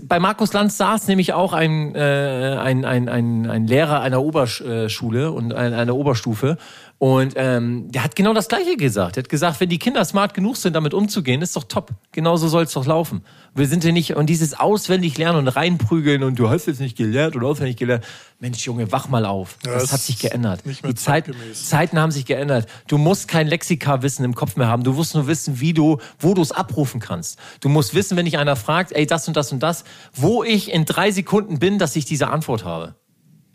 bei 0.04 0.20
Markus 0.20 0.52
Lanz 0.54 0.78
saß 0.78 1.08
nämlich 1.08 1.34
auch 1.34 1.54
ein, 1.54 1.96
äh, 1.96 2.58
ein, 2.60 2.84
ein, 2.84 3.08
ein, 3.08 3.50
ein 3.50 3.68
Lehrer 3.68 4.02
einer 4.02 4.22
Oberschule 4.22 5.32
und 5.32 5.54
einer 5.54 5.96
Oberstufe 5.96 6.58
und 7.00 7.34
ähm, 7.36 7.92
der 7.92 8.04
hat 8.04 8.16
genau 8.16 8.34
das 8.34 8.48
Gleiche 8.48 8.76
gesagt. 8.76 9.18
Er 9.18 9.24
hat 9.24 9.30
gesagt, 9.30 9.60
wenn 9.60 9.70
die 9.70 9.78
Kinder 9.78 10.04
smart 10.04 10.34
genug 10.34 10.58
sind, 10.58 10.76
damit 10.76 10.96
umzugehen, 10.96 11.44
ist 11.44 11.56
doch 11.56 11.66
top. 11.66 11.92
Genauso 12.12 12.48
soll 12.48 12.64
es 12.64 12.74
doch 12.74 12.88
laufen. 12.88 13.22
Wir 13.54 13.68
sind 13.68 13.84
ja 13.84 13.92
nicht, 13.92 14.16
und 14.16 14.28
dieses 14.28 14.60
auswendig 14.60 15.16
lernen 15.20 15.38
und 15.38 15.48
reinprügeln 15.48 16.24
und 16.24 16.40
du 16.40 16.50
hast 16.50 16.66
jetzt 16.66 16.80
nicht 16.80 16.98
gelernt 16.98 17.36
oder 17.36 17.48
auswendig 17.48 17.78
gelernt. 17.78 18.04
Mensch, 18.40 18.66
Junge, 18.66 18.92
wach 18.92 19.10
mal 19.10 19.26
auf. 19.26 19.60
Ja, 19.64 19.74
das, 19.74 19.92
hat 19.92 20.00
sich 20.00 20.18
geändert. 20.18 20.64
die 20.66 20.96
Zeit, 20.96 21.30
Zeiten 21.54 22.00
haben 22.00 22.12
sich 22.12 22.26
geändert. 22.26 22.68
Du 22.88 22.98
musst 22.98 23.28
kein 23.28 23.46
Lexika-Wissen 23.46 24.26
im 24.26 24.34
Kopf 24.34 24.56
mehr 24.56 24.68
haben. 24.68 24.84
Du 24.84 24.94
musst 24.94 25.14
nur 25.14 25.28
wissen, 25.28 25.60
wie 25.60 25.74
du, 25.74 26.00
wo 26.18 26.34
du 26.34 26.42
es 26.42 26.52
abrufen 26.52 27.00
kannst. 27.00 27.38
Du 27.60 27.70
musst 27.70 27.94
wissen, 27.94 28.18
wenn 28.18 28.26
dich 28.26 28.40
einer 28.40 28.56
fragt, 28.56 28.92
ey, 28.92 29.06
das 29.06 29.28
und 29.28 29.38
das 29.38 29.52
und 29.52 29.62
das, 29.62 29.84
wo 30.16 30.44
ich 30.44 30.72
in 30.72 30.86
drei 30.86 31.12
Sekunden 31.12 31.60
bin, 31.60 31.78
dass 31.78 31.96
ich 31.96 32.06
diese 32.06 32.30
Antwort 32.30 32.66
habe. 32.66 32.96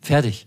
Fertig. 0.00 0.46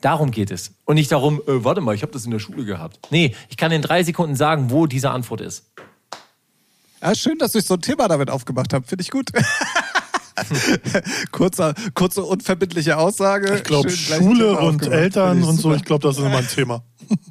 Darum 0.00 0.30
geht 0.30 0.50
es. 0.50 0.72
Und 0.84 0.94
nicht 0.94 1.12
darum, 1.12 1.40
äh, 1.46 1.64
warte 1.64 1.80
mal, 1.80 1.94
ich 1.94 2.02
habe 2.02 2.12
das 2.12 2.24
in 2.24 2.30
der 2.30 2.38
Schule 2.38 2.64
gehabt. 2.64 2.98
Nee, 3.10 3.34
ich 3.48 3.56
kann 3.56 3.70
in 3.70 3.82
drei 3.82 4.02
Sekunden 4.02 4.34
sagen, 4.34 4.70
wo 4.70 4.86
diese 4.86 5.10
Antwort 5.10 5.40
ist. 5.42 5.66
Ja, 7.02 7.14
schön, 7.14 7.38
dass 7.38 7.54
ich 7.54 7.66
so 7.66 7.74
ein 7.74 7.80
Thema 7.80 8.08
damit 8.08 8.30
aufgemacht 8.30 8.72
habe. 8.72 8.86
Finde 8.86 9.02
ich 9.02 9.10
gut. 9.10 9.30
Kurzer, 11.32 11.74
kurze, 11.94 12.22
unverbindliche 12.22 12.96
Aussage. 12.96 13.56
Ich 13.56 13.64
glaube, 13.64 13.90
Schule 13.90 14.58
und 14.58 14.86
Eltern 14.86 15.42
und 15.42 15.56
so, 15.56 15.74
ich 15.74 15.84
glaube, 15.84 16.06
das 16.06 16.16
ist 16.16 16.24
immer 16.24 16.38
ein 16.38 16.48
Thema. 16.48 16.82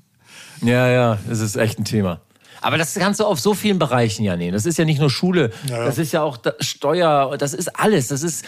ja, 0.61 0.87
ja, 0.87 1.17
es 1.29 1.39
ist 1.39 1.55
echt 1.55 1.79
ein 1.79 1.85
Thema. 1.85 2.21
Aber 2.61 2.77
das 2.77 2.93
kannst 2.95 3.19
du 3.19 3.25
auf 3.25 3.39
so 3.39 3.53
vielen 3.53 3.79
Bereichen 3.79 4.23
ja 4.23 4.35
nehmen. 4.35 4.53
Das 4.53 4.65
ist 4.65 4.77
ja 4.77 4.85
nicht 4.85 4.99
nur 4.99 5.09
Schule, 5.09 5.51
ja, 5.67 5.77
ja. 5.77 5.85
das 5.85 5.97
ist 5.97 6.11
ja 6.11 6.21
auch 6.21 6.37
Steuer, 6.59 7.35
das 7.37 7.53
ist 7.53 7.79
alles. 7.79 8.09
Das 8.09 8.21
ist 8.21 8.45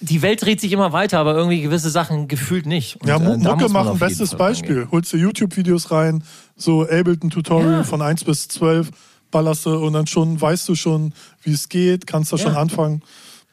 die 0.00 0.22
Welt 0.22 0.42
dreht 0.42 0.60
sich 0.60 0.72
immer 0.72 0.92
weiter, 0.92 1.18
aber 1.18 1.34
irgendwie 1.34 1.62
gewisse 1.62 1.90
Sachen 1.90 2.28
gefühlt 2.28 2.66
nicht. 2.66 3.00
Und, 3.00 3.08
ja, 3.08 3.16
äh, 3.16 3.36
Mucke 3.36 3.68
machen, 3.68 3.98
bestes 3.98 4.34
Beispiel. 4.34 4.76
Angehen. 4.76 4.90
Holst 4.92 5.12
du 5.12 5.16
YouTube-Videos 5.16 5.90
rein, 5.90 6.22
so 6.56 6.82
Ableton-Tutorial 6.82 7.72
ja. 7.72 7.84
von 7.84 8.02
1 8.02 8.24
bis 8.24 8.48
12, 8.48 8.90
ballerst 9.30 9.66
du 9.66 9.74
und 9.74 9.94
dann 9.94 10.06
schon 10.06 10.40
weißt 10.40 10.68
du 10.68 10.74
schon, 10.74 11.12
wie 11.42 11.52
es 11.52 11.68
geht, 11.68 12.06
kannst 12.06 12.32
da 12.32 12.36
ja. 12.36 12.44
schon 12.44 12.56
anfangen. 12.56 13.02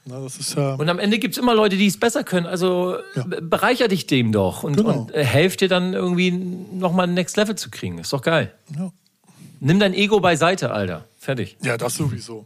Na, 0.05 0.19
ja 0.57 0.73
und 0.73 0.89
am 0.89 0.99
Ende 0.99 1.17
gibt 1.17 1.35
es 1.35 1.41
immer 1.41 1.55
Leute, 1.55 1.77
die 1.77 1.87
es 1.87 1.97
besser 1.97 2.25
können. 2.25 2.45
Also 2.45 2.97
ja. 3.15 3.25
bereicher 3.41 3.87
dich 3.87 4.05
dem 4.05 4.33
doch 4.33 4.63
und, 4.63 4.75
genau. 4.75 4.89
und 4.89 5.15
äh, 5.15 5.23
helf 5.23 5.55
dir 5.55 5.69
dann 5.69 5.93
irgendwie 5.93 6.31
nochmal 6.31 7.07
ein 7.07 7.13
Next 7.13 7.37
Level 7.37 7.55
zu 7.55 7.69
kriegen. 7.69 7.99
Ist 7.99 8.11
doch 8.11 8.21
geil. 8.21 8.51
Ja. 8.77 8.91
Nimm 9.61 9.79
dein 9.79 9.93
Ego 9.93 10.19
beiseite, 10.19 10.71
Alter. 10.71 11.05
Fertig. 11.17 11.55
Ja, 11.63 11.77
das 11.77 11.95
sowieso. 11.95 12.45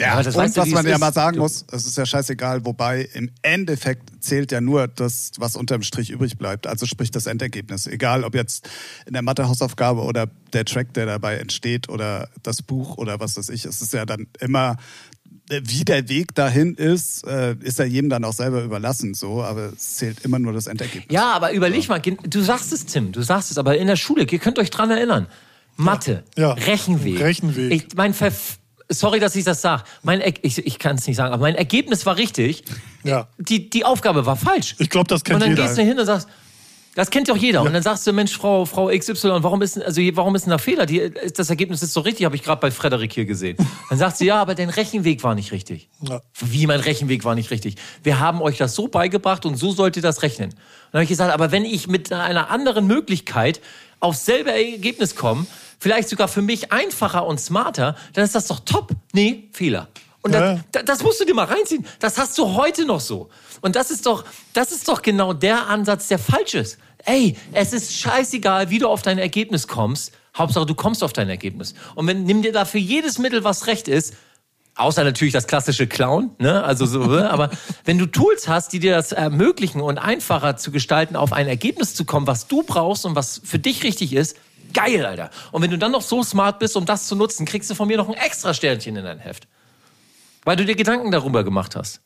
Ja, 0.00 0.16
ja 0.16 0.22
das 0.22 0.34
und 0.34 0.56
was 0.56 0.68
man 0.70 0.86
ja 0.86 0.98
mal 0.98 1.12
sagen 1.12 1.38
muss, 1.38 1.66
es 1.70 1.86
ist 1.86 1.98
ja 1.98 2.06
scheißegal, 2.06 2.64
wobei 2.64 3.08
im 3.12 3.30
Endeffekt 3.42 4.10
zählt 4.20 4.50
ja 4.50 4.60
nur 4.60 4.88
das, 4.88 5.32
was 5.36 5.56
unterm 5.56 5.82
Strich 5.82 6.10
übrig 6.10 6.38
bleibt, 6.38 6.66
also 6.66 6.86
sprich 6.86 7.10
das 7.10 7.26
Endergebnis. 7.26 7.86
Egal, 7.86 8.24
ob 8.24 8.34
jetzt 8.34 8.68
in 9.06 9.12
der 9.12 9.22
Mathe-Hausaufgabe 9.22 10.00
oder 10.02 10.28
der 10.54 10.64
Track, 10.64 10.94
der 10.94 11.04
dabei 11.06 11.36
entsteht 11.36 11.88
oder 11.90 12.28
das 12.42 12.62
Buch 12.62 12.96
oder 12.96 13.20
was 13.20 13.36
weiß 13.36 13.50
ich, 13.50 13.66
es 13.66 13.82
ist 13.82 13.92
ja 13.92 14.06
dann 14.06 14.26
immer 14.40 14.76
wie 15.50 15.84
der 15.84 16.08
Weg 16.08 16.34
dahin 16.36 16.76
ist, 16.76 17.26
äh, 17.26 17.56
ist 17.60 17.80
ja 17.80 17.84
jedem 17.84 18.08
dann 18.08 18.24
auch 18.24 18.32
selber 18.32 18.62
überlassen, 18.62 19.14
so, 19.14 19.42
aber 19.42 19.72
es 19.72 19.96
zählt 19.96 20.24
immer 20.24 20.38
nur 20.38 20.52
das 20.52 20.68
Endergebnis. 20.68 21.06
Ja, 21.10 21.32
aber 21.32 21.52
überleg 21.52 21.88
mal, 21.88 22.00
du 22.00 22.40
sagst 22.40 22.72
es, 22.72 22.86
Tim, 22.86 23.10
du 23.10 23.20
sagst 23.22 23.50
es, 23.50 23.58
aber 23.58 23.76
in 23.76 23.88
der 23.88 23.96
Schule, 23.96 24.22
ihr 24.22 24.38
könnt 24.38 24.60
euch 24.60 24.70
dran 24.70 24.90
erinnern. 24.90 25.26
Mathe, 25.76 26.22
ja, 26.36 26.48
ja. 26.48 26.52
Rechenweg. 26.52 27.18
Rechenweg. 27.20 27.72
Ich, 27.72 27.96
mein 27.96 28.14
Verf 28.14 28.60
sorry, 28.90 29.20
dass 29.20 29.34
ich 29.36 29.44
das 29.44 29.62
sage. 29.62 29.84
Mein 30.02 30.20
er 30.20 30.32
ich, 30.42 30.58
ich 30.58 30.78
kann 30.78 30.96
es 30.96 31.06
nicht 31.06 31.16
sagen, 31.16 31.32
aber 31.32 31.42
mein 31.42 31.54
Ergebnis 31.54 32.04
war 32.06 32.16
richtig. 32.16 32.64
Ja. 33.04 33.28
Die, 33.38 33.70
die 33.70 33.84
Aufgabe 33.84 34.26
war 34.26 34.36
falsch. 34.36 34.76
Ich 34.78 34.90
glaube, 34.90 35.08
das 35.08 35.24
kennt 35.24 35.40
jeder. 35.40 35.50
Und 35.50 35.56
dann 35.56 35.56
jeder. 35.56 35.62
gehst 35.62 35.78
du 35.78 35.82
hin 35.82 35.98
und 35.98 36.06
sagst, 36.06 36.28
das 36.96 37.10
kennt 37.10 37.28
doch 37.28 37.36
jeder. 37.36 37.60
Ja. 37.60 37.66
Und 37.66 37.72
dann 37.72 37.82
sagst 37.82 38.06
du, 38.06 38.12
Mensch, 38.12 38.36
Frau, 38.36 38.64
Frau 38.64 38.88
XY, 38.88 39.38
warum 39.42 39.62
ist, 39.62 39.80
also, 39.80 40.02
warum 40.14 40.34
ist 40.34 40.46
denn 40.46 40.50
da 40.50 40.58
Fehler? 40.58 40.86
Die, 40.86 41.10
das 41.34 41.48
Ergebnis 41.48 41.82
ist 41.82 41.92
so 41.92 42.00
richtig, 42.00 42.24
habe 42.24 42.34
ich 42.34 42.42
gerade 42.42 42.60
bei 42.60 42.70
Frederik 42.70 43.12
hier 43.12 43.26
gesehen. 43.26 43.56
Dann 43.88 43.98
sagt 43.98 44.16
sie, 44.16 44.26
ja, 44.26 44.40
aber 44.40 44.56
dein 44.56 44.70
Rechenweg 44.70 45.22
war 45.22 45.34
nicht 45.34 45.52
richtig. 45.52 45.88
Ja. 46.02 46.20
Wie, 46.40 46.66
mein 46.66 46.80
Rechenweg 46.80 47.24
war 47.24 47.36
nicht 47.36 47.50
richtig? 47.52 47.76
Wir 48.02 48.18
haben 48.18 48.42
euch 48.42 48.58
das 48.58 48.74
so 48.74 48.88
beigebracht 48.88 49.46
und 49.46 49.56
so 49.56 49.70
sollt 49.70 49.96
ihr 49.96 50.02
das 50.02 50.22
rechnen. 50.22 50.50
Und 50.50 50.56
dann 50.92 50.98
habe 50.98 51.04
ich 51.04 51.10
gesagt, 51.10 51.32
aber 51.32 51.52
wenn 51.52 51.64
ich 51.64 51.86
mit 51.86 52.12
einer 52.12 52.50
anderen 52.50 52.86
Möglichkeit 52.88 53.60
aufs 54.00 54.24
selbe 54.24 54.50
Ergebnis 54.50 55.14
komme, 55.14 55.46
vielleicht 55.80 56.08
sogar 56.08 56.28
für 56.28 56.42
mich 56.42 56.70
einfacher 56.72 57.26
und 57.26 57.40
smarter, 57.40 57.96
dann 58.12 58.24
ist 58.24 58.34
das 58.36 58.46
doch 58.46 58.60
top. 58.60 58.92
Nee, 59.12 59.48
Fehler. 59.52 59.88
Und 60.22 60.32
Ja. 60.34 60.40
das, 60.54 60.60
da- 60.72 60.82
das 60.82 61.02
musst 61.02 61.18
du 61.20 61.24
dir 61.24 61.34
mal 61.34 61.46
reinziehen. 61.46 61.84
Das 61.98 62.18
hast 62.18 62.36
du 62.38 62.54
heute 62.54 62.84
noch 62.84 63.00
so. 63.00 63.30
Und 63.62 63.74
das 63.74 63.90
ist 63.90 64.06
doch, 64.06 64.24
das 64.52 64.70
ist 64.70 64.86
doch 64.88 65.02
genau 65.02 65.32
der 65.32 65.66
Ansatz, 65.66 66.08
der 66.08 66.18
falsch 66.18 66.54
ist. 66.54 66.78
Ey, 67.06 67.36
es 67.52 67.72
ist 67.72 67.94
scheißegal, 67.96 68.68
wie 68.70 68.78
du 68.78 68.86
auf 68.88 69.00
dein 69.02 69.18
Ergebnis 69.18 69.66
kommst. 69.66 70.12
Hauptsache, 70.36 70.66
du 70.66 70.74
kommst 70.74 71.02
auf 71.02 71.14
dein 71.14 71.28
Ergebnis. 71.30 71.74
Und 71.94 72.06
wenn, 72.06 72.24
nimm 72.24 72.42
dir 72.42 72.52
dafür 72.52 72.80
jedes 72.80 73.18
Mittel, 73.18 73.42
was 73.42 73.66
recht 73.66 73.88
ist. 73.88 74.14
Außer 74.76 75.02
natürlich 75.04 75.32
das 75.32 75.46
klassische 75.46 75.86
Clown, 75.86 76.30
ne? 76.38 76.62
Also 76.62 76.86
so, 76.86 77.00
ne? 77.04 77.28
aber 77.30 77.50
wenn 77.84 77.98
du 77.98 78.06
Tools 78.06 78.46
hast, 78.48 78.72
die 78.72 78.78
dir 78.78 78.94
das 78.94 79.12
ermöglichen 79.12 79.80
und 79.80 79.98
einfacher 79.98 80.56
zu 80.56 80.70
gestalten, 80.70 81.16
auf 81.16 81.32
ein 81.32 81.48
Ergebnis 81.48 81.94
zu 81.94 82.04
kommen, 82.04 82.26
was 82.26 82.46
du 82.46 82.62
brauchst 82.62 83.04
und 83.04 83.14
was 83.16 83.40
für 83.44 83.58
dich 83.58 83.82
richtig 83.82 84.12
ist, 84.12 84.36
geil, 84.72 85.04
Alter. 85.04 85.30
Und 85.52 85.62
wenn 85.62 85.70
du 85.70 85.78
dann 85.78 85.92
noch 85.92 86.02
so 86.02 86.22
smart 86.22 86.58
bist, 86.58 86.76
um 86.76 86.86
das 86.86 87.06
zu 87.06 87.16
nutzen, 87.16 87.46
kriegst 87.46 87.70
du 87.70 87.74
von 87.74 87.88
mir 87.88 87.96
noch 87.96 88.08
ein 88.08 88.14
extra 88.14 88.54
Sternchen 88.54 88.96
in 88.96 89.04
dein 89.04 89.18
Heft. 89.18 89.46
Weil 90.44 90.56
du 90.56 90.64
dir 90.64 90.74
Gedanken 90.74 91.10
darüber 91.10 91.44
gemacht 91.44 91.76
hast. 91.76 92.00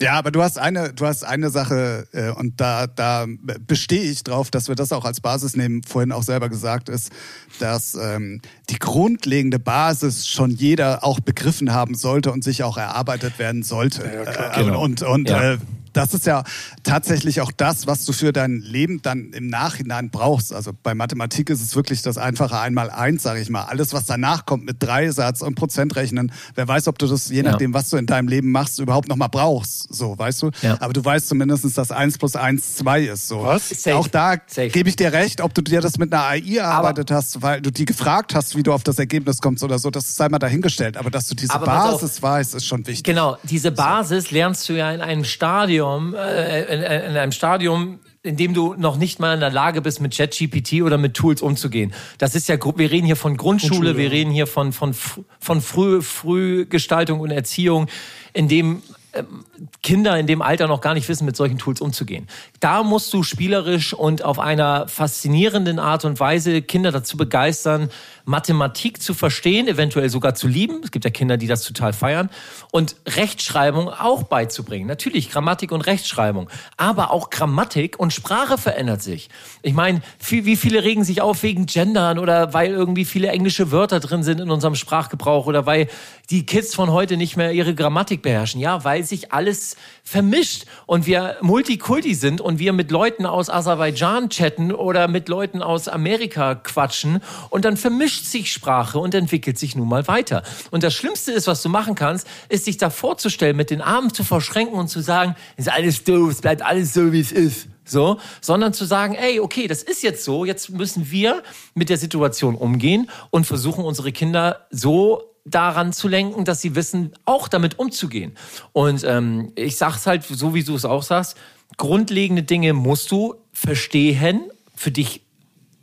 Ja, 0.00 0.14
aber 0.14 0.32
du 0.32 0.42
hast 0.42 0.58
eine, 0.58 0.92
du 0.92 1.06
hast 1.06 1.22
eine 1.22 1.48
Sache 1.50 2.08
äh, 2.12 2.30
und 2.30 2.60
da, 2.60 2.88
da 2.88 3.26
bestehe 3.60 4.02
ich 4.02 4.24
drauf, 4.24 4.50
dass 4.50 4.66
wir 4.66 4.74
das 4.74 4.90
auch 4.92 5.04
als 5.04 5.20
Basis 5.20 5.54
nehmen. 5.54 5.82
Vorhin 5.84 6.10
auch 6.10 6.24
selber 6.24 6.48
gesagt 6.48 6.88
ist, 6.88 7.12
dass 7.60 7.94
ähm, 7.94 8.40
die 8.68 8.80
grundlegende 8.80 9.60
Basis 9.60 10.26
schon 10.26 10.50
jeder 10.50 11.04
auch 11.04 11.20
begriffen 11.20 11.72
haben 11.72 11.94
sollte 11.94 12.32
und 12.32 12.42
sich 12.42 12.64
auch 12.64 12.76
erarbeitet 12.78 13.38
werden 13.38 13.62
sollte. 13.62 14.02
äh, 14.04 14.64
Genau. 14.64 14.82
Und 14.82 15.02
und 15.02 15.28
Ja. 15.28 15.52
äh, 15.52 15.58
das 15.96 16.14
ist 16.14 16.26
ja 16.26 16.44
tatsächlich 16.82 17.40
auch 17.40 17.50
das, 17.56 17.86
was 17.86 18.04
du 18.04 18.12
für 18.12 18.32
dein 18.32 18.60
Leben 18.60 19.00
dann 19.02 19.32
im 19.32 19.48
Nachhinein 19.48 20.10
brauchst. 20.10 20.52
Also 20.52 20.72
bei 20.82 20.94
Mathematik 20.94 21.50
ist 21.50 21.62
es 21.62 21.74
wirklich 21.76 22.02
das 22.02 22.18
einfache 22.18 22.58
Einmal-Eins, 22.58 23.22
sage 23.22 23.40
ich 23.40 23.48
mal. 23.50 23.62
Alles, 23.62 23.92
was 23.92 24.06
danach 24.06 24.46
kommt 24.46 24.64
mit 24.64 24.82
Dreisatz 24.82 25.42
und 25.42 25.54
Prozentrechnen, 25.54 26.32
wer 26.54 26.68
weiß, 26.68 26.88
ob 26.88 26.98
du 26.98 27.06
das, 27.06 27.28
je 27.30 27.36
Ja. 27.36 27.42
nachdem, 27.52 27.72
was 27.74 27.90
du 27.90 27.96
in 27.96 28.06
deinem 28.06 28.28
Leben 28.28 28.50
machst, 28.52 28.78
überhaupt 28.78 29.08
noch 29.08 29.16
mal 29.16 29.28
brauchst. 29.28 29.92
So, 29.94 30.18
weißt 30.18 30.42
du? 30.42 30.50
Ja. 30.62 30.76
Aber 30.80 30.92
du 30.92 31.04
weißt 31.04 31.28
zumindest, 31.28 31.76
dass 31.76 31.90
1 31.90 32.18
plus 32.18 32.36
1 32.36 32.76
2 32.76 33.02
ist. 33.02 33.28
So. 33.28 33.42
Was? 33.42 33.68
Safe. 33.68 33.96
Auch 33.96 34.08
da 34.08 34.36
gebe 34.36 34.88
ich 34.88 34.96
dir 34.96 35.12
recht, 35.12 35.40
ob 35.40 35.54
du 35.54 35.62
dir 35.62 35.80
das 35.80 35.98
mit 35.98 36.12
einer 36.12 36.24
AI 36.24 36.56
erarbeitet 36.56 37.10
hast, 37.10 37.42
weil 37.42 37.60
du 37.60 37.70
die 37.70 37.84
gefragt 37.84 38.34
hast, 38.34 38.56
wie 38.56 38.62
du 38.62 38.72
auf 38.72 38.82
das 38.82 38.98
Ergebnis 38.98 39.40
kommst 39.40 39.62
oder 39.62 39.78
so, 39.78 39.90
das 39.90 40.16
sei 40.16 40.28
mal 40.28 40.38
dahingestellt. 40.38 40.96
Aber 40.96 41.10
dass 41.10 41.26
du 41.26 41.34
diese 41.34 41.54
Aber 41.54 41.66
pass 41.66 41.94
auf. 41.94 42.00
Basis 42.00 42.22
weißt, 42.22 42.54
ist 42.54 42.66
schon 42.66 42.86
wichtig. 42.86 43.04
Genau, 43.04 43.36
diese 43.44 43.70
Basis 43.72 44.30
lernst 44.30 44.68
du 44.68 44.74
ja 44.74 44.90
in 44.92 45.00
einem 45.00 45.24
Stadium, 45.24 45.85
äh, 46.14 46.62
in, 46.64 46.82
in 46.82 47.16
einem 47.16 47.32
Stadium, 47.32 48.00
in 48.22 48.36
dem 48.36 48.54
du 48.54 48.74
noch 48.74 48.96
nicht 48.96 49.20
mal 49.20 49.34
in 49.34 49.40
der 49.40 49.50
Lage 49.50 49.80
bist, 49.80 50.00
mit 50.00 50.16
ChatGPT 50.16 50.82
oder 50.82 50.98
mit 50.98 51.14
Tools 51.14 51.40
umzugehen. 51.42 51.94
Das 52.18 52.34
ist 52.34 52.48
ja, 52.48 52.56
wir 52.56 52.90
reden 52.90 53.06
hier 53.06 53.16
von 53.16 53.36
Grundschule, 53.36 53.70
Grundschule, 53.70 53.96
wir 53.96 54.10
reden 54.10 54.30
hier 54.30 54.46
von, 54.46 54.72
von, 54.72 54.94
von 55.38 55.60
Früh, 55.60 56.02
Frühgestaltung 56.02 57.20
und 57.20 57.30
Erziehung, 57.30 57.86
in 58.32 58.48
dem 58.48 58.82
ähm, 59.16 59.44
Kinder 59.82 60.18
in 60.18 60.26
dem 60.26 60.42
Alter 60.42 60.66
noch 60.66 60.80
gar 60.80 60.94
nicht 60.94 61.08
wissen, 61.08 61.24
mit 61.24 61.36
solchen 61.36 61.58
Tools 61.58 61.80
umzugehen. 61.80 62.26
Da 62.60 62.82
musst 62.82 63.12
du 63.14 63.22
spielerisch 63.22 63.94
und 63.94 64.24
auf 64.24 64.38
einer 64.38 64.88
faszinierenden 64.88 65.78
Art 65.78 66.04
und 66.04 66.20
Weise 66.20 66.62
Kinder 66.62 66.92
dazu 66.92 67.16
begeistern, 67.16 67.88
Mathematik 68.26 69.00
zu 69.00 69.14
verstehen, 69.14 69.68
eventuell 69.68 70.10
sogar 70.10 70.34
zu 70.34 70.48
lieben. 70.48 70.80
Es 70.82 70.90
gibt 70.90 71.04
ja 71.04 71.10
Kinder, 71.12 71.36
die 71.36 71.46
das 71.46 71.62
total 71.62 71.92
feiern. 71.92 72.28
Und 72.72 72.96
Rechtschreibung 73.06 73.88
auch 73.88 74.24
beizubringen. 74.24 74.88
Natürlich 74.88 75.30
Grammatik 75.30 75.70
und 75.70 75.82
Rechtschreibung. 75.82 76.50
Aber 76.76 77.12
auch 77.12 77.30
Grammatik 77.30 77.98
und 77.98 78.12
Sprache 78.12 78.58
verändert 78.58 79.00
sich. 79.00 79.30
Ich 79.62 79.74
meine, 79.74 80.02
wie, 80.28 80.56
viele 80.56 80.82
regen 80.82 81.04
sich 81.04 81.22
auf 81.22 81.44
wegen 81.44 81.66
Gendern 81.66 82.18
oder 82.18 82.52
weil 82.52 82.72
irgendwie 82.72 83.04
viele 83.04 83.28
englische 83.28 83.70
Wörter 83.70 84.00
drin 84.00 84.24
sind 84.24 84.40
in 84.40 84.50
unserem 84.50 84.74
Sprachgebrauch 84.74 85.46
oder 85.46 85.64
weil 85.64 85.88
die 86.28 86.44
Kids 86.44 86.74
von 86.74 86.90
heute 86.90 87.16
nicht 87.16 87.36
mehr 87.36 87.52
ihre 87.52 87.76
Grammatik 87.76 88.22
beherrschen. 88.22 88.60
Ja, 88.60 88.82
weil 88.84 89.04
sich 89.04 89.32
alles 89.32 89.76
vermischt 90.02 90.66
und 90.86 91.06
wir 91.06 91.36
Multikulti 91.42 92.14
sind 92.14 92.40
und 92.40 92.58
wir 92.58 92.72
mit 92.72 92.90
Leuten 92.90 93.24
aus 93.24 93.48
Aserbaidschan 93.48 94.30
chatten 94.30 94.72
oder 94.72 95.06
mit 95.06 95.28
Leuten 95.28 95.62
aus 95.62 95.86
Amerika 95.86 96.56
quatschen 96.56 97.20
und 97.50 97.64
dann 97.64 97.76
vermischt 98.16 98.24
sich 98.24 98.52
Sprache 98.52 98.98
und 98.98 99.14
entwickelt 99.14 99.58
sich 99.58 99.76
nun 99.76 99.88
mal 99.88 100.06
weiter. 100.08 100.42
Und 100.70 100.82
das 100.82 100.94
Schlimmste 100.94 101.32
ist, 101.32 101.46
was 101.46 101.62
du 101.62 101.68
machen 101.68 101.94
kannst, 101.94 102.26
ist 102.48 102.64
sich 102.64 102.76
da 102.76 102.90
vorzustellen, 102.90 103.56
mit 103.56 103.70
den 103.70 103.80
Armen 103.80 104.12
zu 104.12 104.24
verschränken 104.24 104.78
und 104.78 104.88
zu 104.88 105.00
sagen, 105.00 105.34
ist 105.56 105.68
alles 105.68 106.04
doof, 106.04 106.30
es 106.30 106.40
bleibt 106.40 106.62
alles 106.62 106.94
so, 106.94 107.12
wie 107.12 107.20
es 107.20 107.32
ist. 107.32 107.68
So, 107.88 108.18
sondern 108.40 108.72
zu 108.72 108.84
sagen, 108.84 109.14
ey, 109.14 109.38
okay, 109.38 109.68
das 109.68 109.84
ist 109.84 110.02
jetzt 110.02 110.24
so, 110.24 110.44
jetzt 110.44 110.70
müssen 110.70 111.08
wir 111.12 111.44
mit 111.74 111.88
der 111.88 111.98
Situation 111.98 112.56
umgehen 112.56 113.08
und 113.30 113.46
versuchen, 113.46 113.84
unsere 113.84 114.10
Kinder 114.10 114.66
so 114.70 115.22
daran 115.44 115.92
zu 115.92 116.08
lenken, 116.08 116.44
dass 116.44 116.60
sie 116.60 116.74
wissen, 116.74 117.12
auch 117.26 117.46
damit 117.46 117.78
umzugehen. 117.78 118.36
Und 118.72 119.04
ähm, 119.04 119.52
ich 119.54 119.76
sag's 119.76 120.04
halt, 120.04 120.24
so 120.24 120.52
wie 120.52 120.64
du 120.64 120.74
es 120.74 120.84
auch 120.84 121.04
sagst, 121.04 121.36
grundlegende 121.76 122.42
Dinge 122.42 122.72
musst 122.72 123.12
du 123.12 123.36
verstehen, 123.52 124.50
für 124.74 124.90
dich 124.90 125.22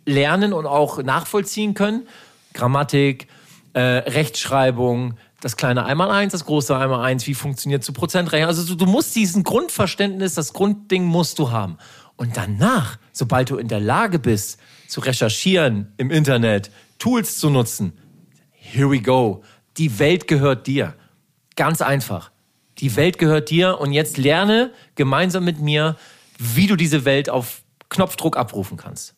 lernen 0.05 0.53
und 0.53 0.65
auch 0.65 1.01
nachvollziehen 1.01 1.73
können. 1.73 2.07
Grammatik, 2.53 3.27
äh, 3.73 3.79
Rechtschreibung, 3.79 5.15
das 5.41 5.57
kleine 5.57 5.85
Einmaleins, 5.85 6.31
das 6.31 6.45
große 6.45 6.75
Einmaleins, 6.75 7.27
wie 7.27 7.33
funktioniert 7.33 7.83
zu 7.83 7.91
Prozentrechnung. 7.91 8.47
Also 8.47 8.65
du, 8.65 8.75
du 8.75 8.89
musst 8.89 9.15
diesen 9.15 9.43
Grundverständnis, 9.43 10.35
das 10.35 10.53
Grundding 10.53 11.03
musst 11.03 11.39
du 11.39 11.51
haben. 11.51 11.77
Und 12.15 12.37
danach, 12.37 12.97
sobald 13.11 13.49
du 13.49 13.57
in 13.57 13.67
der 13.67 13.79
Lage 13.79 14.19
bist, 14.19 14.59
zu 14.87 15.01
recherchieren 15.01 15.91
im 15.97 16.11
Internet, 16.11 16.71
Tools 16.99 17.37
zu 17.37 17.49
nutzen, 17.49 17.93
here 18.51 18.89
we 18.89 19.01
go. 19.01 19.43
Die 19.77 19.99
Welt 19.99 20.27
gehört 20.27 20.67
dir. 20.67 20.93
Ganz 21.55 21.81
einfach. 21.81 22.31
Die 22.77 22.95
Welt 22.95 23.17
gehört 23.17 23.49
dir 23.49 23.79
und 23.79 23.91
jetzt 23.91 24.17
lerne 24.17 24.71
gemeinsam 24.95 25.43
mit 25.43 25.59
mir, 25.59 25.97
wie 26.37 26.67
du 26.67 26.75
diese 26.75 27.05
Welt 27.05 27.29
auf 27.29 27.63
Knopfdruck 27.89 28.37
abrufen 28.37 28.77
kannst. 28.77 29.15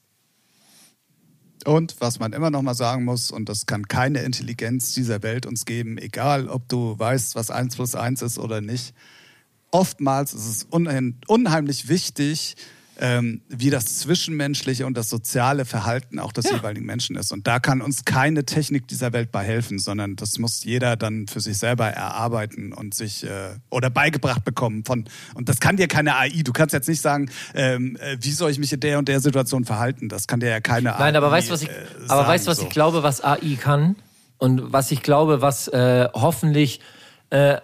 Und 1.66 1.96
was 2.00 2.20
man 2.20 2.32
immer 2.32 2.52
noch 2.52 2.62
mal 2.62 2.76
sagen 2.76 3.06
muss, 3.06 3.32
und 3.32 3.50
das 3.50 3.66
kann 3.66 3.88
keine 3.88 4.22
Intelligenz 4.22 4.94
dieser 4.94 5.24
Welt 5.24 5.48
uns 5.48 5.66
geben, 5.66 5.98
egal 5.98 6.48
ob 6.48 6.70
du 6.70 6.98
weißt, 6.98 7.36
was 7.36 7.50
1 7.50 7.76
plus 7.76 7.96
1 7.96 8.22
ist 8.22 8.38
oder 8.38 8.62
nicht, 8.62 8.94
oftmals 9.72 10.34
ist 10.34 10.48
es 10.48 10.64
unheim- 10.66 11.16
unheimlich 11.28 11.88
wichtig, 11.90 12.56
ähm, 13.00 13.42
wie 13.50 13.70
das 13.70 14.00
zwischenmenschliche 14.00 14.86
und 14.86 14.96
das 14.98 15.10
soziale 15.10 15.66
Verhalten 15.66 16.20
auch 16.20 16.32
des 16.32 16.50
jeweiligen 16.50 16.86
Menschen 16.86 17.16
ist. 17.16 17.32
Und 17.32 17.48
da 17.48 17.60
kann 17.60 17.82
uns 17.82 18.06
keine 18.06 18.46
Technik 18.46 18.88
dieser 18.88 19.14
Welt 19.14 19.32
bei 19.32 19.44
helfen, 19.44 19.80
sondern 19.80 20.16
das 20.16 20.40
muss 20.40 20.64
jeder 20.64 20.96
dann 20.96 21.28
für 21.28 21.42
sich 21.42 21.58
selber 21.58 21.88
erarbeiten 21.88 22.74
und 22.74 22.94
sich 22.94 23.24
äh, 23.26 23.56
oder 23.70 23.90
beigebracht 23.90 24.44
bekommen 24.46 24.86
von. 24.86 25.06
Und 25.34 25.50
das 25.50 25.60
kann 25.60 25.78
dir 25.78 25.88
keine 25.88 26.16
AI. 26.16 26.44
Du 26.44 26.54
kannst 26.54 26.74
jetzt 26.74 26.88
nicht 26.88 27.02
sagen, 27.02 27.30
ähm, 27.54 27.98
äh, 27.98 28.18
wie 28.20 28.32
soll 28.32 28.52
ich 28.52 28.60
mich 28.60 28.72
in 28.72 28.80
der 28.80 29.00
und 29.00 29.08
der 29.08 29.20
Situation 29.20 29.66
verhalten. 29.66 30.10
Das 30.10 30.28
kann 30.28 30.40
dir 30.40 30.50
ja 30.50 30.60
keine 30.60 30.96
AI. 30.96 31.00
Nein, 31.00 31.16
aber 31.16 31.32
weißt 31.32 31.50
du, 31.50 31.54
was 31.54 31.62
ich, 31.64 31.70
äh, 31.70 31.74
aber 32.08 32.08
sagen, 32.08 32.28
weißt 32.30 32.48
du, 32.48 32.52
was 32.52 32.58
so. 32.58 32.64
ich 32.64 32.70
glaube, 32.70 33.04
was 33.04 33.24
AI 33.24 33.58
kann? 33.60 33.96
Und 34.38 34.74
was 34.74 34.92
ich 34.92 35.02
glaube, 35.02 35.42
was 35.42 35.68
äh, 35.70 36.10
hoffentlich 36.14 36.82
äh, 37.30 37.58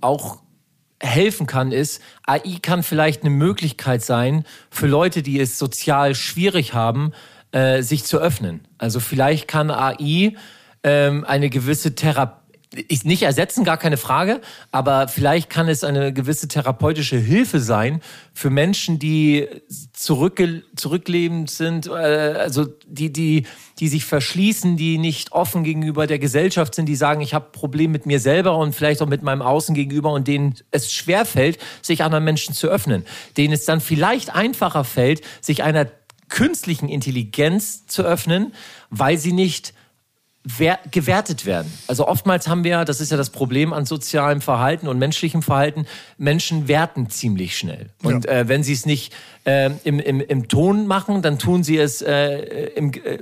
auch 0.00 0.42
helfen 1.00 1.46
kann, 1.46 1.72
ist, 1.72 2.02
AI 2.26 2.58
kann 2.60 2.82
vielleicht 2.82 3.22
eine 3.22 3.30
Möglichkeit 3.30 4.02
sein 4.02 4.44
für 4.70 4.86
Leute, 4.86 5.22
die 5.22 5.40
es 5.40 5.58
sozial 5.58 6.14
schwierig 6.14 6.74
haben, 6.74 7.12
äh, 7.52 7.82
sich 7.82 8.04
zu 8.04 8.18
öffnen. 8.18 8.60
Also 8.78 9.00
vielleicht 9.00 9.48
kann 9.48 9.70
AI 9.70 10.34
ähm, 10.82 11.24
eine 11.24 11.50
gewisse 11.50 11.94
Therapie 11.94 12.39
ist 12.72 13.04
nicht 13.04 13.22
ersetzen, 13.22 13.64
gar 13.64 13.78
keine 13.78 13.96
Frage, 13.96 14.40
aber 14.70 15.08
vielleicht 15.08 15.50
kann 15.50 15.68
es 15.68 15.82
eine 15.82 16.12
gewisse 16.12 16.46
therapeutische 16.46 17.16
Hilfe 17.16 17.58
sein 17.58 18.00
für 18.32 18.48
Menschen, 18.48 19.00
die 19.00 19.48
zurückge 19.92 20.62
zurücklebend 20.76 21.50
sind, 21.50 21.88
äh, 21.88 21.90
also 21.90 22.66
die, 22.86 23.12
die, 23.12 23.46
die 23.80 23.88
sich 23.88 24.04
verschließen, 24.04 24.76
die 24.76 24.98
nicht 24.98 25.32
offen 25.32 25.64
gegenüber 25.64 26.06
der 26.06 26.20
Gesellschaft 26.20 26.76
sind, 26.76 26.86
die 26.86 26.94
sagen, 26.94 27.20
ich 27.22 27.34
habe 27.34 27.48
Problem 27.50 27.90
mit 27.90 28.06
mir 28.06 28.20
selber 28.20 28.56
und 28.56 28.72
vielleicht 28.72 29.02
auch 29.02 29.08
mit 29.08 29.22
meinem 29.22 29.42
Außen 29.42 29.74
gegenüber 29.74 30.12
und 30.12 30.28
denen 30.28 30.54
es 30.70 30.92
schwerfällt, 30.92 31.58
sich 31.82 32.04
anderen 32.04 32.24
Menschen 32.24 32.54
zu 32.54 32.68
öffnen, 32.68 33.04
denen 33.36 33.52
es 33.52 33.64
dann 33.64 33.80
vielleicht 33.80 34.32
einfacher 34.32 34.84
fällt, 34.84 35.22
sich 35.40 35.64
einer 35.64 35.88
künstlichen 36.28 36.88
Intelligenz 36.88 37.86
zu 37.86 38.02
öffnen, 38.02 38.54
weil 38.90 39.18
sie 39.18 39.32
nicht 39.32 39.74
gewertet 40.90 41.46
werden. 41.46 41.72
Also 41.86 42.06
oftmals 42.06 42.48
haben 42.48 42.64
wir, 42.64 42.84
das 42.84 43.00
ist 43.00 43.10
ja 43.10 43.16
das 43.16 43.30
Problem 43.30 43.72
an 43.72 43.84
sozialem 43.84 44.40
Verhalten 44.40 44.88
und 44.88 44.98
menschlichem 44.98 45.42
Verhalten, 45.42 45.86
Menschen 46.18 46.68
werten 46.68 47.10
ziemlich 47.10 47.56
schnell. 47.56 47.90
Und 48.02 48.26
äh, 48.26 48.48
wenn 48.48 48.62
sie 48.62 48.72
es 48.72 48.86
nicht 48.86 49.12
äh, 49.44 49.70
im, 49.84 49.98
im, 50.00 50.20
im 50.20 50.48
Ton 50.48 50.86
machen, 50.86 51.22
dann 51.22 51.38
tun 51.38 51.62
sie 51.62 51.78
es 51.78 52.02
äh, 52.02 52.70
im, 52.74 52.92
äh, 52.92 53.18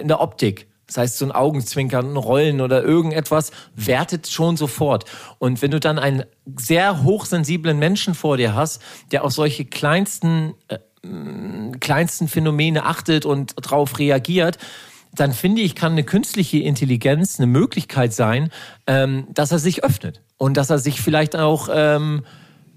in 0.00 0.08
der 0.08 0.20
Optik. 0.20 0.66
Das 0.86 0.98
heißt, 0.98 1.18
so 1.18 1.24
ein 1.24 1.32
Augenzwinkern, 1.32 2.12
ein 2.12 2.16
Rollen 2.16 2.60
oder 2.60 2.82
irgendetwas 2.82 3.52
wertet 3.74 4.28
schon 4.28 4.56
sofort. 4.56 5.04
Und 5.38 5.62
wenn 5.62 5.70
du 5.70 5.80
dann 5.80 5.98
einen 5.98 6.24
sehr 6.58 7.02
hochsensiblen 7.02 7.78
Menschen 7.78 8.14
vor 8.14 8.36
dir 8.36 8.54
hast, 8.54 8.82
der 9.10 9.24
auf 9.24 9.32
solche 9.32 9.64
kleinsten, 9.64 10.54
äh, 10.68 10.78
kleinsten 11.80 12.28
Phänomene 12.28 12.84
achtet 12.84 13.24
und 13.24 13.54
darauf 13.64 13.98
reagiert, 13.98 14.58
dann 15.14 15.32
finde 15.32 15.62
ich, 15.62 15.74
kann 15.74 15.92
eine 15.92 16.04
künstliche 16.04 16.58
Intelligenz 16.58 17.38
eine 17.38 17.46
Möglichkeit 17.46 18.12
sein, 18.12 18.50
ähm, 18.86 19.26
dass 19.32 19.52
er 19.52 19.58
sich 19.58 19.84
öffnet 19.84 20.22
und 20.36 20.56
dass 20.56 20.70
er 20.70 20.78
sich 20.78 21.00
vielleicht 21.00 21.36
auch 21.36 21.68
ähm, 21.72 22.24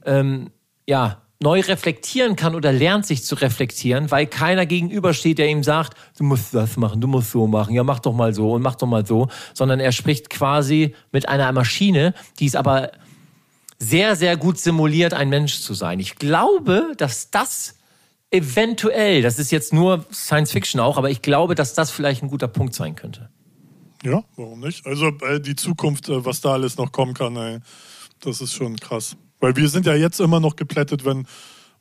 ähm, 0.06 0.50
ja 0.88 1.22
neu 1.40 1.60
reflektieren 1.62 2.36
kann 2.36 2.56
oder 2.56 2.72
lernt 2.72 3.06
sich 3.06 3.24
zu 3.24 3.36
reflektieren, 3.36 4.10
weil 4.10 4.26
keiner 4.26 4.66
gegenübersteht, 4.66 5.38
der 5.38 5.50
ihm 5.50 5.64
sagt, 5.64 5.96
du 6.18 6.24
musst 6.24 6.54
das 6.54 6.78
machen, 6.78 7.00
du 7.00 7.08
musst 7.08 7.32
so 7.32 7.46
machen, 7.46 7.76
ja 7.76 7.84
mach 7.84 8.00
doch 8.00 8.14
mal 8.14 8.34
so 8.34 8.54
und 8.54 8.64
mach 8.64 8.76
doch 8.76 8.88
mal 8.88 9.06
so, 9.06 9.28
sondern 9.54 9.80
er 9.80 9.92
spricht 9.92 10.30
quasi 10.30 10.96
mit 11.12 11.30
einer 11.30 11.52
Maschine, 11.52 12.14
die 12.40 12.48
es 12.48 12.56
aber 12.56 12.92
sehr, 13.78 14.16
sehr 14.16 14.38
gut 14.38 14.58
simuliert, 14.60 15.14
ein 15.14 15.30
Mensch 15.30 15.60
zu 15.60 15.76
sein. 15.76 16.00
Ich 16.00 16.16
glaube, 16.16 16.94
dass 16.98 17.30
das 17.30 17.77
eventuell, 18.32 19.22
das 19.22 19.40
ist 19.40 19.52
jetzt 19.52 19.74
nur 19.74 20.06
Science 20.12 20.52
Fiction 20.52 20.80
auch, 20.80 20.98
aber 20.98 21.10
ich 21.10 21.22
glaube, 21.22 21.56
dass 21.56 21.74
das 21.74 21.92
vielleicht 21.92 22.24
ein 22.24 22.30
guter 22.30 22.48
Punkt 22.48 22.74
sein 22.74 22.96
könnte. 22.96 23.30
Ja, 24.04 24.24
warum 24.36 24.60
nicht? 24.60 24.86
Also 24.86 25.08
äh, 25.08 25.40
die 25.40 25.56
Zukunft, 25.56 26.10
äh, 26.10 26.26
was 26.26 26.42
da 26.42 26.54
alles 26.54 26.78
noch 26.78 26.92
kommen 26.92 27.14
kann, 27.14 27.36
ey, 27.36 27.60
das 28.20 28.42
ist 28.42 28.54
schon 28.54 28.76
krass. 28.78 29.16
Weil 29.40 29.56
wir 29.56 29.70
sind 29.70 29.86
ja 29.86 29.96
jetzt 29.96 30.20
immer 30.20 30.40
noch 30.40 30.56
geplättet, 30.56 31.06
wenn, 31.06 31.28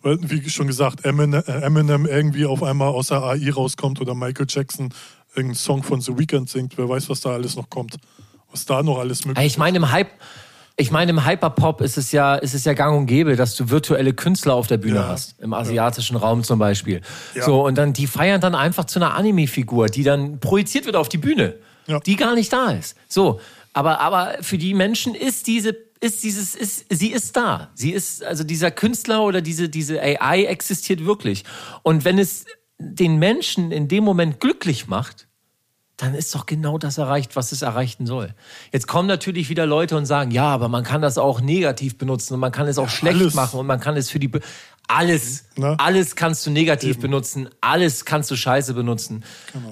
wie 0.02 0.48
schon 0.48 0.66
gesagt, 0.66 1.04
Eminem, 1.04 1.42
äh, 1.46 1.52
Eminem 1.62 2.06
irgendwie 2.06 2.46
auf 2.46 2.62
einmal 2.62 2.88
aus 2.88 3.08
der 3.08 3.22
AI 3.22 3.50
rauskommt 3.50 4.00
oder 4.00 4.14
Michael 4.14 4.46
Jackson 4.48 4.92
irgendeinen 5.30 5.54
Song 5.54 5.82
von 5.82 6.00
The 6.00 6.18
Weeknd 6.18 6.48
singt. 6.48 6.78
Wer 6.78 6.88
weiß, 6.88 7.08
was 7.08 7.20
da 7.20 7.30
alles 7.30 7.56
noch 7.56 7.68
kommt. 7.68 7.96
Was 8.50 8.64
da 8.64 8.82
noch 8.82 8.98
alles 8.98 9.24
möglich 9.24 9.44
ist. 9.44 9.52
Ich 9.52 9.58
meine, 9.58 9.76
im 9.78 9.90
Hype, 9.90 10.10
ich 10.78 10.90
meine, 10.90 11.10
im 11.10 11.24
Hyperpop 11.24 11.80
ist 11.80 11.96
es 11.96 12.12
ja, 12.12 12.34
ist 12.34 12.54
es 12.54 12.64
ja 12.64 12.74
gang 12.74 12.96
und 12.98 13.06
gäbe, 13.06 13.34
dass 13.36 13.54
du 13.56 13.70
virtuelle 13.70 14.12
Künstler 14.12 14.54
auf 14.54 14.66
der 14.66 14.76
Bühne 14.76 14.96
Ja. 14.96 15.08
hast. 15.08 15.40
Im 15.40 15.54
asiatischen 15.54 16.16
Raum 16.16 16.42
zum 16.42 16.58
Beispiel. 16.58 17.00
Ja. 17.34 17.44
So, 17.44 17.64
und 17.66 17.78
dann, 17.78 17.92
die 17.94 18.06
feiern 18.06 18.40
dann 18.40 18.54
einfach 18.54 18.84
zu 18.84 18.98
einer 18.98 19.14
Anime-Figur, 19.14 19.86
die 19.86 20.02
dann 20.02 20.38
projiziert 20.38 20.84
wird 20.84 20.96
auf 20.96 21.08
die 21.08 21.18
Bühne. 21.18 21.54
Ja. 21.86 22.00
Die 22.00 22.16
gar 22.16 22.34
nicht 22.34 22.52
da 22.52 22.72
ist. 22.72 22.96
So. 23.08 23.40
Aber, 23.72 24.00
aber 24.00 24.36
für 24.42 24.58
die 24.58 24.74
Menschen 24.74 25.14
ist 25.14 25.46
diese, 25.46 25.76
ist 26.00 26.22
dieses, 26.22 26.54
ist, 26.54 26.84
sie 26.90 27.12
ist 27.12 27.36
da. 27.36 27.70
Sie 27.74 27.92
ist, 27.92 28.22
also 28.22 28.44
dieser 28.44 28.70
Künstler 28.70 29.22
oder 29.22 29.40
diese, 29.40 29.68
diese 29.70 30.00
AI 30.02 30.44
existiert 30.44 31.04
wirklich. 31.06 31.44
Und 31.82 32.04
wenn 32.04 32.18
es 32.18 32.44
den 32.78 33.16
Menschen 33.18 33.72
in 33.72 33.88
dem 33.88 34.04
Moment 34.04 34.40
glücklich 34.40 34.88
macht, 34.88 35.25
dann 35.96 36.14
ist 36.14 36.34
doch 36.34 36.44
genau 36.46 36.76
das 36.76 36.98
erreicht, 36.98 37.36
was 37.36 37.52
es 37.52 37.62
erreichen 37.62 38.06
soll. 38.06 38.34
Jetzt 38.72 38.86
kommen 38.86 39.08
natürlich 39.08 39.48
wieder 39.48 39.64
Leute 39.64 39.96
und 39.96 40.04
sagen, 40.04 40.30
ja, 40.30 40.44
aber 40.44 40.68
man 40.68 40.84
kann 40.84 41.00
das 41.00 41.16
auch 41.16 41.40
negativ 41.40 41.96
benutzen 41.96 42.34
und 42.34 42.40
man 42.40 42.52
kann 42.52 42.68
es 42.68 42.76
auch 42.78 42.90
schlecht 42.90 43.18
alles. 43.20 43.34
machen 43.34 43.58
und 43.60 43.66
man 43.66 43.80
kann 43.80 43.96
es 43.96 44.10
für 44.10 44.18
die 44.18 44.28
Be 44.28 44.40
alles, 44.88 45.44
Ne? 45.56 45.74
alles 45.78 46.14
kannst 46.14 46.46
du 46.46 46.50
negativ 46.50 46.98
benutzen, 47.00 47.48
alles 47.60 48.04
kannst 48.04 48.30
du 48.30 48.36
scheiße 48.36 48.74
benutzen. 48.74 49.24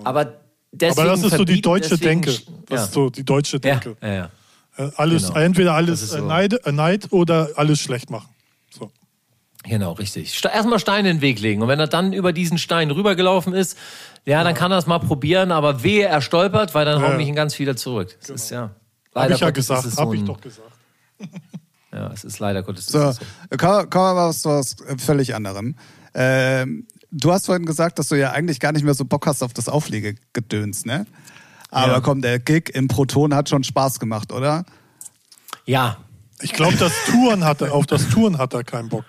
Aber 0.03 0.33
deswegen 0.73 1.01
Aber 1.07 1.11
das 1.17 1.23
ist 1.25 1.37
so 1.37 1.45
die 1.45 1.61
deutsche 1.61 1.91
deswegen- 1.91 2.23
Denke. 2.23 2.33
Das 2.67 2.79
ja. 2.81 2.85
ist 2.87 2.93
so 2.95 3.11
die 3.11 3.25
deutsche 3.25 3.57
ja, 3.59 3.77
Denke. 3.77 3.97
ja, 4.03 4.13
ja. 4.13 4.31
Äh, 4.77 4.91
Alles, 4.97 5.29
Genau. 5.29 5.39
entweder 5.41 5.75
alles 5.75 6.11
so. 6.11 6.25
Neid, 6.25 6.55
Neid 6.73 7.13
oder 7.13 7.51
alles 7.55 7.79
schlecht 7.81 8.11
machen. 8.11 8.29
So. 8.77 8.91
Genau, 9.63 9.93
richtig. 9.93 10.43
Erstmal 10.45 10.81
Steine 10.81 11.11
in 11.11 11.19
den 11.19 11.23
Weg 11.23 11.39
legen. 11.39 11.63
Und 11.63 11.69
wenn 11.69 11.79
er 11.79 11.87
dann 11.87 12.13
über 12.13 12.33
diesen 12.33 12.59
Stein 12.59 12.91
rübergelaufen 12.91 13.53
ist, 13.55 13.79
ja, 14.27 14.43
dann 14.45 14.55
kann 14.55 14.73
er 14.73 14.79
es 14.79 14.87
mal 14.87 14.99
probieren, 15.01 15.53
aber 15.53 15.83
wehe, 15.83 16.07
er 16.07 16.21
stolpert, 16.21 16.75
weil 16.75 16.85
dann 16.85 17.01
Ja. 17.01 17.09
hauen 17.09 17.17
mich 17.17 17.29
ihn 17.29 17.35
ganz 17.35 17.59
wieder 17.59 17.77
zurück. 17.77 18.17
Das 18.21 18.31
ist 18.31 18.51
ja. 18.51 18.71
Leider 19.15 19.35
ich 19.35 19.41
ja 19.41 19.49
Gottes 19.49 19.69
gesagt, 19.69 19.83
so 19.91 20.13
ich 20.13 20.21
ein- 20.21 20.27
doch 20.27 20.41
gesagt. 20.41 20.69
Ja, 21.93 22.11
es 22.13 22.25
ist 22.25 22.41
leider 22.41 22.65
Gottes. 22.65 22.87
So, 22.87 23.13
so. 23.13 23.21
kommen 23.57 23.89
kommen 23.89 24.05
wir 24.05 24.15
mal 24.15 24.33
zu 24.33 24.49
was 24.49 24.75
völlig 24.99 25.33
anderem. 25.37 25.77
Ähm, 26.13 26.89
du 27.13 27.33
hast 27.33 27.47
vorhin 27.47 27.65
gesagt, 27.67 28.01
dass 28.01 28.09
du 28.09 28.17
ja 28.17 28.33
eigentlich 28.33 28.59
gar 28.59 28.73
nicht 28.73 28.83
mehr 28.83 28.95
so 28.95 29.05
Bock 29.05 29.29
hast 29.29 29.45
auf 29.45 29.53
das 29.53 29.69
Auflegegedöns, 29.69 30.87
ne? 30.87 31.07
Aber 31.71 31.93
Ja. 31.93 32.01
komm, 32.01 32.21
der 32.21 32.41
Gig 32.41 32.71
im 32.75 32.89
Proton 32.89 33.33
hat 33.33 33.49
schon 33.49 33.63
Spaß 33.63 34.01
gemacht, 34.01 34.33
oder? 34.33 34.65
Ja, 35.67 35.99
Ich 36.41 36.53
glaube, 36.53 36.77
das 36.77 36.93
Touren 37.07 37.45
hat 37.45 37.61
er, 37.63 37.73
auf 37.73 37.87
das 37.87 38.09
Touren 38.09 38.39
hat 38.39 38.55
er 38.55 38.65
keinen 38.65 38.89
Bock. 38.89 39.05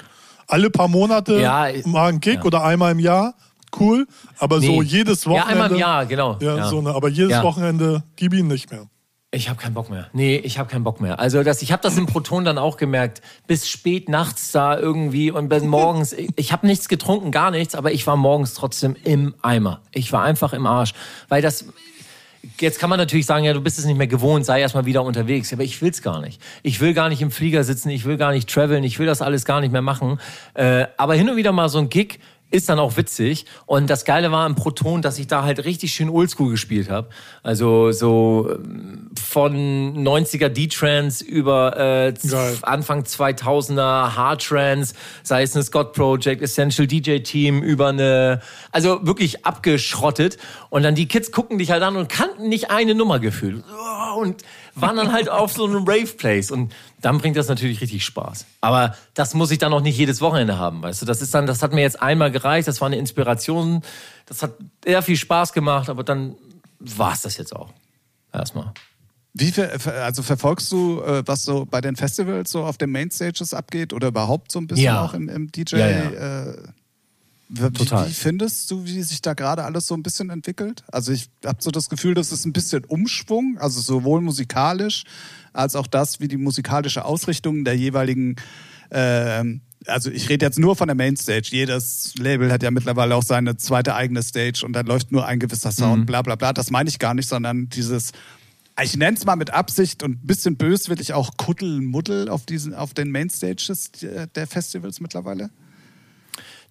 Alle 0.47 0.69
paar 0.69 0.87
Monate 0.87 1.39
Ja, 1.41 1.67
ich- 1.67 1.87
mal 1.87 2.09
ein 2.09 2.19
Gig 2.19 2.35
ja. 2.35 2.43
oder 2.43 2.63
einmal 2.63 2.91
im 2.91 2.99
Jahr, 2.99 3.33
cool. 3.79 4.07
Aber 4.39 4.59
so 4.61 4.81
Nee. 4.81 4.87
jedes 4.87 5.25
Ja, 5.25 5.31
Wochenende. 5.31 5.51
einmal 5.51 5.71
im 5.71 5.77
Jahr, 5.77 6.05
genau. 6.05 6.37
Ja, 6.41 6.57
Ja. 6.57 6.67
So 6.69 6.79
eine, 6.79 6.93
aber 6.95 7.09
jedes 7.09 7.31
Ja. 7.31 7.43
Wochenende 7.43 8.03
gib 8.15 8.33
ihn 8.33 8.47
nicht 8.47 8.71
mehr. 8.71 8.87
Ich 9.31 9.49
habe 9.49 9.59
keinen 9.59 9.73
Bock 9.73 9.89
mehr. 9.89 10.07
Nee, 10.13 10.37
ich 10.37 10.59
habe 10.59 10.69
keinen 10.69 10.85
Bock 10.85 11.01
mehr. 11.01 11.19
Also 11.19 11.43
das, 11.43 11.61
ich 11.61 11.73
habe 11.73 11.81
das 11.83 11.97
im 11.97 12.05
Proton 12.05 12.45
dann 12.45 12.57
auch 12.57 12.77
gemerkt. 12.77 13.21
Bis 13.47 13.67
spät 13.67 14.07
nachts 14.07 14.51
da 14.53 14.77
irgendwie 14.79 15.29
und 15.29 15.49
bin 15.49 15.67
morgens. 15.67 16.13
Ich, 16.13 16.29
ich 16.37 16.51
habe 16.53 16.65
nichts 16.65 16.87
getrunken, 16.87 17.31
gar 17.31 17.51
nichts, 17.51 17.75
aber 17.75 17.91
ich 17.91 18.07
war 18.07 18.15
morgens 18.15 18.53
trotzdem 18.53 18.95
im 19.03 19.35
Eimer. 19.41 19.81
Ich 19.93 20.13
war 20.13 20.23
einfach 20.23 20.53
im 20.53 20.65
Arsch, 20.65 20.93
weil 21.27 21.41
das. 21.41 21.65
Jetzt 22.61 22.79
kann 22.79 22.91
man 22.91 22.99
natürlich 22.99 23.25
sagen, 23.25 23.43
ja, 23.43 23.53
du 23.53 23.59
bist 23.61 23.79
es 23.79 23.85
nicht 23.85 23.97
mehr 23.97 24.05
gewohnt, 24.05 24.45
sei 24.45 24.61
erstmal 24.61 24.85
wieder 24.85 25.01
unterwegs. 25.03 25.51
Aber 25.51 25.63
ich 25.63 25.81
will's 25.81 26.03
gar 26.03 26.21
nicht. 26.21 26.39
Ich 26.61 26.79
will 26.79 26.93
gar 26.93 27.09
nicht 27.09 27.21
im 27.23 27.31
Flieger 27.31 27.63
sitzen, 27.63 27.89
ich 27.89 28.05
will 28.05 28.17
gar 28.17 28.31
nicht 28.31 28.47
traveln, 28.47 28.83
ich 28.83 28.99
will 28.99 29.07
das 29.07 29.23
alles 29.23 29.45
gar 29.45 29.61
nicht 29.61 29.71
mehr 29.71 29.81
machen. 29.81 30.19
Äh, 30.53 30.85
aber 30.95 31.15
hin 31.15 31.27
und 31.27 31.37
wieder 31.37 31.51
mal 31.51 31.69
so 31.69 31.79
ein 31.79 31.89
Gig 31.89 32.19
ist 32.55 32.69
dann 32.69 32.79
auch 32.79 32.97
witzig. 32.97 33.45
Und 33.65 33.89
das 33.89 34.05
Geile 34.05 34.31
war 34.31 34.45
im 34.47 34.55
Proton, 34.55 35.01
dass 35.01 35.19
ich 35.19 35.27
da 35.27 35.43
halt 35.43 35.65
richtig 35.65 35.93
schön 35.93 36.09
Oldschool 36.09 36.51
gespielt 36.51 36.89
habe. 36.89 37.09
Also 37.43 37.91
so 37.91 38.49
ähm, 38.49 39.11
von 39.21 39.53
90er 39.97 40.49
D-Trance 40.49 41.23
über 41.23 41.77
äh. 41.77 42.13
Anfang 42.61 43.03
2000er 43.03 44.15
Hard 44.15 44.43
Trance, 44.43 44.93
sei 45.23 45.43
es 45.43 45.55
eine 45.55 45.63
Scott 45.63 45.93
Project, 45.93 46.41
Essential 46.41 46.87
DJ 46.87 47.19
Team 47.19 47.61
über 47.61 47.89
eine, 47.89 48.41
also 48.71 49.05
wirklich 49.05 49.45
abgeschrottet. 49.45 50.37
Und 50.69 50.83
dann 50.83 50.95
die 50.95 51.07
Kids 51.07 51.31
gucken 51.31 51.57
dich 51.57 51.71
halt 51.71 51.83
an 51.83 51.97
und 51.97 52.07
kannten 52.07 52.47
nicht 52.47 52.71
eine 52.71 52.95
Nummer 52.95 53.19
gefühlt. 53.19 53.63
Und 54.17 54.43
waren 54.75 54.97
dann 54.97 55.11
halt 55.11 55.29
auf 55.29 55.53
so 55.53 55.65
einem 55.65 55.83
Rave 55.87 56.13
Place. 56.17 56.51
Und 56.51 56.73
dann 57.01 57.17
bringt 57.17 57.37
das 57.37 57.47
natürlich 57.47 57.81
richtig 57.81 58.03
Spaß. 58.05 58.45
Aber 58.61 58.95
das 59.13 59.33
muss 59.33 59.51
ich 59.51 59.57
dann 59.57 59.73
auch 59.73 59.81
nicht 59.81 59.97
jedes 59.97 60.21
Wochenende 60.21 60.57
haben, 60.57 60.81
weißt 60.83 61.01
du? 61.01 61.05
Das 61.05 61.21
ist 61.21 61.33
dann, 61.33 61.47
das 61.47 61.61
hat 61.63 61.73
mir 61.73 61.81
jetzt 61.81 62.01
einmal 62.01 62.31
gereicht, 62.31 62.67
das 62.67 62.81
war 62.81 62.87
eine 62.87 62.97
Inspiration, 62.97 63.81
das 64.25 64.43
hat 64.43 64.53
sehr 64.83 65.01
viel 65.01 65.17
Spaß 65.17 65.53
gemacht, 65.53 65.89
aber 65.89 66.03
dann 66.03 66.35
war 66.79 67.13
es 67.13 67.21
das 67.21 67.37
jetzt 67.37 67.55
auch. 67.55 67.69
Erstmal. 68.33 68.73
Wie 69.33 69.51
ver 69.51 69.69
also 70.03 70.23
verfolgst 70.23 70.71
du, 70.71 71.01
äh, 71.01 71.23
was 71.25 71.43
so 71.43 71.65
bei 71.65 71.81
den 71.81 71.95
Festivals 71.97 72.51
so 72.51 72.63
auf 72.63 72.77
den 72.77 72.89
Mainstages 72.91 73.53
abgeht 73.53 73.91
oder 73.91 74.07
überhaupt 74.07 74.51
so 74.51 74.59
ein 74.59 74.67
bisschen 74.67 74.85
Ja. 74.85 75.03
auch 75.03 75.13
im, 75.13 75.27
im 75.27 75.51
DJ? 75.51 75.75
Ja, 75.75 75.87
ja. 75.87 76.09
Äh, 76.51 76.57
wie, 77.49 77.69
Total. 77.71 78.07
wie 78.09 78.13
findest 78.13 78.71
du, 78.71 78.85
wie 78.85 79.01
sich 79.03 79.21
da 79.21 79.33
gerade 79.33 79.63
alles 79.63 79.85
so 79.87 79.93
ein 79.95 80.01
bisschen 80.03 80.29
entwickelt? 80.29 80.83
Also 80.91 81.11
ich 81.11 81.29
habe 81.45 81.57
so 81.61 81.69
das 81.71 81.89
Gefühl, 81.89 82.13
das 82.15 82.31
ist 82.31 82.45
ein 82.45 82.53
bisschen 82.53 82.83
Umschwung, 82.85 83.57
also 83.59 83.79
sowohl 83.81 84.21
musikalisch 84.21 85.03
als 85.53 85.75
auch 85.75 85.87
das, 85.87 86.19
wie 86.19 86.27
die 86.27 86.37
musikalische 86.37 87.05
Ausrichtung 87.05 87.63
der 87.63 87.75
jeweiligen 87.77 88.35
ähm, 88.91 89.61
also 89.87 90.09
ich 90.09 90.29
rede 90.29 90.43
jetzt 90.45 90.57
nur 90.57 90.75
von 90.75 90.87
der 90.87 90.95
Mainstage. 90.95 91.49
Jedes 91.51 92.13
Label 92.17 92.51
hat 92.51 92.63
ja 92.63 92.71
mittlerweile 92.71 93.15
auch 93.15 93.21
seine 93.23 93.55
zweite 93.57 93.93
eigene 93.93 94.23
Stage 94.23 94.63
und 94.65 94.73
dann 94.73 94.87
läuft 94.87 95.11
nur 95.11 95.27
ein 95.27 95.39
gewisser 95.39 95.71
Sound, 95.71 96.01
Mhm. 96.01 96.05
bla 96.07 96.21
bla 96.23 96.35
bla. 96.35 96.53
Das 96.53 96.71
meine 96.71 96.89
ich 96.89 96.97
gar 96.97 97.13
nicht, 97.13 97.29
sondern 97.29 97.69
dieses, 97.69 98.11
ich 98.81 98.97
nenne 98.97 99.15
es 99.15 99.25
mal 99.25 99.35
mit 99.35 99.51
Absicht 99.51 100.01
und 100.01 100.23
ein 100.23 100.25
bisschen 100.27 100.55
böswillig 100.57 101.13
auch 101.13 101.37
Kuddelmuddel 101.37 102.29
auf 102.29 102.47
diesen, 102.47 102.73
auf 102.73 102.95
den 102.95 103.11
Mainstages 103.11 103.91
der- 103.91 104.25
der 104.27 104.47
Festivals 104.47 105.01
mittlerweile. 105.01 105.51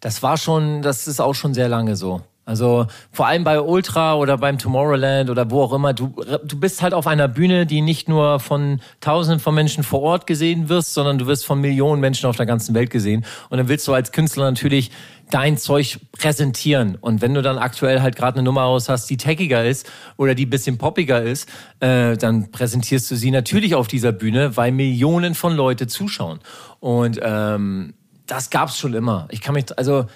Das 0.04 0.22
war 0.22 0.36
schon, 0.36 0.82
das 0.82 1.08
ist 1.08 1.18
auch 1.18 1.32
schon 1.32 1.54
sehr 1.54 1.70
lange 1.70 1.96
so. 1.96 2.20
Also 2.44 2.86
vor 3.10 3.26
allem 3.26 3.42
bei 3.42 3.58
Ultra 3.58 4.16
oder 4.16 4.36
beim 4.36 4.58
Tomorrowland 4.58 5.30
oder 5.30 5.50
wo 5.50 5.62
auch 5.62 5.72
immer, 5.72 5.94
du, 5.94 6.14
du 6.44 6.60
bist 6.60 6.82
halt 6.82 6.92
auf 6.92 7.06
einer 7.06 7.26
Bühne, 7.26 7.64
die 7.64 7.80
nicht 7.80 8.06
nur 8.06 8.38
von 8.38 8.82
tausenden 9.00 9.40
von 9.40 9.54
Menschen 9.54 9.82
vor 9.82 10.02
Ort 10.02 10.26
gesehen 10.26 10.68
wirst, 10.68 10.92
sondern 10.92 11.16
du 11.16 11.26
wirst 11.26 11.46
von 11.46 11.58
Millionen 11.58 12.02
Menschen 12.02 12.28
auf 12.28 12.36
der 12.36 12.44
ganzen 12.44 12.74
Welt 12.74 12.90
gesehen. 12.90 13.24
Und 13.48 13.56
dann 13.56 13.68
willst 13.68 13.88
du 13.88 13.94
als 13.94 14.12
Künstler 14.12 14.44
natürlich 14.44 14.90
dein 15.30 15.56
Zeug 15.56 15.98
präsentieren. 16.12 16.98
Und 17.00 17.22
wenn 17.22 17.32
du 17.32 17.40
dann 17.40 17.56
aktuell 17.56 18.02
halt 18.02 18.14
gerade 18.14 18.36
eine 18.36 18.44
Nummer 18.44 18.64
aus 18.64 18.90
hast, 18.90 19.08
die 19.08 19.16
taggiger 19.16 19.64
ist 19.64 19.90
oder 20.18 20.34
die 20.34 20.44
bisschen 20.44 20.76
poppiger 20.76 21.22
ist, 21.22 21.48
äh, 21.80 22.18
dann 22.18 22.50
präsentierst 22.50 23.10
du 23.10 23.16
sie 23.16 23.30
natürlich 23.30 23.74
auf 23.74 23.88
dieser 23.88 24.12
Bühne, 24.12 24.54
weil 24.58 24.70
Millionen 24.70 25.34
von 25.34 25.56
Leute 25.56 25.86
zuschauen. 25.86 26.40
Und 26.78 27.18
ähm, 27.22 27.94
das 28.26 28.50
gab's 28.50 28.78
schon 28.78 28.94
immer. 28.94 29.28
Ich 29.30 29.40
kann 29.40 29.54
mich, 29.54 29.66
also 29.76 30.06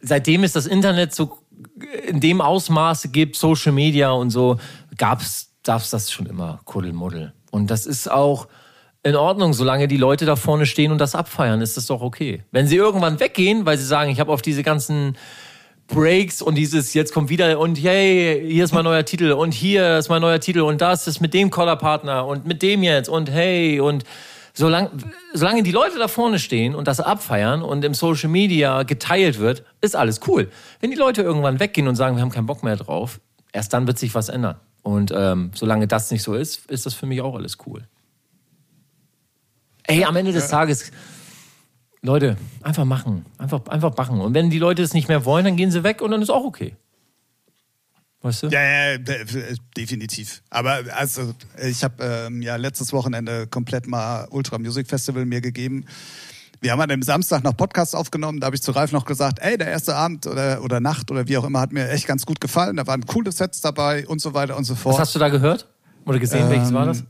seitdem 0.00 0.44
es 0.44 0.52
das 0.52 0.66
Internet 0.66 1.14
so 1.14 1.38
in 2.06 2.20
dem 2.20 2.40
Ausmaße 2.40 3.08
gibt, 3.08 3.36
Social 3.36 3.72
Media 3.72 4.10
und 4.10 4.30
so, 4.30 4.58
gab's, 4.96 5.52
gab's 5.64 5.90
das 5.90 6.10
schon 6.10 6.26
immer, 6.26 6.60
Kuddelmuddel. 6.64 7.32
Und 7.50 7.70
das 7.70 7.86
ist 7.86 8.10
auch 8.10 8.48
in 9.04 9.16
Ordnung, 9.16 9.52
solange 9.52 9.88
die 9.88 9.96
Leute 9.96 10.26
da 10.26 10.36
vorne 10.36 10.64
stehen 10.64 10.92
und 10.92 10.98
das 10.98 11.14
abfeiern, 11.14 11.60
ist 11.60 11.76
das 11.76 11.86
doch 11.86 12.02
okay. 12.02 12.44
Wenn 12.52 12.66
sie 12.66 12.76
irgendwann 12.76 13.20
weggehen, 13.20 13.66
weil 13.66 13.76
sie 13.76 13.84
sagen, 13.84 14.10
ich 14.10 14.20
habe 14.20 14.32
auf 14.32 14.42
diese 14.42 14.62
ganzen 14.62 15.16
Breaks 15.88 16.40
und 16.40 16.54
dieses 16.54 16.94
jetzt 16.94 17.12
kommt 17.12 17.28
wieder 17.28 17.58
und 17.58 17.76
hey, 17.82 18.42
hier 18.48 18.64
ist 18.64 18.72
mein 18.72 18.84
neuer 18.84 19.04
Titel 19.04 19.32
und 19.32 19.52
hier 19.52 19.98
ist 19.98 20.08
mein 20.08 20.22
neuer 20.22 20.40
Titel 20.40 20.60
und 20.60 20.80
das 20.80 21.06
ist 21.06 21.20
mit 21.20 21.34
dem 21.34 21.50
Collarpartner 21.50 22.26
und 22.26 22.46
mit 22.46 22.62
dem 22.62 22.82
jetzt 22.82 23.08
und 23.08 23.30
hey 23.30 23.80
und 23.80 24.04
solange, 24.54 24.90
solange 25.34 25.62
die 25.62 25.72
Leute 25.72 25.98
da 25.98 26.08
vorne 26.08 26.38
stehen 26.38 26.74
und 26.74 26.88
das 26.88 27.00
abfeiern 27.00 27.62
und 27.62 27.84
im 27.84 27.94
Social 27.94 28.28
Media 28.28 28.82
geteilt 28.82 29.38
wird, 29.38 29.64
ist 29.80 29.96
alles 29.96 30.20
cool. 30.26 30.50
Wenn 30.80 30.90
die 30.90 30.96
Leute 30.96 31.22
irgendwann 31.22 31.60
weggehen 31.60 31.88
und 31.88 31.96
sagen, 31.96 32.16
wir 32.16 32.22
haben 32.22 32.30
keinen 32.30 32.46
Bock 32.46 32.62
mehr 32.62 32.76
drauf, 32.76 33.20
Erst 33.52 33.74
dann 33.74 33.86
wird 33.86 33.98
sich 33.98 34.14
was 34.14 34.30
ändern. 34.30 34.56
Und 34.82 35.12
ähm, 35.14 35.50
solange 35.54 35.86
das 35.86 36.10
nicht 36.10 36.22
so 36.22 36.34
ist, 36.34 36.66
ist 36.70 36.86
das 36.86 36.94
für 36.94 37.06
mich 37.06 37.20
auch 37.20 37.36
alles 37.36 37.58
cool. 37.66 37.86
Ey, 39.84 40.04
am 40.04 40.16
Ende 40.16 40.32
des 40.32 40.48
Tages, 40.48 40.90
Leute, 42.00 42.36
einfach 42.62 42.84
machen. 42.84 43.26
Einfach, 43.36 43.66
einfach 43.66 43.96
machen. 43.96 44.20
Und 44.20 44.34
wenn 44.34 44.50
die 44.50 44.58
Leute 44.58 44.82
es 44.82 44.94
nicht 44.94 45.08
mehr 45.08 45.24
wollen, 45.24 45.44
dann 45.44 45.56
gehen 45.56 45.70
sie 45.70 45.84
weg 45.84 46.00
und 46.00 46.10
dann 46.10 46.22
ist 46.22 46.30
auch 46.30 46.44
okay. 46.44 46.74
Weißt 48.22 48.44
du? 48.44 48.46
Ja, 48.48 48.62
ja, 48.62 48.98
de- 48.98 49.56
definitiv. 49.76 50.42
Aber 50.50 50.80
also, 50.96 51.34
ich 51.60 51.82
habe 51.82 52.02
ähm, 52.04 52.40
ja 52.42 52.56
letztes 52.56 52.92
Wochenende 52.92 53.46
komplett 53.48 53.86
mal 53.86 54.26
Ultra 54.30 54.58
Music 54.58 54.86
Festival 54.88 55.24
mir 55.24 55.40
gegeben. 55.40 55.84
Wir 56.60 56.70
haben 56.70 56.80
an 56.80 56.88
dem 56.90 57.02
Samstag 57.02 57.42
noch 57.42 57.56
Podcast 57.56 57.96
aufgenommen. 57.96 58.38
Da 58.38 58.46
habe 58.46 58.54
ich 58.54 58.62
zu 58.62 58.70
Ralf 58.70 58.92
noch 58.92 59.04
gesagt, 59.04 59.40
ey, 59.40 59.58
der 59.58 59.66
erste 59.66 59.96
Abend 59.96 60.26
oder, 60.28 60.62
oder 60.62 60.78
Nacht 60.78 61.10
oder 61.10 61.26
wie 61.26 61.36
auch 61.36 61.42
immer 61.44 61.58
hat 61.60 61.72
mir 61.72 61.88
echt 61.90 62.06
ganz 62.06 62.24
gut 62.24 62.40
gefallen. 62.40 62.76
Da 62.76 62.86
waren 62.86 63.04
coole 63.04 63.32
Sets 63.32 63.60
dabei 63.60 64.06
und 64.06 64.20
so 64.20 64.32
weiter 64.34 64.56
und 64.56 64.62
so 64.64 64.76
fort. 64.76 64.94
Was 64.94 65.00
hast 65.00 65.14
du 65.16 65.18
da 65.18 65.28
gehört? 65.28 65.66
Oder 66.06 66.20
gesehen? 66.20 66.48
Welches 66.48 66.72
war 66.72 66.86
das? 66.86 67.02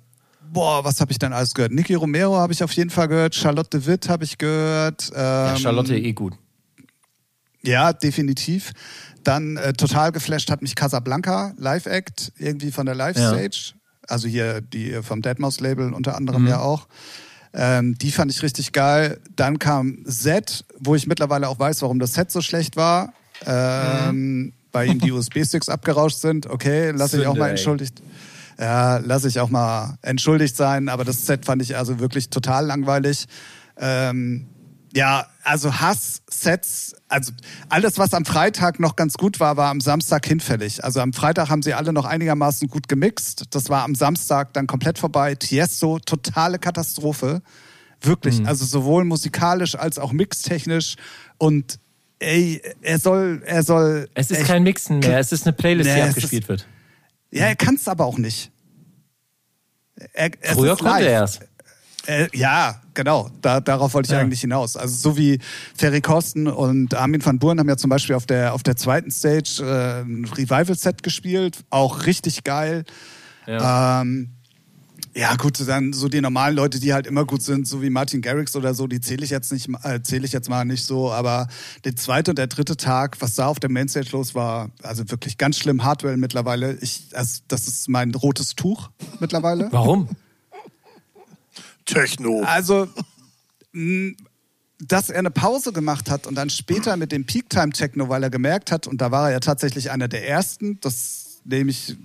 Boah, 0.50 0.82
was 0.84 1.00
habe 1.02 1.12
ich 1.12 1.18
denn 1.18 1.34
alles 1.34 1.52
gehört? 1.52 1.72
Niki 1.72 1.92
Romero 1.94 2.36
habe 2.36 2.54
ich 2.54 2.62
auf 2.64 2.72
jeden 2.72 2.88
Fall 2.90 3.08
gehört. 3.08 3.34
Charlotte 3.34 3.84
Witt 3.84 4.08
habe 4.08 4.24
ich 4.24 4.38
gehört. 4.38 5.10
Ähm, 5.14 5.18
Ja, 5.20 5.56
Charlotte 5.56 5.96
eh 5.98 6.12
gut. 6.14 6.32
Ja, 7.62 7.92
definitiv. 7.92 8.72
Dann 9.24 9.56
äh, 9.56 9.72
total 9.72 10.12
geflasht 10.12 10.50
hat 10.50 10.62
mich 10.62 10.74
Casablanca, 10.74 11.52
Live-Act, 11.56 12.32
irgendwie 12.38 12.70
von 12.72 12.86
der 12.86 12.94
Live-Stage. 12.94 13.74
Also 14.08 14.28
hier 14.28 14.60
die 14.60 15.00
vom 15.02 15.20
Deadmau5-Label 15.20 15.92
unter 15.92 16.16
anderem 16.16 16.46
ja 16.46 16.58
auch. 16.60 16.88
Ähm, 17.54 17.96
die 17.98 18.10
fand 18.10 18.30
ich 18.30 18.42
richtig 18.42 18.72
geil. 18.72 19.20
Dann 19.36 19.58
kam 19.58 20.04
Z, 20.06 20.64
wo 20.78 20.94
ich 20.94 21.06
mittlerweile 21.06 21.48
auch 21.48 21.58
weiß, 21.58 21.82
warum 21.82 21.98
das 21.98 22.14
Set 22.14 22.30
so 22.30 22.40
schlecht 22.40 22.76
war. 22.76 23.12
Ähm, 23.46 24.52
Weil 24.72 24.88
ihm 24.88 24.98
die 25.00 25.12
USB-Sticks 25.12 25.68
abgerauscht 25.68 26.18
sind. 26.18 26.48
Okay, 26.48 26.90
lasse 26.92 27.20
ich 27.20 27.26
auch 27.26 27.36
mal 27.36 27.50
entschuldigt. 27.50 28.02
Ja, 28.58 28.98
lasse 28.98 29.28
ich 29.28 29.40
auch 29.40 29.50
mal 29.50 29.98
entschuldigt 30.02 30.56
sein. 30.56 30.88
Aber 30.88 31.04
das 31.04 31.26
Set 31.26 31.44
fand 31.44 31.62
ich 31.62 31.76
also 31.76 31.98
wirklich 32.00 32.30
total 32.30 32.66
langweilig. 32.66 33.26
Ähm, 33.78 34.46
ja, 34.94 35.26
also 35.42 35.80
Hass-Sets, 35.80 36.94
also 37.08 37.32
alles, 37.68 37.98
was 37.98 38.14
am 38.14 38.24
Freitag 38.24 38.78
noch 38.80 38.96
ganz 38.96 39.14
gut 39.14 39.40
war, 39.40 39.56
war 39.56 39.70
am 39.70 39.80
Samstag 39.80 40.26
hinfällig. 40.26 40.84
Also 40.84 41.00
am 41.00 41.12
Freitag 41.12 41.48
haben 41.48 41.62
sie 41.62 41.74
alle 41.74 41.92
noch 41.92 42.04
einigermaßen 42.04 42.68
gut 42.68 42.88
gemixt. 42.88 43.44
Das 43.50 43.68
war 43.70 43.84
am 43.84 43.94
Samstag 43.94 44.52
dann 44.52 44.66
komplett 44.66 44.98
vorbei. 44.98 45.34
Tiesto, 45.34 45.98
totale 45.98 46.58
Katastrophe. 46.58 47.42
Wirklich, 48.00 48.40
Mhm. 48.40 48.46
also 48.46 48.64
sowohl 48.64 49.04
musikalisch 49.04 49.74
als 49.76 49.98
auch 49.98 50.12
mixtechnisch. 50.12 50.96
Und 51.38 51.78
ey, 52.18 52.60
er 52.82 52.98
soll, 52.98 53.42
er 53.46 53.62
soll. 53.62 54.08
Es 54.14 54.30
ist 54.30 54.38
echt- 54.38 54.46
kein 54.48 54.62
Mixen 54.62 54.98
mehr, 54.98 55.18
es 55.18 55.32
ist 55.32 55.46
eine 55.46 55.52
Playlist, 55.54 55.88
Nee, 55.88 55.94
die 55.96 56.00
es 56.02 56.08
abgespielt 56.08 56.48
wird. 56.48 56.66
Ja, 57.30 57.46
er 57.46 57.56
kann 57.56 57.76
es 57.76 57.88
aber 57.88 58.04
auch 58.04 58.18
nicht. 58.18 58.50
Er, 60.12 60.30
Früher 60.54 60.72
ist 60.74 60.80
konnte 60.80 61.08
er 61.08 61.22
es. 61.24 61.40
Äh, 62.06 62.28
ja, 62.36 62.81
genau. 62.94 63.30
Da, 63.40 63.60
darauf 63.60 63.94
wollte 63.94 64.06
ich 64.08 64.12
Ja. 64.12 64.20
eigentlich 64.20 64.40
hinaus. 64.40 64.76
Also 64.76 64.94
so 64.96 65.16
wie 65.16 65.38
Ferry 65.76 66.00
Kosten 66.00 66.46
und 66.46 66.94
Armin 66.94 67.24
van 67.24 67.38
Buuren 67.38 67.58
haben 67.58 67.68
ja 67.68 67.76
zum 67.76 67.90
Beispiel 67.90 68.14
auf 68.14 68.26
der, 68.26 68.54
auf 68.54 68.62
der 68.62 68.76
zweiten 68.76 69.10
Stage 69.10 69.62
äh, 69.62 70.02
ein 70.02 70.24
Revival-Set 70.24 71.02
gespielt. 71.02 71.58
Auch 71.70 72.06
richtig 72.06 72.44
geil. 72.44 72.84
Ja. 73.46 74.02
Ähm, 74.02 74.30
ja, 75.14 75.34
gut, 75.36 75.58
dann 75.68 75.92
so 75.92 76.08
die 76.08 76.22
normalen 76.22 76.56
Leute, 76.56 76.80
die 76.80 76.94
halt 76.94 77.06
immer 77.06 77.26
gut 77.26 77.42
sind, 77.42 77.68
so 77.68 77.82
wie 77.82 77.90
Martin 77.90 78.22
Garrix 78.22 78.56
oder 78.56 78.72
so, 78.72 78.86
die 78.86 78.98
zähle 78.98 79.24
ich 79.24 79.30
jetzt 79.30 79.52
nicht, 79.52 79.68
äh, 79.82 80.00
zähle 80.02 80.24
ich 80.24 80.32
jetzt 80.32 80.48
mal 80.48 80.64
nicht 80.64 80.86
so. 80.86 81.12
Aber 81.12 81.48
der 81.84 81.94
zweite 81.96 82.30
und 82.30 82.38
der 82.38 82.46
dritte 82.46 82.78
Tag, 82.78 83.20
was 83.20 83.34
da 83.34 83.46
auf 83.46 83.60
der 83.60 83.70
Mainstage 83.70 84.08
los 84.12 84.34
war, 84.34 84.70
also 84.82 85.10
wirklich 85.10 85.36
ganz 85.36 85.58
schlimm. 85.58 85.84
Hardwell 85.84 86.16
mittlerweile, 86.16 86.78
ich, 86.80 87.08
also 87.12 87.40
das 87.48 87.68
ist 87.68 87.90
mein 87.90 88.14
rotes 88.14 88.54
Tuch 88.54 88.88
mittlerweile. 89.20 89.68
Warum? 89.70 90.08
Techno. 91.84 92.42
Also, 92.44 92.88
mh, 93.72 94.14
dass 94.78 95.10
er 95.10 95.20
eine 95.20 95.30
Pause 95.30 95.72
gemacht 95.72 96.10
hat 96.10 96.26
und 96.26 96.34
dann 96.34 96.50
später 96.50 96.96
mit 96.96 97.12
dem 97.12 97.24
Peak 97.24 97.48
Time 97.48 97.70
Techno, 97.70 98.08
weil 98.08 98.22
er 98.22 98.30
gemerkt 98.30 98.72
hat, 98.72 98.86
und 98.86 99.00
da 99.00 99.10
war 99.10 99.28
er 99.28 99.32
ja 99.32 99.40
tatsächlich 99.40 99.90
einer 99.90 100.08
der 100.08 100.28
ersten, 100.28 100.80
das 100.80 101.40
nehme 101.44 101.70
ich, 101.70 101.96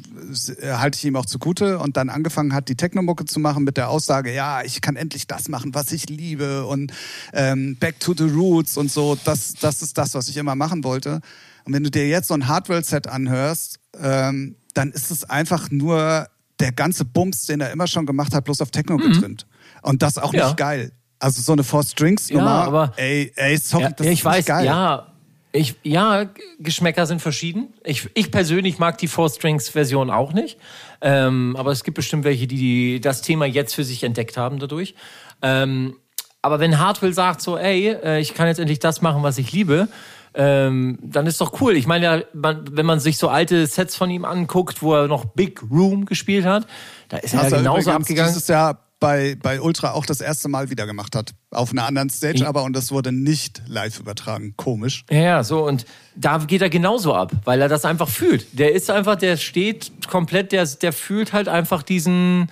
äh, 0.60 0.74
halte 0.74 0.98
ich 0.98 1.06
ihm 1.06 1.16
auch 1.16 1.26
zugute, 1.26 1.80
und 1.80 1.98
dann 1.98 2.10
angefangen 2.10 2.54
hat, 2.54 2.70
die 2.70 2.76
Technomucke 2.76 3.26
zu 3.26 3.40
machen 3.40 3.64
mit 3.64 3.78
der 3.78 3.90
Aussage, 3.90 4.34
ja, 4.34 4.62
ich 4.64 4.82
kann 4.82 4.96
endlich 4.96 5.28
das 5.28 5.50
machen, 5.50 5.74
was 5.74 5.92
ich 5.92 6.10
liebe 6.10 6.66
und 6.66 6.92
ähm, 7.34 7.76
Back 7.78 8.00
to 8.00 8.14
the 8.16 8.26
Roots 8.26 8.78
und 8.78 8.92
so, 8.92 9.18
das, 9.26 9.54
das 9.54 9.82
ist 9.82 9.98
das, 9.98 10.14
was 10.14 10.30
ich 10.30 10.38
immer 10.38 10.56
machen 10.56 10.84
wollte. 10.84 11.22
Und 11.66 11.74
wenn 11.74 11.84
du 11.84 11.92
dir 11.92 12.08
jetzt 12.08 12.28
so 12.28 12.34
ein 12.34 12.48
Hardwell-Set 12.48 13.08
anhörst, 13.08 13.80
ähm, 14.00 14.56
dann 14.74 14.92
ist 14.92 15.12
es 15.12 15.24
einfach 15.24 15.70
nur 15.72 16.28
der 16.60 16.72
ganze 16.72 17.06
Bums, 17.06 17.46
den 17.46 17.62
er 17.62 17.72
immer 17.72 17.88
schon 17.88 18.06
gemacht 18.06 18.34
hat, 18.34 18.46
bloß 18.46 18.62
auf 18.62 18.72
Techno 18.72 18.98
getrimmt. 18.98 19.46
Und 19.82 20.02
das 20.02 20.18
auch. 20.18 20.34
Ja. 20.34 20.46
nicht 20.46 20.58
geil. 20.58 20.92
Also 21.20 21.42
so 21.42 21.54
eine 21.54 21.64
Four 21.64 21.84
Strings 21.84 22.30
Nummer. 22.30 22.46
Ja, 22.46 22.64
aber- 22.64 22.94
ey, 22.98 23.32
ey, 23.36 23.58
sorry, 23.58 23.84
Ja, 23.86 23.90
das 23.92 24.06
ja, 24.06 24.12
ist 24.12 24.20
ich 24.20 24.26
weiß, 24.26 24.36
nicht 24.38 24.48
geil. 24.48 24.66
ja. 24.66 25.08
Ich, 25.54 25.76
ja, 25.82 26.26
Geschmäcker 26.60 27.08
sind 27.08 27.22
verschieden. 27.22 27.74
Ich, 27.84 28.08
ich 28.14 28.32
persönlich 28.32 28.78
mag 28.78 28.98
die 29.00 29.08
Four 29.08 29.30
Strings 29.30 29.70
Version 29.70 30.12
auch 30.12 30.34
nicht. 30.34 30.60
Ähm, 31.02 31.56
aber 31.58 31.72
es 31.72 31.84
gibt 31.84 31.96
bestimmt 31.96 32.26
welche, 32.26 32.46
die, 32.46 32.58
die 32.58 33.02
das 33.02 33.22
Thema 33.22 33.46
jetzt 33.46 33.74
für 33.74 33.84
sich 33.84 34.04
entdeckt 34.04 34.38
haben 34.38 34.60
dadurch. 34.60 34.94
Ähm, 35.42 35.96
aber 36.44 36.60
wenn 36.60 36.78
Hartwell 36.80 37.14
sagt 37.14 37.42
so, 37.42 37.58
ey, 37.58 37.88
äh, 37.88 38.20
ich 38.20 38.36
kann 38.36 38.48
jetzt 38.48 38.60
endlich 38.60 38.80
das 38.80 39.02
machen, 39.02 39.24
was 39.24 39.38
ich 39.40 39.52
liebe, 39.52 39.88
ähm, 40.36 41.00
dann 41.02 41.26
ist 41.26 41.42
doch 41.42 41.60
cool. 41.62 41.76
Ich 41.76 41.88
meine 41.88 42.06
ja, 42.06 42.22
man, 42.34 42.64
wenn 42.72 42.86
man 42.86 43.00
sich 43.00 43.18
so 43.18 43.30
alte 43.30 43.66
Sets 43.66 43.96
von 43.96 44.12
ihm 44.12 44.26
anguckt, 44.26 44.84
wo 44.84 44.94
er 44.94 45.08
noch 45.08 45.26
Big 45.26 45.62
Room 45.72 46.06
gespielt 46.06 46.46
hat, 46.46 46.68
da 47.10 47.18
ist 47.18 47.34
er 47.34 47.44
ja 47.44 47.50
er 47.50 47.58
genauso 47.58 47.92
abgegangen. 47.92 48.32
dieses 48.32 48.48
Jahr 48.48 48.84
bei, 49.00 49.36
bei 49.42 49.62
Ultra 49.62 49.92
auch 49.92 50.06
das 50.06 50.22
erste 50.22 50.50
Mal 50.50 50.70
wieder 50.70 50.86
gemacht 50.88 51.16
hat. 51.16 51.32
Auf 51.52 51.72
einer 51.72 51.86
anderen 51.86 52.10
Stage 52.10 52.36
Ich- 52.40 52.46
aber 52.48 52.64
und 52.64 52.74
das 52.76 52.92
wurde 52.92 53.12
nicht 53.12 53.62
live 53.68 54.00
übertragen. 54.00 54.54
Komisch. 54.58 55.06
Ja, 55.12 55.18
ja, 55.20 55.44
so 55.44 55.66
und 55.68 55.86
da 56.16 56.38
geht 56.40 56.62
er 56.62 56.70
genauso 56.70 57.14
ab, 57.14 57.32
weil 57.46 57.62
er 57.62 57.70
das 57.70 57.86
einfach 57.86 58.10
fühlt. 58.10 58.48
Der 58.58 58.74
ist 58.74 58.90
einfach, 58.90 59.16
der 59.16 59.38
steht 59.38 59.92
komplett, 60.08 60.52
der, 60.52 60.66
der 60.66 60.94
fühlt 60.94 61.32
halt 61.34 61.48
einfach 61.48 61.84
diesen 61.84 62.50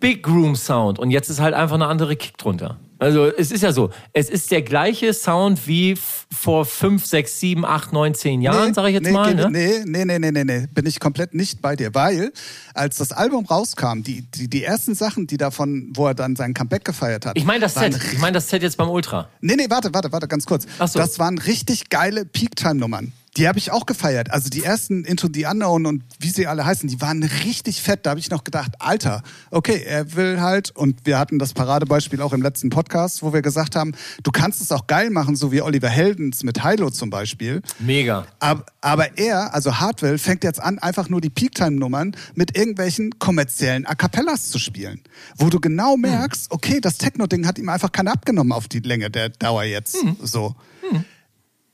Big 0.00 0.28
Room 0.28 0.54
Sound 0.54 0.98
und 0.98 1.10
jetzt 1.10 1.30
ist 1.30 1.40
halt 1.40 1.54
einfach 1.54 1.76
eine 1.76 1.86
andere 1.86 2.14
Kick 2.16 2.36
drunter. 2.36 2.76
Also 2.98 3.26
es 3.26 3.50
ist 3.50 3.62
ja 3.62 3.72
so, 3.72 3.90
es 4.12 4.30
ist 4.30 4.50
der 4.50 4.62
gleiche 4.62 5.12
Sound 5.12 5.66
wie 5.66 5.96
vor 5.96 6.64
5, 6.64 7.04
6, 7.04 7.40
7, 7.40 7.64
8, 7.64 7.92
9, 7.92 8.14
10 8.14 8.40
Jahren, 8.40 8.74
sag 8.74 8.86
ich 8.86 8.94
jetzt 8.94 9.04
nee, 9.04 9.12
mal. 9.12 9.34
Ne? 9.34 9.50
Nee, 9.50 9.82
nee, 9.84 10.04
nee, 10.04 10.18
nee, 10.18 10.30
nee, 10.30 10.44
nee, 10.44 10.66
bin 10.72 10.86
ich 10.86 11.00
komplett 11.00 11.34
nicht 11.34 11.60
bei 11.60 11.76
dir. 11.76 11.94
Weil, 11.94 12.32
als 12.72 12.98
das 12.98 13.12
Album 13.12 13.46
rauskam, 13.46 14.02
die, 14.02 14.22
die, 14.22 14.48
die 14.48 14.64
ersten 14.64 14.94
Sachen, 14.94 15.26
die 15.26 15.36
davon, 15.36 15.90
wo 15.94 16.06
er 16.06 16.14
dann 16.14 16.36
sein 16.36 16.54
Comeback 16.54 16.84
gefeiert 16.84 17.26
hat. 17.26 17.36
Ich 17.36 17.44
meine 17.44 17.60
das 17.60 17.74
Set, 17.74 17.98
ich 18.12 18.18
meine 18.18 18.34
das 18.34 18.48
Set 18.48 18.62
jetzt 18.62 18.76
beim 18.76 18.88
Ultra. 18.88 19.28
Nee, 19.40 19.56
nee, 19.56 19.66
warte, 19.68 19.92
warte, 19.92 20.12
warte, 20.12 20.28
ganz 20.28 20.46
kurz. 20.46 20.66
Ach 20.78 20.88
so. 20.88 20.98
Das 20.98 21.18
waren 21.18 21.38
richtig 21.38 21.88
geile 21.88 22.24
Peak-Time-Nummern. 22.24 23.12
Die 23.36 23.48
habe 23.48 23.58
ich 23.58 23.72
auch 23.72 23.84
gefeiert. 23.86 24.30
Also 24.30 24.48
die 24.48 24.62
ersten 24.62 25.04
Into 25.04 25.28
the 25.32 25.46
Unknown 25.46 25.86
und 25.86 26.04
wie 26.20 26.30
sie 26.30 26.46
alle 26.46 26.64
heißen, 26.64 26.88
die 26.88 27.00
waren 27.00 27.22
richtig 27.22 27.82
fett. 27.82 28.06
Da 28.06 28.10
habe 28.10 28.20
ich 28.20 28.30
noch 28.30 28.44
gedacht, 28.44 28.72
Alter, 28.78 29.22
okay, 29.50 29.82
er 29.84 30.14
will 30.14 30.40
halt, 30.40 30.70
und 30.70 31.04
wir 31.04 31.18
hatten 31.18 31.40
das 31.40 31.52
Paradebeispiel 31.52 32.22
auch 32.22 32.32
im 32.32 32.42
letzten 32.42 32.70
Podcast, 32.70 33.22
wo 33.24 33.32
wir 33.32 33.42
gesagt 33.42 33.74
haben, 33.74 33.92
du 34.22 34.30
kannst 34.30 34.60
es 34.60 34.70
auch 34.70 34.86
geil 34.86 35.10
machen, 35.10 35.34
so 35.34 35.50
wie 35.50 35.62
Oliver 35.62 35.88
Heldens 35.88 36.44
mit 36.44 36.64
Hilo 36.64 36.90
zum 36.90 37.10
Beispiel. 37.10 37.60
Mega. 37.80 38.26
Aber, 38.38 38.64
aber 38.80 39.18
er, 39.18 39.52
also 39.52 39.80
Hardwell, 39.80 40.18
fängt 40.18 40.44
jetzt 40.44 40.60
an, 40.60 40.78
einfach 40.78 41.08
nur 41.08 41.20
die 41.20 41.30
Peak-Time-Nummern 41.30 42.16
mit 42.34 42.56
irgendwelchen 42.56 43.18
kommerziellen 43.18 43.84
A 43.86 43.96
Cappellas 43.96 44.50
zu 44.50 44.60
spielen. 44.60 45.00
Wo 45.36 45.50
du 45.50 45.58
genau 45.58 45.96
merkst, 45.96 46.52
okay, 46.52 46.80
das 46.80 46.98
Techno-Ding 46.98 47.46
hat 47.46 47.58
ihm 47.58 47.68
einfach 47.68 47.90
keine 47.90 48.12
abgenommen 48.12 48.52
auf 48.52 48.68
die 48.68 48.80
Länge 48.80 49.10
der 49.10 49.30
Dauer 49.30 49.64
jetzt. 49.64 49.96
So. 50.22 50.54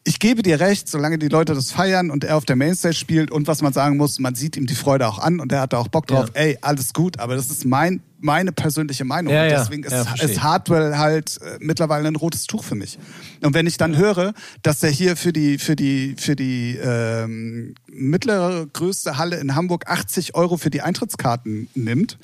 Ich 0.02 0.18
gebe 0.18 0.42
dir 0.42 0.60
recht, 0.60 0.88
solange 0.88 1.18
die 1.18 1.28
Leute 1.28 1.52
das 1.52 1.72
feiern 1.72 2.10
und 2.10 2.24
er 2.24 2.38
auf 2.38 2.46
der 2.46 2.56
Mainstage 2.56 2.94
spielt 2.94 3.30
und 3.30 3.46
was 3.48 3.60
man 3.60 3.74
sagen 3.74 3.98
muss, 3.98 4.18
man 4.18 4.34
sieht 4.34 4.56
ihm 4.56 4.66
die 4.66 4.74
Freude 4.74 5.06
auch 5.06 5.18
an 5.18 5.40
und 5.40 5.52
er 5.52 5.60
hat 5.60 5.74
da 5.74 5.78
auch 5.78 5.88
Bock 5.88 6.06
drauf. 6.06 6.28
Ja. 6.34 6.40
Ey, 6.40 6.58
alles 6.62 6.94
gut, 6.94 7.18
aber 7.20 7.36
das 7.36 7.50
ist 7.50 7.66
mein, 7.66 8.00
meine 8.18 8.50
persönliche 8.50 9.04
Meinung. 9.04 9.30
Ja, 9.34 9.42
und 9.44 9.50
deswegen 9.50 9.84
ist, 9.84 9.92
Ja, 9.92 10.04
verstehe. 10.06 10.30
ist 10.30 10.42
Hardwell 10.42 10.96
halt 10.96 11.38
äh, 11.42 11.58
mittlerweile 11.60 12.08
ein 12.08 12.16
rotes 12.16 12.46
Tuch 12.46 12.64
für 12.64 12.76
mich. 12.76 12.98
Und 13.42 13.52
wenn 13.52 13.66
ich 13.66 13.76
dann 13.76 13.94
höre, 13.98 14.32
dass 14.62 14.82
er 14.82 14.88
hier 14.88 15.16
für 15.16 15.34
die 15.34 15.58
für 15.58 15.76
die 15.76 16.14
für 16.18 16.34
die 16.34 16.78
ähm, 16.82 17.74
mittlere 17.86 18.68
größte 18.72 19.18
Halle 19.18 19.36
in 19.36 19.54
Hamburg 19.54 19.84
80 19.86 20.34
Euro 20.34 20.56
für 20.56 20.70
die 20.70 20.80
Eintrittskarten 20.80 21.68
nimmt, 21.74 22.18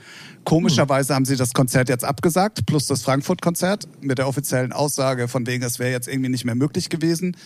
komischerweise 0.45 1.15
haben 1.15 1.27
sie 1.27 1.37
das 1.37 1.53
Konzert 1.53 1.91
jetzt 1.91 2.07
abgesagt 2.07 2.65
plus 2.65 2.87
das 2.87 3.03
Frankfurt-Konzert 3.03 3.87
mit 4.01 4.17
der 4.17 4.29
offiziellen 4.29 4.73
Aussage 4.73 5.29
von 5.29 5.47
wegen, 5.47 5.63
es 5.63 5.79
wäre 5.79 5.91
jetzt 5.91 6.09
irgendwie 6.09 6.31
nicht 6.31 6.47
mehr 6.47 6.55
möglich 6.55 6.89
gewesen. 6.89 7.37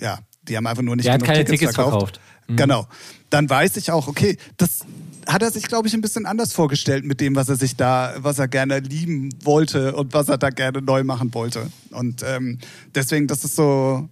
Ja, 0.00 0.18
die 0.42 0.56
haben 0.56 0.66
einfach 0.66 0.82
nur 0.82 0.96
nicht 0.96 1.06
Der 1.06 1.14
hat 1.14 1.20
genug 1.20 1.34
keine 1.34 1.44
Tickets, 1.44 1.60
Tickets 1.60 1.74
verkauft. 1.74 2.16
verkauft. 2.16 2.56
Genau. 2.56 2.86
Dann 3.30 3.48
weiß 3.48 3.76
ich 3.76 3.90
auch, 3.90 4.08
okay, 4.08 4.36
das 4.56 4.80
hat 5.26 5.42
er 5.42 5.50
sich, 5.50 5.64
glaube 5.64 5.86
ich, 5.86 5.94
ein 5.94 6.00
bisschen 6.00 6.26
anders 6.26 6.52
vorgestellt 6.52 7.04
mit 7.04 7.20
dem, 7.20 7.36
was 7.36 7.48
er 7.48 7.56
sich 7.56 7.76
da, 7.76 8.14
was 8.18 8.38
er 8.38 8.48
gerne 8.48 8.80
lieben 8.80 9.30
wollte 9.44 9.94
und 9.94 10.12
was 10.14 10.28
er 10.28 10.38
da 10.38 10.50
gerne 10.50 10.82
neu 10.82 11.04
machen 11.04 11.32
wollte. 11.34 11.70
Und 11.90 12.24
ähm, 12.26 12.58
deswegen, 12.94 13.28
das 13.28 13.44
ist 13.44 13.54
so, 13.54 14.08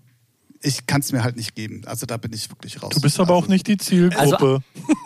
ich 0.62 0.86
kann 0.86 1.00
es 1.00 1.10
mir 1.10 1.24
halt 1.24 1.36
nicht 1.36 1.54
geben. 1.54 1.82
Also 1.86 2.06
da 2.06 2.16
bin 2.16 2.32
ich 2.32 2.48
wirklich 2.50 2.80
raus. 2.82 2.90
Du 2.94 3.00
bist 3.00 3.18
aber 3.18 3.34
auch 3.34 3.48
nicht 3.48 3.66
die 3.66 3.76
Zielgruppe. 3.76 4.60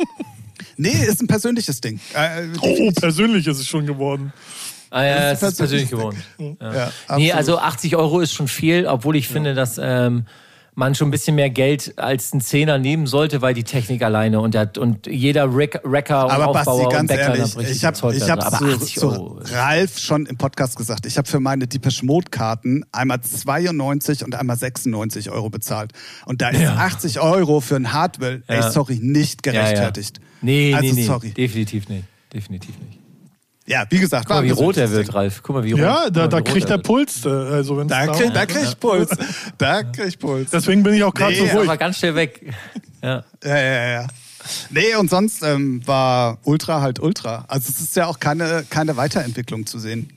Nee, 0.76 1.04
ist 1.06 1.20
ein 1.20 1.26
persönliches 1.26 1.80
Ding. 1.80 2.00
Äh, 2.14 2.48
oh, 2.60 2.90
persönlich 2.92 3.46
ist 3.46 3.58
es 3.58 3.68
schon 3.68 3.86
geworden. 3.86 4.32
Ah 4.90 5.04
ja, 5.04 5.30
es 5.30 5.42
ist 5.42 5.56
persönlich 5.56 5.90
geworden. 5.90 6.22
Ja. 6.60 6.74
Ja, 7.08 7.16
nee, 7.16 7.32
also 7.32 7.58
80 7.58 7.96
Euro 7.96 8.20
ist 8.20 8.32
schon 8.32 8.48
viel, 8.48 8.86
obwohl 8.86 9.16
ich 9.16 9.28
finde, 9.28 9.54
dass 9.54 9.78
ähm, 9.80 10.26
man 10.74 10.94
schon 10.94 11.08
ein 11.08 11.10
bisschen 11.10 11.36
mehr 11.36 11.50
Geld 11.50 11.92
als 11.98 12.32
ein 12.32 12.40
Zehner 12.40 12.78
nehmen 12.78 13.06
sollte, 13.06 13.42
weil 13.42 13.52
die 13.52 13.64
Technik 13.64 14.02
alleine 14.02 14.40
und, 14.40 14.54
der, 14.54 14.70
und 14.78 15.06
jeder 15.06 15.46
Rack, 15.54 15.80
Racker 15.84 16.24
und 16.24 16.30
Aber 16.30 16.52
Basti, 16.52 16.70
Aufbauer 16.70 16.86
und 16.86 16.92
ganz 16.94 17.08
Bäcker, 17.10 17.36
ehrlich, 17.36 17.56
ich 17.70 17.84
habe 17.84 18.14
ich 18.16 18.24
da 18.24 18.28
hab 18.28 18.56
zu, 18.58 18.64
80 18.64 18.94
zu. 18.96 19.08
Ralf 19.52 19.98
schon 19.98 20.24
im 20.26 20.38
Podcast 20.38 20.76
gesagt, 20.76 21.04
ich 21.04 21.18
habe 21.18 21.28
für 21.28 21.40
meine 21.40 21.66
Depeche 21.66 22.06
Mode 22.06 22.30
Karten 22.30 22.84
einmal 22.90 23.20
92 23.20 24.24
und 24.24 24.34
einmal 24.34 24.56
96 24.56 25.30
Euro 25.30 25.50
bezahlt. 25.50 25.92
Und 26.24 26.40
da 26.40 26.48
ist 26.48 26.60
Ja. 26.62 26.76
80 26.76 27.20
Euro 27.20 27.60
für 27.60 27.76
ein 27.76 27.92
Hardware, 27.92 28.42
ey, 28.46 28.56
Ja. 28.56 28.70
sorry, 28.70 28.98
nicht 29.02 29.44
Ja, 29.46 29.52
ja. 29.52 29.60
gerechtfertigt. 29.62 30.20
Nee, 30.40 30.72
also 30.74 30.86
nee, 30.86 30.92
nee. 31.00 31.06
sorry. 31.06 31.30
Definitiv 31.30 31.88
nicht. 31.90 32.04
Definitiv 32.32 32.74
nicht. 32.78 32.98
Ja, 33.72 33.86
wie 33.88 33.98
gesagt, 33.98 34.26
Guck 34.26 34.36
mal, 34.36 34.44
wie 34.44 34.50
rot 34.50 34.76
er 34.76 34.90
wird. 34.90 35.14
Ralf. 35.14 35.42
Guck 35.42 35.56
mal, 35.56 35.64
wie 35.64 35.72
rot. 35.72 35.80
Ja, 35.80 36.10
da, 36.10 36.28
da 36.28 36.40
kriegt 36.42 36.68
er. 36.68 36.76
Puls. 36.78 37.24
äh, 37.24 37.30
Also 37.30 37.78
wenn's 37.78 37.88
Da 37.88 38.06
krieg, 38.06 38.32
da 38.34 38.44
krieg 38.44 38.64
ich 38.64 38.78
Puls. 38.78 39.08
Da 39.56 39.82
krieg 39.82 40.08
ich 40.08 40.18
Puls. 40.18 40.50
Deswegen 40.50 40.82
bin 40.82 40.92
ich 40.94 41.02
auch 41.02 41.14
gerade 41.14 41.32
Nee, 41.32 41.38
so 41.48 41.56
ruhig. 41.56 41.68
Aber 41.68 41.78
ganz 41.78 41.96
schnell 41.98 42.14
weg. 42.14 42.52
Ja. 43.02 43.24
Ja, 43.42 43.58
ja, 43.58 43.88
ja. 44.02 44.06
Nee, 44.70 44.94
und 44.96 45.08
sonst 45.08 45.42
ähm, 45.42 45.80
war 45.86 46.38
Ultra 46.44 46.82
halt 46.82 47.00
Ultra. 47.00 47.44
Also 47.48 47.70
es 47.70 47.80
ist 47.80 47.96
ja 47.96 48.06
auch 48.06 48.20
keine, 48.20 48.64
keine 48.68 48.96
Weiterentwicklung 48.96 49.66
zu 49.66 49.78
sehen. 49.78 50.10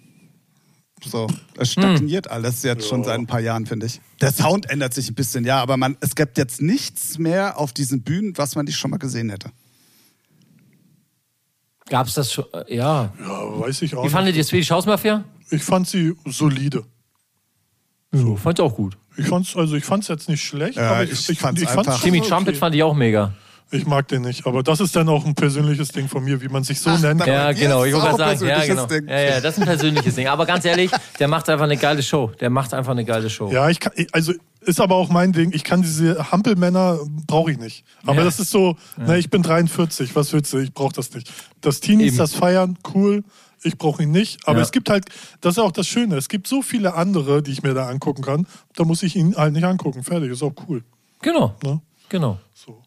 So, 1.04 1.28
es 1.58 1.72
stagniert 1.72 2.30
alles 2.32 2.64
jetzt 2.64 2.88
schon 2.88 3.04
seit 3.04 3.20
ein 3.20 3.28
paar 3.28 3.40
Jahren, 3.40 3.66
finde 3.68 3.86
ich. 3.86 4.02
Der 4.22 4.32
Sound 4.32 4.70
ändert 4.70 4.94
sich 4.94 5.10
ein 5.10 5.14
bisschen, 5.14 5.46
ja, 5.46 5.62
aber 5.62 5.78
man, 5.78 5.98
es 6.02 6.16
gibt 6.16 6.38
jetzt 6.40 6.62
nichts 6.62 7.20
mehr 7.20 7.60
auf 7.60 7.74
diesen 7.74 8.02
Bühnen, 8.02 8.34
was 8.38 8.56
man 8.56 8.66
nicht 8.66 8.78
schon 8.78 8.90
mal 8.92 8.98
gesehen 8.98 9.30
hätte. 9.30 9.50
Gab's 11.90 12.14
das 12.16 12.32
schon? 12.34 12.46
Äh, 12.54 12.76
Ja. 12.76 13.14
Ja, 13.20 13.60
weiß 13.60 13.82
ich 13.84 13.96
auch 13.96 14.06
Wie 14.06 14.10
fandet 14.10 14.36
ihr 14.36 14.44
Swedish 14.44 14.72
House 14.72 14.86
Mafia? 14.86 15.24
Ich 15.52 15.64
fand 15.64 15.88
sie 15.88 16.16
solide. 16.26 16.84
So. 18.12 18.36
Fand 18.38 18.60
ich 18.60 18.64
auch 18.66 18.76
gut. 18.76 18.98
Ich 19.18 19.28
fand's, 19.28 19.56
also 19.56 19.76
ich 19.76 19.86
fand's 19.86 20.08
jetzt 20.08 20.28
nicht 20.28 20.44
schlecht, 20.44 20.78
Ja, 20.78 20.92
aber 20.92 21.04
ich, 21.04 21.12
ich 21.12 21.30
ich, 21.30 21.40
fand's 21.40 21.62
ich 21.62 21.68
fand's 21.70 21.88
einfach- 21.88 22.00
schon 22.02 22.06
Timmy 22.12 22.20
okay. 22.20 22.30
Trumpet 22.30 22.58
fand 22.58 22.76
ich 22.76 22.84
auch 22.84 22.94
mega. 22.96 23.34
Ich 23.72 23.86
mag 23.88 24.08
den 24.08 24.22
nicht, 24.22 24.46
aber 24.46 24.62
das 24.64 24.80
ist 24.80 24.96
dann 24.96 25.10
auch 25.10 25.26
ein 25.26 25.34
persönliches 25.36 25.90
Ding 25.90 26.08
von 26.08 26.24
mir, 26.24 26.40
wie 26.42 26.48
man 26.48 26.64
sich 26.64 26.80
so 26.80 26.92
Ach, 26.92 27.02
nennt. 27.02 27.26
Ja, 27.26 27.52
genau. 27.52 27.84
Ich 27.84 27.94
wollte 27.94 28.14
auch 28.14 28.18
gerade 28.18 28.38
sagen, 28.38 28.50
ja, 28.50 28.66
genau. 28.66 28.86
Ding. 28.86 29.08
Ja, 29.08 29.20
ja, 29.20 29.42
das 29.42 29.56
ist 29.56 29.60
ein 29.62 29.66
persönliches 29.66 30.16
Ding. 30.16 30.28
Aber 30.28 30.46
ganz 30.46 30.66
ehrlich, 30.66 30.92
der 31.20 31.28
macht 31.28 31.50
einfach 31.50 31.66
eine 31.66 31.76
geile 31.76 32.04
Show. 32.04 32.32
Der 32.40 32.50
macht 32.52 32.74
einfach 32.74 32.92
eine 32.92 33.04
geile 33.06 33.30
Show. 33.30 33.52
Ja, 33.52 33.70
ich 33.70 33.80
kann, 33.80 33.92
also 34.12 34.34
ist 34.62 34.80
aber 34.80 34.96
auch 34.96 35.10
mein 35.10 35.32
Ding. 35.32 35.52
Ich 35.54 35.64
kann 35.64 35.82
diese 35.82 36.32
Hampelmänner 36.32 37.00
brauche 37.28 37.52
ich 37.52 37.58
nicht. 37.58 37.84
Aber 38.06 38.20
Ja. 38.20 38.24
das 38.26 38.40
ist 38.40 38.52
so, 38.52 38.78
ne, 38.98 39.18
ich 39.18 39.30
bin 39.30 39.42
43, 39.42 40.16
was 40.16 40.32
willst 40.32 40.54
du? 40.54 40.60
Ich 40.60 40.74
brauche 40.74 40.94
das 40.94 41.12
nicht. 41.14 41.32
Das 41.62 41.80
Teenies 41.80 42.10
Eben. 42.10 42.18
das 42.18 42.34
feiern, 42.34 42.78
cool. 42.94 43.24
Ich 43.64 43.78
brauche 43.80 44.04
ihn 44.04 44.12
nicht. 44.12 44.48
Aber 44.48 44.58
Ja. 44.60 44.64
es 44.64 44.72
gibt 44.72 44.90
halt, 44.90 45.06
das 45.42 45.54
ist 45.58 45.60
auch 45.60 45.72
das 45.72 45.88
Schöne. 45.88 46.18
Es 46.18 46.30
gibt 46.30 46.48
so 46.48 46.62
viele 46.62 46.94
andere, 46.94 47.42
die 47.42 47.52
ich 47.52 47.64
mir 47.64 47.74
da 47.74 47.88
angucken 47.90 48.22
kann. 48.22 48.46
Da 48.76 48.84
muss 48.86 49.02
ich 49.02 49.16
ihn 49.16 49.36
halt 49.36 49.54
nicht 49.54 49.64
angucken. 49.64 50.04
Fertig, 50.04 50.32
ist 50.32 50.44
auch 50.44 50.54
cool. 50.70 50.84
Genau. 51.22 51.56
Ne? 51.64 51.82
Genau. 52.10 52.38
So. 52.54 52.82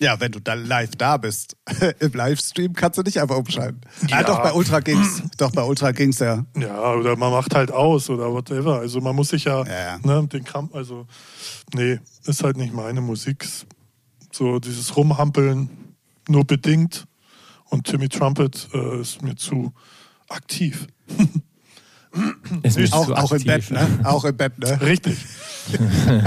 Ja, 0.00 0.20
wenn 0.20 0.30
du 0.32 0.40
da 0.40 0.54
live 0.54 0.92
da 0.96 1.16
bist. 1.16 1.56
Im 1.98 2.12
Livestream 2.12 2.72
kannst 2.72 2.98
du 2.98 3.02
nicht 3.02 3.20
einfach 3.20 3.36
umschalten. 3.36 3.80
Ja, 4.08 4.20
Ja. 4.20 4.26
doch, 4.26 4.42
bei 4.42 4.52
Ultra 4.52 4.80
ging's. 4.80 5.22
Doch, 5.38 5.50
bei 5.52 5.62
Ultra 5.62 5.90
ging's 5.92 6.18
ja. 6.20 6.44
Ja, 6.56 6.92
oder 6.92 7.16
man 7.16 7.30
macht 7.32 7.54
halt 7.54 7.70
aus 7.72 8.08
oder 8.10 8.32
whatever. 8.32 8.78
Also 8.78 9.00
man 9.00 9.14
muss 9.16 9.28
sich 9.30 9.44
ja, 9.44 9.64
Ja, 9.64 9.72
ja. 9.72 9.98
Ne, 10.02 10.26
den 10.28 10.44
Kram, 10.44 10.70
also 10.72 11.06
nee, 11.74 11.98
ist 12.24 12.42
halt 12.44 12.56
nicht 12.56 12.72
meine 12.72 13.00
Musik. 13.00 13.46
So 14.32 14.58
dieses 14.60 14.96
Rumhampeln 14.96 15.68
nur 16.28 16.44
bedingt 16.44 17.06
und 17.70 17.84
Timmy 17.86 18.08
Trumpet 18.08 18.68
äh, 18.74 19.00
ist 19.00 19.22
mir 19.22 19.34
zu 19.36 19.72
aktiv. 20.28 20.86
Auch, 22.90 23.10
auch 23.10 23.32
im. 23.32 23.44
Bett, 23.44 23.70
ne? 23.70 23.86
Auch 24.04 24.24
im 24.24 24.36
Bett, 24.36 24.58
ne? 24.58 24.80
Richtig. 24.80 25.18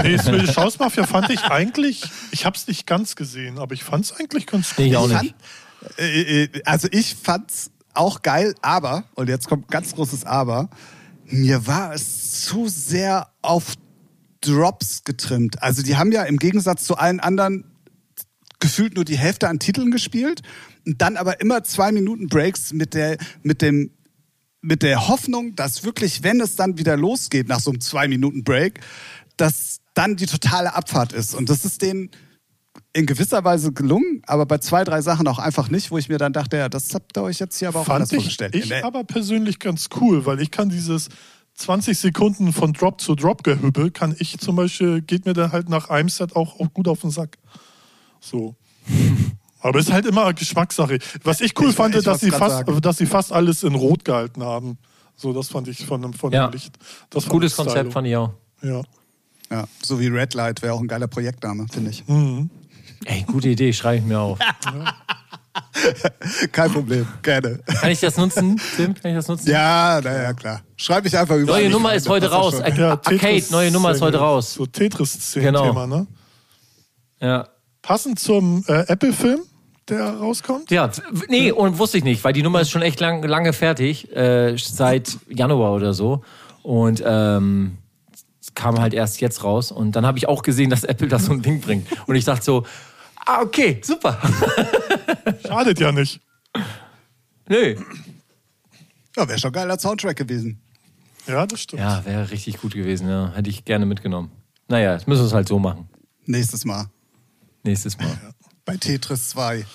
nee, 0.02 0.18
Swedish 0.18 0.56
House 0.56 0.78
Mafia 0.78 1.04
fand 1.06 1.30
ich 1.30 1.42
eigentlich, 1.44 2.04
ich 2.30 2.46
hab's 2.46 2.68
nicht 2.68 2.86
ganz 2.86 3.16
gesehen, 3.16 3.58
aber 3.58 3.74
ich 3.74 3.82
fand's 3.82 4.12
eigentlich 4.12 4.46
ganz 4.46 4.78
Nee, 4.78 4.86
ich 4.86 4.96
auch 4.96 5.10
Ich 5.10 5.20
nicht. 5.20 5.34
fand, 5.80 5.98
äh, 5.98 6.42
äh, 6.44 6.62
also 6.64 6.88
ich 6.92 7.16
fand's 7.16 7.70
auch 7.94 8.22
geil, 8.22 8.54
aber, 8.62 9.04
und 9.14 9.28
jetzt 9.28 9.48
kommt 9.48 9.68
ganz 9.68 9.94
großes 9.94 10.24
Aber, 10.24 10.70
mir 11.26 11.66
war 11.66 11.92
es 11.94 12.42
zu 12.42 12.68
sehr 12.68 13.28
auf 13.42 13.74
Drops 14.40 15.04
getrimmt. 15.04 15.62
Also 15.62 15.82
die 15.82 15.96
haben 15.96 16.12
ja 16.12 16.24
im 16.24 16.38
Gegensatz 16.38 16.84
zu 16.84 16.96
allen 16.96 17.20
anderen 17.20 17.64
gefühlt 18.60 18.94
nur 18.94 19.04
die 19.04 19.18
Hälfte 19.18 19.48
an 19.48 19.58
Titeln 19.58 19.90
gespielt 19.90 20.42
und 20.86 21.02
dann 21.02 21.16
aber 21.16 21.40
immer 21.40 21.64
zwei 21.64 21.92
Minuten 21.92 22.28
Breaks 22.28 22.72
mit 22.72 22.94
der, 22.94 23.18
mit 23.42 23.60
dem, 23.62 23.90
mit 24.62 24.82
der 24.82 25.08
Hoffnung, 25.08 25.54
dass 25.56 25.84
wirklich, 25.84 26.22
wenn 26.22 26.40
es 26.40 26.56
dann 26.56 26.78
wieder 26.78 26.96
losgeht 26.96 27.48
nach 27.48 27.60
so 27.60 27.70
einem 27.70 27.80
zwei 27.80 28.08
Minuten 28.08 28.44
Break, 28.44 28.80
dass 29.36 29.80
dann 29.94 30.16
die 30.16 30.26
totale 30.26 30.74
Abfahrt 30.74 31.12
ist. 31.12 31.34
Und 31.34 31.50
das 31.50 31.64
ist 31.64 31.82
denen 31.82 32.10
in 32.94 33.06
gewisser 33.06 33.44
Weise 33.44 33.72
gelungen, 33.72 34.22
aber 34.26 34.46
bei 34.46 34.58
zwei, 34.58 34.84
drei 34.84 35.02
Sachen 35.02 35.26
auch 35.26 35.38
einfach 35.38 35.68
nicht, 35.68 35.90
wo 35.90 35.98
ich 35.98 36.08
mir 36.08 36.18
dann 36.18 36.32
dachte, 36.32 36.56
ja, 36.58 36.68
das 36.68 36.94
habt 36.94 37.16
ihr 37.16 37.22
euch 37.22 37.38
jetzt 37.38 37.58
hier 37.58 37.68
aber 37.68 37.80
auch 37.80 37.88
anders 37.88 38.10
fand 38.10 38.20
ich, 38.20 38.36
vorgestellt. 38.36 38.54
ich 38.54 38.84
aber 38.84 39.04
persönlich 39.04 39.58
ganz 39.58 39.88
cool, 40.00 40.24
weil 40.26 40.40
ich 40.40 40.50
kann 40.50 40.68
dieses 40.68 41.08
20 41.54 41.98
Sekunden 41.98 42.52
von 42.52 42.72
Drop 42.72 43.00
zu 43.00 43.14
Drop 43.14 43.44
gehübbel, 43.44 43.90
kann 43.90 44.14
ich 44.18 44.38
zum 44.38 44.56
Beispiel, 44.56 45.02
geht 45.02 45.26
mir 45.26 45.32
dann 45.32 45.52
halt 45.52 45.68
nach 45.68 45.90
einem 45.90 46.08
Set 46.08 46.36
auch, 46.36 46.60
auch 46.60 46.72
gut 46.72 46.88
auf 46.88 47.00
den 47.00 47.10
Sack. 47.10 47.38
So. 48.20 48.56
Aber 49.62 49.78
es 49.78 49.86
ist 49.86 49.92
halt 49.92 50.06
immer 50.06 50.32
Geschmackssache. 50.34 50.98
Was 51.24 51.40
ich 51.40 51.58
cool 51.60 51.70
Ich- 51.70 51.76
fand, 51.76 51.94
ich 51.94 52.04
dass, 52.04 52.20
sie 52.20 52.30
fast, 52.30 52.56
sagen. 52.66 52.80
dass 52.80 52.98
sie 52.98 53.06
fast 53.06 53.32
alles 53.32 53.62
in 53.62 53.74
Rot 53.74 54.04
gehalten 54.04 54.42
haben. 54.42 54.76
So, 55.16 55.32
das 55.32 55.48
fand 55.48 55.68
ich 55.68 55.86
von 55.86 56.02
dem, 56.02 56.12
von 56.12 56.32
Ja. 56.32 56.48
dem 56.48 56.52
Licht. 56.54 56.74
Das 57.10 57.26
Gutes 57.26 57.54
Konzept 57.56 57.78
stylo. 57.78 57.90
fand 57.92 58.06
ich 58.08 58.16
auch. 58.16 58.30
Ja. 58.62 58.82
ja, 59.50 59.64
so 59.82 59.98
wie 60.00 60.08
Red 60.08 60.34
Light 60.34 60.62
wäre 60.62 60.72
auch 60.74 60.80
ein 60.80 60.88
geiler 60.88 61.06
Projektname, 61.08 61.66
finde 61.72 61.90
ich. 61.90 62.02
Ey, 63.04 63.22
gute 63.26 63.48
Idee, 63.50 63.72
schreibe 63.72 63.98
ich 63.98 64.04
mir 64.04 64.18
auf. 64.20 64.38
Kein 66.52 66.70
Problem, 66.72 67.06
gerne. 67.22 67.58
Kann 67.80 67.90
ich 67.90 68.00
das 68.00 68.16
nutzen, 68.16 68.60
Tim? 68.76 68.94
Kann 68.94 69.10
ich 69.10 69.16
das 69.16 69.28
nutzen? 69.28 69.50
Ja, 69.50 70.00
naja, 70.02 70.32
klar. 70.32 70.62
Schreibe 70.76 71.08
ich 71.08 71.16
einfach 71.18 71.36
über. 71.36 71.52
Neue 71.52 71.68
Nummer 71.70 71.94
ist 71.94 72.08
heute 72.08 72.30
raus. 72.30 72.54
Schon. 72.54 72.62
Ar- 72.62 72.78
ja 72.78 72.90
Arcade, 72.92 73.44
neue 73.50 73.70
Nummer 73.70 73.90
ist 73.92 74.00
heute 74.00 74.18
raus. 74.18 74.54
So 74.54 74.66
Tetris-Szenen-Thema, 74.66 75.84
Genau. 75.84 75.86
ne? 75.86 76.06
Ja. 77.20 77.48
Passend 77.82 78.18
zum 78.20 78.64
äh, 78.68 78.84
Apple-Film, 78.86 79.40
der 79.88 80.10
rauskommt. 80.10 80.70
Ja, 80.70 80.90
nee, 81.28 81.50
und 81.50 81.78
wusste 81.78 81.98
ich 81.98 82.04
nicht, 82.04 82.22
weil 82.24 82.32
die 82.32 82.42
Nummer 82.42 82.60
ist 82.60 82.70
schon 82.70 82.82
echt 82.82 83.00
lang, 83.00 83.22
lange 83.22 83.52
fertig, 83.52 84.14
äh, 84.14 84.56
seit 84.56 85.18
Januar 85.28 85.72
oder 85.72 85.92
so. 85.92 86.22
Und 86.62 87.02
ähm, 87.04 87.78
es 88.40 88.54
kam 88.54 88.80
halt 88.80 88.94
erst 88.94 89.20
jetzt 89.20 89.44
raus. 89.44 89.72
Und 89.72 89.96
dann 89.96 90.06
habe 90.06 90.18
ich 90.18 90.28
auch 90.28 90.42
gesehen, 90.42 90.70
dass 90.70 90.84
Apple 90.84 91.08
das 91.08 91.26
so 91.26 91.32
ein 91.32 91.42
Ding 91.42 91.60
bringt. 91.60 91.88
Und 92.06 92.14
ich 92.14 92.24
dachte 92.24 92.44
so, 92.44 92.66
ah, 93.26 93.42
okay, 93.42 93.80
super. 93.82 94.18
Schadet 95.46 95.80
ja 95.80 95.92
nicht. 95.92 96.20
Nö. 97.48 97.76
Ja, 99.16 99.28
wäre 99.28 99.38
schon 99.38 99.50
ein 99.50 99.54
geiler 99.54 99.78
Soundtrack 99.78 100.16
gewesen. 100.16 100.60
Ja, 101.26 101.46
das 101.46 101.60
stimmt. 101.60 101.82
Ja, 101.82 102.04
wäre 102.04 102.30
richtig 102.30 102.60
gut 102.60 102.74
gewesen, 102.74 103.08
ja. 103.08 103.32
Hätte 103.34 103.50
ich 103.50 103.64
gerne 103.64 103.86
mitgenommen. 103.86 104.30
Naja, 104.68 104.94
jetzt 104.94 105.06
müssen 105.06 105.22
wir 105.22 105.26
es 105.26 105.34
halt 105.34 105.48
so 105.48 105.58
machen. 105.58 105.88
Nächstes 106.24 106.64
Mal. 106.64 106.86
Nächstes 107.62 107.98
Mal. 107.98 108.34
Bei 108.64 108.76
Tetris 108.76 109.30
2. 109.30 109.66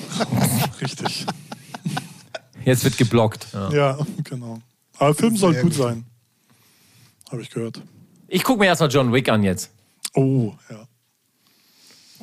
Richtig. 0.80 1.26
Jetzt 2.64 2.84
wird 2.84 2.96
geblockt. 2.96 3.46
Ja. 3.52 3.70
Ja, 3.72 3.98
genau. 4.24 4.60
Aber 4.98 5.14
Film 5.14 5.36
soll 5.36 5.54
gut. 5.62 5.74
sein. 5.74 6.04
Habe 7.30 7.42
ich 7.42 7.50
gehört. 7.50 7.82
Ich 8.28 8.44
gucke 8.44 8.60
mir 8.60 8.66
erstmal 8.66 8.90
John 8.90 9.12
Wick 9.12 9.28
an 9.28 9.42
jetzt. 9.42 9.70
Oh, 10.14 10.54
ja. 10.70 10.86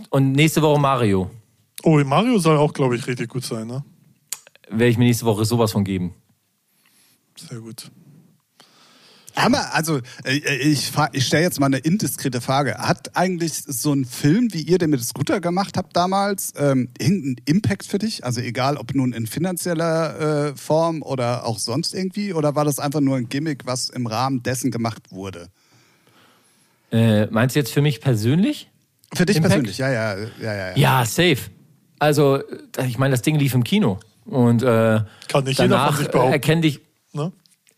Und 0.09 0.33
nächste 0.33 0.61
Woche 0.61 0.79
Mario. 0.79 1.31
Oh, 1.83 1.97
Mario 2.03 2.39
soll 2.39 2.57
auch, 2.57 2.73
glaube 2.73 2.95
ich, 2.95 3.05
richtig 3.07 3.29
gut 3.29 3.43
sein, 3.45 3.67
ne? 3.67 3.83
Werde 4.69 4.87
ich 4.87 4.97
mir 4.97 5.05
nächste 5.05 5.25
Woche 5.25 5.45
sowas 5.45 5.71
von 5.71 5.83
geben. 5.83 6.13
Sehr 7.35 7.59
gut. 7.59 7.91
Hammer, 9.35 9.73
also 9.73 9.99
äh, 10.23 10.37
ich, 10.57 10.89
fra- 10.91 11.09
ich 11.11 11.25
stelle 11.27 11.43
jetzt 11.43 11.59
mal 11.59 11.65
eine 11.65 11.77
indiskrete 11.77 12.39
Frage. 12.41 12.75
Hat 12.77 13.15
eigentlich 13.17 13.53
so 13.53 13.91
ein 13.93 14.05
Film, 14.05 14.47
wie 14.53 14.61
ihr 14.61 14.77
den 14.77 14.89
mit 14.91 15.03
Scooter 15.03 15.41
gemacht 15.41 15.77
habt 15.77 15.95
damals, 15.95 16.53
ähm, 16.57 16.89
irgendeinen 16.97 17.35
Impact 17.45 17.85
für 17.85 17.97
dich? 17.97 18.23
Also 18.23 18.39
egal, 18.41 18.77
ob 18.77 18.95
nun 18.95 19.11
in 19.13 19.27
finanzieller 19.27 20.51
äh, 20.51 20.55
Form 20.55 21.01
oder 21.01 21.45
auch 21.45 21.59
sonst 21.59 21.93
irgendwie? 21.93 22.33
Oder 22.33 22.55
war 22.55 22.63
das 22.65 22.79
einfach 22.79 23.01
nur 23.01 23.17
ein 23.17 23.27
Gimmick, 23.29 23.65
was 23.65 23.89
im 23.89 24.07
Rahmen 24.07 24.41
dessen 24.43 24.71
gemacht 24.71 25.11
wurde? 25.11 25.49
Äh, 26.91 27.25
meinst 27.27 27.55
du 27.55 27.59
jetzt 27.59 27.73
für 27.73 27.81
mich 27.81 27.99
persönlich? 28.01 28.69
Für 29.13 29.25
dich 29.25 29.37
Impact? 29.37 29.51
persönlich, 29.53 29.77
ja, 29.77 29.89
ja, 29.91 30.15
ja, 30.17 30.27
ja. 30.41 30.53
ja. 30.69 30.75
Ja, 30.77 31.05
safe. 31.05 31.37
Also, 31.99 32.37
äh, 32.77 32.85
ich 32.87 32.97
meine, 32.97 33.11
das 33.11 33.21
Ding 33.21 33.35
lief 33.37 33.53
im 33.53 33.63
Kino. 33.63 33.99
Und 34.25 34.63
äh, 34.63 35.01
Kann 35.27 35.43
nicht 35.43 35.59
jeder 35.59 35.69
danach 35.69 35.87
von 35.95 35.97
sich 36.03 36.07
behaupten. 36.11 36.33
erkenne 36.33 36.65
ich. 36.65 36.79
Ne? 37.13 37.31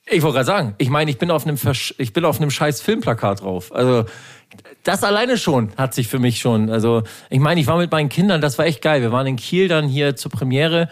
Ich 0.09 0.21
wollte 0.21 0.35
gerade 0.35 0.45
sagen, 0.45 0.75
ich 0.77 0.89
meine, 0.89 1.11
ich 1.11 1.17
bin 1.17 1.31
auf 1.31 1.45
einem 1.45 1.57
Versch 1.57 1.93
ich 1.97 2.13
bin 2.13 2.23
auf 2.25 2.39
einem 2.39 2.49
scheiß 2.49 2.81
Filmplakat 2.81 3.41
drauf. 3.41 3.73
Also 3.73 4.05
das 4.83 5.03
alleine 5.03 5.37
schon 5.37 5.71
hat 5.77 5.93
sich 5.93 6.07
für 6.07 6.19
mich 6.19 6.39
schon. 6.39 6.69
Also 6.69 7.03
ich 7.29 7.39
meine, 7.39 7.59
ich 7.59 7.67
war 7.67 7.77
mit 7.77 7.91
meinen 7.91 8.09
Kindern, 8.09 8.39
das 8.39 8.57
war 8.57 8.65
echt 8.65 8.81
geil. 8.81 9.01
Wir 9.01 9.11
waren 9.11 9.27
in 9.27 9.35
Kiel 9.35 9.67
dann 9.67 9.87
hier 9.87 10.15
zur 10.15 10.31
Premiere 10.31 10.89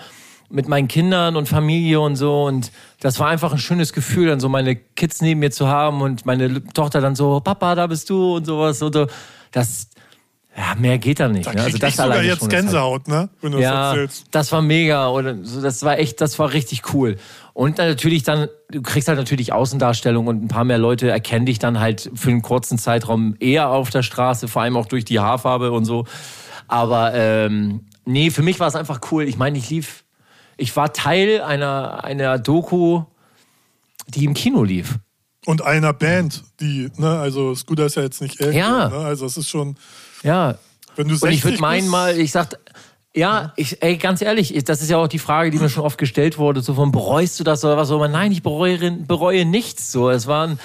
mit 0.49 0.67
meinen 0.67 0.87
Kindern 0.87 1.37
und 1.37 1.47
Familie 1.47 1.99
und 1.99 2.17
so 2.17 2.45
und 2.45 2.71
das 2.99 3.19
war 3.19 3.29
einfach 3.29 3.51
ein 3.51 3.57
schönes 3.57 3.93
Gefühl, 3.93 4.27
dann 4.27 4.39
so 4.39 4.49
meine 4.49 4.75
Kids 4.75 5.21
neben 5.21 5.39
mir 5.39 5.51
zu 5.51 5.67
haben 5.67 6.01
und 6.01 6.25
meine 6.25 6.63
Tochter 6.65 7.01
dann 7.01 7.15
so, 7.15 7.39
Papa, 7.39 7.75
da 7.75 7.87
bist 7.87 8.09
du 8.09 8.35
und 8.35 8.45
sowas 8.45 8.81
und 8.81 8.93
so. 8.93 9.07
Das, 9.51 9.89
ja, 10.57 10.73
mehr 10.75 10.97
geht 10.99 11.19
da 11.19 11.27
nicht. 11.27 11.47
Da 11.47 11.53
ne? 11.53 11.63
Also 11.63 11.77
das 11.77 11.89
ich 11.89 11.95
sogar 11.97 12.23
jetzt 12.23 12.49
Gänsehaut, 12.49 13.07
ne? 13.09 13.29
Wenn 13.41 13.51
du 13.51 13.59
ja, 13.59 13.71
das 13.71 13.97
erzählst. 13.97 14.25
das 14.31 14.51
war 14.53 14.61
mega 14.61 15.09
oder 15.09 15.33
das 15.33 15.83
war 15.83 15.99
echt, 15.99 16.21
das 16.21 16.39
war 16.39 16.53
richtig 16.53 16.93
cool. 16.93 17.17
Und 17.53 17.77
dann 17.77 17.89
natürlich 17.89 18.23
dann, 18.23 18.47
du 18.69 18.81
kriegst 18.81 19.07
halt 19.09 19.17
natürlich 19.17 19.51
Außendarstellung 19.51 20.27
und 20.27 20.43
ein 20.43 20.47
paar 20.47 20.63
mehr 20.63 20.77
Leute 20.77 21.09
erkennen 21.09 21.45
dich 21.45 21.59
dann 21.59 21.79
halt 21.79 22.09
für 22.15 22.29
einen 22.29 22.41
kurzen 22.41 22.77
Zeitraum 22.77 23.35
eher 23.39 23.69
auf 23.69 23.89
der 23.89 24.01
Straße, 24.01 24.47
vor 24.47 24.61
allem 24.61 24.77
auch 24.77 24.85
durch 24.85 25.03
die 25.03 25.19
Haarfarbe 25.19 25.71
und 25.73 25.83
so. 25.83 26.05
Aber 26.67 27.13
ähm, 27.13 27.81
nee, 28.05 28.29
für 28.31 28.41
mich 28.41 28.59
war 28.59 28.67
es 28.67 28.75
einfach 28.75 29.01
cool. 29.11 29.23
Ich 29.23 29.37
meine, 29.37 29.57
ich 29.57 29.69
lief, 29.69 30.05
ich 30.55 30.75
war 30.77 30.93
Teil 30.93 31.41
einer, 31.41 32.05
einer 32.05 32.39
Doku, 32.39 33.03
die 34.07 34.23
im 34.23 34.33
Kino 34.33 34.63
lief. 34.63 34.99
Und 35.45 35.63
einer 35.63 35.93
Band, 35.93 36.43
die, 36.59 36.89
ne, 36.95 37.19
also 37.19 37.53
Scooter 37.55 37.85
ist 37.85 37.95
ja 37.95 38.03
jetzt 38.03 38.21
nicht 38.21 38.39
älter, 38.39 38.57
Ja. 38.57 38.89
ne? 38.89 38.97
Also 38.97 39.25
es 39.25 39.37
ist 39.37 39.49
schon, 39.49 39.75
Ja, 40.25 40.55
wenn 40.95 41.07
du 41.07 41.13
Und 41.13 41.19
60 41.19 41.37
ich 41.37 41.43
würde 41.45 41.59
meinen 41.61 41.87
mal, 41.87 42.17
ich 42.17 42.31
sag, 42.31 42.57
ja, 43.15 43.53
ich, 43.55 43.81
ey, 43.81 43.95
ganz 43.97 44.21
ehrlich, 44.21 44.55
ich- 44.55 44.63
das 44.65 44.81
ist 44.81 44.89
ja 44.89 44.97
auch 44.97 45.07
die 45.07 45.19
Frage, 45.19 45.51
die 45.51 45.57
mir 45.59 45.69
schon 45.69 45.83
oft 45.83 45.97
gestellt 45.97 46.37
wurde, 46.37 46.61
so 46.61 46.73
von 46.73 46.91
bereust 46.91 47.39
du 47.39 47.43
das 47.43 47.63
oder 47.63 47.77
was. 47.77 47.89
Nein, 48.11 48.31
ich 48.31 48.43
bereue, 48.43 48.91
bereue 48.91 49.45
nichts. 49.45 49.91
So, 49.91 50.09
es 50.09 50.27
waren, 50.27 50.51
war, 50.51 50.57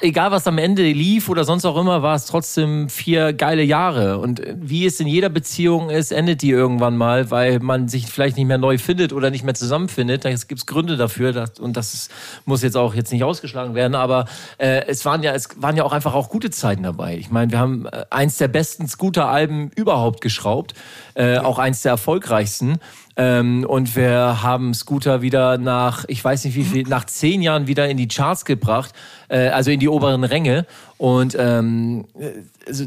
egal 0.00 0.30
was 0.30 0.46
am 0.46 0.58
Ende 0.58 0.82
lief 0.82 1.28
oder 1.28 1.44
sonst 1.44 1.64
auch 1.64 1.76
immer, 1.76 2.02
war 2.02 2.14
es 2.14 2.26
trotzdem 2.26 2.88
vier 2.88 3.32
geile 3.32 3.62
Jahre. 3.62 4.18
Und 4.18 4.40
äh, 4.40 4.54
wie 4.58 4.86
es 4.86 5.00
in 5.00 5.06
jeder 5.06 5.28
Beziehung 5.28 5.90
ist, 5.90 6.12
endet 6.12 6.42
die 6.42 6.50
irgendwann 6.50 6.96
mal, 6.96 7.30
weil 7.30 7.60
man 7.60 7.88
sich 7.88 8.06
vielleicht 8.06 8.36
nicht 8.36 8.46
mehr 8.46 8.58
neu 8.58 8.78
findet 8.78 9.12
oder 9.12 9.30
nicht 9.30 9.44
mehr 9.44 9.54
zusammenfindet. 9.54 10.24
Da 10.24 10.30
gibt 10.30 10.52
es 10.52 10.66
Gründe 10.66 10.96
dafür 10.96 11.32
das, 11.32 11.58
und 11.58 11.76
das 11.76 12.08
muss 12.44 12.62
jetzt 12.62 12.76
auch 12.76 12.94
jetzt 12.94 13.12
nicht 13.12 13.24
ausgeschlagen 13.24 13.74
werden, 13.74 13.94
aber 13.94 14.26
äh, 14.58 14.86
es 14.86 15.04
waren 15.04 15.22
ja 15.22 15.32
es 15.32 15.48
waren 15.56 15.76
ja 15.76 15.84
auch 15.84 15.92
einfach 15.92 16.14
auch 16.14 16.28
gute 16.28 16.50
Zeiten 16.50 16.82
dabei. 16.82 17.16
Ich 17.16 17.30
meine, 17.30 17.50
wir 17.50 17.58
haben 17.58 17.86
äh, 17.86 18.04
eins 18.10 18.38
der 18.38 18.48
besten 18.48 18.88
Scooter-Alben 18.88 19.70
überhaupt 19.74 20.20
geschraubt, 20.20 20.74
äh, 21.14 21.38
auch 21.38 21.58
eins 21.58 21.82
der 21.82 21.92
erfolgreichsten. 21.92 22.78
Ähm, 23.16 23.64
und 23.68 23.94
wir 23.94 24.42
haben 24.42 24.72
Scooter 24.72 25.20
wieder 25.20 25.58
nach, 25.58 26.04
ich 26.08 26.24
weiß 26.24 26.44
nicht 26.44 26.54
wie 26.54 26.64
viel, 26.64 26.88
nach 26.88 27.04
zehn 27.04 27.42
Jahren 27.42 27.66
wieder 27.66 27.88
in 27.88 27.96
die 27.96 28.08
Charts 28.08 28.44
gebracht, 28.44 28.94
äh, 29.28 29.48
also 29.48 29.70
in 29.70 29.80
die 29.80 29.88
oberen 29.88 30.24
Ränge. 30.24 30.66
Und 30.96 31.36
ähm, 31.38 32.06
äh, 32.18 32.30
also, 32.66 32.86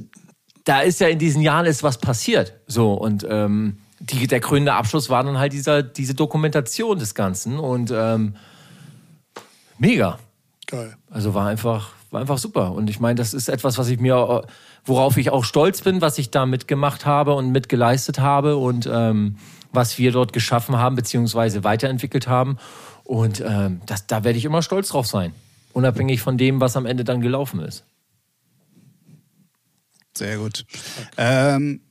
da 0.64 0.82
ist 0.82 1.00
ja 1.00 1.08
in 1.08 1.20
diesen 1.20 1.42
Jahren 1.42 1.66
ist 1.68 1.84
was 1.84 2.00
passiert. 2.00 2.54
So 2.66 2.94
und 2.94 3.26
ähm, 3.30 3.78
die, 4.00 4.28
der 4.28 4.40
krönende 4.40 4.74
Abschluss 4.74 5.10
war 5.10 5.24
dann 5.24 5.38
halt 5.38 5.54
dieser, 5.54 5.84
diese 5.84 6.16
Dokumentation 6.16 6.98
des 6.98 7.14
Ganzen 7.16 7.60
und 7.60 7.92
ähm, 7.96 8.36
mega. 9.78 10.18
geil. 10.68 10.96
Also 11.10 11.34
war 11.34 11.48
einfach, 11.48 11.92
war 12.12 12.22
einfach 12.22 12.38
super. 12.38 12.72
Und 12.72 12.90
ich 12.90 13.00
meine, 13.00 13.16
das 13.16 13.34
ist 13.34 13.48
etwas, 13.48 13.78
was 13.78 13.90
ich 13.90 14.00
mir, 14.00 14.44
worauf 14.86 15.18
ich 15.18 15.32
auch 15.32 15.44
stolz 15.44 15.82
bin, 15.82 16.02
was 16.02 16.18
ich 16.18 16.32
da 16.32 16.46
mitgemacht 16.46 17.06
habe 17.06 17.34
und 17.34 17.52
mitgeleistet 17.52 18.20
habe 18.20 18.58
und 18.58 18.90
ähm, 18.92 19.38
was 19.72 19.98
wir 19.98 20.12
dort 20.12 20.32
geschaffen 20.32 20.78
haben, 20.78 20.96
beziehungsweise 20.96 21.64
weiterentwickelt 21.64 22.28
haben. 22.28 22.58
Und 23.04 23.44
ähm, 23.46 23.82
das, 23.86 24.08
da 24.08 24.24
werde 24.24 24.38
ich 24.38 24.46
immer 24.46 24.62
stolz 24.62 24.90
drauf 24.90 25.08
sein. 25.08 25.34
Unabhängig 25.74 26.22
von 26.22 26.38
dem, 26.38 26.62
was 26.62 26.78
am 26.78 26.86
Ende 26.86 27.04
dann 27.04 27.22
gelaufen 27.22 27.60
ist. 27.60 27.84
Sehr 30.18 30.38
gut. 30.38 30.66
Ähm, 31.18 31.82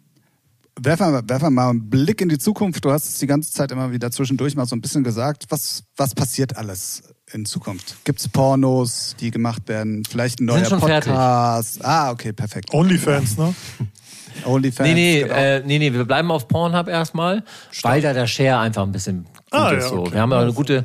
werfen 0.81 1.12
wir, 1.12 1.29
werfen 1.29 1.47
wir 1.47 1.51
mal 1.51 1.71
einen 1.71 1.91
Blick 1.91 2.21
in 2.21 2.31
die 2.31 2.39
Zukunft. 2.39 2.85
Du 2.85 2.91
hast 2.91 3.07
es 3.07 3.19
die 3.19 3.27
ganze 3.27 3.53
Zeit 3.53 3.71
immer 3.71 3.93
wieder 3.93 4.11
zwischendurch 4.11 4.57
mal 4.57 4.66
so 4.66 4.75
ein 4.75 4.81
bisschen 4.81 5.05
gesagt. 5.05 5.45
Was, 5.51 5.85
was 5.97 6.15
passiert 6.15 6.57
alles 6.57 7.03
in 7.35 7.44
Zukunft? 7.47 7.97
Gibt 8.05 8.20
es 8.20 8.28
Pornos, 8.28 9.16
die 9.20 9.31
gemacht 9.31 9.62
werden? 9.69 10.05
Vielleicht 10.09 10.40
ein 10.40 10.47
neuer 10.47 10.65
schon 10.65 10.81
fertig. 10.81 11.12
Podcast? 11.12 11.85
Ah, 11.85 12.11
okay, 12.12 12.32
perfekt. 12.32 12.73
Onlyfans, 12.73 13.36
ne? 13.36 13.55
OnlyFans. 14.44 14.89
Nee, 14.89 14.94
nee, 14.94 15.23
genau. 15.23 15.35
äh, 15.35 15.61
nee, 15.65 15.78
nee, 15.78 15.93
wir 15.93 16.05
bleiben 16.05 16.31
auf 16.31 16.48
Pornhub 16.48 16.89
erstmal, 16.89 17.43
weil 17.82 18.01
da 18.01 18.12
der 18.12 18.27
Share 18.27 18.59
einfach 18.59 18.82
ein 18.82 18.93
bisschen 18.93 19.24
gut 19.24 19.32
Ah, 19.51 19.70
ist. 19.70 19.85
ja, 19.85 19.89
So. 19.90 20.01
okay. 20.01 20.12
Wir 20.15 20.20
haben 20.20 20.31
ja 20.32 20.40
eine 20.40 20.52
gute, 20.52 20.85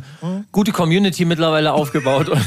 gute 0.52 0.72
Community 0.72 1.26
mittlerweile 1.26 1.74
aufgebaut. 1.74 2.30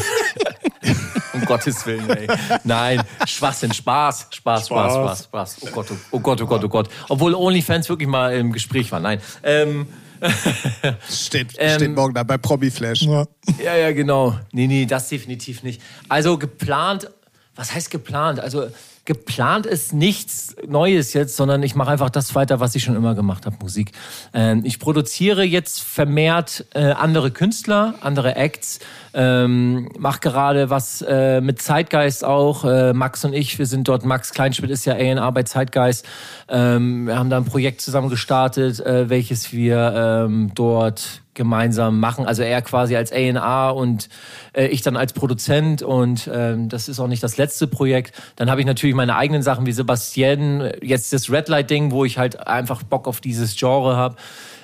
Um 1.34 1.46
Gottes 1.46 1.86
Willen, 1.86 2.08
ey. 2.10 2.28
Nein, 2.64 3.02
Schwachsinn, 3.26 3.72
Spaß, 3.72 4.26
Spaß, 4.32 4.66
Spaß, 4.66 4.92
Spaß. 4.92 5.24
Spaß, 5.24 5.24
Spaß. 5.24 5.56
Oh 5.62 5.68
Gott, 5.72 5.86
oh, 5.90 5.94
oh 6.10 6.20
Gott, 6.20 6.42
oh 6.42 6.46
Gott, 6.46 6.64
oh 6.64 6.68
Gott. 6.68 6.88
Obwohl 7.08 7.34
OnlyFans 7.34 7.88
wirklich 7.88 8.08
mal 8.08 8.34
im 8.34 8.52
Gespräch 8.52 8.92
war. 8.92 9.00
Nein. 9.00 9.18
Ähm, 9.42 9.86
steht, 11.10 11.54
ähm, 11.58 11.76
steht 11.76 11.94
morgen 11.94 12.14
da 12.14 12.22
bei 12.22 12.38
Promi 12.38 12.70
Flash. 12.70 13.02
Ja. 13.02 13.26
Ja, 13.62 13.76
ja, 13.76 13.92
genau. 13.92 14.38
Nee, 14.52 14.66
nee, 14.66 14.86
das 14.86 15.08
definitiv 15.08 15.62
nicht. 15.62 15.82
Also 16.08 16.38
geplant, 16.38 17.10
was 17.54 17.74
heißt 17.74 17.90
geplant? 17.90 18.40
Also 18.40 18.68
geplant 19.04 19.66
ist 19.66 19.92
nichts 19.92 20.54
Neues 20.66 21.12
jetzt, 21.12 21.36
sondern 21.36 21.62
ich 21.62 21.74
mache 21.74 21.90
einfach 21.90 22.10
das 22.10 22.34
weiter, 22.36 22.60
was 22.60 22.74
ich 22.76 22.84
schon 22.84 22.94
immer 22.94 23.14
gemacht 23.14 23.46
habe, 23.46 23.56
Musik. 23.60 23.90
Ähm, 24.32 24.62
ich 24.64 24.78
produziere 24.78 25.42
jetzt 25.42 25.82
vermehrt 25.82 26.66
äh, 26.74 26.92
andere 26.92 27.32
Künstler, 27.32 27.94
andere 28.00 28.36
Acts, 28.36 28.78
ähm, 29.12 29.88
mache 29.98 30.20
gerade 30.20 30.70
was 30.70 31.02
äh, 31.02 31.40
mit 31.40 31.60
Zeitgeist 31.60 32.24
auch. 32.24 32.64
Äh, 32.64 32.92
Max 32.92 33.24
und 33.24 33.32
ich, 33.32 33.58
wir 33.58 33.66
sind 33.66 33.88
dort, 33.88 34.04
Max 34.04 34.32
Kleinschmidt 34.32 34.70
ist 34.70 34.84
ja 34.84 34.94
A&R 34.94 35.32
bei 35.32 35.42
Zeitgeist. 35.42 36.06
Ähm, 36.48 37.06
wir 37.06 37.18
haben 37.18 37.28
da 37.28 37.38
ein 37.38 37.44
Projekt 37.44 37.80
zusammen 37.80 38.08
gestartet, 38.08 38.78
äh, 38.80 39.10
welches 39.10 39.52
wir 39.52 40.26
ähm, 40.28 40.52
dort 40.54 41.21
gemeinsam 41.34 41.98
machen. 41.98 42.26
Also 42.26 42.42
er 42.42 42.62
quasi 42.62 42.96
als 42.96 43.12
A&R 43.12 43.74
und 43.74 44.08
äh, 44.52 44.66
ich 44.66 44.82
dann 44.82 44.96
als 44.96 45.12
Produzent 45.12 45.82
und 45.82 46.30
ähm, 46.32 46.68
das 46.68 46.88
ist 46.88 47.00
auch 47.00 47.06
nicht 47.06 47.22
das 47.22 47.36
letzte 47.36 47.66
Projekt. 47.66 48.14
Dann 48.36 48.50
habe 48.50 48.60
ich 48.60 48.66
natürlich 48.66 48.94
meine 48.94 49.16
eigenen 49.16 49.42
Sachen 49.42 49.66
wie 49.66 49.72
Sebastian, 49.72 50.72
jetzt 50.82 51.12
das 51.12 51.30
Red 51.30 51.48
Light 51.48 51.70
Ding, 51.70 51.90
wo 51.90 52.04
ich 52.04 52.18
halt 52.18 52.46
einfach 52.46 52.82
Bock 52.82 53.08
auf 53.08 53.20
dieses 53.20 53.56
Genre 53.56 53.96
habe. 53.96 54.16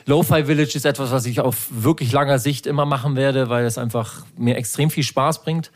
Lo-Fi 0.04 0.44
Village 0.44 0.74
ist 0.74 0.86
etwas, 0.86 1.10
was 1.10 1.26
ich 1.26 1.40
auf 1.40 1.68
wirklich 1.70 2.12
langer 2.12 2.38
Sicht 2.38 2.66
immer 2.66 2.86
machen 2.86 3.14
werde, 3.16 3.50
weil 3.50 3.66
es 3.66 3.76
einfach 3.76 4.24
mir 4.36 4.56
extrem 4.56 4.90
viel 4.90 5.04
Spaß 5.04 5.42
bringt. 5.42 5.70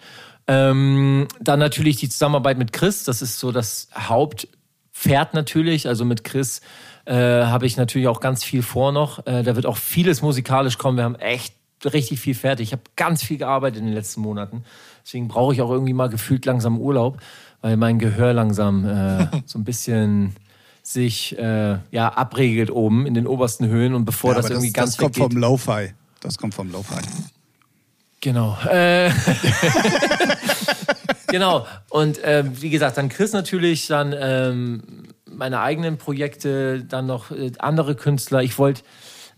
Ähm, 0.46 1.28
dann 1.40 1.58
natürlich 1.58 1.96
die 1.96 2.08
Zusammenarbeit 2.08 2.58
mit 2.58 2.72
Chris, 2.72 3.04
das 3.04 3.22
ist 3.22 3.38
so 3.38 3.52
das 3.52 3.88
Hauptpferd 3.94 5.34
natürlich. 5.34 5.86
Also 5.86 6.04
mit 6.04 6.24
Chris 6.24 6.62
äh, 7.04 7.14
habe 7.14 7.66
ich 7.66 7.76
natürlich 7.76 8.08
auch 8.08 8.20
ganz 8.20 8.44
viel 8.44 8.62
vor 8.62 8.92
noch. 8.92 9.26
Äh, 9.26 9.42
da 9.42 9.56
wird 9.56 9.66
auch 9.66 9.76
vieles 9.76 10.22
musikalisch 10.22 10.78
kommen. 10.78 10.96
Wir 10.96 11.04
haben 11.04 11.16
echt 11.16 11.54
richtig 11.84 12.20
viel 12.20 12.34
fertig. 12.34 12.68
Ich 12.68 12.72
habe 12.72 12.82
ganz 12.96 13.22
viel 13.22 13.38
gearbeitet 13.38 13.80
in 13.80 13.86
den 13.86 13.94
letzten 13.94 14.20
Monaten. 14.20 14.64
Deswegen 15.04 15.28
brauche 15.28 15.52
ich 15.54 15.62
auch 15.62 15.70
irgendwie 15.70 15.92
mal 15.92 16.08
gefühlt 16.08 16.44
langsam 16.44 16.78
Urlaub, 16.78 17.18
weil 17.60 17.76
mein 17.76 17.98
Gehör 17.98 18.32
langsam 18.32 18.84
äh, 18.84 19.26
so 19.46 19.58
ein 19.58 19.64
bisschen 19.64 20.36
sich 20.82 21.38
äh, 21.38 21.78
ja 21.90 22.08
abregelt 22.08 22.70
oben 22.70 23.06
in 23.06 23.14
den 23.14 23.26
obersten 23.26 23.66
Höhen 23.66 23.94
und 23.94 24.04
bevor 24.04 24.32
Ja, 24.32 24.40
das 24.40 24.50
irgendwie 24.50 24.72
ganz 24.72 24.90
das 24.90 24.98
kommt 24.98 25.16
vom 25.16 25.32
Lo-Fi. 25.32 25.92
Das 26.20 26.38
kommt 26.38 26.54
vom 26.54 26.70
Lo-Fi. 26.70 27.00
Genau. 28.20 28.56
Äh, 28.68 29.10
genau. 31.28 31.66
Und 31.88 32.20
ähm, 32.22 32.52
wie 32.60 32.70
gesagt, 32.70 32.96
dann 32.96 33.08
Chris 33.08 33.32
natürlich, 33.32 33.88
dann 33.88 34.14
ähm, 34.16 34.82
meine 35.34 35.60
eigenen 35.60 35.98
Projekte, 35.98 36.84
dann 36.84 37.06
noch 37.06 37.30
äh, 37.30 37.52
andere 37.58 37.94
Künstler. 37.94 38.42
Ich 38.42 38.58
wollte, 38.58 38.82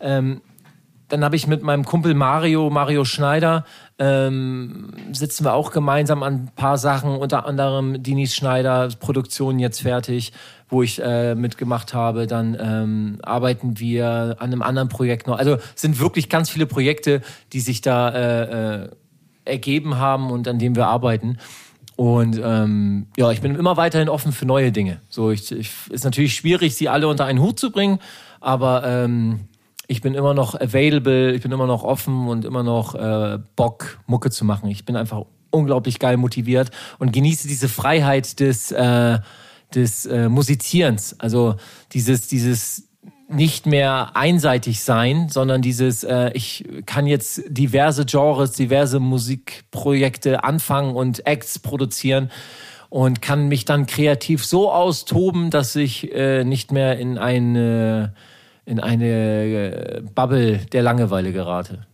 ähm, 0.01 0.43
dann 1.09 1.25
habe 1.25 1.37
ich 1.37 1.47
mit 1.47 1.62
meinem 1.62 1.85
Kumpel 1.85 2.15
Mario, 2.15 2.71
Mario 2.71 3.05
Schneider, 3.05 3.65
ähm, 3.99 4.93
sitzen 5.12 5.45
wir 5.45 5.53
auch 5.53 5.71
gemeinsam 5.71 6.23
an 6.23 6.35
ein 6.35 6.51
paar 6.57 6.79
Sachen, 6.79 7.11
unter 7.16 7.47
anderem 7.47 8.03
Dinis 8.03 8.35
Schneider, 8.35 8.89
Produktion 8.99 9.59
jetzt 9.59 9.83
fertig, 9.83 10.33
wo 10.69 10.83
ich 10.83 11.01
äh, 11.01 11.35
mitgemacht 11.35 11.95
habe. 11.95 12.27
Dann 12.27 12.57
ähm, 12.59 13.19
arbeiten 13.23 13.79
wir 13.79 14.37
an 14.39 14.53
einem 14.53 14.62
anderen 14.62 14.89
Projekt 14.89 15.27
noch. 15.27 15.39
Also 15.39 15.59
sind 15.75 16.01
wirklich 16.01 16.29
ganz 16.29 16.51
viele 16.51 16.66
Projekte, 16.66 17.21
die 17.53 17.61
sich 17.61 17.81
da 17.81 18.09
äh, 18.09 18.83
äh, 18.85 18.89
ergeben 19.45 19.99
haben 19.99 20.31
und 20.31 20.49
an 20.49 20.59
denen 20.59 20.75
wir 20.75 20.87
arbeiten. 20.87 21.39
Und 21.97 22.41
ähm, 22.43 23.07
ja, 23.16 23.31
ich 23.31 23.41
bin 23.41 23.55
immer 23.55 23.77
weiterhin 23.77 24.09
offen 24.09 24.33
für 24.33 24.47
neue 24.47 24.73
Dinge. 24.73 25.01
So, 25.09 25.31
ich, 25.31 25.53
ich 25.53 25.71
ist 25.91 26.05
natürlich 26.05 26.35
schwierig, 26.35 26.75
sie 26.75 26.89
alle 26.89 27.07
unter 27.07 27.25
einen 27.25 27.41
Hut 27.41 27.59
zu 27.61 27.71
bringen, 27.71 28.01
aber 28.41 28.85
ähm, 28.85 29.49
ich 29.87 30.01
bin 30.01 30.15
immer 30.15 30.35
noch 30.35 30.55
available, 30.61 31.33
ich 31.33 31.43
bin 31.43 31.53
immer 31.53 31.66
noch 31.66 31.85
offen 31.85 32.27
und 32.29 32.45
immer 32.45 32.62
noch 32.62 32.95
äh, 32.95 33.39
Bock, 33.55 33.99
Mucke 34.07 34.31
zu 34.31 34.45
machen. 34.45 34.71
Ich 34.71 34.85
bin 34.85 34.97
einfach 34.97 35.25
unglaublich 35.51 35.99
geil 35.99 36.16
motiviert 36.16 36.71
und 36.99 37.12
genieße 37.12 37.47
diese 37.47 37.69
Freiheit 37.69 38.41
des, 38.41 38.73
äh, 38.73 39.21
des 39.75 40.07
äh, 40.07 40.29
Musizierens. 40.29 41.19
Also 41.21 41.57
dieses, 41.93 42.27
dieses 42.27 42.89
nicht 43.35 43.66
mehr 43.66 44.16
einseitig 44.16 44.82
sein, 44.82 45.28
sondern 45.28 45.62
dieses, 45.62 46.05
äh, 46.05 46.31
ich 46.35 46.65
kann 46.86 47.06
jetzt 47.06 47.43
diverse 47.48 48.05
Genres, 48.05 48.52
diverse 48.52 49.01
Musikprojekte 49.01 50.44
anfangen 50.44 50.94
und 50.94 51.27
Acts 51.27 51.59
produzieren 51.59 52.31
und 52.89 53.20
kann 53.20 53.48
mich 53.48 53.65
dann 53.65 53.86
kreativ 53.86 54.44
so 54.44 54.70
austoben, 54.70 55.51
dass 55.51 55.74
ich 55.77 56.12
äh, 56.15 56.44
nicht 56.44 56.73
mehr 56.73 56.98
in 56.98 57.19
eine, 57.19 58.15
in 58.65 58.81
eine 58.81 59.06
äh, 59.06 60.02
Bubble 60.15 60.59
der 60.73 60.82
Langeweile 60.82 61.32
gerate. 61.32 61.86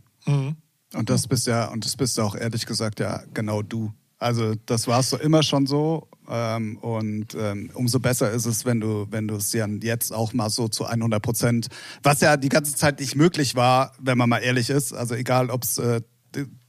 Und 0.95 1.09
das 1.09 1.27
bist 1.27 1.47
ja, 1.47 1.71
und 1.71 1.85
das 1.85 1.97
bist 1.97 2.19
auch 2.21 2.35
ehrlich 2.35 2.67
gesagt 2.67 3.01
ja 3.01 3.23
genau 3.33 3.63
du. 3.63 3.93
Also 4.21 4.55
das 4.67 4.87
warst 4.87 5.13
du 5.13 5.17
immer 5.17 5.43
schon 5.43 5.67
so. 5.67 6.07
Ähm, 6.29 6.77
und 6.79 7.35
ähm, 7.35 7.71
umso 7.75 7.99
besser 7.99 8.31
ist 8.31 8.47
es, 8.47 8.65
wenn 8.65 8.81
du, 8.81 9.07
wenn 9.11 9.27
du 9.27 9.37
es 9.37 9.51
dann 9.51 9.81
jetzt 9.81 10.13
auch 10.13 10.33
mal 10.33 10.51
so 10.51 10.69
zu 10.69 10.85
100 10.85 11.21
Prozent, 11.21 11.69
was 12.05 12.21
ja 12.21 12.37
die 12.37 12.51
ganze 12.51 12.77
Zeit 12.77 13.01
nicht 13.01 13.17
möglich 13.17 13.57
war, 13.57 13.93
wenn 13.99 14.17
man 14.17 14.29
mal 14.29 14.39
ehrlich 14.39 14.71
ist. 14.71 14.93
Also 14.93 15.15
egal, 15.15 15.51
ob 15.51 15.65
es 15.65 15.79
äh, 15.79 16.03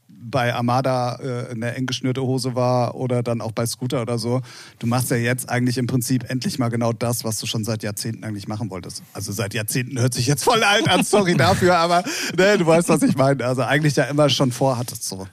bei 0.08 0.54
Armada 0.54 1.18
äh, 1.20 1.50
eine 1.50 1.74
eng 1.74 1.86
geschnürte 1.86 2.22
Hose 2.22 2.54
war 2.54 2.94
oder 2.94 3.22
dann 3.22 3.40
auch 3.40 3.52
bei 3.52 3.66
Scooter 3.66 4.02
oder 4.02 4.18
so. 4.18 4.40
Du 4.78 4.86
machst 4.86 5.10
ja 5.10 5.16
jetzt 5.16 5.48
eigentlich 5.48 5.78
im 5.78 5.86
Prinzip 5.86 6.28
endlich 6.30 6.58
mal 6.58 6.68
genau 6.68 6.92
das, 6.92 7.24
was 7.24 7.38
du 7.38 7.46
schon 7.46 7.64
seit 7.64 7.82
Jahrzehnten 7.82 8.24
eigentlich 8.24 8.48
machen 8.48 8.70
wolltest. 8.70 9.02
Also 9.12 9.32
seit 9.32 9.52
Jahrzehnten 9.52 10.00
hört 10.00 10.14
sich 10.14 10.26
jetzt 10.26 10.44
voll 10.44 10.62
alt 10.62 10.88
an, 10.88 11.04
sorry 11.04 11.36
dafür, 11.36 11.76
aber 11.76 12.02
ne, 12.36 12.56
du 12.56 12.66
weißt, 12.66 12.88
was 12.88 13.02
ich 13.02 13.16
meine. 13.16 13.44
Also 13.44 13.62
eigentlich 13.62 13.96
ja 13.96 14.04
immer 14.04 14.28
schon 14.28 14.52
vorhattest 14.52 15.04
so. 15.04 15.26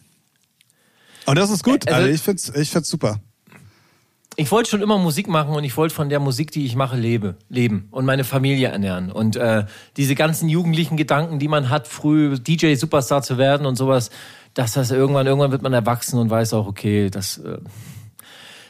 Und 1.30 1.38
das 1.38 1.50
ist 1.50 1.64
gut. 1.64 1.88
Also- 1.88 2.02
Also 2.02 2.10
ich 2.14 2.22
find's, 2.22 2.50
ich 2.56 2.70
find's 2.70 2.90
super. 2.90 3.20
Ich 4.36 4.52
wollte 4.52 4.70
schon 4.70 4.82
immer 4.82 4.98
Musik 4.98 5.28
machen 5.28 5.54
und 5.54 5.66
ich 5.66 5.76
wollte 5.76 5.94
von 5.94 6.08
der 6.08 6.20
Musik, 6.22 6.52
die 6.52 6.66
ich 6.66 6.76
mache, 6.76 6.96
lebe, 6.96 7.36
leben 7.50 7.90
und 7.92 8.06
meine 8.06 8.24
Familie 8.24 8.70
ernähren. 8.70 9.12
Und 9.12 9.36
äh, 9.36 9.66
diese 9.98 10.16
ganzen 10.16 10.48
jugendlichen 10.48 10.96
Gedanken, 10.96 11.40
die 11.40 11.50
man 11.50 11.70
hat, 11.70 11.90
früh 11.90 12.38
DJ-Superstar 12.40 13.22
zu 13.22 13.38
werden 13.38 13.66
und 13.68 13.76
sowas, 13.76 14.12
dass 14.54 14.74
das 14.74 14.92
irgendwann, 14.92 15.28
irgendwann 15.28 15.52
wird 15.52 15.62
man 15.62 15.74
erwachsen 15.74 16.18
und 16.20 16.30
weiß 16.30 16.54
auch, 16.54 16.68
okay, 16.68 17.10
das 17.10 17.38
äh, 17.40 17.58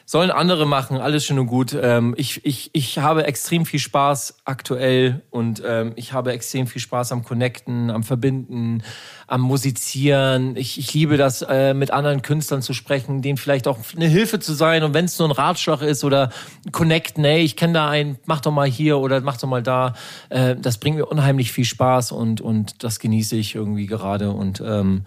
sollen 0.09 0.31
andere 0.31 0.65
machen, 0.65 0.97
alles 0.97 1.23
schön 1.23 1.37
und 1.37 1.45
gut. 1.45 1.77
Ähm, 1.79 2.15
ich, 2.17 2.43
ich, 2.43 2.71
ich 2.73 2.97
habe 2.97 3.25
extrem 3.25 3.67
viel 3.67 3.79
Spaß 3.79 4.37
aktuell 4.43 5.21
und 5.29 5.61
ähm, 5.63 5.91
ich 5.97 6.13
habe 6.13 6.31
extrem 6.31 6.65
viel 6.65 6.81
Spaß 6.81 7.11
am 7.11 7.23
Connecten, 7.23 7.91
am 7.91 8.01
Verbinden, 8.01 8.81
am 9.27 9.41
Musizieren. 9.41 10.55
Ich, 10.55 10.79
ich 10.79 10.91
liebe 10.95 11.15
das, 11.15 11.43
äh, 11.43 11.75
mit 11.75 11.91
anderen 11.91 12.23
Künstlern 12.23 12.63
zu 12.63 12.73
sprechen, 12.73 13.21
denen 13.21 13.37
vielleicht 13.37 13.67
auch 13.67 13.77
eine 13.95 14.07
Hilfe 14.07 14.39
zu 14.39 14.53
sein 14.53 14.81
und 14.81 14.95
wenn 14.95 15.05
es 15.05 15.19
nur 15.19 15.27
ein 15.27 15.31
Ratschlag 15.31 15.83
ist 15.83 16.03
oder 16.03 16.31
Connecten, 16.71 17.23
ey, 17.23 17.43
ich 17.43 17.55
kenne 17.55 17.73
da 17.73 17.87
einen, 17.87 18.17
mach 18.25 18.41
doch 18.41 18.51
mal 18.51 18.67
hier 18.67 18.97
oder 18.97 19.21
mach 19.21 19.37
doch 19.37 19.47
mal 19.47 19.61
da. 19.61 19.93
Äh, 20.29 20.55
das 20.55 20.79
bringt 20.79 20.97
mir 20.97 21.05
unheimlich 21.05 21.51
viel 21.51 21.65
Spaß 21.65 22.13
und, 22.13 22.41
und 22.41 22.83
das 22.83 22.97
genieße 22.97 23.35
ich 23.35 23.53
irgendwie 23.53 23.85
gerade 23.85 24.31
und 24.31 24.59
ähm, 24.65 25.05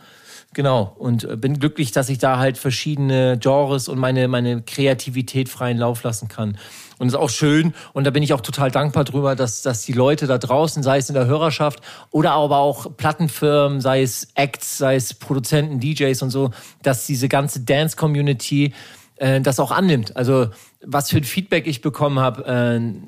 Genau, 0.55 0.95
und 0.99 1.25
äh, 1.25 1.37
bin 1.37 1.59
glücklich, 1.59 1.93
dass 1.93 2.11
ich 2.11 2.19
da 2.19 2.39
halt 2.39 2.59
verschiedene 2.59 3.39
Genres 3.39 3.89
und 3.89 3.99
meine, 3.99 4.29
meine 4.29 4.61
Kreativität 4.63 5.49
freien 5.49 5.79
Lauf 5.79 6.03
lassen 6.03 6.29
kann. 6.29 6.59
Und 6.99 7.09
ist 7.09 7.15
auch 7.15 7.31
schön, 7.31 7.75
und 7.95 8.05
da 8.07 8.11
bin 8.11 8.23
ich 8.23 8.35
auch 8.35 8.43
total 8.43 8.71
dankbar 8.71 9.05
drüber, 9.05 9.35
dass, 9.35 9.63
dass 9.63 9.83
die 9.83 9.95
Leute 9.95 10.27
da 10.27 10.37
draußen, 10.37 10.83
sei 10.83 10.99
es 10.99 11.09
in 11.09 11.15
der 11.15 11.27
Hörerschaft 11.27 11.81
oder 12.11 12.33
aber 12.33 12.59
auch 12.59 12.97
Plattenfirmen, 12.97 13.81
sei 13.81 14.03
es 14.03 14.29
Acts, 14.35 14.77
sei 14.79 14.97
es 14.97 15.15
Produzenten, 15.15 15.81
DJs 15.81 16.21
und 16.23 16.31
so, 16.31 16.51
dass 16.83 17.07
diese 17.07 17.29
ganze 17.29 17.61
Dance-Community 17.61 18.75
äh, 19.17 19.41
das 19.41 19.59
auch 19.59 19.71
annimmt. 19.71 20.17
Also 20.17 20.51
was 20.85 21.11
für 21.11 21.19
ein 21.19 21.25
Feedback 21.25 21.67
ich 21.67 21.81
bekommen 21.81 22.19
habe, 22.19 22.45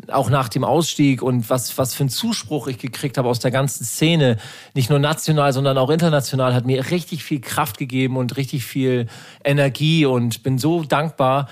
äh, 0.09 0.12
auch 0.12 0.30
nach 0.30 0.48
dem 0.48 0.64
Ausstieg 0.64 1.22
und 1.22 1.51
was, 1.51 1.76
was 1.76 1.94
für 1.94 2.05
ein 2.05 2.09
Zuspruch 2.09 2.68
ich 2.68 2.78
gekriegt 2.78 3.18
habe 3.18 3.28
aus 3.28 3.40
der 3.40 3.51
ganzen 3.51 3.84
Szene, 3.84 4.36
nicht 4.74 4.90
nur 4.90 4.98
national, 4.98 5.52
sondern 5.52 5.76
auch 5.78 5.90
international, 5.90 6.55
hat 6.55 6.66
mir 6.66 6.90
richtig 6.90 7.24
viel 7.24 7.40
Kraft 7.40 7.78
gegeben 7.78 8.16
und 8.16 8.36
richtig 8.36 8.64
viel 8.64 9.06
Energie 9.44 10.06
und 10.06 10.42
bin 10.42 10.59
so 10.59 10.84
dankbar 10.84 11.48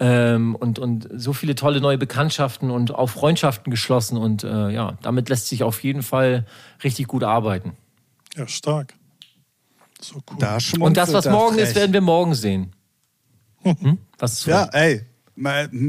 ähm, 0.00 0.54
und, 0.54 0.78
und 0.78 1.08
so 1.14 1.32
viele 1.32 1.54
tolle 1.54 1.80
neue 1.80 1.98
Bekanntschaften 1.98 2.70
und 2.70 2.94
auch 2.94 3.08
Freundschaften 3.08 3.70
geschlossen 3.70 4.16
und 4.16 4.44
äh, 4.44 4.70
ja, 4.70 4.96
damit 5.02 5.28
lässt 5.28 5.48
sich 5.48 5.62
auf 5.62 5.82
jeden 5.84 6.02
Fall 6.02 6.46
richtig 6.84 7.06
gut 7.06 7.22
arbeiten. 7.22 7.72
Ja, 8.34 8.46
stark. 8.48 8.94
So 10.00 10.16
cool. 10.30 10.36
Da 10.38 10.58
Und 10.78 10.96
das, 10.96 11.12
was 11.12 11.26
morgen 11.26 11.58
ist, 11.58 11.74
werden 11.74 11.92
wir 11.92 12.00
morgen 12.00 12.34
sehen. 12.34 12.72
Hm? 13.62 13.98
Was 14.18 14.34
ist 14.34 14.46
Ja, 14.46 14.66
ey, 14.66 15.04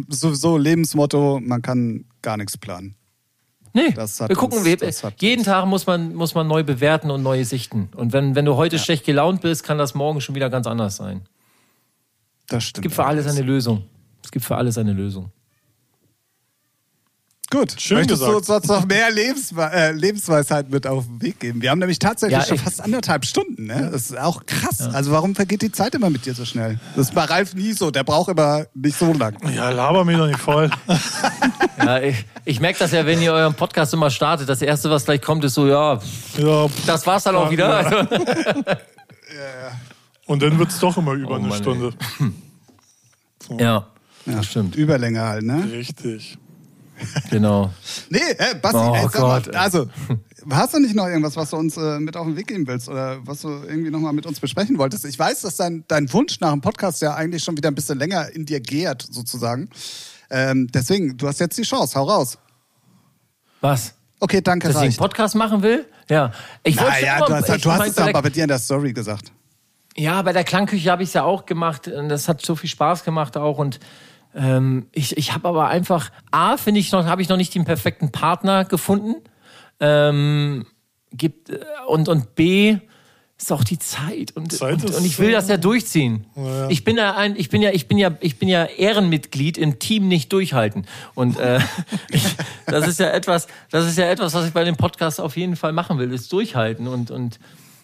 sowieso 0.09 0.57
Lebensmotto, 0.57 1.39
man 1.41 1.61
kann 1.61 2.05
gar 2.21 2.37
nichts 2.37 2.57
planen. 2.57 2.95
Nee, 3.73 3.95
wir 3.95 4.35
gucken, 4.35 4.57
uns- 4.59 4.65
wir, 4.65 5.13
jeden 5.19 5.43
Tag 5.43 5.65
muss 5.67 5.85
man, 5.85 6.15
muss 6.15 6.33
man 6.33 6.47
neu 6.47 6.63
bewerten 6.63 7.11
und 7.11 7.21
neue 7.21 7.45
sichten. 7.45 7.89
Und 7.95 8.11
wenn, 8.11 8.33
wenn 8.33 8.45
du 8.45 8.55
heute 8.55 8.79
schlecht 8.79 9.05
gelaunt 9.05 9.41
bist, 9.41 9.63
kann 9.63 9.77
das 9.77 9.93
morgen 9.93 10.19
schon 10.19 10.33
wieder 10.35 10.49
ganz 10.49 10.65
anders 10.65 10.95
sein. 10.95 11.21
Das 12.47 12.63
Es 12.63 12.69
stimmt. 12.69 12.83
gibt 12.83 12.95
für 12.95 13.05
alles 13.05 13.27
eine 13.27 13.41
Lösung. 13.41 13.83
Es 14.23 14.31
gibt 14.31 14.45
für 14.45 14.55
alles 14.55 14.77
eine 14.77 14.93
Lösung. 14.93 15.31
Gut, 17.49 17.79
Schön 17.79 17.99
möchtest 17.99 18.19
gesagt. 18.19 18.33
du 18.33 18.37
uns 18.39 18.47
sonst 18.47 18.67
noch 18.67 18.85
mehr 18.85 19.09
Lebenswe 19.09 19.71
äh, 19.71 19.91
Lebensweisheit 19.93 20.69
mit 20.69 20.85
auf 20.85 21.05
den 21.05 21.21
Weg 21.21 21.39
geben? 21.39 21.61
Wir 21.61 21.69
haben 21.71 21.79
nämlich 21.79 21.97
tatsächlich 21.97 22.37
Ja, 22.37 22.45
schon 22.45 22.57
fast 22.57 22.81
anderthalb 22.81 23.23
Stunden. 23.25 23.67
Ne? 23.67 23.87
Das 23.89 24.09
ist 24.09 24.19
auch 24.19 24.45
krass. 24.45 24.81
Also 24.81 25.11
warum 25.13 25.33
vergeht 25.33 25.61
die 25.61 25.71
Zeit 25.71 25.95
immer 25.95 26.09
mit 26.09 26.25
dir 26.25 26.33
so 26.33 26.43
schnell? 26.43 26.77
Das 26.97 27.07
ist 27.07 27.15
bei 27.15 27.23
Ralf 27.23 27.53
nie 27.55 27.71
so. 27.71 27.89
Der 27.89 28.03
braucht 28.03 28.29
immer 28.29 28.65
nicht 28.73 28.97
so 28.97 29.13
lang. 29.13 29.37
Ja, 29.53 29.69
laber 29.69 30.03
mir 30.03 30.17
doch 30.17 30.27
nicht 30.27 30.39
voll. 30.39 30.69
Ja, 31.79 32.01
ich 32.01 32.25
ich 32.43 32.59
merke 32.59 32.79
das 32.79 32.91
ja, 32.91 33.05
wenn 33.05 33.21
ihr 33.21 33.31
euren 33.31 33.53
Podcast 33.53 33.93
immer 33.93 34.09
startet. 34.09 34.49
Das 34.49 34.63
Erste, 34.63 34.89
was 34.89 35.05
gleich 35.05 35.21
kommt, 35.21 35.43
ist 35.43 35.53
so, 35.53 35.67
ja, 35.67 35.99
Ja, 36.37 36.67
pff. 36.67 36.85
das 36.87 37.05
war's 37.05 37.23
dann 37.23 37.35
auch 37.35 37.51
wieder. 37.51 37.69
Also, 37.77 37.97
und 40.25 40.41
dann 40.41 40.57
wird 40.57 40.69
es 40.71 40.79
doch 40.79 40.97
immer 40.97 41.13
über 41.13 41.33
Oh 41.33 41.35
eine 41.35 41.47
Mann, 41.49 41.57
Stunde. 41.59 41.93
ja, 43.59 43.85
das 44.25 44.47
stimmt. 44.47 44.75
Überlänge 44.75 45.21
halt, 45.21 45.43
ne? 45.43 45.69
Richtig. 45.71 46.39
Genau. 47.29 47.71
Nee, 48.09 48.19
äh, 48.37 48.55
Basti, 48.61 48.77
Oh 48.77 48.93
ey, 48.95 49.07
Gott, 49.11 49.47
mal, 49.47 49.55
also, 49.55 49.87
hast 50.49 50.73
du 50.73 50.79
nicht 50.79 50.95
noch 50.95 51.05
irgendwas, 51.07 51.35
was 51.35 51.49
du 51.51 51.57
uns 51.57 51.77
äh, 51.77 51.99
mit 51.99 52.15
auf 52.17 52.25
den 52.25 52.35
Weg 52.35 52.47
geben 52.47 52.65
willst 52.67 52.89
oder 52.89 53.17
was 53.25 53.41
du 53.41 53.49
irgendwie 53.49 53.89
nochmal 53.91 54.13
mit 54.13 54.25
uns 54.25 54.39
besprechen 54.39 54.77
wolltest? 54.77 55.05
Ich 55.05 55.17
weiß, 55.17 55.41
dass 55.41 55.57
dein, 55.57 55.83
dein 55.87 56.11
Wunsch 56.13 56.39
nach 56.39 56.51
dem 56.51 56.61
Podcast 56.61 57.01
ja 57.01 57.13
eigentlich 57.15 57.43
schon 57.43 57.55
wieder 57.57 57.69
ein 57.69 57.75
bisschen 57.75 57.99
länger 57.99 58.29
in 58.33 58.45
dir 58.45 58.59
gärt, 58.59 59.07
sozusagen. 59.11 59.69
Ähm, 60.29 60.67
deswegen, 60.73 61.17
du 61.17 61.27
hast 61.27 61.39
jetzt 61.39 61.57
die 61.57 61.63
Chance, 61.63 61.97
hau 61.99 62.03
raus. 62.05 62.37
Was? 63.61 63.93
Okay, 64.19 64.41
danke, 64.41 64.67
Dass 64.67 64.75
ich 64.75 64.81
einen 64.81 64.87
reicht. 64.89 64.99
Podcast 64.99 65.35
machen 65.35 65.61
will? 65.61 65.85
Ja. 66.09 66.31
Ich 66.63 66.77
wollte 66.77 66.91
Naja, 66.91 67.17
immer- 67.17 67.25
du 67.27 67.33
hast, 67.35 67.49
ich 67.49 67.61
du 67.61 67.71
hast 67.71 67.87
es 67.89 67.95
ja 67.97 68.05
aber 68.07 68.21
bei 68.21 68.29
dir 68.29 68.43
in 68.43 68.47
der 68.49 68.59
Story 68.59 68.93
gesagt. 68.93 69.31
Ja, 69.95 70.21
bei 70.21 70.31
der 70.33 70.43
Klangküche 70.43 70.91
habe 70.91 71.03
ich 71.03 71.09
es 71.09 71.13
ja 71.13 71.23
auch 71.23 71.45
gemacht. 71.45 71.87
Und 71.87 72.09
Das 72.09 72.27
hat 72.27 72.43
so 72.45 72.55
viel 72.55 72.69
Spaß 72.69 73.03
gemacht 73.03 73.35
auch. 73.37 73.57
Und 73.57 73.79
ähm, 74.37 74.87
ich, 74.93 75.17
ich 75.17 75.33
habe 75.33 75.47
aber 75.49 75.67
einfach, 75.67 76.11
A, 76.31 76.55
finde 76.57 76.79
ich 76.79 76.91
noch, 76.91 77.05
habe 77.05 77.21
ich 77.21 77.27
noch 77.29 77.37
nicht 77.37 77.53
den 77.55 77.65
perfekten 77.65 78.11
Partner 78.11 78.63
gefunden. 78.65 79.15
Ähm, 79.79 80.65
gibt, 81.11 81.49
äh, 81.49 81.59
und, 81.87 82.07
und 82.07 82.35
B, 82.35 82.77
ist 83.39 83.51
auch 83.51 83.63
die 83.63 83.77
Zeit. 83.77 84.31
Und, 84.35 84.51
Zeit 84.51 84.83
und, 84.83 84.95
und 84.95 85.05
ich 85.05 85.19
will 85.19 85.31
das 85.31 85.47
ja 85.47 85.57
durchziehen. 85.57 86.25
ja. 86.35 86.69
Ich 86.69 86.83
bin 86.83 86.97
ja 86.97 87.15
ein, 87.15 87.35
ich 87.35 87.49
bin 87.49 87.61
ja, 87.61 87.69
ich 87.71 87.87
bin 87.87 87.97
ja, 87.99 88.11
ich 88.19 88.39
bin 88.39 88.49
ja 88.49 88.65
Ehrenmitglied 88.65 89.57
im 89.59 89.77
Team 89.79 90.07
nicht 90.07 90.31
durchhalten. 90.33 90.85
Und 91.13 91.37
äh, 91.39 91.59
ich, 92.09 92.23
das 92.65 92.87
ist 92.87 92.99
ja 92.99 93.09
etwas, 93.09 93.47
das 93.69 93.87
ist 93.87 93.97
ja 93.97 94.05
etwas, 94.05 94.33
was 94.33 94.47
ich 94.47 94.53
bei 94.53 94.63
dem 94.63 94.75
Podcast 94.75 95.19
auf 95.21 95.37
jeden 95.37 95.55
Fall 95.55 95.71
machen 95.73 95.99
will, 95.99 96.11
ist 96.13 96.31
durchhalten. 96.33 96.87
Und, 96.87 97.11
und 97.11 97.39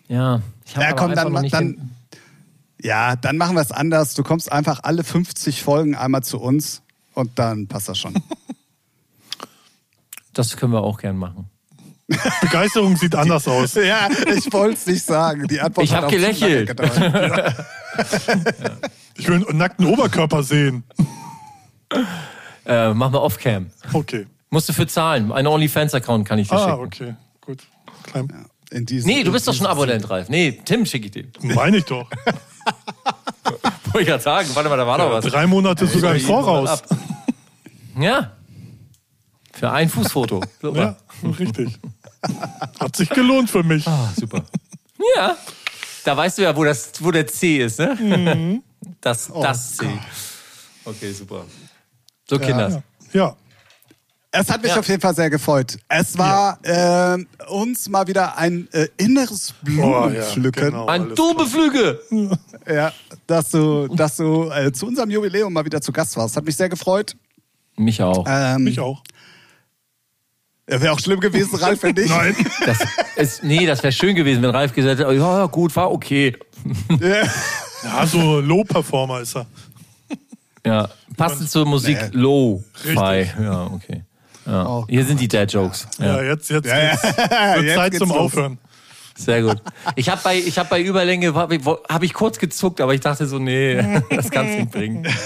ja, 0.07 0.41
ich 0.65 0.75
habe 0.75 0.85
Ja, 0.85 0.91
aber 0.91 0.99
komm, 0.99 1.11
einfach 1.11 1.23
dann, 1.25 1.33
noch 1.33 1.41
nicht 1.41 1.53
den- 1.53 1.77
dann, 1.77 1.91
ja, 2.83 3.15
dann 3.15 3.37
machen 3.37 3.55
wir 3.55 3.61
es 3.61 3.71
anders. 3.71 4.13
Du 4.13 4.21
kommst 4.23 4.51
einfach 4.51 4.81
alle 4.83 5.03
50 5.03 5.63
Folgen 5.63 5.95
einmal 5.95 6.21
zu 6.23 6.39
uns 6.39 6.81
und 7.15 7.39
dann 7.39 7.67
passt 7.67 7.89
das 7.89 7.97
schon. 7.97 8.13
Das 10.33 10.55
können 10.57 10.73
wir 10.73 10.81
auch 10.81 10.99
gern 10.99 11.17
machen. 11.17 11.49
Begeisterung 12.41 12.97
sieht 12.97 13.15
anders 13.15 13.47
aus. 13.47 13.73
ja, 13.75 14.09
ich 14.35 14.51
wollte 14.51 14.73
es 14.75 14.85
nicht 14.87 15.03
sagen. 15.05 15.47
Die 15.47 15.59
Antwort 15.61 15.85
Ich 15.85 15.93
hat 15.93 16.03
hab 16.03 16.07
auch 16.09 16.11
zu 16.11 16.17
lange 16.17 16.33
gelächelt. 16.33 16.67
gedauert. 16.67 17.55
Ich 19.15 19.27
will 19.27 19.45
einen 19.47 19.57
nackten 19.59 19.85
Oberkörper 19.85 20.41
sehen. 20.41 20.83
Äh, 22.65 22.91
machen 22.95 23.13
wir 23.13 23.21
Off-Cam. 23.21 23.69
Okay. 23.93 24.25
Musst 24.49 24.67
du 24.69 24.73
für 24.73 24.87
zahlen. 24.87 25.31
Einen 25.31 25.47
OnlyFans-Account 25.47 26.27
kann 26.27 26.39
ich 26.39 26.47
dir 26.47 26.55
Ah, 26.55 26.69
schicken. 26.71 26.79
okay. 26.83 27.15
Gut. 27.41 27.59
Klein. 28.01 28.47
In 28.73 28.85
diesem- 28.85 29.07
Nee, 29.09 29.23
du 29.23 29.31
bist 29.31 29.47
doch 29.47 29.53
schon 29.53 29.67
Abonnent, 29.67 30.09
Ralf. 30.09 30.29
Nee, 30.29 30.59
Tim 30.65 30.85
schicke 30.85 31.05
ich 31.05 31.11
dir. 31.11 31.25
Meine 31.55 31.77
ich 31.77 31.85
doch. 31.85 32.09
Wollte 33.85 33.99
ich 34.01 34.07
gerade 34.07 34.23
sagen. 34.23 34.49
Warte 34.53 34.69
mal, 34.69 34.77
da 34.77 34.87
war 34.87 34.97
doch 34.97 35.11
was. 35.11 35.25
Drei 35.25 35.45
Monate 35.45 35.85
sogar 35.87 36.15
im 36.15 36.21
Voraus. 36.21 36.69
ab. 36.69 36.83
Ja. 37.99 38.31
Für 39.53 39.71
ein 39.71 39.89
Fußfoto. 39.89 40.41
Super. 40.61 40.97
Ja, 41.23 41.29
richtig. 41.39 41.79
Hat 42.79 42.95
sich 42.95 43.09
gelohnt 43.09 43.49
für 43.49 43.63
mich. 43.63 43.87
Ah, 43.87 44.09
super. 44.19 44.43
Ja. 45.15 45.37
Da 46.03 46.17
weißt 46.17 46.37
du 46.37 46.41
ja, 46.41 46.55
wo, 46.55 46.63
das, 46.63 46.91
wo 46.99 47.11
der 47.11 47.27
C 47.27 47.57
ist, 47.63 47.79
ne? 47.79 47.95
Mhm. 47.95 48.63
Das, 48.99 49.29
Oh 49.31 49.41
das 49.43 49.77
C. 49.77 49.85
Okay, 50.83 51.11
super. 51.13 51.45
So, 52.29 52.39
Kinders. 52.39 52.79
Ja. 53.13 53.35
Es 54.35 54.49
hat 54.49 54.63
mich 54.63 54.71
Ja. 54.71 54.79
auf 54.79 54.87
jeden 54.87 54.99
Fall 54.99 55.13
sehr 55.13 55.29
gefreut. 55.29 55.77
Es 55.87 56.17
war 56.17 56.57
ähm, 56.63 57.27
uns 57.49 57.87
mal 57.87 58.07
wieder 58.07 58.35
ein 58.35 58.67
äh, 58.71 58.87
inneres 58.97 59.53
Oh, 59.63 59.69
ja, 59.69 59.75
Blumenpflücken, 60.07 60.63
genau. 60.71 60.87
Ein 60.87 61.13
Dubeflüge! 61.13 61.99
ja, 62.67 62.91
dass 63.27 63.51
du, 63.51 63.87
dass 63.95 64.17
du 64.17 64.49
äh, 64.49 64.71
zu 64.73 64.87
unserem 64.87 65.11
Jubiläum 65.11 65.53
mal 65.53 65.63
wieder 65.65 65.81
zu 65.81 65.91
Gast 65.91 66.17
warst. 66.17 66.35
Hat 66.35 66.45
mich 66.45 66.55
sehr 66.55 66.67
gefreut. 66.67 67.15
Mich 67.77 68.01
auch. 68.01 68.25
Ähm, 68.27 68.63
Mich 68.63 68.79
auch. 68.79 69.03
Wäre 70.65 70.93
auch 70.93 70.99
schlimm 70.99 71.19
gewesen, 71.19 71.55
Ralf, 71.57 71.83
wenn 71.83 71.93
nicht. 71.95 72.09
Nein. 72.09 72.35
Das 72.65 72.79
ist, 73.17 73.43
nee, 73.43 73.65
das 73.67 73.83
wäre 73.83 73.91
schön 73.93 74.15
gewesen, 74.15 74.41
wenn 74.41 74.49
Ralf 74.49 74.73
gesagt 74.73 74.99
hätte, 74.99 75.11
ja, 75.13 75.39
ja, 75.39 75.45
gut, 75.45 75.75
war 75.75 75.91
okay. 75.91 76.35
Ja. 76.99 77.23
Ja, 77.83 78.07
so 78.07 78.39
Low-Performer 78.39 79.19
ist 79.21 79.35
er. 79.35 79.45
Ja, 80.65 80.89
passend 81.17 81.51
zur 81.51 81.65
Musik 81.65 81.97
Nee. 82.13 82.17
Low-Fi. 82.19 82.89
Richtig. 82.97 83.35
Ja, 83.39 83.65
okay. 83.65 84.03
Ja. 84.45 84.65
Oh 84.67 84.85
Hier 84.89 85.05
sind 85.05 85.19
die 85.19 85.27
Dad-Jokes. 85.27 85.87
Ja, 85.99 86.05
Ja, 86.05 86.23
jetzt, 86.23 86.49
jetzt, 86.49 86.65
Ja, 86.67 86.77
ja. 86.77 86.89
geht's. 86.91 87.03
wird 87.17 87.65
Jetzt 87.65 87.75
Zeit 87.75 87.91
geht's 87.91 87.99
zum 87.99 88.09
los. 88.09 88.17
Aufhören. 88.17 88.57
sehr 89.15 89.41
gut. 89.41 89.61
Ich 89.95 90.09
habe 90.09 90.21
bei, 90.23 90.37
ich 90.37 90.57
hab 90.57 90.69
bei 90.69 90.81
Überlänge, 90.81 91.33
habe 91.33 91.55
ich, 91.55 91.65
hab 91.65 92.03
ich 92.03 92.13
kurz 92.13 92.39
gezuckt, 92.39 92.81
aber 92.81 92.93
ich 92.93 93.01
dachte 93.01 93.27
so, 93.27 93.39
nee, 93.39 93.75
das 94.09 94.29
kannst 94.29 94.53
du 94.53 94.59
nicht 94.59 94.71
bringen. 94.71 95.07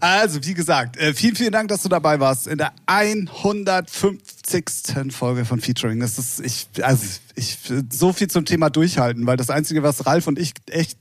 Also, 0.00 0.44
wie 0.44 0.52
gesagt, 0.52 0.98
äh, 0.98 1.14
vielen, 1.14 1.34
vielen 1.34 1.52
Dank, 1.52 1.68
dass 1.68 1.82
du 1.82 1.88
dabei 1.88 2.20
warst 2.20 2.46
in 2.46 2.58
der 2.58 2.72
150. 2.84 4.64
Folge 5.10 5.46
von 5.46 5.60
Featuring. 5.60 6.00
Das 6.00 6.18
ist, 6.18 6.40
ich, 6.40 6.68
also, 6.82 7.06
ich, 7.34 7.58
so 7.90 8.12
viel 8.12 8.28
zum 8.28 8.44
Thema 8.44 8.68
Durchhalten, 8.68 9.26
weil 9.26 9.38
das 9.38 9.48
Einzige, 9.48 9.82
was 9.82 10.04
Ralf 10.04 10.26
und 10.26 10.38
ich 10.38 10.52
echt 10.68 10.98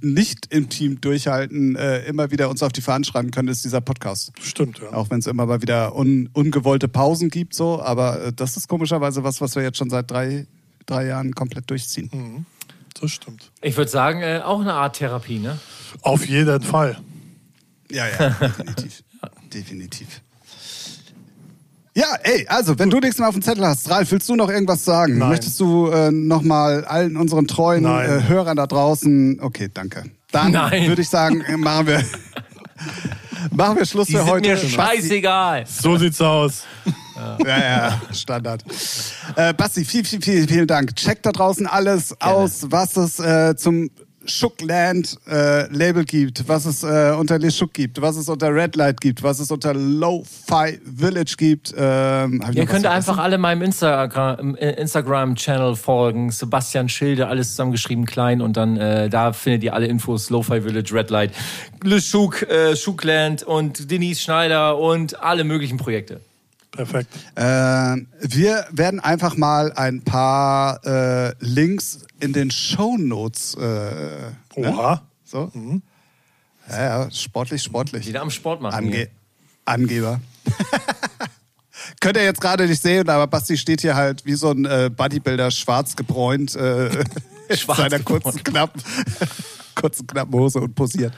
nicht 0.00 0.46
im 0.50 0.70
Team 0.70 1.00
durchhalten, 1.00 1.76
äh, 1.76 2.00
immer 2.06 2.30
wieder 2.30 2.48
uns 2.48 2.62
auf 2.62 2.72
die 2.72 2.80
Fahnen 2.80 3.04
schreiben 3.04 3.30
können, 3.30 3.48
ist 3.48 3.64
dieser 3.64 3.82
Podcast. 3.82 4.32
Stimmt, 4.40 4.78
ja. 4.78 4.92
Auch 4.92 5.10
wenn 5.10 5.18
es 5.18 5.26
immer 5.26 5.44
mal 5.44 5.60
wieder 5.60 5.94
un, 5.94 6.30
ungewollte 6.32 6.88
Pausen 6.88 7.28
gibt, 7.28 7.54
so, 7.54 7.82
aber 7.82 8.26
äh, 8.26 8.32
das 8.32 8.56
ist 8.56 8.66
komischerweise 8.66 9.24
was, 9.24 9.40
was 9.40 9.54
wir 9.56 9.62
jetzt 9.62 9.76
schon 9.76 9.90
seit 9.90 10.10
drei, 10.10 10.46
drei 10.86 11.06
Jahren 11.06 11.34
komplett 11.34 11.68
durchziehen. 11.68 12.46
Das 12.98 13.10
stimmt. 13.10 13.50
Ich 13.60 13.76
würde 13.76 13.90
sagen, 13.90 14.22
äh, 14.22 14.40
auch 14.42 14.60
eine 14.60 14.72
Art 14.72 14.96
Therapie, 14.96 15.38
ne? 15.38 15.58
Auf 16.00 16.26
jeden 16.26 16.62
Fall. 16.62 16.96
Ja, 17.90 18.06
ja, 18.08 18.30
definitiv. 18.30 19.02
definitiv. 19.52 20.20
Ja, 21.96 22.06
ey, 22.24 22.44
also, 22.48 22.76
wenn 22.78 22.90
du 22.90 22.98
nichts 22.98 23.18
mehr 23.18 23.28
auf 23.28 23.34
dem 23.34 23.42
Zettel 23.42 23.64
hast, 23.64 23.88
Ralf, 23.88 24.10
willst 24.10 24.28
du 24.28 24.34
noch 24.34 24.48
irgendwas 24.50 24.84
sagen? 24.84 25.18
Nein. 25.18 25.28
Möchtest 25.28 25.60
du 25.60 25.88
äh, 25.90 26.10
nochmal 26.10 26.84
allen 26.84 27.16
unseren 27.16 27.46
treuen 27.46 27.84
äh, 27.84 28.22
Hörern 28.26 28.56
da 28.56 28.66
draußen, 28.66 29.38
okay, 29.40 29.68
danke. 29.72 30.04
Dann 30.32 30.52
würde 30.52 31.02
ich 31.02 31.08
sagen, 31.08 31.42
äh, 31.42 31.56
machen 31.56 31.86
wir, 31.86 32.04
machen 33.52 33.78
wir 33.78 33.86
Schluss 33.86 34.08
Die 34.08 34.14
für 34.14 34.22
sind 34.24 34.30
heute. 34.30 34.48
mir 34.48 34.56
scheißegal. 34.56 35.64
So 35.68 35.96
sieht's 35.96 36.20
aus. 36.20 36.64
Ja, 37.46 37.58
ja, 37.58 38.00
Standard. 38.12 38.64
Äh, 39.36 39.54
Basti, 39.54 39.84
vielen, 39.84 40.04
vielen, 40.04 40.22
vielen, 40.22 40.48
vielen 40.48 40.66
Dank. 40.66 40.96
Checkt 40.96 41.24
da 41.24 41.30
draußen 41.30 41.68
alles 41.68 42.20
aus, 42.20 42.66
was 42.70 42.96
es 42.96 43.20
äh, 43.20 43.54
zum 43.54 43.88
Schuckland 44.26 45.18
äh, 45.28 45.66
Label 45.74 46.04
gibt, 46.04 46.48
was 46.48 46.66
es 46.66 46.82
äh, 46.82 47.14
unter 47.18 47.38
Le 47.38 47.50
Schuck 47.50 47.72
gibt, 47.74 48.00
was 48.00 48.16
es 48.16 48.28
unter 48.28 48.54
Red 48.54 48.76
Light 48.76 49.00
gibt, 49.00 49.22
was 49.22 49.38
es 49.38 49.50
unter 49.50 49.74
Lo-Fi 49.74 50.78
Village 50.96 51.34
gibt. 51.36 51.74
Ähm, 51.76 52.42
Ihr 52.52 52.66
könnt 52.66 52.86
einfach 52.86 53.18
alle 53.18 53.38
meinem 53.38 53.62
Instagram- 53.62 54.56
äh, 54.56 54.72
Instagram-Channel 54.80 55.76
folgen. 55.76 56.30
Sebastian 56.30 56.88
Schilde, 56.88 57.28
alles 57.28 57.50
zusammengeschrieben 57.50 58.06
klein. 58.06 58.40
Und 58.40 58.56
dann 58.56 58.76
äh, 58.76 59.08
da 59.08 59.32
findet 59.32 59.62
ihr 59.64 59.74
alle 59.74 59.86
Infos. 59.86 60.30
Lo-Fi 60.30 60.60
Village, 60.62 60.92
Red 60.94 61.10
Light, 61.10 61.30
Le 61.82 62.00
Chouk, 62.00 62.42
äh, 62.42 62.74
Choukland 62.74 63.42
und 63.42 63.90
Denise 63.90 64.20
Schneider 64.20 64.78
und 64.78 65.20
alle 65.22 65.44
möglichen 65.44 65.76
Projekte. 65.76 66.20
Perfekt. 66.74 67.08
Äh, 67.36 67.42
wir 67.42 68.66
werden 68.70 69.00
einfach 69.00 69.36
mal 69.36 69.72
ein 69.72 70.02
paar 70.02 70.84
äh, 70.84 71.34
Links 71.38 72.00
in 72.20 72.32
den 72.32 72.50
Shownotes. 72.50 73.54
Äh, 73.54 73.60
ne? 73.60 74.34
Oha. 74.56 75.02
So? 75.24 75.52
Ja, 76.68 76.82
ja, 77.04 77.10
sportlich, 77.10 77.62
sportlich. 77.62 78.06
Wieder 78.06 78.22
am 78.22 78.30
Sport 78.30 78.60
machen. 78.60 78.74
Ange 78.74 78.96
hier. 78.96 79.08
Angeber. 79.64 80.20
Könnt 82.00 82.16
ihr 82.16 82.24
jetzt 82.24 82.40
gerade 82.40 82.66
nicht 82.66 82.82
sehen, 82.82 83.08
aber 83.08 83.26
Basti 83.26 83.56
steht 83.56 83.80
hier 83.80 83.94
halt 83.94 84.24
wie 84.24 84.34
so 84.34 84.50
ein 84.50 84.64
äh, 84.64 84.90
Bodybuilder 84.94 85.50
schwarz 85.50 85.96
gebräunt 85.96 86.54
äh, 86.54 86.88
in 87.48 87.56
Schwarz 87.56 87.78
seiner 87.78 87.98
gebräunt. 87.98 88.24
kurzen, 88.24 88.44
knappen, 88.44 88.82
kurzen, 89.74 90.06
knappen 90.06 90.34
Hose 90.34 90.60
und 90.60 90.74
posiert. 90.74 91.12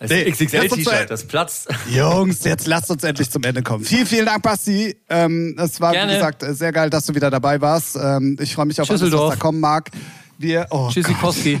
Das 0.00 0.10
Nee, 0.10 0.24
uns 0.24 0.40
mal- 0.40 0.46
XXL-T-Shirt, 0.66 1.10
das 1.10 1.24
platzt. 1.24 1.68
Jungs, 1.90 2.42
jetzt 2.44 2.66
lasst 2.66 2.90
uns 2.90 3.04
endlich 3.04 3.30
zum 3.30 3.42
Ende 3.42 3.62
kommen. 3.62 3.84
Vielen, 3.84 4.06
vielen 4.06 4.24
Dank, 4.24 4.42
Basti. 4.42 4.96
Ähm, 5.10 5.54
es 5.58 5.78
war, 5.78 5.92
Gerne. 5.92 6.12
wie 6.12 6.16
gesagt, 6.16 6.42
sehr 6.48 6.72
geil, 6.72 6.88
dass 6.88 7.04
du 7.04 7.14
wieder 7.14 7.30
dabei 7.30 7.60
warst. 7.60 7.96
Ähm, 7.96 8.38
ich 8.40 8.54
freue 8.54 8.64
mich 8.64 8.80
auf 8.80 8.88
alles, 8.88 9.02
was 9.02 9.10
da 9.10 9.36
kommen 9.36 9.60
mag. 9.60 9.90
Wir, 10.38 10.66
oh, 10.70 10.88
Tschüssikowski. 10.90 11.60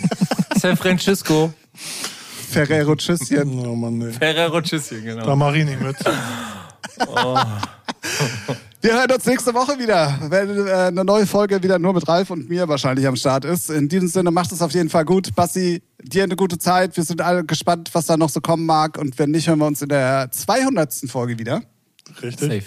San 0.58 0.78
Francisco. 0.78 1.52
Ferrero, 2.50 2.96
Tschüsschen. 2.96 3.66
Oh 3.66 3.74
Mann, 3.74 3.98
nee. 3.98 4.12
Ferrero 4.12 4.62
Tschüsschen, 4.62 5.04
genau. 5.04 5.26
Da 5.26 5.36
mach 5.36 5.52
ich 5.52 5.66
nicht 5.66 5.80
mit. 5.80 5.96
Wir 8.84 8.92
hören 8.92 9.10
uns 9.10 9.24
nächste 9.24 9.54
Woche 9.54 9.78
wieder, 9.78 10.18
wenn 10.28 10.66
äh, 10.66 10.70
eine 10.70 11.06
neue 11.06 11.26
Folge 11.26 11.62
wieder 11.62 11.78
nur 11.78 11.94
mit 11.94 12.06
Ralf 12.06 12.28
und 12.28 12.50
mir 12.50 12.68
wahrscheinlich 12.68 13.06
am 13.06 13.16
Start 13.16 13.46
ist. 13.46 13.70
In 13.70 13.88
diesem 13.88 14.08
Sinne, 14.08 14.30
macht 14.30 14.52
es 14.52 14.60
auf 14.60 14.72
jeden 14.72 14.90
Fall 14.90 15.06
gut. 15.06 15.34
Basti, 15.34 15.82
dir 16.02 16.24
eine 16.24 16.36
gute 16.36 16.58
Zeit. 16.58 16.94
Wir 16.94 17.02
sind 17.02 17.22
alle 17.22 17.46
gespannt, 17.46 17.88
was 17.94 18.04
da 18.04 18.18
noch 18.18 18.28
so 18.28 18.42
kommen 18.42 18.66
mag. 18.66 18.98
Und 18.98 19.18
wenn 19.18 19.30
nicht, 19.30 19.48
hören 19.48 19.60
wir 19.60 19.66
uns 19.68 19.80
in 19.80 19.88
der 19.88 20.28
200. 20.30 20.92
Folge 21.06 21.38
wieder. 21.38 21.62
Richtig. 22.20 22.66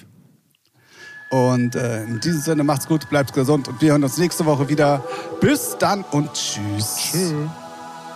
Safe. 1.30 1.40
Und 1.54 1.76
äh, 1.76 2.06
in 2.06 2.20
diesem 2.20 2.42
Sinne, 2.42 2.64
macht's 2.64 2.88
gut, 2.88 3.08
bleibt 3.12 3.34
gesund. 3.34 3.68
Und 3.68 3.80
wir 3.80 3.92
hören 3.92 4.04
uns 4.04 4.18
nächste 4.18 4.44
Woche 4.48 4.68
wieder. 4.70 5.04
Bis 5.40 5.78
dann 5.78 6.04
und 6.10 6.34
tschüss. 6.34 6.98
Tschüss. 7.12 7.34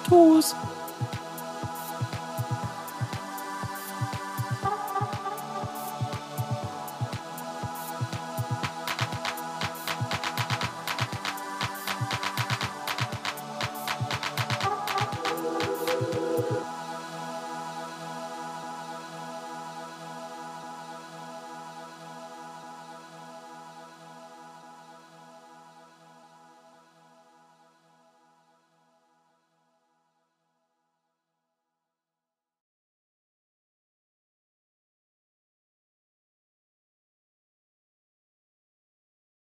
Tschüss. 0.09 0.55